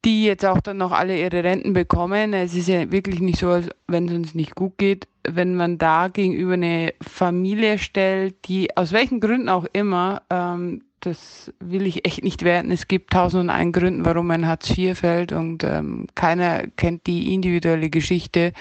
die 0.06 0.24
jetzt 0.24 0.46
auch 0.46 0.60
dann 0.60 0.76
noch 0.76 0.92
alle 0.92 1.20
ihre 1.20 1.42
Renten 1.42 1.72
bekommen. 1.72 2.32
Es 2.32 2.54
ist 2.54 2.68
ja 2.68 2.92
wirklich 2.92 3.18
nicht 3.18 3.40
so, 3.40 3.48
als 3.48 3.68
wenn 3.88 4.08
es 4.08 4.14
uns 4.14 4.34
nicht 4.36 4.54
gut 4.54 4.78
geht, 4.78 5.08
wenn 5.26 5.56
man 5.56 5.78
da 5.78 6.06
gegenüber 6.06 6.52
eine 6.52 6.94
Familie 7.02 7.78
stellt, 7.78 8.36
die 8.46 8.76
aus 8.76 8.92
welchen 8.92 9.18
Gründen 9.18 9.48
auch 9.48 9.66
immer, 9.72 10.22
ähm, 10.30 10.84
das 11.06 11.52
will 11.60 11.86
ich 11.86 12.04
echt 12.04 12.24
nicht 12.24 12.42
werten. 12.42 12.72
Es 12.72 12.88
gibt 12.88 13.12
tausend 13.12 13.44
und 13.44 13.50
einen 13.50 13.72
Gründen, 13.72 14.04
warum 14.04 14.26
man 14.26 14.46
Hartz 14.46 14.76
IV 14.76 14.98
fällt 14.98 15.32
und 15.32 15.62
ähm, 15.62 16.08
keiner 16.16 16.66
kennt 16.76 17.06
die 17.06 17.32
individuelle 17.32 17.90
Geschichte. 17.90 18.52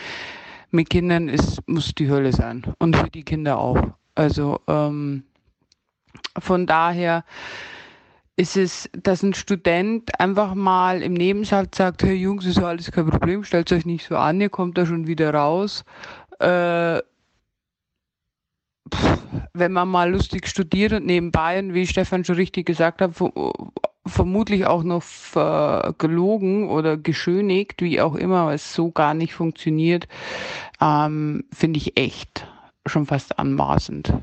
Mit 0.70 0.90
Kindern 0.90 1.28
ist, 1.28 1.68
muss 1.68 1.96
die 1.96 2.10
Hölle 2.10 2.34
sein 2.34 2.64
und 2.78 2.96
für 2.96 3.10
die 3.10 3.24
Kinder 3.24 3.58
auch. 3.58 3.78
Also 4.14 4.60
ähm, 4.68 5.24
von 6.38 6.68
daher 6.68 7.24
ist 8.36 8.58
es, 8.58 8.90
dass 8.94 9.24
ein 9.24 9.34
Student 9.34 10.20
einfach 10.20 10.54
mal 10.54 11.02
im 11.02 11.14
Nebensatz 11.14 11.78
sagt, 11.78 12.04
hey 12.04 12.14
Jungs, 12.16 12.46
ist 12.46 12.58
ja 12.58 12.68
alles 12.68 12.92
kein 12.92 13.10
Problem, 13.10 13.44
stellt 13.44 13.72
euch 13.72 13.86
nicht 13.86 14.06
so 14.08 14.18
an, 14.18 14.40
ihr 14.40 14.50
kommt 14.50 14.78
da 14.78 14.86
schon 14.86 15.08
wieder 15.08 15.34
raus. 15.34 15.84
Äh, 16.40 17.00
pff, 18.94 19.18
wenn 19.53 19.72
man 19.72 19.88
mal 19.88 20.12
lustig 20.12 20.48
studiert 20.48 20.94
und 20.94 21.06
nebenbei, 21.06 21.64
wie 21.74 21.88
Stefan 21.88 22.26
schon 22.26 22.36
richtig 22.36 22.66
gesagt 22.66 23.02
hat, 23.02 23.12
vermutlich 24.06 24.66
auch 24.66 24.84
noch 24.84 25.03
gelogen 25.98 26.70
oder 26.70 26.98
geschönigt, 26.98 27.82
wie 27.82 28.02
auch 28.02 28.16
immer, 28.16 28.48
weil 28.48 28.56
es 28.56 28.74
so 28.74 28.91
gar 28.91 29.14
nicht 29.14 29.34
funktioniert, 29.34 30.07
ähm, 30.82 31.45
finde 31.52 31.78
ich 31.78 31.98
echt 31.98 32.48
schon 32.86 33.06
fast 33.06 33.40
anmaßend. 33.40 34.14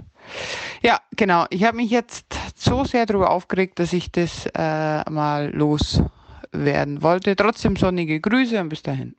Ja, 0.82 1.01
genau. 1.16 1.47
Ich 1.51 1.64
habe 1.64 1.76
mich 1.76 1.90
jetzt 1.90 2.26
so 2.55 2.84
sehr 2.84 3.06
darüber 3.06 3.30
aufgeregt, 3.30 3.78
dass 3.78 3.93
ich 3.93 4.12
das 4.12 4.47
äh, 4.55 5.10
mal 5.10 5.52
loswerden 5.52 7.02
wollte. 7.02 7.34
Trotzdem 7.34 7.76
sonnige 7.76 8.20
Grüße 8.20 8.60
und 8.60 8.68
bis 8.68 8.82
dahin. 8.82 9.16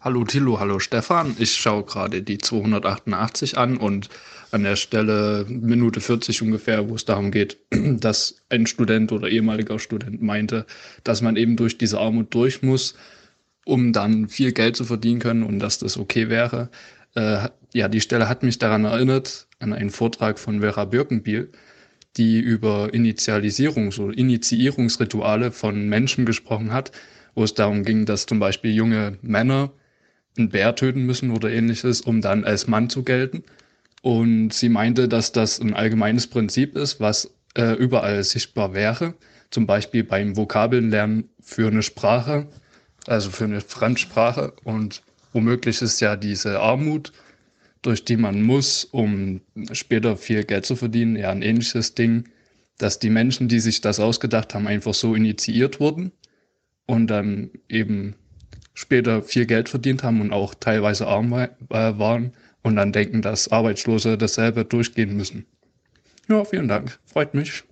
Hallo 0.00 0.24
Tilo, 0.24 0.60
hallo 0.60 0.78
Stefan. 0.78 1.34
Ich 1.38 1.54
schaue 1.54 1.82
gerade 1.82 2.22
die 2.22 2.38
288 2.38 3.58
an 3.58 3.76
und 3.78 4.08
an 4.50 4.62
der 4.62 4.76
Stelle 4.76 5.46
Minute 5.48 6.00
40 6.00 6.42
ungefähr, 6.42 6.88
wo 6.88 6.94
es 6.94 7.04
darum 7.04 7.30
geht, 7.30 7.58
dass 7.70 8.42
ein 8.48 8.66
Student 8.66 9.12
oder 9.12 9.28
ehemaliger 9.28 9.78
Student 9.78 10.22
meinte, 10.22 10.66
dass 11.04 11.22
man 11.22 11.36
eben 11.36 11.56
durch 11.56 11.78
diese 11.78 11.98
Armut 11.98 12.34
durch 12.34 12.62
muss, 12.62 12.94
um 13.64 13.92
dann 13.92 14.28
viel 14.28 14.52
Geld 14.52 14.76
zu 14.76 14.84
verdienen 14.84 15.20
können 15.20 15.42
und 15.42 15.58
dass 15.58 15.78
das 15.78 15.96
okay 15.98 16.28
wäre. 16.28 16.70
Äh, 17.14 17.48
ja, 17.74 17.88
die 17.88 18.00
Stelle 18.00 18.28
hat 18.28 18.42
mich 18.42 18.58
daran 18.58 18.84
erinnert, 18.84 19.46
an 19.58 19.72
einen 19.72 19.90
Vortrag 19.90 20.38
von 20.38 20.60
Vera 20.60 20.84
Birkenbiel, 20.84 21.50
die 22.16 22.40
über 22.40 22.86
Initialisierungs- 22.92 24.00
oder 24.00 24.16
Initiierungsrituale 24.16 25.52
von 25.52 25.88
Menschen 25.88 26.24
gesprochen 26.24 26.72
hat, 26.72 26.92
wo 27.34 27.44
es 27.44 27.54
darum 27.54 27.84
ging, 27.84 28.06
dass 28.06 28.26
zum 28.26 28.38
Beispiel 28.38 28.74
junge 28.74 29.18
Männer 29.22 29.72
einen 30.36 30.48
Bär 30.48 30.74
töten 30.74 31.04
müssen 31.04 31.30
oder 31.30 31.50
ähnliches, 31.50 32.00
um 32.00 32.20
dann 32.20 32.44
als 32.44 32.66
Mann 32.66 32.88
zu 32.90 33.02
gelten. 33.02 33.44
Und 34.02 34.52
sie 34.52 34.68
meinte, 34.68 35.08
dass 35.08 35.32
das 35.32 35.60
ein 35.60 35.74
allgemeines 35.74 36.26
Prinzip 36.26 36.76
ist, 36.76 37.00
was 37.00 37.30
äh, 37.56 37.72
überall 37.72 38.22
sichtbar 38.22 38.74
wäre. 38.74 39.14
Zum 39.50 39.66
Beispiel 39.66 40.04
beim 40.04 40.36
Vokabelnlernen 40.36 41.30
für 41.40 41.68
eine 41.68 41.82
Sprache, 41.82 42.46
also 43.06 43.30
für 43.30 43.44
eine 43.44 43.60
Fremdsprache. 43.60 44.52
Und 44.64 45.02
womöglich 45.32 45.82
ist 45.82 46.00
ja 46.00 46.16
diese 46.16 46.60
Armut 46.60 47.12
durch 47.82 48.04
die 48.04 48.16
man 48.16 48.42
muss, 48.42 48.84
um 48.84 49.40
später 49.72 50.16
viel 50.16 50.44
Geld 50.44 50.66
zu 50.66 50.76
verdienen. 50.76 51.16
Ja, 51.16 51.30
ein 51.30 51.42
ähnliches 51.42 51.94
Ding, 51.94 52.28
dass 52.76 52.98
die 52.98 53.10
Menschen, 53.10 53.48
die 53.48 53.60
sich 53.60 53.80
das 53.80 54.00
ausgedacht 54.00 54.54
haben, 54.54 54.66
einfach 54.66 54.94
so 54.94 55.14
initiiert 55.14 55.80
wurden 55.80 56.12
und 56.86 57.08
dann 57.08 57.50
eben 57.68 58.14
später 58.74 59.22
viel 59.22 59.46
Geld 59.46 59.68
verdient 59.68 60.02
haben 60.02 60.20
und 60.20 60.32
auch 60.32 60.54
teilweise 60.54 61.06
arm 61.06 61.32
äh, 61.32 61.48
waren 61.68 62.32
und 62.62 62.76
dann 62.76 62.92
denken, 62.92 63.22
dass 63.22 63.50
Arbeitslose 63.50 64.18
dasselbe 64.18 64.64
durchgehen 64.64 65.16
müssen. 65.16 65.46
Ja, 66.28 66.44
vielen 66.44 66.68
Dank. 66.68 66.98
Freut 67.06 67.34
mich. 67.34 67.64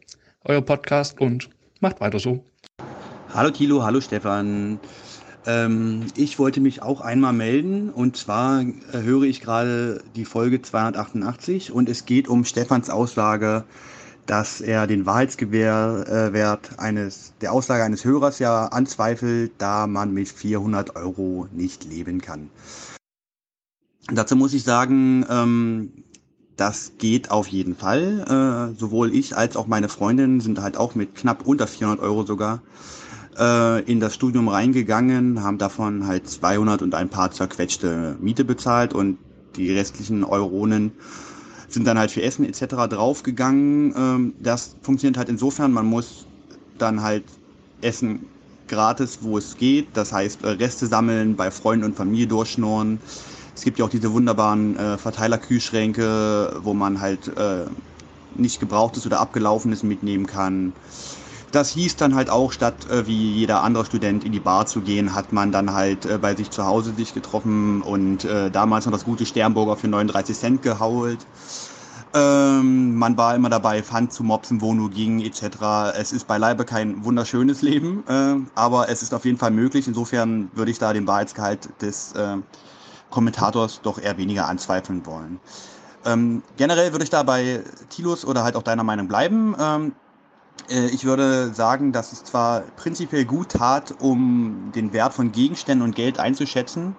Euer 0.45 0.63
Podcast 0.63 1.21
und 1.21 1.51
macht 1.81 2.01
weiter 2.01 2.19
so. 2.19 2.45
Hallo 3.35 3.51
Tilo, 3.51 3.83
hallo 3.83 4.01
Stefan. 4.01 4.81
Ähm, 5.47 6.07
ich 6.17 6.39
wollte 6.39 6.61
mich 6.61 6.83
auch 6.83 7.01
einmal 7.01 7.33
melden 7.33 7.91
und 7.91 8.17
zwar 8.17 8.63
äh, 8.63 8.75
höre 8.93 9.25
ich 9.25 9.41
gerade 9.41 10.03
die 10.17 10.25
Folge 10.25 10.63
288 10.63 11.71
und 11.71 11.89
es 11.89 12.05
geht 12.05 12.29
um 12.29 12.45
Stefans 12.45 12.91
Aussage, 12.91 13.65
dass 14.27 14.61
er 14.61 14.87
den 14.87 15.07
Wahrheitsgewährwert 15.07 16.71
äh, 16.73 16.81
eines, 16.81 17.33
der 17.41 17.53
Aussage 17.53 17.85
eines 17.85 18.05
Hörers 18.05 18.39
ja 18.39 18.67
anzweifelt, 18.67 19.53
da 19.59 19.87
man 19.87 20.13
mit 20.13 20.29
400 20.29 20.97
Euro 20.97 21.47
nicht 21.53 21.85
leben 21.85 22.21
kann. 22.21 22.51
Dazu 24.13 24.37
muss 24.37 24.55
ich 24.55 24.63
sagen, 24.63 25.27
ähm, 25.29 25.91
das 26.57 26.93
geht 26.99 27.31
auf 27.31 27.49
jeden 27.49 27.75
Fall. 27.75 28.73
Äh, 28.75 28.79
sowohl 28.79 29.15
ich 29.15 29.37
als 29.37 29.57
auch 29.57 29.67
meine 29.67 29.89
Freundin 29.89 30.41
sind 30.41 30.61
halt 30.61 30.77
auch 30.77 30.95
mit 30.95 31.15
knapp 31.15 31.47
unter 31.47 31.67
400 31.67 32.01
Euro 32.01 32.25
sogar 32.25 32.63
äh, 33.39 33.83
in 33.83 34.01
das 34.01 34.15
Studium 34.15 34.49
reingegangen, 34.49 35.43
haben 35.43 35.59
davon 35.59 36.07
halt 36.07 36.29
200 36.29 36.83
und 36.83 36.95
ein 36.95 37.09
paar 37.09 37.31
zerquetschte 37.31 38.17
Miete 38.21 38.45
bezahlt 38.45 38.95
und 38.95 39.19
die 39.57 39.73
restlichen 39.73 40.25
Euronen 40.25 40.93
sind 41.69 41.87
dann 41.87 41.99
halt 41.99 42.11
für 42.11 42.23
Essen 42.23 42.45
etc. 42.45 42.89
draufgegangen. 42.89 43.93
Ähm, 43.97 44.35
das 44.41 44.77
funktioniert 44.83 45.19
halt 45.19 45.29
insofern, 45.29 45.73
man 45.73 45.87
muss 45.87 46.27
dann 46.79 47.03
halt 47.03 47.25
Essen 47.83 48.21
gratis, 48.69 49.19
wo 49.23 49.37
es 49.37 49.57
geht. 49.57 49.89
Das 49.95 50.13
heißt, 50.13 50.45
äh, 50.45 50.49
Reste 50.51 50.87
sammeln, 50.87 51.37
bei 51.37 51.51
Freunden 51.51 51.85
und 51.85 51.97
Familie 51.97 52.29
durchschnorren. 52.29 53.01
Es 53.57 53.63
gibt 53.63 53.79
ja 53.79 53.87
auch 53.87 53.91
diese 53.91 54.13
wunderbaren 54.13 54.77
äh, 54.77 54.99
Verteilerkühlschränke, 54.99 56.61
wo 56.63 56.75
man 56.75 57.01
halt 57.01 57.29
äh, 57.39 57.65
nicht 58.35 58.61
gebrauchtes 58.61 59.07
oder 59.07 59.19
abgelaufenes 59.19 59.83
mitnehmen 59.83 60.27
kann. 60.27 60.75
Das 61.53 61.71
hieß 61.71 61.97
dann 61.97 62.15
halt 62.15 62.29
auch, 62.29 62.53
statt 62.53 62.75
äh, 62.91 63.07
wie 63.07 63.33
jeder 63.33 63.63
andere 63.63 63.87
Student 63.87 64.25
in 64.25 64.33
die 64.33 64.41
Bar 64.41 64.67
zu 64.67 64.83
gehen, 64.83 65.15
hat 65.15 65.33
man 65.33 65.53
dann 65.53 65.73
halt 65.73 66.05
äh, 66.05 66.19
bei 66.19 66.37
sich 66.37 66.51
zu 66.51 66.67
Hause 66.67 66.93
sich 66.93 67.15
getroffen 67.15 67.81
und 67.81 68.27
äh, 68.27 68.51
damals 68.51 68.85
noch 68.85 68.93
das 68.93 69.07
gute 69.07 69.25
Sternburger 69.25 69.77
für 69.77 69.89
39 69.89 70.37
Cent 70.37 70.63
gehault. 70.63 71.27
Ähm, 72.13 72.95
man 72.97 73.17
war 73.17 73.35
immer 73.35 73.49
dabei, 73.49 73.83
Pfand 73.83 74.13
zu 74.13 74.23
mopsen, 74.23 74.61
wo 74.61 74.75
nur 74.75 74.91
ging, 74.91 75.23
etc. 75.23 75.97
Es 75.99 76.13
ist 76.13 76.27
beileibe 76.27 76.67
kein 76.67 77.03
wunderschönes 77.07 77.63
Leben, 77.63 78.05
äh, 78.07 78.37
aber 78.55 78.91
es 78.91 79.03
ist 79.03 79.15
auf 79.15 79.25
jeden 79.25 79.39
Fall 79.39 79.51
möglich. 79.51 79.89
Insofern 79.89 80.51
würde 80.55 80.71
ich 80.71 80.79
da 80.79 80.93
den 80.93 81.07
Wahrheitsgehalt 81.07 81.71
des 81.81 82.13
äh, 82.13 82.37
Kommentators 83.11 83.81
doch 83.83 83.99
eher 83.99 84.19
weniger 84.19 84.49
anzweifeln 84.49 85.07
wollen. 85.07 85.41
Ähm, 86.05 86.43
generell 86.57 86.93
würde 86.93 87.05
ich 87.05 87.11
da 87.11 87.23
bei 87.23 87.63
Tilos 87.89 88.25
oder 88.25 88.45
halt 88.45 88.57
auch 88.57 88.63
deiner 88.63 88.85
Meinung 88.85 89.09
bleiben. 89.09 89.57
Ähm, 89.59 89.93
äh, 90.71 90.87
ich 90.87 91.05
würde 91.05 91.53
sagen, 91.53 91.93
dass 91.93 92.13
es 92.13 92.25
zwar 92.25 92.61
prinzipiell 92.77 93.25
gut 93.25 93.51
tat, 93.51 93.95
um 94.01 94.71
den 94.75 94.93
Wert 94.93 95.15
von 95.15 95.33
Gegenständen 95.33 95.85
und 95.85 95.95
Geld 95.97 96.19
einzuschätzen, 96.19 96.97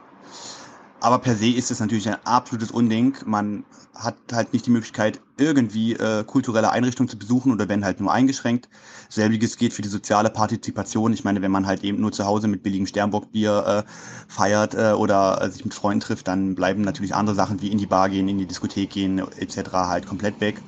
Aber 1.00 1.20
per 1.20 1.36
se 1.36 1.50
ist 1.50 1.70
es 1.70 1.80
natürlich 1.80 2.08
ein 2.08 2.18
absolutes 2.26 2.72
Unding. 2.72 3.16
Man 3.26 3.64
hat 3.94 4.16
halt 4.32 4.54
nicht 4.54 4.66
die 4.66 4.72
Möglichkeit, 4.72 5.20
irgendwie 5.38 5.94
äh, 5.94 6.24
kulturelle 6.24 6.72
Einrichtungen 6.72 7.10
zu 7.10 7.18
besuchen 7.18 7.52
oder 7.52 7.70
wenn 7.70 7.86
halt 7.86 8.00
nur 8.00 8.12
eingeschränkt. 8.12 8.68
Selbiges 9.10 9.58
geht 9.58 9.74
für 9.74 9.82
die 9.82 9.90
soziale 9.90 10.30
Partizipation. 10.30 11.14
Ich 11.14 11.24
meine, 11.24 11.42
wenn 11.42 11.52
man 11.52 11.68
halt 11.68 11.84
eben 11.84 12.02
nur 12.02 12.12
zu 12.12 12.26
Hause 12.26 12.48
mit 12.48 12.64
billigem 12.64 12.88
Sternbockbier 12.88 13.86
äh, 13.86 13.92
feiert 14.28 14.74
äh, 14.74 14.94
oder 14.94 15.42
äh, 15.42 15.50
sich 15.50 15.64
mit 15.64 15.74
Freunden 15.74 16.02
trifft, 16.02 16.28
dann 16.28 16.56
bleiben 16.56 16.82
natürlich 16.82 17.14
andere 17.14 17.36
Sachen 17.36 17.62
wie 17.62 17.72
in 17.72 17.78
die 17.78 17.86
Bar 17.86 18.10
gehen, 18.10 18.28
in 18.28 18.40
die 18.40 18.48
Diskothek 18.48 18.90
gehen 18.90 19.20
etc. 19.20 19.72
halt 19.74 20.08
komplett 20.08 20.42
weg. 20.42 20.62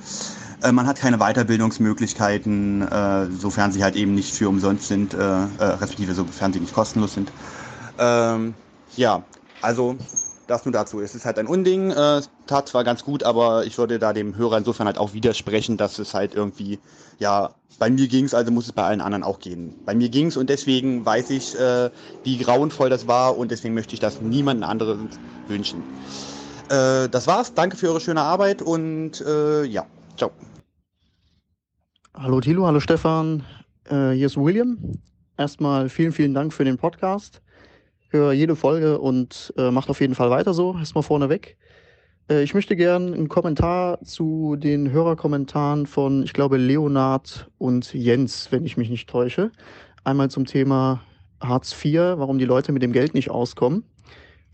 Äh, 0.62 0.72
man 0.72 0.86
hat 0.86 1.00
keine 1.00 1.18
Weiterbildungsmöglichkeiten, 1.18 2.84
äh, 2.84 3.32
sofern 3.32 3.72
sie 3.72 3.84
halt 3.84 3.96
eben 3.96 4.14
nicht 4.14 4.36
für 4.36 4.48
umsonst 4.48 4.88
sind, 4.88 5.16
respektive 5.16 6.14
sofern 6.14 6.54
sie 6.54 6.60
nicht 6.60 6.74
kostenlos 6.74 7.14
sind. 7.16 7.32
Ähm, 7.98 8.54
ja, 8.96 9.24
also 9.62 9.98
das 10.48 10.66
nur 10.66 10.74
dazu. 10.74 11.00
Es 11.00 11.16
ist 11.16 11.26
halt 11.26 11.38
ein 11.38 11.48
Unding, 11.48 11.92
äh, 11.92 12.22
tat 12.48 12.68
zwar 12.68 12.84
ganz 12.84 13.04
gut, 13.04 13.24
aber 13.24 13.66
ich 13.66 13.78
würde 13.78 14.00
da 14.00 14.14
dem 14.14 14.36
Hörer 14.36 14.58
insofern 14.58 14.88
halt 14.88 14.98
auch 14.98 15.14
widersprechen, 15.14 15.78
dass 15.78 16.00
es 16.00 16.14
halt 16.14 16.34
irgendwie, 16.34 16.80
ja, 17.20 17.54
bei 17.78 17.90
mir 17.90 18.08
ging's, 18.08 18.34
also 18.34 18.52
muss 18.52 18.66
es 18.66 18.72
bei 18.72 18.84
allen 18.84 19.02
anderen 19.02 19.24
auch 19.24 19.40
gehen. 19.40 19.74
Bei 19.86 19.94
mir 19.96 20.10
ging's 20.10 20.36
und 20.38 20.50
deswegen 20.50 21.06
weiß 21.06 21.30
ich, 21.30 21.58
äh, 21.58 21.90
wie 22.24 22.38
grauenvoll 22.38 22.90
das 22.90 23.08
war 23.08 23.38
und 23.38 23.52
deswegen 23.52 23.74
möchte 23.74 23.94
ich 23.94 24.00
das 24.00 24.22
niemandem 24.22 24.68
anderen 24.70 25.10
wünschen. 25.48 25.84
Äh, 26.70 27.08
das 27.10 27.28
war's. 27.28 27.54
Danke 27.54 27.78
für 27.78 27.90
eure 27.90 28.02
schöne 28.02 28.22
Arbeit 28.22 28.62
und 28.62 29.22
äh, 29.22 29.64
ja, 29.64 29.86
ciao. 30.18 30.32
Hallo 32.16 32.42
Thilo, 32.42 32.66
hallo 32.66 32.80
Stefan, 32.80 33.46
äh, 33.86 34.12
hier 34.12 34.26
ist 34.26 34.36
William. 34.36 34.78
Erstmal 35.38 35.88
vielen, 35.88 36.12
vielen 36.12 36.34
Dank 36.34 36.52
für 36.54 36.66
den 36.66 36.78
Podcast. 36.78 37.42
Höre 38.10 38.34
jede 38.34 38.56
Folge 38.56 39.00
und 39.00 39.54
äh, 39.58 39.72
macht 39.72 39.90
auf 39.90 40.02
jeden 40.02 40.16
Fall 40.16 40.30
weiter 40.32 40.54
so. 40.54 40.76
Erstmal 40.78 41.04
vorneweg. 41.04 41.58
Äh, 42.30 42.44
ich 42.44 42.54
möchte 42.54 42.76
gerne 42.76 43.14
einen 43.14 43.30
Kommentar 43.30 44.02
zu 44.04 44.56
den 44.56 44.92
Hörerkommentaren 44.92 45.86
von, 45.86 46.24
ich 46.24 46.34
glaube, 46.34 46.58
Leonard 46.58 47.50
und 47.58 47.94
Jens, 47.94 48.52
wenn 48.52 48.66
ich 48.66 48.78
mich 48.78 48.90
nicht 48.90 49.10
täusche. 49.10 49.52
Einmal 50.04 50.32
zum 50.32 50.46
Thema 50.46 51.02
Hartz 51.40 51.74
IV, 51.74 52.00
warum 52.18 52.40
die 52.40 52.46
Leute 52.46 52.72
mit 52.72 52.82
dem 52.82 52.94
Geld 52.94 53.14
nicht 53.14 53.30
auskommen. 53.30 53.84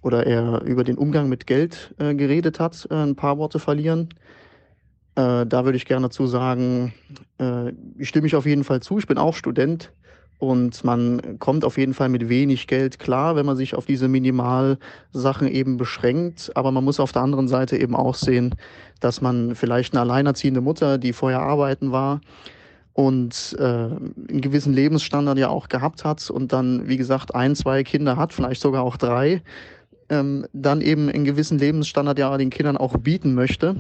Oder 0.02 0.28
er 0.28 0.62
über 0.64 0.84
den 0.84 0.98
Umgang 0.98 1.30
mit 1.30 1.48
Geld 1.48 1.96
äh, 1.98 2.14
geredet 2.14 2.60
hat, 2.60 2.88
äh, 2.92 2.96
ein 2.96 3.16
paar 3.16 3.38
Worte 3.38 3.60
verlieren. 3.60 4.10
Äh, 5.16 5.46
da 5.46 5.66
würde 5.66 5.78
ich 5.78 5.86
gerne 5.86 6.08
dazu 6.08 6.28
sagen, 6.28 6.94
äh, 7.40 7.72
ich 7.98 8.10
stimme 8.10 8.28
ich 8.28 8.36
auf 8.36 8.46
jeden 8.46 8.64
Fall 8.64 8.82
zu. 8.82 9.00
Ich 9.00 9.08
bin 9.08 9.18
auch 9.18 9.34
Student 9.34 9.94
und 10.50 10.84
man 10.84 11.40
kommt 11.40 11.66
auf 11.66 11.78
jeden 11.78 11.94
Fall 11.94 12.10
mit 12.10 12.30
wenig 12.30 12.68
Geld 12.68 13.00
klar, 13.00 13.36
wenn 13.36 13.46
man 13.46 13.58
sich 13.58 13.76
auf 13.76 13.86
diese 13.86 14.08
Minimalsachen 14.08 15.48
eben 15.48 15.78
beschränkt. 15.78 16.52
Aber 16.56 16.72
man 16.72 16.84
muss 16.84 17.00
auf 17.00 17.12
der 17.12 17.22
anderen 17.22 17.48
Seite 17.48 17.78
eben 17.78 17.96
auch 17.96 18.16
sehen, 18.16 18.56
dass 19.00 19.22
man 19.22 19.56
vielleicht 19.56 19.94
eine 19.94 20.02
alleinerziehende 20.02 20.62
Mutter, 20.62 20.98
die 20.98 21.14
vorher 21.14 21.42
arbeiten 21.42 21.92
war, 21.92 22.22
und 22.94 23.58
äh, 23.60 23.64
einen 23.64 24.40
gewissen 24.40 24.72
Lebensstandard 24.72 25.38
ja 25.38 25.50
auch 25.50 25.68
gehabt 25.68 26.06
hat 26.06 26.30
und 26.30 26.54
dann, 26.54 26.88
wie 26.88 26.96
gesagt, 26.96 27.36
ein, 27.36 27.54
zwei 27.54 27.84
Kinder 27.84 28.16
hat, 28.16 28.32
vielleicht 28.32 28.62
sogar 28.62 28.84
auch 28.84 28.96
drei, 28.96 29.42
ähm, 30.08 30.46
dann 30.54 30.80
eben 30.80 31.10
einen 31.10 31.26
gewissen 31.26 31.60
Lebensstandard 31.60 32.18
ja 32.18 32.38
den 32.38 32.52
Kindern 32.52 32.78
auch 32.78 32.96
bieten 32.98 33.34
möchte 33.34 33.76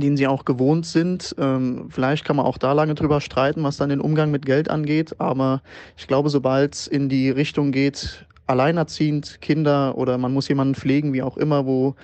den 0.00 0.16
sie 0.16 0.26
auch 0.26 0.44
gewohnt 0.44 0.86
sind. 0.86 1.34
Ähm, 1.38 1.88
vielleicht 1.90 2.24
kann 2.24 2.36
man 2.36 2.46
auch 2.46 2.58
da 2.58 2.72
lange 2.72 2.94
drüber 2.94 3.20
streiten, 3.20 3.62
was 3.62 3.76
dann 3.76 3.88
den 3.88 4.00
Umgang 4.00 4.30
mit 4.30 4.46
Geld 4.46 4.70
angeht. 4.70 5.20
Aber 5.20 5.62
ich 5.96 6.06
glaube, 6.06 6.30
sobald 6.30 6.74
es 6.74 6.86
in 6.86 7.08
die 7.08 7.30
Richtung 7.30 7.72
geht, 7.72 8.26
alleinerziehend, 8.46 9.40
Kinder 9.40 9.96
oder 9.96 10.18
man 10.18 10.32
muss 10.32 10.48
jemanden 10.48 10.74
pflegen, 10.74 11.12
wie 11.12 11.22
auch 11.22 11.36
immer, 11.36 11.66
wo 11.66 11.94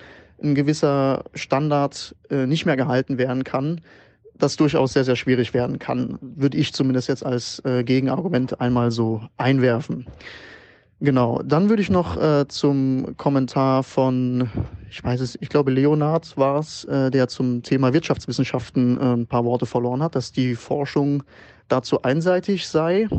ein 0.41 0.55
gewisser 0.55 1.23
Standard 1.33 2.15
äh, 2.29 2.45
nicht 2.47 2.65
mehr 2.65 2.75
gehalten 2.75 3.17
werden 3.17 3.43
kann, 3.43 3.81
das 4.35 4.57
durchaus 4.57 4.93
sehr, 4.93 5.03
sehr 5.03 5.15
schwierig 5.15 5.53
werden 5.53 5.79
kann, 5.79 6.17
würde 6.21 6.57
ich 6.57 6.73
zumindest 6.73 7.07
jetzt 7.07 7.25
als 7.25 7.63
äh, 7.65 7.83
Gegenargument 7.83 8.59
einmal 8.59 8.91
so 8.91 9.21
einwerfen. 9.37 10.07
Genau, 11.03 11.41
dann 11.43 11.67
würde 11.67 11.81
ich 11.81 11.89
noch 11.89 12.15
äh, 12.15 12.47
zum 12.47 13.17
Kommentar 13.17 13.83
von, 13.83 14.49
ich 14.89 15.03
weiß 15.03 15.19
es, 15.19 15.37
ich 15.41 15.49
glaube 15.49 15.69
Leonard 15.69 16.37
war 16.37 16.59
es, 16.59 16.85
äh, 16.85 17.11
der 17.11 17.27
zum 17.27 17.61
Thema 17.61 17.91
Wirtschaftswissenschaften 17.91 18.97
äh, 18.97 19.13
ein 19.17 19.27
paar 19.27 19.43
Worte 19.43 19.65
verloren 19.65 20.01
hat, 20.01 20.15
dass 20.15 20.31
die 20.31 20.55
Forschung 20.55 21.23
dazu 21.67 22.03
einseitig 22.03 22.69
sei, 22.69 23.09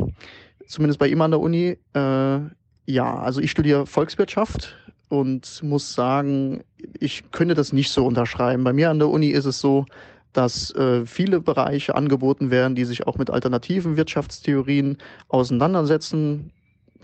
zumindest 0.65 0.97
bei 0.97 1.07
ihm 1.07 1.21
an 1.21 1.29
der 1.29 1.39
Uni. 1.39 1.77
Äh, 1.93 2.39
ja, 2.87 3.19
also 3.19 3.39
ich 3.39 3.51
studiere 3.51 3.85
Volkswirtschaft 3.85 4.75
und 5.09 5.61
muss 5.61 5.93
sagen, 5.93 6.63
ich 6.99 7.29
könnte 7.29 7.53
das 7.53 7.71
nicht 7.71 7.91
so 7.91 8.07
unterschreiben. 8.07 8.63
Bei 8.63 8.73
mir 8.73 8.89
an 8.89 8.97
der 8.97 9.09
Uni 9.09 9.27
ist 9.27 9.45
es 9.45 9.59
so, 9.59 9.85
dass 10.33 10.73
äh, 10.73 11.05
viele 11.05 11.39
Bereiche 11.39 11.93
angeboten 11.93 12.49
werden, 12.49 12.73
die 12.73 12.85
sich 12.85 13.05
auch 13.05 13.19
mit 13.19 13.29
alternativen 13.29 13.95
Wirtschaftstheorien 13.95 14.97
auseinandersetzen. 15.27 16.51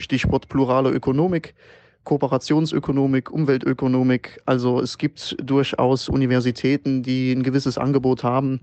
Stichwort 0.02 0.50
plurale 0.50 0.90
Ökonomik, 0.90 1.54
Kooperationsökonomik, 2.04 3.32
Umweltökonomik. 3.32 4.42
Also 4.46 4.82
es 4.82 4.98
gibt 4.98 5.36
durchaus 5.42 6.10
Universitäten, 6.10 7.04
die 7.04 7.32
ein 7.32 7.44
gewisses 7.44 7.78
Angebot 7.78 8.24
haben, 8.24 8.60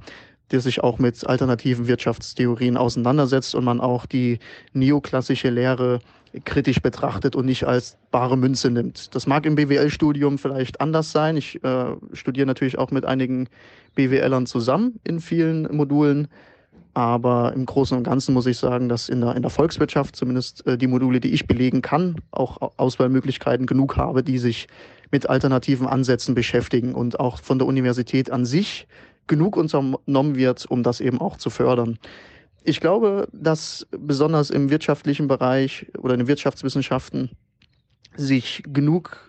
der 0.50 0.60
sich 0.60 0.82
auch 0.82 0.98
mit 0.98 1.26
alternativen 1.26 1.86
Wirtschaftstheorien 1.86 2.76
auseinandersetzt 2.76 3.54
und 3.54 3.64
man 3.64 3.80
auch 3.80 4.06
die 4.06 4.38
neoklassische 4.72 5.50
Lehre 5.50 6.00
kritisch 6.44 6.80
betrachtet 6.80 7.36
und 7.36 7.46
nicht 7.46 7.64
als 7.64 7.96
bare 8.10 8.36
Münze 8.36 8.70
nimmt. 8.70 9.14
Das 9.14 9.26
mag 9.26 9.46
im 9.46 9.54
BWL-Studium 9.54 10.38
vielleicht 10.38 10.80
anders 10.80 11.12
sein. 11.12 11.36
Ich 11.36 11.62
äh, 11.64 11.94
studiere 12.12 12.46
natürlich 12.46 12.78
auch 12.78 12.90
mit 12.90 13.04
einigen 13.04 13.48
BWLern 13.94 14.46
zusammen 14.46 15.00
in 15.04 15.20
vielen 15.20 15.74
Modulen. 15.74 16.28
Aber 16.98 17.52
im 17.54 17.64
Großen 17.64 17.96
und 17.96 18.02
Ganzen 18.02 18.34
muss 18.34 18.46
ich 18.46 18.58
sagen, 18.58 18.88
dass 18.88 19.08
in 19.08 19.20
der, 19.20 19.36
in 19.36 19.42
der 19.42 19.52
Volkswirtschaft 19.52 20.16
zumindest 20.16 20.66
äh, 20.66 20.76
die 20.76 20.88
Module, 20.88 21.20
die 21.20 21.32
ich 21.32 21.46
belegen 21.46 21.80
kann, 21.80 22.16
auch 22.32 22.72
Auswahlmöglichkeiten 22.76 23.66
genug 23.66 23.96
habe, 23.96 24.24
die 24.24 24.38
sich 24.38 24.66
mit 25.12 25.30
alternativen 25.30 25.86
Ansätzen 25.86 26.34
beschäftigen 26.34 26.96
und 26.96 27.20
auch 27.20 27.38
von 27.38 27.60
der 27.60 27.68
Universität 27.68 28.32
an 28.32 28.44
sich 28.44 28.88
genug 29.28 29.56
unternommen 29.56 30.34
wird, 30.34 30.66
um 30.68 30.82
das 30.82 31.00
eben 31.00 31.20
auch 31.20 31.36
zu 31.36 31.50
fördern. 31.50 32.00
Ich 32.64 32.80
glaube, 32.80 33.28
dass 33.32 33.86
besonders 33.92 34.50
im 34.50 34.68
wirtschaftlichen 34.68 35.28
Bereich 35.28 35.86
oder 35.98 36.14
in 36.14 36.18
den 36.18 36.26
Wirtschaftswissenschaften 36.26 37.30
sich 38.16 38.64
genug 38.66 39.27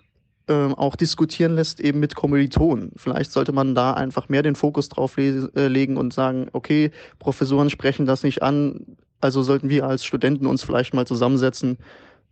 ähm, 0.50 0.74
auch 0.76 0.96
diskutieren 0.96 1.56
lässt, 1.56 1.80
eben 1.80 2.00
mit 2.00 2.16
Kommilitonen. 2.16 2.92
Vielleicht 2.98 3.32
sollte 3.32 3.52
man 3.52 3.76
da 3.76 3.94
einfach 3.94 4.28
mehr 4.30 4.42
den 4.42 4.56
Fokus 4.56 4.90
drauf 4.90 5.16
le 5.18 5.50
äh, 5.56 5.68
legen 5.68 5.96
und 5.96 6.14
sagen, 6.14 6.48
okay, 6.54 6.92
Professoren 7.20 7.70
sprechen 7.70 8.06
das 8.06 8.24
nicht 8.24 8.42
an, 8.42 8.98
also 9.22 9.44
sollten 9.44 9.70
wir 9.70 9.86
als 9.86 10.04
Studenten 10.04 10.48
uns 10.48 10.64
vielleicht 10.64 10.94
mal 10.94 11.06
zusammensetzen 11.06 11.78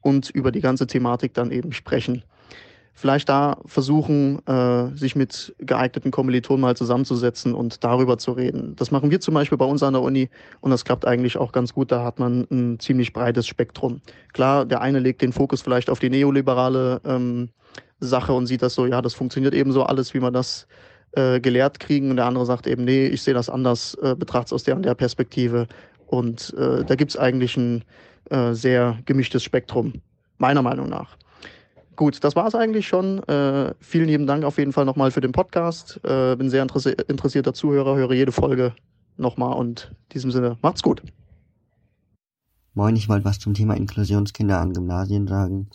und 0.02 0.30
über 0.30 0.52
die 0.52 0.61
ganze 0.61 0.88
Thematik 0.88 1.34
dann 1.34 1.52
eben 1.52 1.72
sprechen. 1.73 2.23
Vielleicht 2.99 3.30
da 3.30 3.60
versuchen, 3.68 4.40
äh, 4.48 4.88
sich 4.98 5.15
mit 5.15 5.53
geeigneten 5.60 6.10
Kommilitonen 6.10 6.61
mal 6.61 6.76
zusammenzusetzen 6.76 7.53
und 7.53 7.84
darüber 7.84 8.18
zu 8.18 8.32
reden. 8.32 8.76
Das 8.76 8.90
machen 8.90 9.11
wir 9.11 9.19
zum 9.19 9.36
Beispiel 9.36 9.56
bei 9.60 9.65
uns 9.65 9.84
an 9.84 9.94
der 9.94 10.02
Uni 10.02 10.32
und 10.61 10.72
das 10.72 10.84
klappt 10.84 11.06
eigentlich 11.06 11.38
auch 11.38 11.52
ganz 11.52 11.76
gut. 11.76 11.91
Da 11.91 12.03
hat 12.03 12.18
man 12.18 12.48
ein 12.49 12.80
ziemlich 12.80 13.14
breites 13.14 13.45
Spektrum. 13.45 14.02
Klar, 14.34 14.65
der 14.65 14.82
eine 14.82 14.98
legt 14.98 15.22
den 15.22 15.32
Fokus 15.32 15.61
vielleicht 15.61 15.91
auf 15.91 15.99
die 15.99 16.10
neoliberale 16.10 16.99
ähm, 17.06 17.49
Sache 17.99 18.34
und 18.34 18.48
sieht 18.48 18.64
das 18.64 18.74
so, 18.74 18.88
ja, 18.88 18.99
das 19.03 19.14
funktioniert 19.14 19.53
eben 19.53 19.72
so 19.72 19.84
alles, 19.84 20.15
wie 20.15 20.19
man 20.19 20.34
das 20.34 20.65
äh, 21.11 21.40
gelehrt 21.40 21.80
kriegen. 21.80 22.10
Und 22.10 22.15
der 22.15 22.26
andere 22.26 22.48
sagt 22.48 22.65
eben, 22.65 22.84
nee, 22.84 23.06
ich 23.06 23.22
sehe 23.22 23.36
das 23.36 23.48
anders, 23.48 23.94
äh, 24.02 24.15
betrachte 24.15 24.48
es 24.48 24.53
aus 24.53 24.64
der 24.64 24.76
und 24.76 24.84
der 24.84 24.95
Perspektive. 24.95 25.68
Und 26.07 26.52
äh, 26.57 26.84
da 26.84 26.95
gibt 26.95 27.11
es 27.11 27.18
eigentlich 27.18 27.57
ein 27.57 27.84
äh, 28.32 28.53
sehr 28.53 28.98
gemischtes 29.06 29.44
Spektrum, 29.44 29.94
meiner 30.40 30.64
Meinung 30.64 30.90
nach. 30.90 31.15
Gut, 31.98 32.24
das 32.24 32.36
war 32.36 32.45
es 32.45 32.53
eigentlich 32.53 32.88
schon. 32.88 33.24
Äh, 33.24 33.74
vielen 33.80 34.07
lieben 34.07 34.28
Dank 34.28 34.44
auf 34.44 34.60
jeden 34.60 34.72
Fall 34.72 34.86
nochmal 34.86 35.10
für 35.10 35.19
den 35.19 35.32
Podcast. 35.32 35.99
Äh, 36.03 36.36
bin 36.36 36.52
sehr 36.52 36.61
interessi 36.61 36.91
interessierter 37.07 37.56
Zuhörer, 37.56 37.95
höre 37.95 38.14
jede 38.14 38.32
Folge 38.32 38.76
nochmal 39.18 39.57
und 39.57 39.90
in 39.90 40.14
diesem 40.14 40.32
Sinne, 40.32 40.57
macht's 40.61 40.84
gut. 40.84 41.02
Moin, 42.76 42.95
ich 42.95 43.10
wollte 43.10 43.26
was 43.26 43.40
zum 43.40 43.56
Thema 43.56 43.76
Inklusionskinder 43.76 44.60
an 44.60 44.74
Gymnasien 44.74 45.26
sagen. 45.28 45.72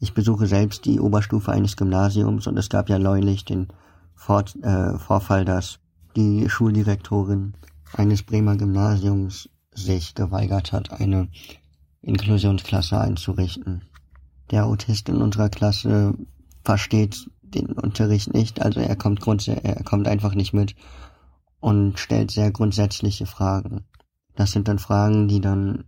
Ich 0.00 0.12
besuche 0.12 0.46
selbst 0.46 0.84
die 0.84 1.00
Oberstufe 1.00 1.50
eines 1.50 1.78
Gymnasiums 1.78 2.46
und 2.46 2.58
es 2.58 2.68
gab 2.68 2.90
ja 2.90 2.98
neulich 2.98 3.46
den 3.46 3.68
Vor 4.14 4.44
äh, 4.60 4.98
Vorfall, 4.98 5.46
dass 5.46 5.78
die 6.14 6.46
Schuldirektorin 6.46 7.54
eines 7.94 8.22
Bremer 8.22 8.58
Gymnasiums 8.58 9.48
sich 9.72 10.14
geweigert 10.14 10.72
hat, 10.72 10.92
eine 10.92 11.28
Inklusionsklasse 12.02 13.00
einzurichten. 13.00 13.80
Der 14.54 14.66
Autist 14.66 15.08
in 15.08 15.16
unserer 15.16 15.48
Klasse 15.48 16.14
versteht 16.62 17.28
den 17.42 17.72
Unterricht 17.72 18.32
nicht, 18.32 18.62
also 18.62 18.78
er 18.78 18.94
kommt 18.94 19.26
er 19.48 19.82
kommt 19.82 20.06
einfach 20.06 20.36
nicht 20.36 20.54
mit 20.54 20.76
und 21.58 21.98
stellt 21.98 22.30
sehr 22.30 22.52
grundsätzliche 22.52 23.26
Fragen. 23.26 23.84
Das 24.36 24.52
sind 24.52 24.68
dann 24.68 24.78
Fragen, 24.78 25.26
die 25.26 25.40
dann 25.40 25.84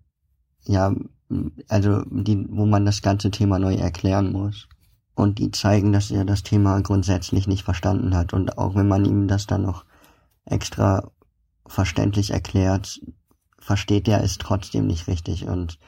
ja 0.64 0.93
also 1.68 2.02
die, 2.10 2.44
wo 2.48 2.66
man 2.66 2.84
das 2.84 3.02
ganze 3.02 3.30
Thema 3.30 3.60
neu 3.60 3.74
erklären 3.74 4.32
muss. 4.32 4.68
und 5.16 5.38
die 5.38 5.51
zeigen, 5.51 5.93
dass 5.93 6.10
er 6.10 6.24
das 6.24 6.43
Thema 6.43 6.80
grundsätzlich 6.82 7.48
nicht 7.48 7.64
verstanden 7.64 8.14
hat. 8.14 8.32
Und 8.32 8.59
auch 8.59 8.74
wenn 8.74 8.86
man 8.86 9.05
ihm 9.05 9.26
das 9.26 9.47
dann 9.47 9.62
noch 9.62 9.84
extra 10.44 11.10
verständlich 11.66 12.30
erklärt, 12.30 13.01
versteht 13.59 14.06
er 14.09 14.22
es 14.22 14.38
trotzdem 14.38 14.86
nicht 14.86 15.09
richtig. 15.09 15.48
Und 15.48 15.78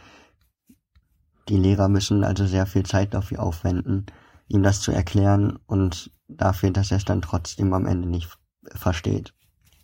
die 1.48 1.56
Lehrer 1.56 1.88
müssen 1.88 2.24
also 2.24 2.46
sehr 2.46 2.66
viel 2.66 2.84
Zeit 2.84 3.14
dafür 3.14 3.42
aufwenden, 3.42 4.06
ihm 4.48 4.62
das 4.62 4.80
zu 4.80 4.92
erklären 4.92 5.58
und 5.66 6.10
dafür, 6.28 6.70
dass 6.70 6.90
er 6.90 6.98
es 6.98 7.04
dann 7.04 7.22
trotzdem 7.22 7.72
am 7.72 7.86
Ende 7.86 8.08
nicht 8.08 8.28
versteht. 8.74 9.34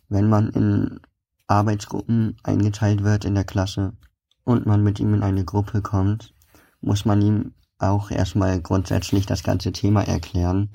Wenn 0.09 0.29
man 0.29 0.49
in 0.49 0.99
Arbeitsgruppen 1.47 2.37
eingeteilt 2.43 3.03
wird 3.03 3.25
in 3.25 3.35
der 3.35 3.43
Klasse 3.43 3.93
und 4.43 4.65
man 4.65 4.83
mit 4.83 4.99
ihm 4.99 5.13
in 5.13 5.23
eine 5.23 5.45
Gruppe 5.45 5.81
kommt, 5.81 6.33
muss 6.81 7.05
man 7.05 7.21
ihm 7.21 7.53
auch 7.77 8.11
erstmal 8.11 8.61
grundsätzlich 8.61 9.25
das 9.25 9.43
ganze 9.43 9.71
Thema 9.71 10.03
erklären 10.03 10.69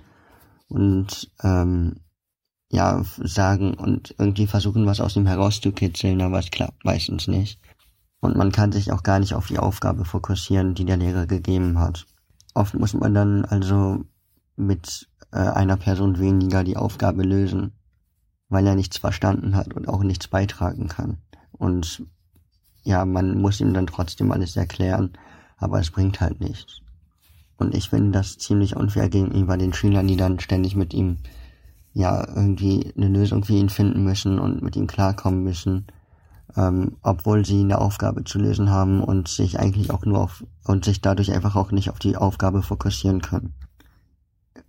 und 0.69 1.31
ähm, 1.43 1.97
ja 2.71 3.03
sagen 3.19 3.75
und 3.75 4.15
irgendwie 4.19 4.47
versuchen, 4.47 4.87
was 4.87 5.01
aus 5.01 5.17
ihm 5.17 5.27
herauszukitzeln, 5.27 6.21
aber 6.21 6.39
es 6.39 6.51
klappt 6.51 6.85
meistens 6.85 7.27
nicht. 7.27 7.61
Und 8.20 8.36
man 8.36 8.52
kann 8.52 8.72
sich 8.72 8.92
auch 8.92 9.02
gar 9.02 9.18
nicht 9.18 9.34
auf 9.34 9.47
die 9.47 9.59
Aufgabe 9.59 10.05
fokussieren, 10.05 10.74
die 10.74 10.84
der 10.84 10.98
Lehrer 10.98 11.26
gegeben 11.26 11.78
hat. 11.78 12.06
Oft 12.55 12.74
muss 12.74 12.94
man 12.94 13.14
dann 13.14 13.44
also 13.44 14.05
mit 14.56 15.09
äh, 15.32 15.38
einer 15.38 15.76
Person 15.76 16.18
weniger 16.18 16.64
die 16.64 16.76
Aufgabe 16.76 17.22
lösen, 17.22 17.72
weil 18.48 18.66
er 18.66 18.74
nichts 18.74 18.98
verstanden 18.98 19.56
hat 19.56 19.72
und 19.74 19.88
auch 19.88 20.02
nichts 20.02 20.28
beitragen 20.28 20.88
kann. 20.88 21.18
Und 21.52 22.05
ja, 22.82 23.05
man 23.05 23.40
muss 23.40 23.60
ihm 23.60 23.72
dann 23.72 23.86
trotzdem 23.86 24.32
alles 24.32 24.56
erklären, 24.56 25.12
aber 25.56 25.80
es 25.80 25.90
bringt 25.90 26.20
halt 26.20 26.40
nichts. 26.40 26.80
Und 27.56 27.74
ich 27.74 27.90
finde 27.90 28.12
das 28.12 28.38
ziemlich 28.38 28.76
unfair 28.76 29.09
gegenüber 29.09 29.56
den 29.56 29.72
Schülern, 29.72 30.09
die 30.09 30.16
dann 30.16 30.40
ständig 30.40 30.76
mit 30.76 30.94
ihm 30.94 31.18
ja 31.92 32.26
irgendwie 32.26 32.92
eine 32.97 33.09
Lösung 33.09 33.44
für 33.44 33.52
ihn 33.52 33.68
finden 33.68 34.02
müssen 34.02 34.38
und 34.38 34.62
mit 34.62 34.76
ihm 34.76 34.86
klarkommen 34.86 35.42
müssen, 35.42 35.86
ähm, 36.56 36.97
obwohl 37.02 37.44
sie 37.44 37.60
eine 37.60 37.78
Aufgabe 37.78 38.24
zu 38.24 38.39
lösen 38.39 38.70
haben 38.70 39.02
und 39.02 39.28
sich 39.28 39.59
eigentlich 39.59 39.90
auch 39.90 40.05
nur 40.05 40.20
auf 40.20 40.44
und 40.64 40.85
sich 40.85 41.01
dadurch 41.01 41.32
einfach 41.32 41.56
auch 41.56 41.70
nicht 41.72 41.90
auf 41.90 41.98
die 41.98 42.16
Aufgabe 42.16 42.62
fokussieren 42.62 43.22
können. 43.22 43.55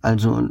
Also 0.00 0.48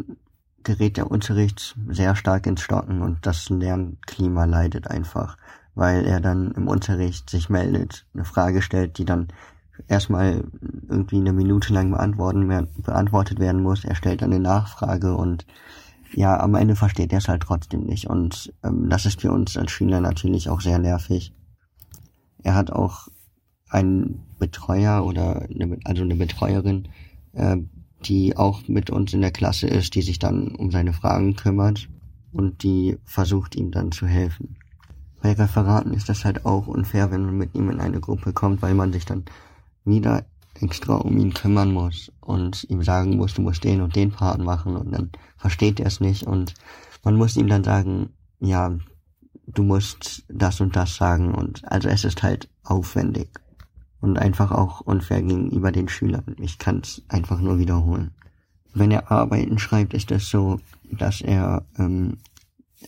gerät 0.64 0.98
der 0.98 1.10
Unterricht 1.10 1.76
sehr 1.90 2.16
stark 2.16 2.46
ins 2.46 2.62
Stocken 2.62 3.02
und 3.02 3.26
das 3.26 3.50
Lernklima 3.50 4.46
leidet 4.46 4.88
einfach, 4.88 5.38
weil 5.76 6.06
er 6.06 6.22
dann 6.22 6.52
im 6.52 6.68
Unterricht 6.68 7.30
sich 7.30 7.50
meldet, 7.50 8.06
eine 8.14 8.26
Frage 8.26 8.62
stellt, 8.62 8.98
die 8.98 9.06
dann 9.06 9.28
erstmal 9.88 10.44
irgendwie 10.88 11.18
eine 11.18 11.34
Minute 11.34 11.74
lang 11.74 11.92
beantworten, 11.92 12.68
beantwortet 12.78 13.40
werden 13.40 13.64
muss. 13.64 13.84
Er 13.84 13.96
stellt 13.96 14.22
dann 14.22 14.32
eine 14.32 14.42
Nachfrage 14.42 15.16
und 15.16 15.46
ja, 16.14 16.40
am 16.40 16.56
Ende 16.56 16.76
versteht 16.76 17.12
er 17.12 17.20
es 17.20 17.28
halt 17.28 17.44
trotzdem 17.44 17.86
nicht. 17.86 18.08
Und 18.08 18.54
ähm, 18.64 18.90
das 18.90 19.06
ist 19.06 19.22
für 19.22 19.32
uns 19.32 19.58
als 19.58 19.72
Schüler 19.72 20.02
natürlich 20.02 20.50
auch 20.50 20.62
sehr 20.62 20.80
nervig. 20.80 21.34
Er 22.44 22.56
hat 22.56 22.72
auch 22.72 23.08
einen 23.70 24.24
Betreuer 24.40 25.06
oder 25.06 25.48
eine, 25.50 25.78
also 25.86 26.04
eine 26.04 26.16
Betreuerin, 26.16 26.90
äh, 27.34 27.58
die 28.04 28.36
auch 28.36 28.68
mit 28.68 28.90
uns 28.90 29.14
in 29.14 29.22
der 29.22 29.32
Klasse 29.32 29.68
ist, 29.68 29.96
die 29.96 30.02
sich 30.02 30.20
dann 30.20 30.56
um 30.56 30.72
seine 30.72 30.94
Fragen 30.94 31.36
kümmert 31.36 31.88
und 32.32 32.64
die 32.64 32.98
versucht 33.06 33.56
ihm 33.56 33.72
dann 33.72 33.92
zu 33.92 34.08
helfen. 34.08 34.58
Bei 35.22 35.34
Referaten 35.34 35.94
ist 35.94 36.10
das 36.10 36.26
halt 36.26 36.46
auch 36.46 36.68
unfair, 36.68 37.12
wenn 37.12 37.26
man 37.26 37.38
mit 37.38 37.54
ihm 37.54 37.70
in 37.70 37.80
eine 37.80 38.00
Gruppe 38.00 38.34
kommt, 38.34 38.62
weil 38.62 38.74
man 38.74 38.92
sich 38.92 39.06
dann 39.06 39.24
wieder 39.86 40.26
extra 40.62 40.96
um 40.96 41.18
ihn 41.18 41.34
kümmern 41.34 41.74
muss 41.74 42.12
und 42.22 42.64
ihm 42.70 42.84
sagen 42.84 43.18
muss, 43.18 43.34
du 43.34 43.42
musst 43.42 43.64
den 43.64 43.82
und 43.82 43.96
den 43.96 44.12
Part 44.12 44.42
machen 44.42 44.76
und 44.76 44.92
dann 44.92 45.10
versteht 45.38 45.80
er 45.80 45.88
es 45.88 46.00
nicht 46.00 46.24
und 46.24 46.54
man 47.04 47.16
muss 47.16 47.36
ihm 47.36 47.48
dann 47.48 47.64
sagen, 47.64 48.10
ja, 48.40 48.78
du 49.48 49.64
musst 49.64 50.24
das 50.30 50.62
und 50.62 50.76
das 50.76 50.96
sagen 50.96 51.34
und 51.34 51.70
also 51.72 51.90
es 51.90 52.04
ist 52.04 52.24
halt 52.24 52.50
aufwendig 52.64 53.30
und 54.00 54.18
einfach 54.18 54.52
auch 54.52 54.82
unfair 54.82 55.22
gegenüber 55.22 55.72
den 55.72 55.88
Schülern. 55.88 56.36
Ich 56.40 56.58
kann 56.58 56.80
es 56.80 57.04
einfach 57.08 57.40
nur 57.40 57.60
wiederholen. 57.60 58.12
Wenn 58.74 58.92
er 58.92 59.12
Arbeiten 59.12 59.60
schreibt, 59.60 59.94
ist 59.94 60.12
es 60.12 60.30
so, 60.30 60.60
dass 60.92 61.22
er 61.22 61.66
ähm, 61.78 62.18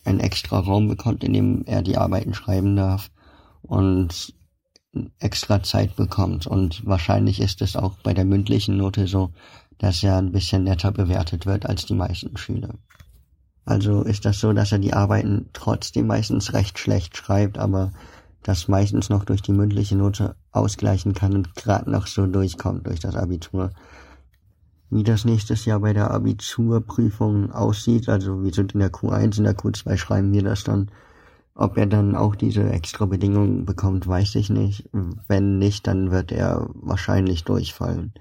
einen 0.06 0.20
extra 0.20 0.60
Raum 0.60 0.88
bekommt, 0.88 1.24
in 1.24 1.34
dem 1.34 1.64
er 1.66 1.82
die 1.82 1.98
Arbeiten 1.98 2.34
schreiben 2.34 2.76
darf 2.76 3.12
und 3.62 4.34
extra 5.20 5.64
Zeit 5.64 5.96
bekommt. 5.96 6.48
Und 6.48 6.86
wahrscheinlich 6.86 7.40
ist 7.40 7.62
es 7.62 7.76
auch 7.76 7.98
bei 8.04 8.14
der 8.14 8.26
mündlichen 8.26 8.78
Note 8.78 9.08
so, 9.08 9.32
dass 9.78 10.04
er 10.04 10.18
ein 10.18 10.32
bisschen 10.32 10.64
netter 10.64 10.92
bewertet 10.92 11.46
wird 11.46 11.66
als 11.66 11.86
die 11.86 11.96
meisten 11.96 12.38
Schüler. 12.38 12.76
Also 13.66 14.04
ist 14.04 14.26
das 14.26 14.40
so, 14.40 14.54
dass 14.54 14.72
er 14.72 14.80
die 14.80 14.94
Arbeiten 14.94 15.50
trotzdem 15.54 16.08
meistens 16.08 16.54
recht 16.54 16.78
schlecht 16.78 17.18
schreibt, 17.18 17.58
aber 17.58 17.92
das 18.44 18.68
meistens 18.68 19.10
noch 19.10 19.24
durch 19.24 19.42
die 19.42 19.54
mündliche 19.54 19.96
Note 19.96 20.36
ausgleichen 20.52 21.14
kann 21.14 21.34
und 21.34 21.56
gerade 21.56 21.90
noch 21.90 22.08
so 22.08 22.28
durchkommt 22.28 22.88
durch 22.88 23.00
das 23.00 23.16
Abitur. 23.16 23.72
Wie 24.90 25.04
das 25.04 25.26
nächstes 25.26 25.66
Jahr 25.66 25.80
bei 25.80 25.94
der 25.94 26.12
Abiturprüfung 26.12 27.52
aussieht, 27.52 28.10
also 28.10 28.44
wir 28.44 28.54
sind 28.54 28.74
in 28.74 28.82
der 28.82 28.92
Q1, 28.92 29.38
in 29.38 29.46
der 29.46 29.58
Q2 29.58 29.98
schreiben 29.98 30.34
wir 30.34 30.44
das 30.44 30.66
dann 30.66 30.92
ob 31.56 31.78
er 31.78 31.86
dann 31.86 32.16
auch 32.16 32.36
diese 32.36 32.70
extra 32.72 33.06
Bedingungen 33.06 33.66
bekommt, 33.66 34.08
weiß 34.08 34.36
ich 34.36 34.50
nicht. 34.50 34.90
Wenn 35.28 35.60
nicht, 35.60 35.86
dann 35.88 36.12
wird 36.12 36.32
er 36.32 36.70
wahrscheinlich 36.74 37.44
durchfallen. 37.44 38.14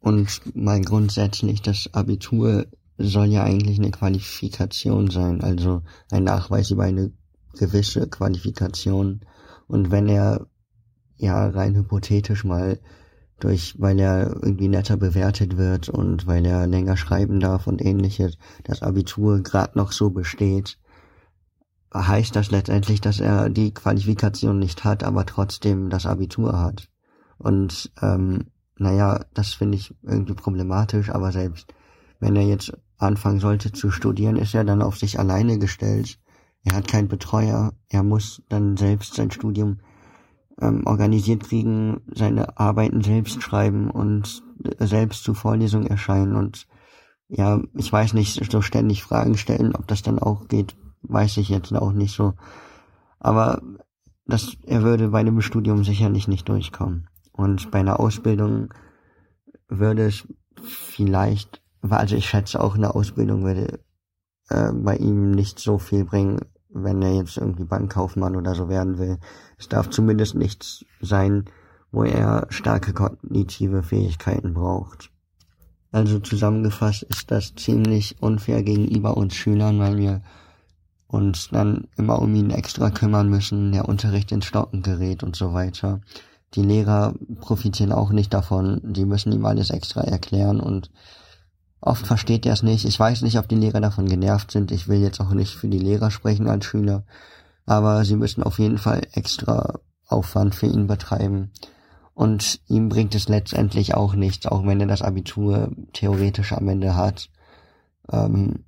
Und 0.00 0.54
mal 0.54 0.80
grundsätzlich, 0.80 1.62
das 1.62 1.90
Abitur 1.92 2.66
soll 2.98 3.26
ja 3.26 3.44
eigentlich 3.44 3.78
eine 3.78 3.90
Qualifikation 3.90 5.10
sein, 5.10 5.42
also 5.42 5.82
ein 6.10 6.24
Nachweis 6.24 6.70
über 6.70 6.84
eine 6.84 7.12
gewisse 7.58 8.08
Qualifikation. 8.08 9.20
Und 9.68 9.90
wenn 9.90 10.08
er 10.08 10.46
ja 11.16 11.48
rein 11.48 11.74
hypothetisch 11.74 12.44
mal 12.44 12.78
durch, 13.38 13.74
weil 13.78 13.98
er 14.00 14.28
irgendwie 14.42 14.68
netter 14.68 14.96
bewertet 14.96 15.56
wird 15.56 15.88
und 15.88 16.26
weil 16.26 16.46
er 16.46 16.66
länger 16.66 16.96
schreiben 16.96 17.38
darf 17.40 17.66
und 17.66 17.84
ähnliches, 17.84 18.38
das 18.64 18.82
Abitur 18.82 19.42
gerade 19.42 19.78
noch 19.78 19.92
so 19.92 20.10
besteht, 20.10 20.78
heißt 21.94 22.34
das 22.34 22.50
letztendlich, 22.50 23.00
dass 23.00 23.20
er 23.20 23.48
die 23.48 23.72
Qualifikation 23.72 24.58
nicht 24.58 24.84
hat, 24.84 25.04
aber 25.04 25.26
trotzdem 25.26 25.90
das 25.90 26.06
Abitur 26.06 26.60
hat. 26.60 26.88
Und 27.38 27.92
ähm, 28.02 28.46
naja, 28.78 29.24
das 29.34 29.54
finde 29.54 29.76
ich 29.78 29.94
irgendwie 30.02 30.34
problematisch, 30.34 31.10
aber 31.10 31.32
selbst 31.32 31.72
wenn 32.20 32.36
er 32.36 32.42
jetzt 32.42 32.72
anfangen 32.98 33.40
sollte 33.40 33.72
zu 33.72 33.90
studieren, 33.90 34.36
ist 34.36 34.54
er 34.54 34.64
dann 34.64 34.82
auf 34.82 34.98
sich 34.98 35.18
alleine 35.18 35.58
gestellt. 35.58 36.18
Er 36.64 36.74
hat 36.74 36.88
keinen 36.88 37.08
Betreuer, 37.08 37.74
er 37.88 38.02
muss 38.02 38.42
dann 38.48 38.76
selbst 38.76 39.14
sein 39.14 39.30
Studium 39.30 39.80
ähm, 40.60 40.82
organisiert 40.86 41.44
kriegen, 41.44 42.00
seine 42.14 42.58
Arbeiten 42.58 43.02
selbst 43.02 43.42
schreiben 43.42 43.90
und 43.90 44.42
selbst 44.78 45.22
zu 45.22 45.34
Vorlesungen 45.34 45.86
erscheinen 45.86 46.34
und 46.34 46.66
ja, 47.28 47.60
ich 47.74 47.92
weiß 47.92 48.14
nicht, 48.14 48.50
so 48.50 48.62
ständig 48.62 49.02
Fragen 49.02 49.36
stellen, 49.36 49.74
ob 49.74 49.88
das 49.88 50.02
dann 50.02 50.18
auch 50.18 50.46
geht 50.46 50.76
weiß 51.08 51.36
ich 51.38 51.48
jetzt 51.48 51.72
auch 51.74 51.92
nicht 51.92 52.14
so. 52.14 52.34
Aber 53.18 53.62
das, 54.26 54.56
er 54.66 54.82
würde 54.82 55.08
bei 55.08 55.20
einem 55.20 55.40
Studium 55.40 55.84
sicherlich 55.84 56.28
nicht 56.28 56.48
durchkommen. 56.48 57.08
Und 57.32 57.70
bei 57.70 57.80
einer 57.80 58.00
Ausbildung 58.00 58.72
würde 59.68 60.06
es 60.06 60.26
vielleicht, 60.62 61.62
also 61.82 62.16
ich 62.16 62.26
schätze 62.26 62.62
auch 62.62 62.74
eine 62.74 62.94
Ausbildung 62.94 63.44
würde 63.44 63.80
äh, 64.48 64.72
bei 64.72 64.96
ihm 64.96 65.32
nicht 65.32 65.58
so 65.58 65.78
viel 65.78 66.04
bringen, 66.04 66.40
wenn 66.68 67.02
er 67.02 67.14
jetzt 67.14 67.36
irgendwie 67.36 67.64
Bankkaufmann 67.64 68.36
oder 68.36 68.54
so 68.54 68.68
werden 68.68 68.98
will. 68.98 69.18
Es 69.58 69.68
darf 69.68 69.90
zumindest 69.90 70.34
nichts 70.34 70.84
sein, 71.00 71.44
wo 71.90 72.04
er 72.04 72.46
starke 72.50 72.92
kognitive 72.92 73.82
Fähigkeiten 73.82 74.54
braucht. 74.54 75.10
Also 75.92 76.18
zusammengefasst 76.18 77.04
ist 77.04 77.30
das 77.30 77.54
ziemlich 77.54 78.16
unfair 78.20 78.62
gegenüber 78.62 79.16
uns 79.16 79.34
Schülern, 79.34 79.78
weil 79.78 79.96
wir 79.96 80.22
und 81.08 81.54
dann 81.54 81.88
immer 81.96 82.20
um 82.20 82.34
ihn 82.34 82.50
extra 82.50 82.90
kümmern 82.90 83.28
müssen, 83.28 83.72
der 83.72 83.88
Unterricht 83.88 84.32
ins 84.32 84.46
Stocken 84.46 84.82
gerät 84.82 85.22
und 85.22 85.36
so 85.36 85.52
weiter. 85.52 86.00
Die 86.54 86.62
Lehrer 86.62 87.14
profitieren 87.40 87.92
auch 87.92 88.10
nicht 88.10 88.32
davon, 88.32 88.80
die 88.82 89.04
müssen 89.04 89.32
ihm 89.32 89.44
alles 89.46 89.70
extra 89.70 90.02
erklären 90.02 90.60
und 90.60 90.90
oft 91.80 92.06
versteht 92.06 92.46
er 92.46 92.54
es 92.54 92.62
nicht. 92.62 92.84
Ich 92.84 92.98
weiß 92.98 93.22
nicht, 93.22 93.38
ob 93.38 93.48
die 93.48 93.56
Lehrer 93.56 93.80
davon 93.80 94.06
genervt 94.06 94.50
sind. 94.50 94.72
Ich 94.72 94.88
will 94.88 95.00
jetzt 95.00 95.20
auch 95.20 95.32
nicht 95.32 95.54
für 95.54 95.68
die 95.68 95.78
Lehrer 95.78 96.10
sprechen 96.10 96.48
als 96.48 96.64
Schüler, 96.64 97.04
aber 97.66 98.04
sie 98.04 98.16
müssen 98.16 98.42
auf 98.42 98.58
jeden 98.58 98.78
Fall 98.78 99.02
extra 99.12 99.80
Aufwand 100.08 100.54
für 100.54 100.66
ihn 100.66 100.86
betreiben. 100.86 101.52
Und 102.14 102.60
ihm 102.66 102.88
bringt 102.88 103.14
es 103.14 103.28
letztendlich 103.28 103.94
auch 103.94 104.14
nichts, 104.14 104.46
auch 104.46 104.64
wenn 104.64 104.80
er 104.80 104.86
das 104.86 105.02
Abitur 105.02 105.70
theoretisch 105.92 106.52
am 106.52 106.66
Ende 106.68 106.96
hat. 106.96 107.28
Ähm, 108.10 108.64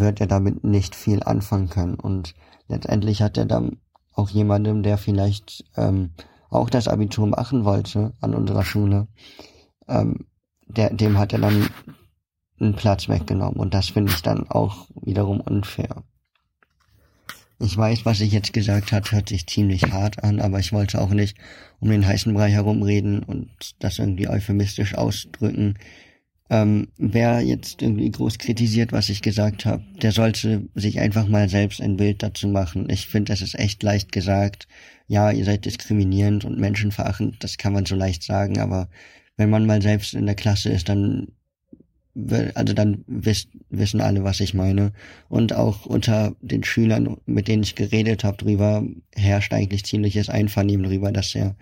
wird 0.00 0.20
er 0.20 0.26
damit 0.26 0.64
nicht 0.64 0.94
viel 0.94 1.22
anfangen 1.22 1.68
können. 1.68 1.94
Und 1.94 2.34
letztendlich 2.68 3.22
hat 3.22 3.36
er 3.36 3.46
dann 3.46 3.78
auch 4.12 4.30
jemandem, 4.30 4.82
der 4.82 4.98
vielleicht 4.98 5.64
ähm, 5.76 6.10
auch 6.50 6.70
das 6.70 6.88
Abitur 6.88 7.26
machen 7.26 7.64
wollte 7.64 8.12
an 8.20 8.34
unserer 8.34 8.64
Schule, 8.64 9.08
ähm, 9.88 10.26
der, 10.66 10.90
dem 10.90 11.18
hat 11.18 11.32
er 11.32 11.40
dann 11.40 11.68
einen 12.60 12.74
Platz 12.74 13.08
weggenommen 13.08 13.58
und 13.58 13.74
das 13.74 13.88
finde 13.88 14.12
ich 14.12 14.22
dann 14.22 14.48
auch 14.48 14.86
wiederum 15.02 15.40
unfair. 15.40 16.04
Ich 17.60 17.76
weiß, 17.76 18.04
was 18.04 18.20
ich 18.20 18.32
jetzt 18.32 18.52
gesagt 18.52 18.92
habe, 18.92 19.10
hört 19.12 19.28
sich 19.28 19.46
ziemlich 19.46 19.92
hart 19.92 20.22
an, 20.24 20.40
aber 20.40 20.58
ich 20.58 20.72
wollte 20.72 21.00
auch 21.00 21.10
nicht 21.10 21.36
um 21.80 21.88
den 21.88 22.06
heißen 22.06 22.34
Brei 22.34 22.50
herumreden 22.50 23.22
und 23.22 23.50
das 23.78 23.98
irgendwie 23.98 24.28
euphemistisch 24.28 24.94
ausdrücken. 24.94 25.78
Ähm, 26.50 26.88
wer 26.98 27.40
jetzt 27.40 27.80
irgendwie 27.80 28.10
groß 28.10 28.38
kritisiert, 28.38 28.92
was 28.92 29.08
ich 29.08 29.22
gesagt 29.22 29.64
habe, 29.64 29.82
der 30.02 30.12
sollte 30.12 30.68
sich 30.74 31.00
einfach 31.00 31.26
mal 31.26 31.48
selbst 31.48 31.80
ein 31.80 31.96
Bild 31.96 32.22
dazu 32.22 32.48
machen. 32.48 32.90
Ich 32.90 33.06
finde, 33.06 33.32
das 33.32 33.40
ist 33.40 33.58
echt 33.58 33.82
leicht 33.82 34.12
gesagt. 34.12 34.68
Ja, 35.06 35.30
ihr 35.30 35.44
seid 35.44 35.64
diskriminierend 35.64 36.44
und 36.44 36.58
menschenverachtend, 36.58 37.42
das 37.42 37.56
kann 37.56 37.72
man 37.72 37.86
so 37.86 37.94
leicht 37.94 38.22
sagen, 38.22 38.58
aber 38.58 38.88
wenn 39.36 39.50
man 39.50 39.66
mal 39.66 39.80
selbst 39.82 40.14
in 40.14 40.26
der 40.26 40.34
Klasse 40.34 40.70
ist, 40.70 40.88
dann 40.88 41.28
also 42.54 42.74
dann 42.74 43.04
wiss, 43.06 43.48
wissen 43.70 44.00
alle, 44.00 44.22
was 44.22 44.40
ich 44.40 44.54
meine. 44.54 44.92
Und 45.28 45.52
auch 45.52 45.84
unter 45.86 46.36
den 46.40 46.62
Schülern, 46.62 47.16
mit 47.26 47.48
denen 47.48 47.64
ich 47.64 47.74
geredet 47.74 48.22
habe 48.22 48.36
drüber, 48.36 48.84
herrscht 49.14 49.52
eigentlich 49.52 49.84
ziemliches 49.84 50.28
Einvernehmen 50.28 50.86
drüber, 50.86 51.10
dass 51.10 51.34
er 51.34 51.56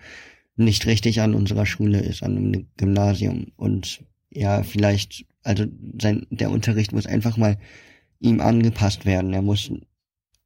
nicht 0.55 0.85
richtig 0.85 1.21
an 1.21 1.33
unserer 1.33 1.65
Schule 1.65 1.99
ist, 1.99 2.21
an 2.21 2.37
einem 2.37 2.67
Gymnasium. 2.77 3.47
Und 3.55 4.01
ja, 4.33 4.63
vielleicht, 4.63 5.25
also 5.43 5.65
sein, 5.99 6.25
der 6.29 6.51
Unterricht 6.51 6.91
muss 6.91 7.05
einfach 7.05 7.37
mal 7.37 7.57
ihm 8.19 8.39
angepasst 8.39 9.05
werden. 9.05 9.33
Er 9.33 9.41
muss 9.41 9.71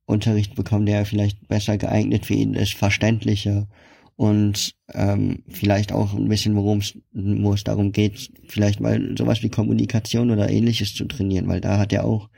Unterricht 0.06 0.56
bekommen, 0.56 0.86
der 0.86 1.06
vielleicht 1.06 1.48
besser 1.48 1.78
geeignet 1.78 2.26
für 2.26 2.34
ihn 2.34 2.54
ist, 2.54 2.74
verständlicher 2.74 3.68
und 4.16 4.76
ähm, 4.94 5.44
vielleicht 5.48 5.92
auch 5.92 6.14
ein 6.14 6.28
bisschen, 6.28 6.56
worum 6.56 6.80
es 6.80 6.98
wo 7.14 7.54
darum 7.54 7.92
geht, 7.92 8.32
vielleicht 8.48 8.80
mal 8.80 9.16
sowas 9.18 9.44
wie 9.44 9.50
Kommunikation 9.50 10.32
oder 10.32 10.50
ähnliches 10.50 10.96
zu 10.96 11.06
trainieren, 11.06 11.48
weil 11.48 11.62
da 11.62 11.78
hat 11.78 11.94
er 11.94 12.06
auch 12.06 12.30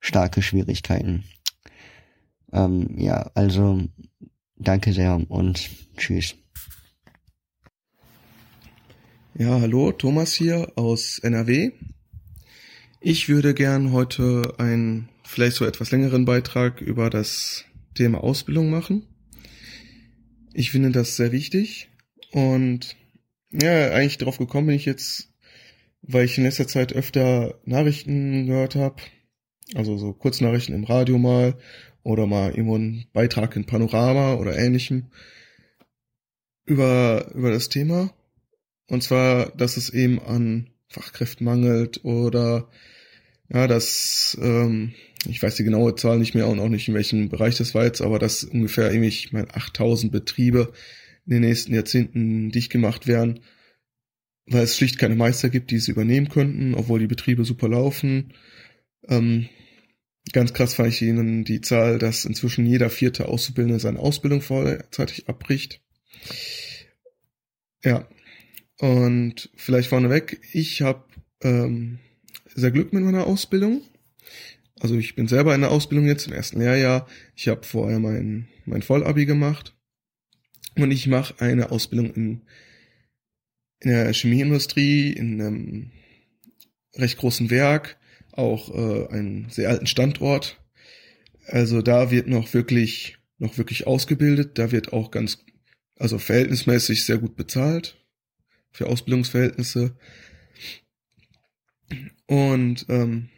starke 0.00 0.42
Schwierigkeiten. 0.42 1.24
Ähm, 2.52 2.98
ja, 2.98 3.30
also 3.34 3.80
danke 4.56 4.92
sehr 4.92 5.18
und 5.28 5.70
tschüss. 5.96 6.36
Ja, 9.36 9.60
hallo, 9.60 9.90
Thomas 9.90 10.32
hier 10.32 10.70
aus 10.76 11.18
NRW. 11.18 11.72
Ich 13.00 13.28
würde 13.28 13.52
gern 13.52 13.90
heute 13.90 14.54
einen 14.58 15.08
vielleicht 15.24 15.56
so 15.56 15.64
etwas 15.64 15.90
längeren 15.90 16.24
Beitrag 16.24 16.80
über 16.80 17.10
das 17.10 17.64
Thema 17.96 18.22
Ausbildung 18.22 18.70
machen. 18.70 19.08
Ich 20.52 20.70
finde 20.70 20.92
das 20.92 21.16
sehr 21.16 21.32
wichtig 21.32 21.88
und 22.30 22.94
ja, 23.50 23.90
eigentlich 23.90 24.18
drauf 24.18 24.38
gekommen 24.38 24.68
bin 24.68 24.76
ich 24.76 24.84
jetzt, 24.84 25.32
weil 26.02 26.26
ich 26.26 26.38
in 26.38 26.44
letzter 26.44 26.68
Zeit 26.68 26.92
öfter 26.92 27.58
Nachrichten 27.64 28.46
gehört 28.46 28.76
habe, 28.76 29.02
also 29.74 29.98
so 29.98 30.12
Kurznachrichten 30.12 30.76
im 30.76 30.84
Radio 30.84 31.18
mal 31.18 31.58
oder 32.04 32.28
mal 32.28 32.50
irgendwo 32.50 32.76
einen 32.76 33.06
Beitrag 33.12 33.56
in 33.56 33.64
Panorama 33.64 34.34
oder 34.34 34.56
ähnlichem 34.56 35.06
über, 36.66 37.32
über 37.34 37.50
das 37.50 37.68
Thema. 37.68 38.14
Und 38.88 39.02
zwar, 39.02 39.50
dass 39.56 39.76
es 39.76 39.90
eben 39.90 40.20
an 40.20 40.70
Fachkräften 40.88 41.44
mangelt 41.44 42.04
oder 42.04 42.68
ja, 43.48 43.66
dass 43.66 44.38
ähm, 44.40 44.94
ich 45.26 45.42
weiß 45.42 45.56
die 45.56 45.64
genaue 45.64 45.94
Zahl 45.94 46.18
nicht 46.18 46.34
mehr 46.34 46.48
und 46.48 46.60
auch 46.60 46.68
nicht 46.68 46.88
in 46.88 46.94
welchem 46.94 47.28
Bereich 47.28 47.56
das 47.56 47.74
war 47.74 47.84
jetzt, 47.84 48.02
aber 48.02 48.18
dass 48.18 48.44
ungefähr 48.44 48.92
ich 48.92 49.32
meine, 49.32 49.54
8000 49.54 50.12
Betriebe 50.12 50.72
in 51.26 51.32
den 51.32 51.42
nächsten 51.42 51.74
Jahrzehnten 51.74 52.50
dicht 52.50 52.70
gemacht 52.70 53.06
werden, 53.06 53.40
weil 54.46 54.64
es 54.64 54.76
schlicht 54.76 54.98
keine 54.98 55.14
Meister 55.14 55.48
gibt, 55.48 55.70
die 55.70 55.76
es 55.76 55.88
übernehmen 55.88 56.28
könnten, 56.28 56.74
obwohl 56.74 57.00
die 57.00 57.06
Betriebe 57.06 57.44
super 57.44 57.68
laufen. 57.68 58.34
Ähm, 59.08 59.48
ganz 60.32 60.52
krass 60.52 60.74
fand 60.74 60.90
ich 60.90 61.02
Ihnen 61.02 61.44
die 61.44 61.60
Zahl, 61.60 61.98
dass 61.98 62.24
inzwischen 62.24 62.66
jeder 62.66 62.90
vierte 62.90 63.28
Auszubildende 63.28 63.80
seine 63.80 63.98
Ausbildung 63.98 64.42
vorzeitig 64.42 65.28
abbricht. 65.28 65.80
Ja, 67.82 68.06
und 68.78 69.50
vielleicht 69.56 69.88
vorneweg, 69.88 70.40
ich 70.52 70.82
habe 70.82 71.04
ähm, 71.42 71.98
sehr 72.54 72.70
Glück 72.70 72.92
mit 72.92 73.04
meiner 73.04 73.26
Ausbildung 73.26 73.82
also 74.84 74.96
ich 74.96 75.14
bin 75.14 75.28
selber 75.28 75.54
in 75.54 75.62
der 75.62 75.70
Ausbildung 75.70 76.06
jetzt 76.06 76.26
im 76.26 76.34
ersten 76.34 76.60
Lehrjahr. 76.60 77.08
Ich 77.34 77.48
habe 77.48 77.62
vorher 77.62 77.98
mein, 78.00 78.48
mein 78.66 78.82
Vollabi 78.82 79.24
gemacht 79.24 79.74
und 80.76 80.90
ich 80.90 81.06
mache 81.06 81.34
eine 81.38 81.70
Ausbildung 81.70 82.12
in, 82.12 82.42
in 83.80 83.90
der 83.90 84.12
Chemieindustrie, 84.12 85.12
in 85.12 85.40
einem 85.40 85.90
recht 86.96 87.16
großen 87.18 87.50
Werk, 87.50 87.98
auch 88.32 88.74
äh, 88.74 89.08
einen 89.08 89.48
sehr 89.48 89.70
alten 89.70 89.86
Standort. 89.86 90.60
Also 91.46 91.80
da 91.80 92.10
wird 92.10 92.26
noch 92.26 92.52
wirklich, 92.52 93.16
noch 93.38 93.56
wirklich 93.56 93.86
ausgebildet. 93.86 94.58
Da 94.58 94.70
wird 94.70 94.92
auch 94.92 95.10
ganz, 95.10 95.44
also 95.96 96.18
verhältnismäßig 96.18 97.04
sehr 97.06 97.16
gut 97.16 97.36
bezahlt 97.36 98.03
für 98.74 98.88
Ausbildungsverhältnisse. 98.88 99.96
Und 102.26 102.86
ähm, 102.88 103.28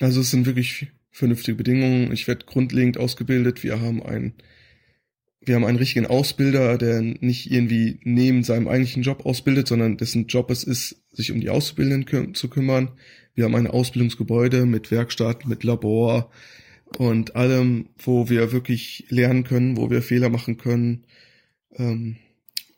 also 0.00 0.20
es 0.20 0.30
sind 0.30 0.46
wirklich 0.46 0.86
vernünftige 1.10 1.56
Bedingungen. 1.56 2.12
Ich 2.12 2.28
werde 2.28 2.46
grundlegend 2.46 2.96
ausgebildet. 2.96 3.62
Wir 3.64 3.80
haben 3.80 4.02
einen, 4.02 4.34
wir 5.40 5.56
haben 5.56 5.64
einen 5.64 5.78
richtigen 5.78 6.06
Ausbilder, 6.06 6.78
der 6.78 7.02
nicht 7.02 7.50
irgendwie 7.50 7.98
neben 8.04 8.44
seinem 8.44 8.68
eigentlichen 8.68 9.02
Job 9.02 9.26
ausbildet, 9.26 9.66
sondern 9.66 9.96
dessen 9.98 10.28
Job 10.28 10.50
es 10.50 10.62
ist, 10.62 11.02
sich 11.10 11.32
um 11.32 11.40
die 11.40 11.50
Auszubildenden 11.50 12.06
kü 12.06 12.32
zu 12.32 12.48
kümmern. 12.48 12.92
Wir 13.34 13.44
haben 13.44 13.56
ein 13.56 13.66
Ausbildungsgebäude 13.66 14.64
mit 14.64 14.90
Werkstatt, 14.92 15.46
mit 15.46 15.64
Labor 15.64 16.30
und 16.98 17.34
allem, 17.34 17.88
wo 17.98 18.28
wir 18.28 18.52
wirklich 18.52 19.06
lernen 19.08 19.42
können, 19.42 19.76
wo 19.76 19.90
wir 19.90 20.02
Fehler 20.02 20.28
machen 20.28 20.56
können, 20.56 21.04
ähm, 21.76 22.16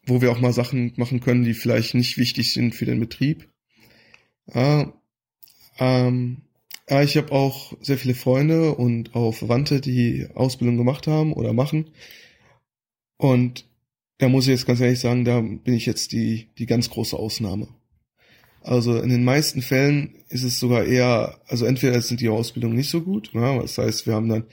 wo 0.07 0.21
wir 0.21 0.31
auch 0.31 0.41
mal 0.41 0.53
Sachen 0.53 0.93
machen 0.97 1.21
können, 1.21 1.45
die 1.45 1.55
vielleicht 1.55 1.95
nicht 1.95 2.19
wichtig 2.19 2.53
sind 2.53 2.75
für 2.75 2.87
den 2.87 3.01
Betrieb. 3.01 3.49
Ja, 4.53 4.93
ähm, 5.79 6.43
ja, 6.89 7.03
ich 7.03 7.17
habe 7.17 7.33
auch 7.33 7.73
sehr 7.81 7.97
viele 7.97 8.15
Freunde 8.15 8.75
und 8.75 9.15
auch 9.15 9.33
Verwandte, 9.33 9.81
die 9.81 10.27
Ausbildung 10.35 10.77
gemacht 10.77 11.07
haben 11.07 11.33
oder 11.33 11.53
machen. 11.53 11.91
Und 13.17 13.67
da 14.19 14.29
muss 14.29 14.45
ich 14.45 14.51
jetzt 14.51 14.67
ganz 14.67 14.81
ehrlich 14.81 15.01
sagen, 15.01 15.25
da 15.25 15.41
bin 15.41 15.75
ich 15.75 15.87
jetzt 15.87 16.13
die, 16.13 16.49
die 16.59 16.67
ganz 16.67 16.91
große 16.91 17.17
Ausnahme. 17.17 17.69
Also 18.61 18.99
in 18.99 19.11
den 19.11 19.25
meisten 19.25 19.63
Fällen 19.63 20.15
ist 20.29 20.43
es 20.43 20.59
sogar 20.59 20.85
eher, 20.85 21.41
also 21.47 21.67
entweder 21.67 22.01
sind 22.01 22.21
die 22.21 22.29
Ausbildungen 22.29 22.77
nicht 22.77 22.91
so 22.91 23.03
gut, 23.03 23.31
ja, 23.35 23.61
das 23.61 23.77
heißt, 23.77 24.07
wir 24.07 24.15
haben 24.15 24.29
dann 24.29 24.45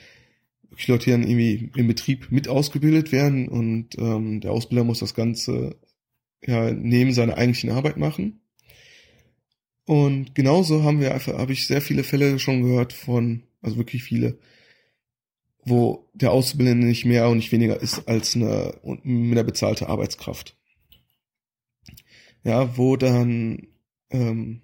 wirklich 0.71 0.87
Leute, 0.87 1.05
die 1.05 1.11
dann 1.11 1.23
irgendwie 1.23 1.69
im 1.75 1.87
Betrieb 1.87 2.31
mit 2.31 2.47
ausgebildet 2.47 3.11
werden 3.11 3.47
und 3.47 3.97
ähm, 3.97 4.41
der 4.41 4.51
Ausbilder 4.51 4.83
muss 4.83 4.99
das 4.99 5.13
Ganze 5.13 5.75
ja 6.45 6.71
neben 6.71 7.13
seiner 7.13 7.37
eigentlichen 7.37 7.71
Arbeit 7.71 7.97
machen. 7.97 8.41
Und 9.85 10.33
genauso 10.35 10.83
haben 10.83 11.01
wir 11.01 11.13
einfach, 11.13 11.37
habe 11.37 11.53
ich 11.53 11.67
sehr 11.67 11.81
viele 11.81 12.03
Fälle 12.03 12.39
schon 12.39 12.63
gehört 12.63 12.93
von, 12.93 13.43
also 13.61 13.77
wirklich 13.77 14.03
viele, 14.03 14.39
wo 15.63 16.09
der 16.13 16.31
Auszubildende 16.31 16.87
nicht 16.87 17.05
mehr 17.05 17.27
und 17.27 17.37
nicht 17.37 17.51
weniger 17.51 17.79
ist 17.79 18.07
als 18.07 18.35
eine, 18.35 18.79
mit 19.03 19.37
einer 19.37 19.43
bezahlte 19.43 19.89
Arbeitskraft. 19.89 20.57
Ja, 22.43 22.77
wo 22.77 22.95
dann 22.95 23.67
ähm, 24.09 24.61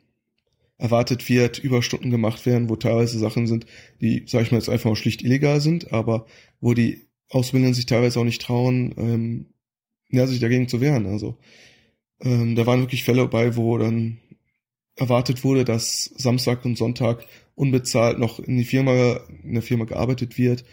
erwartet 0.77 1.27
wird, 1.27 1.59
Überstunden 1.59 2.11
gemacht 2.11 2.45
werden, 2.45 2.69
wo 2.69 2.75
teilweise 2.75 3.17
Sachen 3.17 3.47
sind, 3.47 3.65
die, 4.01 4.23
sag 4.27 4.43
ich 4.43 4.51
mal, 4.51 4.57
jetzt 4.57 4.69
einfach 4.69 4.95
schlicht 4.95 5.23
illegal 5.23 5.59
sind, 5.59 5.91
aber 5.91 6.25
wo 6.59 6.73
die 6.73 7.07
Auszubildenden 7.29 7.73
sich 7.73 7.87
teilweise 7.87 8.19
auch 8.19 8.23
nicht 8.23 8.41
trauen, 8.41 8.93
ähm, 8.97 9.45
ja, 10.09 10.27
sich 10.27 10.39
dagegen 10.39 10.67
zu 10.67 10.79
wehren. 10.79 11.07
Also 11.07 11.37
ähm, 12.21 12.55
da 12.55 12.65
waren 12.65 12.79
wirklich 12.79 13.03
Fälle 13.03 13.27
bei, 13.27 13.55
wo 13.55 13.77
dann 13.77 14.19
erwartet 14.95 15.43
wurde, 15.43 15.65
dass 15.65 16.05
Samstag 16.15 16.65
und 16.65 16.77
Sonntag 16.77 17.25
unbezahlt 17.55 18.19
noch 18.19 18.39
in 18.39 18.57
die 18.57 18.63
Firma, 18.63 19.19
in 19.43 19.53
der 19.53 19.63
Firma 19.63 19.85
gearbeitet 19.85 20.37
wird, 20.37 20.63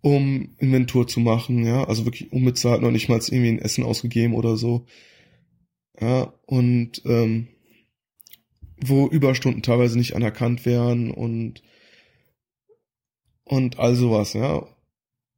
um 0.00 0.54
Inventur 0.58 1.06
zu 1.08 1.20
machen, 1.20 1.64
ja, 1.64 1.84
also 1.84 2.04
wirklich 2.04 2.32
unbezahlt, 2.32 2.82
noch 2.82 2.90
nicht 2.90 3.08
mal 3.08 3.18
irgendwie 3.18 3.48
ein 3.48 3.58
Essen 3.58 3.84
ausgegeben 3.84 4.34
oder 4.34 4.56
so. 4.56 4.86
Ja, 6.00 6.32
und 6.46 7.02
ähm, 7.04 7.48
wo 8.84 9.06
Überstunden 9.08 9.62
teilweise 9.62 9.98
nicht 9.98 10.14
anerkannt 10.14 10.66
werden 10.66 11.10
und 11.10 11.62
und 13.44 13.78
all 13.78 13.94
sowas, 13.94 14.34
ja. 14.34 14.66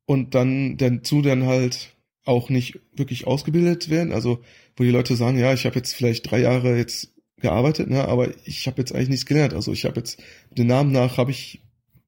Und 0.06 0.34
dann 0.34 0.76
dazu 0.76 1.22
dann 1.22 1.46
halt 1.46 1.96
auch 2.24 2.50
nicht 2.50 2.80
wirklich 2.92 3.26
ausgebildet 3.26 3.88
werden, 3.88 4.12
also 4.12 4.42
wo 4.76 4.84
die 4.84 4.90
Leute 4.90 5.16
sagen, 5.16 5.38
ja, 5.38 5.52
ich 5.52 5.66
habe 5.66 5.76
jetzt 5.76 5.94
vielleicht 5.94 6.30
drei 6.30 6.40
Jahre 6.40 6.76
jetzt 6.76 7.14
gearbeitet, 7.40 7.88
ne, 7.88 8.06
aber 8.06 8.32
ich 8.44 8.66
habe 8.66 8.80
jetzt 8.80 8.94
eigentlich 8.94 9.08
nichts 9.08 9.26
gelernt. 9.26 9.54
Also 9.54 9.72
ich 9.72 9.84
habe 9.84 9.96
jetzt 9.96 10.22
den 10.50 10.66
Namen 10.66 10.92
nach 10.92 11.16
habe 11.16 11.30
ich 11.30 11.62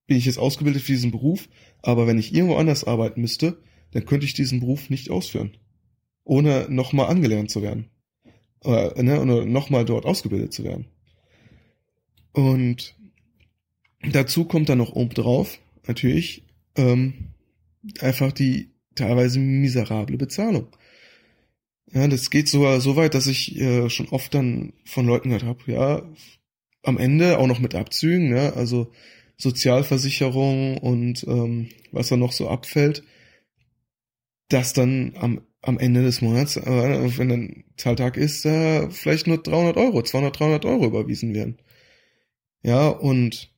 bin 0.06 0.18
ich 0.18 0.26
jetzt 0.26 0.38
ausgebildet 0.38 0.82
für 0.82 0.92
diesen 0.92 1.10
Beruf, 1.10 1.48
aber 1.80 2.06
wenn 2.06 2.18
ich 2.18 2.34
irgendwo 2.34 2.56
anders 2.56 2.84
arbeiten 2.84 3.20
müsste, 3.20 3.62
dann 3.92 4.04
könnte 4.04 4.26
ich 4.26 4.34
diesen 4.34 4.60
Beruf 4.60 4.90
nicht 4.90 5.10
ausführen, 5.10 5.56
ohne 6.24 6.66
nochmal 6.68 7.06
angelernt 7.06 7.50
zu 7.50 7.62
werden. 7.62 7.88
Oder, 8.64 9.00
ne, 9.02 9.20
oder 9.20 9.46
nochmal 9.46 9.84
dort 9.84 10.04
ausgebildet 10.04 10.52
zu 10.52 10.64
werden. 10.64 10.86
Und 12.32 12.94
dazu 14.10 14.44
kommt 14.44 14.68
dann 14.68 14.78
noch 14.78 14.92
obendrauf, 14.92 15.58
natürlich, 15.86 16.44
ähm, 16.76 17.28
einfach 18.00 18.32
die 18.32 18.70
teilweise 18.94 19.38
miserable 19.38 20.16
Bezahlung. 20.16 20.68
Ja, 21.92 22.08
das 22.08 22.30
geht 22.30 22.48
sogar 22.48 22.80
so 22.80 22.96
weit, 22.96 23.14
dass 23.14 23.26
ich 23.26 23.58
äh, 23.60 23.90
schon 23.90 24.08
oft 24.08 24.32
dann 24.34 24.72
von 24.84 25.06
Leuten 25.06 25.28
gehört 25.28 25.44
habe, 25.44 25.60
ja, 25.70 26.02
am 26.82 26.98
Ende 26.98 27.38
auch 27.38 27.46
noch 27.46 27.60
mit 27.60 27.74
Abzügen, 27.74 28.30
ne, 28.30 28.54
also 28.54 28.90
Sozialversicherung 29.36 30.78
und 30.78 31.24
ähm, 31.28 31.68
was 31.90 32.08
da 32.08 32.16
noch 32.16 32.32
so 32.32 32.48
abfällt, 32.48 33.02
dass 34.48 34.72
dann 34.72 35.14
am, 35.16 35.42
am 35.62 35.78
Ende 35.78 36.02
des 36.02 36.22
Monats, 36.22 36.56
äh, 36.56 37.18
wenn 37.18 37.28
dann 37.28 37.64
Zahltag 37.76 38.16
ist, 38.16 38.44
äh, 38.46 38.90
vielleicht 38.90 39.26
nur 39.26 39.38
300 39.38 39.76
Euro, 39.76 40.02
200, 40.02 40.38
300 40.38 40.64
Euro 40.64 40.86
überwiesen 40.86 41.34
werden. 41.34 41.58
Ja, 42.62 42.88
und 42.88 43.52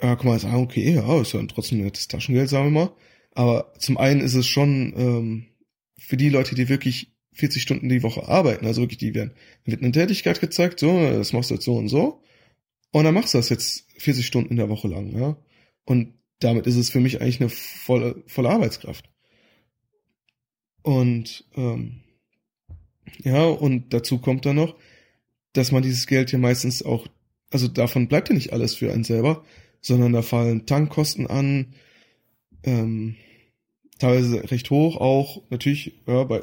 ja, 0.00 0.16
kann 0.16 0.26
man 0.26 0.38
sagen, 0.38 0.56
okay, 0.56 0.94
ja, 0.94 1.20
ist 1.20 1.32
ja 1.32 1.42
trotzdem 1.46 1.82
nettes 1.82 2.08
Taschengeld, 2.08 2.48
sagen 2.48 2.66
wir 2.66 2.86
mal. 2.86 2.92
Aber 3.32 3.72
zum 3.78 3.96
einen 3.96 4.20
ist 4.20 4.34
es 4.34 4.46
schon 4.46 4.92
ähm, 4.96 5.46
für 5.96 6.16
die 6.16 6.28
Leute, 6.28 6.54
die 6.54 6.68
wirklich 6.68 7.12
40 7.34 7.62
Stunden 7.62 7.88
die 7.88 8.02
Woche 8.02 8.28
arbeiten, 8.28 8.66
also 8.66 8.82
wirklich, 8.82 8.98
die 8.98 9.14
werden, 9.14 9.32
wird 9.64 9.82
eine 9.82 9.92
Tätigkeit 9.92 10.40
gezeigt, 10.40 10.80
so, 10.80 11.00
das 11.00 11.32
machst 11.32 11.50
du 11.50 11.54
jetzt 11.54 11.64
so 11.64 11.76
und 11.76 11.88
so. 11.88 12.22
Und 12.90 13.04
dann 13.04 13.14
machst 13.14 13.32
du 13.32 13.38
das 13.38 13.48
jetzt 13.48 13.86
40 13.98 14.26
Stunden 14.26 14.50
in 14.50 14.56
der 14.58 14.68
Woche 14.68 14.88
lang, 14.88 15.18
ja. 15.18 15.36
Und 15.84 16.14
damit 16.40 16.66
ist 16.66 16.76
es 16.76 16.90
für 16.90 17.00
mich 17.00 17.20
eigentlich 17.20 17.40
eine 17.40 17.48
volle, 17.48 18.22
volle 18.26 18.50
Arbeitskraft. 18.50 19.08
Und 20.82 21.44
ähm, 21.56 22.02
ja, 23.22 23.44
und 23.44 23.94
dazu 23.94 24.18
kommt 24.18 24.44
dann 24.44 24.56
noch, 24.56 24.76
dass 25.52 25.72
man 25.72 25.82
dieses 25.82 26.06
Geld 26.06 26.32
ja 26.32 26.38
meistens 26.38 26.82
auch, 26.82 27.06
also 27.52 27.68
davon 27.68 28.08
bleibt 28.08 28.28
ja 28.28 28.34
nicht 28.34 28.52
alles 28.52 28.74
für 28.74 28.92
einen 28.92 29.04
selber, 29.04 29.44
sondern 29.80 30.12
da 30.12 30.22
fallen 30.22 30.66
Tankkosten 30.66 31.26
an, 31.26 31.74
ähm, 32.64 33.16
teilweise 33.98 34.50
recht 34.50 34.70
hoch 34.70 34.96
auch, 34.96 35.42
natürlich, 35.50 36.00
ja, 36.06 36.24
bei, 36.24 36.42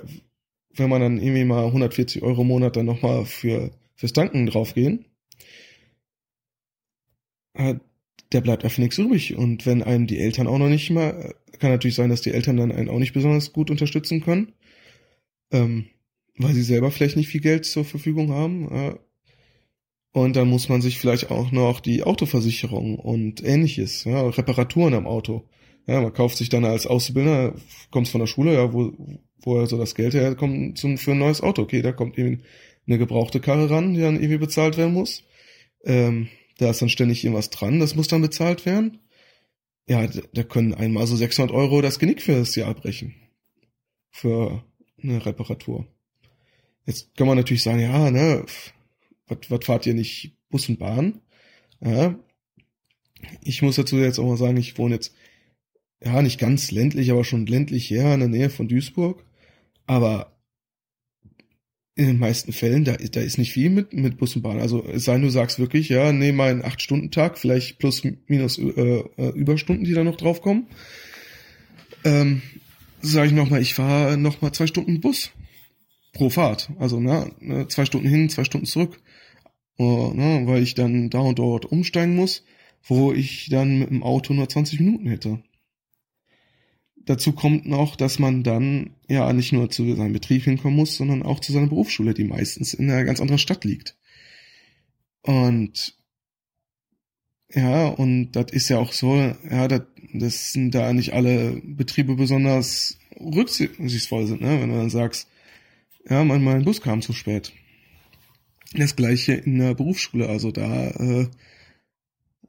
wenn 0.75 0.89
man 0.89 1.01
dann 1.01 1.17
irgendwie 1.17 1.45
mal 1.45 1.65
140 1.65 2.21
Euro 2.21 2.41
im 2.41 2.47
Monat 2.47 2.75
dann 2.75 2.85
nochmal 2.85 3.25
für, 3.25 3.71
fürs 3.95 4.13
Tanken 4.13 4.45
draufgehen, 4.45 5.05
äh, 7.53 7.75
der 8.31 8.41
bleibt 8.41 8.63
einfach 8.63 8.77
nichts 8.77 8.97
übrig. 8.97 9.35
Und 9.35 9.65
wenn 9.65 9.83
einem 9.83 10.07
die 10.07 10.19
Eltern 10.19 10.47
auch 10.47 10.57
noch 10.57 10.69
nicht 10.69 10.89
mal, 10.91 11.33
kann 11.59 11.71
natürlich 11.71 11.95
sein, 11.95 12.09
dass 12.09 12.21
die 12.21 12.31
Eltern 12.31 12.57
dann 12.57 12.71
einen 12.71 12.89
auch 12.89 12.99
nicht 12.99 13.13
besonders 13.13 13.53
gut 13.53 13.71
unterstützen 13.71 14.21
können, 14.21 14.53
ähm, 15.51 15.87
weil 16.37 16.53
sie 16.53 16.61
selber 16.61 16.91
vielleicht 16.91 17.17
nicht 17.17 17.29
viel 17.29 17.41
Geld 17.41 17.65
zur 17.65 17.85
Verfügung 17.85 18.31
haben. 18.31 18.71
Äh, 18.71 18.95
und 20.11 20.35
dann 20.35 20.47
muss 20.47 20.69
man 20.69 20.81
sich 20.81 20.97
vielleicht 20.97 21.29
auch 21.29 21.51
noch 21.51 21.79
die 21.79 22.03
Autoversicherung 22.03 22.97
und 22.97 23.43
ähnliches, 23.43 24.05
ja, 24.05 24.27
Reparaturen 24.27 24.93
am 24.93 25.07
Auto. 25.07 25.47
Ja, 25.87 26.01
man 26.01 26.13
kauft 26.13 26.37
sich 26.37 26.49
dann 26.49 26.65
als 26.65 26.87
Auszubildender, 26.87 27.55
kommt 27.91 28.07
von 28.07 28.19
der 28.19 28.27
Schule, 28.27 28.53
ja, 28.53 28.73
wo, 28.73 28.93
wo 29.41 29.65
so 29.65 29.77
das 29.77 29.95
Geld 29.95 30.13
herkommt 30.13 30.77
zum, 30.77 30.97
für 30.97 31.11
ein 31.11 31.19
neues 31.19 31.41
Auto. 31.41 31.63
Okay, 31.63 31.81
da 31.81 31.91
kommt 31.91 32.17
irgendwie 32.17 32.43
eine 32.87 32.97
gebrauchte 32.97 33.39
Karre 33.39 33.69
ran, 33.69 33.93
die 33.93 34.01
dann 34.01 34.15
irgendwie 34.15 34.37
bezahlt 34.37 34.77
werden 34.77 34.93
muss. 34.93 35.23
Ähm, 35.85 36.27
da 36.57 36.71
ist 36.71 36.81
dann 36.81 36.89
ständig 36.89 37.23
irgendwas 37.23 37.49
dran, 37.49 37.79
das 37.79 37.95
muss 37.95 38.07
dann 38.07 38.21
bezahlt 38.21 38.65
werden. 38.65 38.99
Ja, 39.87 40.07
da 40.33 40.43
können 40.43 40.73
einmal 40.73 41.07
so 41.07 41.15
600 41.15 41.53
Euro 41.55 41.81
das 41.81 41.99
Genick 41.99 42.21
für 42.21 42.33
das 42.33 42.55
Jahr 42.55 42.73
brechen. 42.73 43.15
Für 44.11 44.63
eine 45.01 45.25
Reparatur. 45.25 45.87
Jetzt 46.85 47.15
kann 47.15 47.27
man 47.27 47.37
natürlich 47.37 47.63
sagen, 47.63 47.79
ja, 47.79 48.11
ne, 48.11 48.45
was, 49.29 49.65
fahrt 49.65 49.85
ihr 49.85 49.93
nicht 49.93 50.37
Bus 50.49 50.69
und 50.69 50.79
Bahn? 50.79 51.21
Ja. 51.81 52.17
Ich 53.43 53.61
muss 53.61 53.75
dazu 53.75 53.97
jetzt 53.97 54.19
auch 54.19 54.27
mal 54.27 54.37
sagen, 54.37 54.57
ich 54.57 54.77
wohne 54.77 54.95
jetzt, 54.95 55.13
ja, 56.03 56.21
nicht 56.21 56.39
ganz 56.39 56.71
ländlich, 56.71 57.11
aber 57.11 57.23
schon 57.23 57.45
ländlich 57.45 57.89
her 57.89 58.13
in 58.13 58.21
der 58.21 58.29
Nähe 58.29 58.49
von 58.49 58.67
Duisburg. 58.67 59.25
Aber 59.85 60.39
in 61.95 62.07
den 62.07 62.19
meisten 62.19 62.53
Fällen, 62.53 62.85
da, 62.85 62.95
da 62.95 63.19
ist 63.19 63.37
nicht 63.37 63.51
viel 63.51 63.69
mit, 63.69 63.91
mit 63.91 64.17
Bus 64.17 64.35
und 64.35 64.41
Bahn. 64.41 64.61
Also 64.61 64.85
es 64.85 65.03
sei 65.03 65.13
denn, 65.13 65.23
du 65.23 65.29
sagst 65.29 65.59
wirklich, 65.59 65.89
ja, 65.89 66.13
nee, 66.13 66.31
mal 66.31 66.49
einen 66.49 66.63
8-Stunden-Tag, 66.63 67.37
vielleicht 67.37 67.77
plus 67.77 68.03
minus 68.27 68.57
äh, 68.57 68.71
äh, 68.71 69.29
Überstunden, 69.35 69.83
die 69.83 69.93
da 69.93 70.05
noch 70.05 70.15
draufkommen. 70.15 70.67
Ähm, 72.05 72.41
sage 73.01 73.27
ich 73.27 73.33
nochmal, 73.33 73.61
ich 73.61 73.73
fahre 73.73 74.17
nochmal 74.17 74.53
zwei 74.53 74.67
Stunden 74.67 75.01
Bus 75.01 75.31
pro 76.13 76.29
Fahrt. 76.29 76.69
Also 76.79 76.99
ne, 76.99 77.31
ne, 77.41 77.67
zwei 77.67 77.85
Stunden 77.85 78.07
hin, 78.07 78.29
zwei 78.29 78.45
Stunden 78.45 78.65
zurück. 78.65 79.01
Uh, 79.79 80.13
ne, 80.13 80.41
weil 80.45 80.61
ich 80.61 80.75
dann 80.75 81.09
da 81.09 81.19
und 81.19 81.39
dort 81.39 81.65
umsteigen 81.65 82.15
muss, 82.15 82.43
wo 82.83 83.13
ich 83.13 83.47
dann 83.49 83.79
mit 83.79 83.89
dem 83.89 84.03
Auto 84.03 84.33
nur 84.33 84.49
20 84.49 84.81
Minuten 84.81 85.07
hätte. 85.07 85.41
Dazu 86.97 87.31
kommt 87.31 87.65
noch, 87.65 87.95
dass 87.95 88.19
man 88.19 88.43
dann 88.43 88.91
ja 89.07 89.31
nicht 89.31 89.53
nur 89.53 89.69
zu 89.69 89.95
seinem 89.95 90.11
Betrieb 90.11 90.43
hinkommen 90.43 90.75
muss, 90.75 90.97
sondern 90.97 91.23
auch 91.23 91.39
zu 91.39 91.53
seiner 91.53 91.67
Berufsschule, 91.67 92.13
die 92.13 92.25
meistens 92.25 92.73
in 92.73 92.91
einer 92.91 93.05
ganz 93.05 93.21
anderen 93.21 93.39
Stadt 93.39 93.63
liegt. 93.63 93.95
Und 95.21 95.95
ja, 97.53 97.87
und 97.87 98.33
das 98.33 98.51
ist 98.51 98.69
ja 98.69 98.79
auch 98.79 98.91
so, 98.91 99.15
ja, 99.15 99.67
das, 99.69 99.83
das 100.13 100.51
sind 100.51 100.75
da 100.75 100.91
nicht 100.93 101.13
alle 101.13 101.61
Betriebe 101.63 102.15
besonders 102.15 102.99
rücksichtsvoll 103.19 104.27
sind, 104.27 104.41
ne? 104.41 104.61
Wenn 104.61 104.69
du 104.69 104.75
dann 104.75 104.89
sagst, 104.89 105.29
ja, 106.09 106.23
mein, 106.23 106.43
mein 106.43 106.65
Bus 106.65 106.81
kam 106.81 107.01
zu 107.01 107.13
spät. 107.13 107.53
Das 108.73 108.95
gleiche 108.95 109.33
in 109.33 109.59
der 109.59 109.73
Berufsschule, 109.73 110.29
also 110.29 110.51
da 110.51 110.89
äh, 110.91 111.27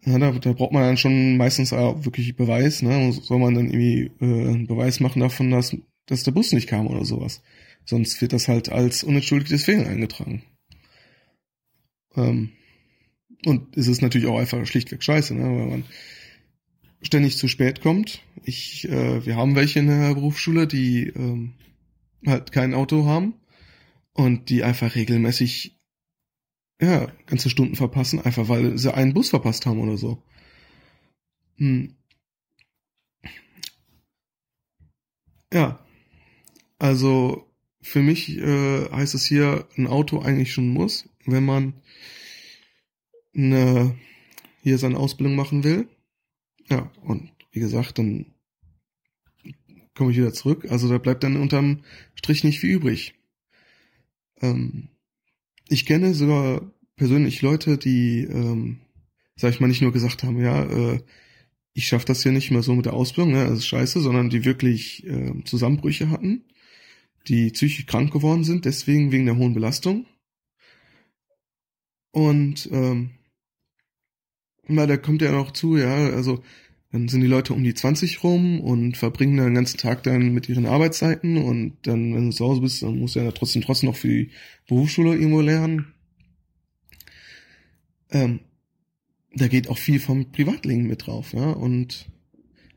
ja, 0.05 0.18
da, 0.18 0.32
da 0.32 0.52
braucht 0.52 0.72
man 0.72 0.82
dann 0.82 0.97
schon 0.97 1.36
meistens 1.36 1.72
auch 1.72 2.05
wirklich 2.05 2.34
Beweis, 2.34 2.82
ne? 2.82 3.12
Soll 3.12 3.38
man 3.38 3.55
dann 3.55 3.66
irgendwie 3.70 4.10
äh, 4.20 4.48
einen 4.48 4.66
Beweis 4.66 5.01
machen 5.01 5.20
davon, 5.20 5.51
dass, 5.51 5.76
dass 6.06 6.22
der 6.22 6.32
Bus 6.32 6.52
nicht 6.52 6.68
kam 6.68 6.86
oder 6.86 7.05
sowas. 7.05 7.42
Sonst 7.84 8.20
wird 8.20 8.32
das 8.32 8.48
halt 8.48 8.70
als 8.70 9.05
unentschuldigtes 9.05 9.64
Fehlen 9.64 9.86
eingetragen. 9.86 10.42
Ähm, 12.16 12.51
und 13.44 13.76
es 13.76 13.88
ist 13.88 14.02
natürlich 14.02 14.26
auch 14.26 14.38
einfach 14.38 14.64
schlichtweg 14.66 15.02
scheiße, 15.02 15.34
ne? 15.34 15.42
weil 15.42 15.66
man 15.66 15.84
ständig 17.02 17.36
zu 17.36 17.48
spät 17.48 17.80
kommt. 17.80 18.22
Ich, 18.44 18.88
äh, 18.88 19.24
wir 19.24 19.36
haben 19.36 19.55
welche 19.55 19.80
in 19.80 19.86
der 19.86 20.14
Berufsschule, 20.14 20.66
die 20.66 21.09
ähm, 21.09 21.55
halt 22.26 22.52
kein 22.52 22.74
Auto 22.74 23.06
haben 23.06 23.34
und 24.12 24.48
die 24.51 24.64
einfach 24.64 24.94
regelmäßig 24.94 25.80
ja, 26.81 27.12
ganze 27.27 27.51
Stunden 27.51 27.77
verpassen, 27.77 28.20
einfach 28.20 28.48
weil 28.48 28.78
sie 28.78 28.94
einen 28.94 29.15
Bus 29.15 29.31
verpasst 29.31 29.66
haben 29.66 29.81
oder 29.81 29.97
so. 29.97 30.23
Hm. 31.57 31.94
Ja, 35.52 35.85
also 36.78 37.47
für 37.82 38.01
mich 38.01 38.36
äh, 38.39 38.90
heißt 38.90 39.15
es 39.15 39.24
hier, 39.24 39.69
ein 39.77 39.86
Auto 39.86 40.20
eigentlich 40.20 40.52
schon 40.52 40.69
muss, 40.69 41.09
wenn 41.27 41.44
man 41.44 41.74
eine, 43.35 43.98
hier 44.62 44.78
seine 44.78 44.98
Ausbildung 44.98 45.35
machen 45.36 45.65
will. 45.65 45.89
Ja, 46.69 46.90
und 47.02 47.32
wie 47.52 47.61
gesagt, 47.61 47.98
dann 47.98 48.27
komme 49.94 50.12
ich 50.12 50.19
wieder 50.19 50.32
zurück. 50.32 50.66
Also 50.70 50.89
da 50.89 50.98
bleibt 50.98 51.24
dann 51.24 51.36
unterm 51.36 51.85
Strich 52.15 52.44
nicht 52.44 52.61
viel 52.61 52.70
übrig. 52.70 53.15
Ähm, 54.40 54.89
ich 55.70 55.86
kenne 55.86 56.14
sogar 56.14 56.70
persönlich 56.97 57.40
Leute, 57.42 57.78
die, 57.78 58.24
ähm, 58.24 58.80
sag 59.36 59.52
ich 59.55 59.60
mal, 59.60 59.68
nicht 59.68 59.82
nur 59.82 59.92
gesagt 59.92 60.22
haben, 60.22 60.40
ja, 60.40 60.64
äh, 60.64 61.01
ich 61.72 61.86
schaff 61.86 62.05
das 62.05 62.22
hier 62.22 62.32
nicht 62.32 62.51
mehr 62.51 62.62
so 62.62 62.74
mit 62.74 62.86
der 62.86 62.92
Ausbildung, 62.94 63.32
ne, 63.32 63.44
das 63.44 63.60
ist 63.60 63.66
scheiße, 63.68 64.01
sondern 64.01 64.28
die 64.28 64.44
wirklich 64.44 65.06
äh, 65.06 65.32
Zusammenbrüche 65.44 66.10
hatten, 66.10 66.44
die 67.28 67.51
psychisch 67.51 67.86
krank 67.86 68.12
geworden 68.12 68.44
sind, 68.44 68.64
deswegen 68.64 69.12
wegen 69.12 69.26
der 69.26 69.36
hohen 69.36 69.55
Belastung. 69.55 70.06
Und 72.12 72.68
ähm, 72.72 73.10
na, 74.66 74.86
da 74.86 74.97
kommt 74.97 75.22
ja 75.22 75.30
noch 75.30 75.52
zu, 75.52 75.76
ja, 75.76 75.94
also 76.10 76.42
dann 76.92 77.08
sind 77.08 77.20
die 77.20 77.28
Leute 77.28 77.54
um 77.54 77.62
die 77.62 77.74
20 77.74 78.24
rum 78.24 78.60
und 78.60 78.96
verbringen 78.96 79.36
dann 79.36 79.46
den 79.46 79.54
ganzen 79.54 79.78
Tag 79.78 80.02
dann 80.02 80.32
mit 80.32 80.48
ihren 80.48 80.66
Arbeitszeiten 80.66 81.36
und 81.36 81.76
dann, 81.82 82.14
wenn 82.14 82.30
du 82.30 82.36
zu 82.36 82.44
Hause 82.44 82.62
bist, 82.62 82.82
dann 82.82 82.98
musst 82.98 83.14
du 83.14 83.20
ja 83.20 83.30
trotzdem 83.30 83.62
trotzdem 83.62 83.90
noch 83.90 83.96
für 83.96 84.08
die 84.08 84.30
Berufsschule 84.66 85.14
irgendwo 85.14 85.40
lernen. 85.40 85.94
Ähm, 88.10 88.40
da 89.32 89.46
geht 89.46 89.68
auch 89.68 89.78
viel 89.78 90.00
vom 90.00 90.32
Privatleben 90.32 90.88
mit 90.88 91.06
drauf, 91.06 91.32
ja. 91.32 91.50
Und 91.50 92.10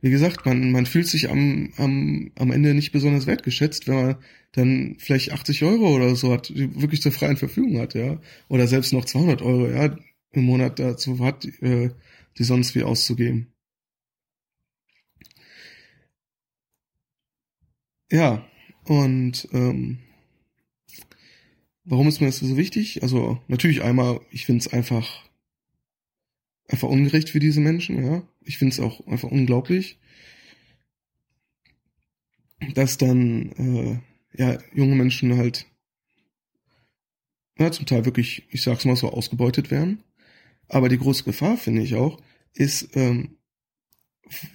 wie 0.02 0.12
gesagt, 0.12 0.46
man, 0.46 0.72
man 0.72 0.86
fühlt 0.86 1.08
sich 1.08 1.32
am, 1.32 1.74
am, 1.78 2.32
am 2.36 2.52
Ende 2.52 2.76
nicht 2.76 2.92
besonders 2.92 3.26
wertgeschätzt, 3.26 3.88
wenn 3.88 3.96
man 3.96 4.16
dann 4.52 4.96
vielleicht 5.00 5.32
80 5.32 5.64
Euro 5.64 5.96
oder 5.96 6.16
so 6.16 6.32
hat, 6.32 6.54
wirklich 6.56 7.02
zur 7.02 7.12
freien 7.12 7.38
Verfügung 7.38 7.80
hat, 7.80 7.96
ja. 7.96 8.22
Oder 8.48 8.68
selbst 8.68 8.94
noch 8.94 9.06
200 9.06 9.42
Euro, 9.42 9.70
ja, 9.70 9.96
im 10.34 10.44
Monat 10.44 10.78
dazu 10.78 11.20
hat, 11.20 11.46
äh, 11.62 11.90
die 12.38 12.44
sonst 12.44 12.76
wie 12.76 12.84
auszugeben. 12.84 13.53
Ja, 18.14 18.46
und 18.86 19.50
ähm, 19.54 19.98
warum 21.86 22.08
ist 22.08 22.20
mir 22.22 22.28
das 22.28 22.38
so 22.40 22.58
wichtig? 22.58 23.02
Also 23.04 23.40
natürlich 23.48 23.82
einmal, 23.84 24.22
ich 24.30 24.46
finde 24.46 24.60
es 24.60 24.72
einfach 24.72 25.24
einfach 26.68 26.90
ungerecht 26.90 27.30
für 27.30 27.40
diese 27.40 27.62
Menschen, 27.62 28.04
ja. 28.06 28.24
Ich 28.42 28.58
finde 28.58 28.74
es 28.74 28.80
auch 28.82 29.06
einfach 29.08 29.32
unglaublich, 29.32 29.98
dass 32.76 32.98
dann 32.98 33.52
äh, 33.54 34.00
ja 34.42 34.58
junge 34.74 34.96
Menschen 34.96 35.38
halt 35.38 35.66
ja, 37.58 37.72
zum 37.72 37.86
Teil 37.86 38.06
wirklich, 38.06 38.44
ich 38.50 38.62
sag's 38.64 38.86
mal 38.86 38.96
so, 38.96 39.10
ausgebeutet 39.10 39.72
werden. 39.72 40.04
Aber 40.70 40.90
die 40.90 40.98
große 40.98 41.24
Gefahr, 41.24 41.58
finde 41.58 41.84
ich 41.84 41.96
auch, 41.96 42.22
ist, 42.54 42.96
ähm, 42.96 43.38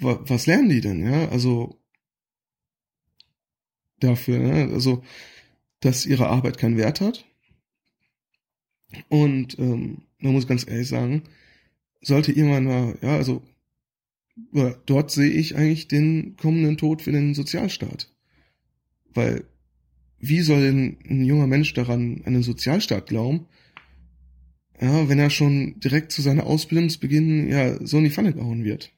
was 0.01 0.47
lernen 0.47 0.69
die 0.69 0.81
denn, 0.81 1.05
ja? 1.05 1.29
Also 1.29 1.78
dafür, 4.01 4.39
ne? 4.39 4.73
also 4.73 5.03
dass 5.81 6.07
ihre 6.07 6.29
Arbeit 6.29 6.59
keinen 6.59 6.77
Wert 6.77 7.01
hat. 7.01 7.25
Und 9.09 9.59
ähm, 9.59 10.03
man 10.19 10.33
muss 10.33 10.49
ganz 10.49 10.69
ehrlich 10.69 10.89
sagen, 10.89 11.23
sollte 12.01 12.33
irgendwann 12.33 12.65
mal, 12.65 12.99
ja, 13.03 13.17
also 13.17 13.43
dort 14.87 15.11
sehe 15.11 15.31
ich 15.31 15.57
eigentlich 15.57 15.89
den 15.89 16.37
kommenden 16.37 16.77
Tod 16.77 17.03
für 17.03 17.13
den 17.13 17.35
Sozialstaat. 17.35 18.13
Weil 19.15 19.45
wie 20.21 20.41
soll 20.41 20.63
denn 20.63 20.97
ein 21.09 21.25
junger 21.25 21.47
Mensch 21.47 21.75
daran 21.75 22.23
an 22.25 22.35
den 22.35 22.43
Sozialstaat 22.43 23.07
glauben, 23.07 23.47
ja, 24.81 25.09
wenn 25.09 25.19
er 25.19 25.31
schon 25.31 25.81
direkt 25.81 26.13
zu 26.13 26.23
seiner 26.23 26.47
Ausbildungsbeginn 26.47 27.49
ja 27.49 27.85
so 27.85 27.99
in 27.99 28.05
die 28.05 28.11
Pfanne 28.11 28.33
gehauen 28.33 28.65
wird, 28.65 28.93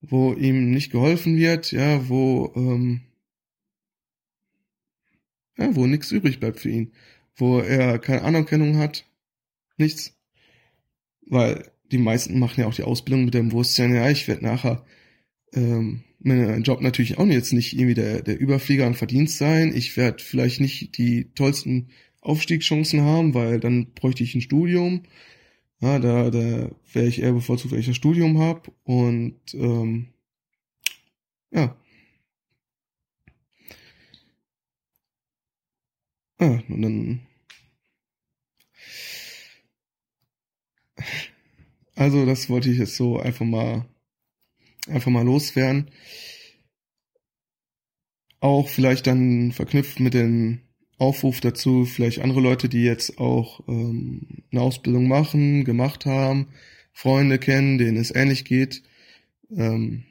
wo 0.00 0.32
ihm 0.34 0.70
nicht 0.70 0.90
geholfen 0.90 1.36
wird, 1.36 1.72
ja, 1.72 2.08
wo 2.08 2.52
ähm, 2.56 3.02
ja, 5.58 5.74
wo 5.74 5.86
nichts 5.86 6.12
übrig 6.12 6.40
bleibt 6.40 6.60
für 6.60 6.70
ihn, 6.70 6.92
wo 7.36 7.60
er 7.60 7.98
keine 7.98 8.22
Anerkennung 8.22 8.78
hat, 8.78 9.06
nichts, 9.76 10.16
weil 11.26 11.70
die 11.90 11.98
meisten 11.98 12.38
machen 12.38 12.60
ja 12.60 12.66
auch 12.66 12.74
die 12.74 12.82
Ausbildung 12.82 13.24
mit 13.24 13.34
dem 13.34 13.48
Bewusstsein, 13.48 13.94
ja, 13.94 14.08
ich 14.10 14.28
werde 14.28 14.44
nachher 14.44 14.84
ähm, 15.52 16.04
mein 16.20 16.62
Job 16.62 16.80
natürlich 16.82 17.18
auch 17.18 17.26
jetzt 17.26 17.52
nicht 17.52 17.72
irgendwie 17.72 17.94
der, 17.94 18.22
der 18.22 18.38
Überflieger 18.38 18.86
an 18.86 18.94
Verdienst 18.94 19.38
sein. 19.38 19.74
Ich 19.74 19.96
werde 19.96 20.22
vielleicht 20.22 20.60
nicht 20.60 20.98
die 20.98 21.30
tollsten 21.34 21.88
Aufstiegschancen 22.20 23.00
haben, 23.02 23.34
weil 23.34 23.58
dann 23.58 23.92
bräuchte 23.94 24.22
ich 24.22 24.34
ein 24.34 24.42
Studium. 24.42 25.04
Ja, 25.80 25.98
da, 25.98 26.30
da 26.30 26.70
wäre 26.92 27.06
ich 27.06 27.22
eher 27.22 27.32
bevorzugt, 27.32 27.72
wenn 27.72 27.80
ich 27.80 27.88
ein 27.88 27.94
Studium 27.94 28.38
habe. 28.38 28.70
Und 28.84 29.40
ähm, 29.54 30.08
ja. 31.50 31.76
Ja, 36.40 36.62
und 36.68 36.82
dann. 36.82 37.20
Also, 41.94 42.24
das 42.24 42.48
wollte 42.48 42.70
ich 42.70 42.78
jetzt 42.78 42.96
so 42.96 43.18
einfach 43.18 43.44
mal 43.44 43.86
einfach 44.88 45.10
mal 45.10 45.24
loswerden. 45.24 45.90
Auch 48.40 48.68
vielleicht 48.68 49.06
dann 49.06 49.52
verknüpft 49.52 50.00
mit 50.00 50.14
dem 50.14 50.60
Aufruf 50.98 51.40
dazu, 51.40 51.84
vielleicht 51.84 52.20
andere 52.20 52.40
Leute, 52.40 52.68
die 52.68 52.82
jetzt 52.84 53.18
auch 53.18 53.66
ähm, 53.68 54.44
eine 54.50 54.62
Ausbildung 54.62 55.08
machen, 55.08 55.64
gemacht 55.64 56.06
haben, 56.06 56.48
Freunde 56.92 57.38
kennen, 57.38 57.78
denen 57.78 57.96
es 57.96 58.14
ähnlich 58.14 58.44
geht, 58.44 58.82
ähm, 59.50 60.04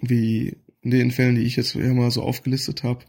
wie 0.00 0.56
in 0.82 0.90
den 0.90 1.10
Fällen, 1.10 1.34
die 1.34 1.42
ich 1.42 1.56
jetzt 1.56 1.74
mal 1.74 2.10
so 2.10 2.22
aufgelistet 2.22 2.82
habe, 2.82 3.04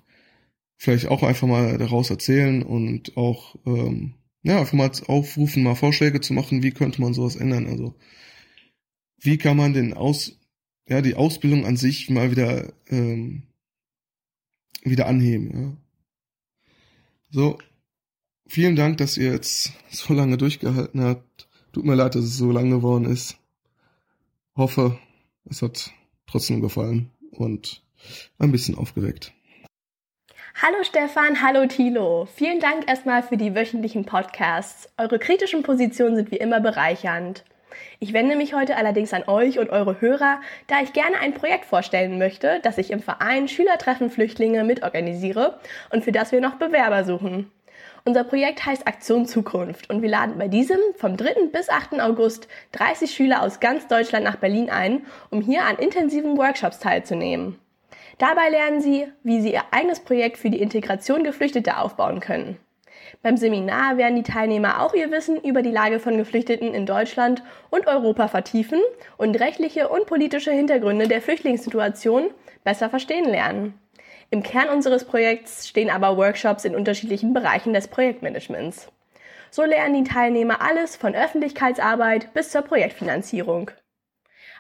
vielleicht 0.79 1.07
auch 1.07 1.21
einfach 1.21 1.47
mal 1.47 1.77
daraus 1.77 2.09
erzählen 2.09 2.63
und 2.63 3.15
auch 3.17 3.55
ähm, 3.67 4.15
ja 4.41 4.59
einfach 4.59 4.73
mal 4.73 4.91
aufrufen, 5.05 5.61
mal 5.61 5.75
Vorschläge 5.75 6.21
zu 6.21 6.33
machen, 6.33 6.63
wie 6.63 6.71
könnte 6.71 7.01
man 7.01 7.13
sowas 7.13 7.35
ändern. 7.35 7.67
Also 7.67 7.93
wie 9.19 9.37
kann 9.37 9.57
man 9.57 9.73
den 9.73 9.93
Aus 9.93 10.39
ja, 10.89 11.01
die 11.01 11.15
Ausbildung 11.15 11.65
an 11.65 11.77
sich 11.77 12.09
mal 12.09 12.31
wieder, 12.31 12.73
ähm, 12.87 13.43
wieder 14.81 15.05
anheben. 15.05 15.51
Ja. 15.53 15.77
So, 17.29 17.57
vielen 18.47 18.75
Dank, 18.75 18.97
dass 18.97 19.15
ihr 19.15 19.31
jetzt 19.31 19.71
so 19.91 20.13
lange 20.13 20.37
durchgehalten 20.37 21.01
habt. 21.01 21.47
Tut 21.71 21.85
mir 21.85 21.93
leid, 21.93 22.15
dass 22.15 22.25
es 22.25 22.37
so 22.37 22.51
lang 22.51 22.71
geworden 22.71 23.05
ist. 23.05 23.37
Hoffe, 24.55 24.97
es 25.45 25.61
hat 25.61 25.93
trotzdem 26.25 26.59
gefallen 26.59 27.11
und 27.31 27.83
ein 28.39 28.51
bisschen 28.51 28.75
aufgeweckt. 28.75 29.33
Hallo 30.55 30.83
Stefan, 30.83 31.41
hallo 31.41 31.67
Thilo. 31.67 32.27
Vielen 32.35 32.59
Dank 32.59 32.89
erstmal 32.89 33.23
für 33.23 33.37
die 33.37 33.55
wöchentlichen 33.55 34.05
Podcasts. 34.05 34.89
Eure 34.97 35.17
kritischen 35.17 35.63
Positionen 35.63 36.15
sind 36.15 36.31
wie 36.31 36.37
immer 36.37 36.59
bereichernd. 36.59 37.45
Ich 37.99 38.11
wende 38.13 38.35
mich 38.35 38.53
heute 38.53 38.75
allerdings 38.75 39.13
an 39.13 39.23
euch 39.27 39.59
und 39.59 39.69
eure 39.69 40.01
Hörer, 40.01 40.41
da 40.67 40.81
ich 40.81 40.91
gerne 40.91 41.17
ein 41.21 41.33
Projekt 41.33 41.65
vorstellen 41.65 42.17
möchte, 42.17 42.59
das 42.63 42.77
ich 42.77 42.91
im 42.91 42.99
Verein 42.99 43.47
Schülertreffen 43.47 44.09
Flüchtlinge 44.09 44.63
mitorganisiere 44.65 45.59
und 45.91 46.03
für 46.03 46.11
das 46.11 46.31
wir 46.31 46.41
noch 46.41 46.55
Bewerber 46.55 47.05
suchen. 47.05 47.51
Unser 48.03 48.23
Projekt 48.25 48.65
heißt 48.65 48.87
Aktion 48.87 49.27
Zukunft 49.27 49.89
und 49.89 50.01
wir 50.01 50.09
laden 50.09 50.37
bei 50.37 50.47
diesem 50.47 50.79
vom 50.97 51.15
3. 51.15 51.47
bis 51.53 51.69
8. 51.69 52.01
August 52.01 52.47
30 52.73 53.11
Schüler 53.11 53.43
aus 53.43 53.59
ganz 53.59 53.87
Deutschland 53.87 54.25
nach 54.25 54.37
Berlin 54.37 54.69
ein, 54.69 55.05
um 55.29 55.41
hier 55.41 55.63
an 55.65 55.77
intensiven 55.77 56.37
Workshops 56.37 56.79
teilzunehmen. 56.79 57.59
Dabei 58.19 58.49
lernen 58.49 58.81
sie, 58.81 59.07
wie 59.23 59.41
sie 59.41 59.53
ihr 59.53 59.63
eigenes 59.71 60.01
Projekt 60.01 60.37
für 60.37 60.49
die 60.49 60.61
Integration 60.61 61.23
Geflüchteter 61.23 61.81
aufbauen 61.81 62.19
können. 62.19 62.59
Beim 63.23 63.37
Seminar 63.37 63.97
werden 63.97 64.17
die 64.17 64.29
Teilnehmer 64.29 64.81
auch 64.81 64.93
ihr 64.93 65.09
Wissen 65.09 65.41
über 65.41 65.61
die 65.61 65.71
Lage 65.71 65.99
von 65.99 66.17
Geflüchteten 66.17 66.73
in 66.73 66.85
Deutschland 66.85 67.43
und 67.69 67.87
Europa 67.87 68.27
vertiefen 68.27 68.81
und 69.17 69.39
rechtliche 69.39 69.87
und 69.87 70.05
politische 70.05 70.51
Hintergründe 70.51 71.07
der 71.07 71.21
Flüchtlingssituation 71.21 72.29
besser 72.65 72.89
verstehen 72.89 73.25
lernen. 73.25 73.79
Im 74.31 74.43
Kern 74.43 74.67
unseres 74.69 75.05
Projekts 75.05 75.67
stehen 75.67 75.89
aber 75.89 76.17
Workshops 76.17 76.65
in 76.65 76.75
unterschiedlichen 76.75 77.33
Bereichen 77.33 77.73
des 77.73 77.87
Projektmanagements. 77.87 78.91
So 79.49 79.63
lernen 79.63 80.03
die 80.03 80.09
Teilnehmer 80.09 80.61
alles 80.61 80.97
von 80.97 81.15
Öffentlichkeitsarbeit 81.15 82.33
bis 82.33 82.51
zur 82.51 82.63
Projektfinanzierung. 82.63 83.71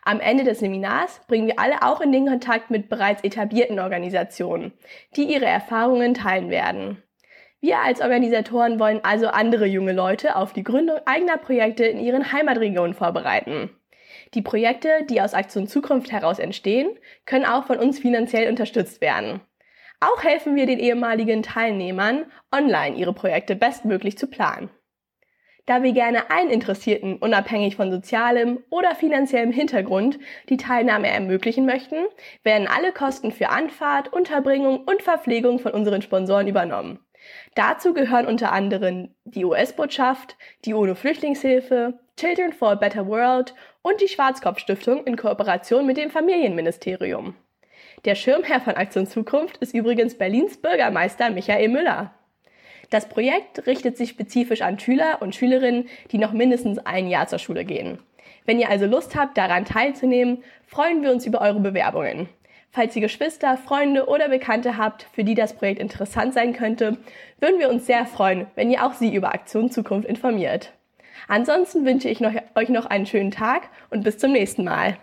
Am 0.09 0.21
Ende 0.21 0.43
des 0.43 0.57
Seminars 0.57 1.21
bringen 1.27 1.45
wir 1.45 1.59
alle 1.59 1.83
auch 1.83 2.01
in 2.01 2.11
den 2.11 2.25
Kontakt 2.25 2.71
mit 2.71 2.89
bereits 2.89 3.23
etablierten 3.23 3.79
Organisationen, 3.79 4.73
die 5.15 5.31
ihre 5.31 5.45
Erfahrungen 5.45 6.15
teilen 6.15 6.49
werden. 6.49 7.03
Wir 7.61 7.77
als 7.77 8.01
Organisatoren 8.01 8.79
wollen 8.79 9.01
also 9.03 9.27
andere 9.27 9.67
junge 9.67 9.93
Leute 9.93 10.35
auf 10.35 10.51
die 10.51 10.63
Gründung 10.63 10.97
eigener 11.05 11.37
Projekte 11.37 11.85
in 11.85 11.99
ihren 11.99 12.31
Heimatregionen 12.31 12.95
vorbereiten. 12.95 13.69
Die 14.33 14.41
Projekte, 14.41 15.05
die 15.07 15.21
aus 15.21 15.35
Aktion 15.35 15.67
Zukunft 15.67 16.11
heraus 16.11 16.39
entstehen, 16.39 16.89
können 17.27 17.45
auch 17.45 17.65
von 17.65 17.77
uns 17.77 17.99
finanziell 17.99 18.49
unterstützt 18.49 19.01
werden. 19.01 19.41
Auch 19.99 20.23
helfen 20.23 20.55
wir 20.55 20.65
den 20.65 20.79
ehemaligen 20.79 21.43
Teilnehmern, 21.43 22.25
online 22.51 22.95
ihre 22.95 23.13
Projekte 23.13 23.55
bestmöglich 23.55 24.17
zu 24.17 24.25
planen. 24.25 24.71
Da 25.69 25.83
wir 25.83 25.91
gerne 25.91 26.31
allen 26.31 26.49
Interessierten, 26.49 27.17
unabhängig 27.17 27.75
von 27.75 27.91
sozialem 27.91 28.63
oder 28.71 28.95
finanziellem 28.95 29.51
Hintergrund, 29.51 30.17
die 30.49 30.57
Teilnahme 30.57 31.09
ermöglichen 31.09 31.67
möchten, 31.67 32.07
werden 32.41 32.67
alle 32.67 32.91
Kosten 32.91 33.31
für 33.31 33.49
Anfahrt, 33.49 34.11
Unterbringung 34.11 34.79
und 34.85 35.03
Verpflegung 35.03 35.59
von 35.59 35.73
unseren 35.73 36.01
Sponsoren 36.01 36.47
übernommen. 36.47 36.97
Dazu 37.53 37.93
gehören 37.93 38.25
unter 38.25 38.51
anderem 38.51 39.13
die 39.25 39.45
US-Botschaft, 39.45 40.37
die 40.65 40.73
UNO-Flüchtlingshilfe, 40.73 41.99
Children 42.17 42.51
for 42.51 42.71
a 42.71 42.75
Better 42.75 43.05
World 43.05 43.53
und 43.83 44.01
die 44.01 44.07
Schwarzkopf-Stiftung 44.07 45.05
in 45.05 45.17
Kooperation 45.17 45.85
mit 45.85 45.97
dem 45.97 46.09
Familienministerium. 46.09 47.35
Der 48.05 48.15
Schirmherr 48.15 48.61
von 48.61 48.73
Aktion 48.73 49.05
Zukunft 49.05 49.57
ist 49.57 49.75
übrigens 49.75 50.17
Berlins 50.17 50.59
Bürgermeister 50.59 51.29
Michael 51.29 51.67
Müller. 51.67 52.15
Das 52.89 53.07
Projekt 53.07 53.67
richtet 53.67 53.97
sich 53.97 54.09
spezifisch 54.09 54.61
an 54.61 54.79
Schüler 54.79 55.21
und 55.21 55.35
Schülerinnen, 55.35 55.87
die 56.11 56.17
noch 56.17 56.33
mindestens 56.33 56.79
ein 56.79 57.07
Jahr 57.07 57.27
zur 57.27 57.39
Schule 57.39 57.65
gehen. 57.65 57.99
Wenn 58.45 58.59
ihr 58.59 58.69
also 58.69 58.85
Lust 58.87 59.15
habt, 59.15 59.37
daran 59.37 59.65
teilzunehmen, 59.65 60.43
freuen 60.65 61.03
wir 61.03 61.11
uns 61.11 61.25
über 61.25 61.41
eure 61.41 61.59
Bewerbungen. 61.59 62.29
Falls 62.71 62.95
ihr 62.95 63.01
Geschwister, 63.01 63.57
Freunde 63.57 64.07
oder 64.07 64.29
Bekannte 64.29 64.77
habt, 64.77 65.07
für 65.13 65.23
die 65.23 65.35
das 65.35 65.53
Projekt 65.53 65.79
interessant 65.79 66.33
sein 66.33 66.53
könnte, 66.53 66.97
würden 67.39 67.59
wir 67.59 67.69
uns 67.69 67.85
sehr 67.85 68.05
freuen, 68.05 68.47
wenn 68.55 68.69
ihr 68.69 68.85
auch 68.85 68.93
sie 68.93 69.13
über 69.13 69.33
Aktion 69.33 69.71
Zukunft 69.71 70.07
informiert. 70.07 70.71
Ansonsten 71.27 71.85
wünsche 71.85 72.09
ich 72.09 72.19
noch, 72.19 72.33
euch 72.55 72.69
noch 72.69 72.85
einen 72.85 73.05
schönen 73.05 73.31
Tag 73.31 73.69
und 73.89 74.03
bis 74.03 74.17
zum 74.17 74.31
nächsten 74.31 74.63
Mal. 74.63 74.97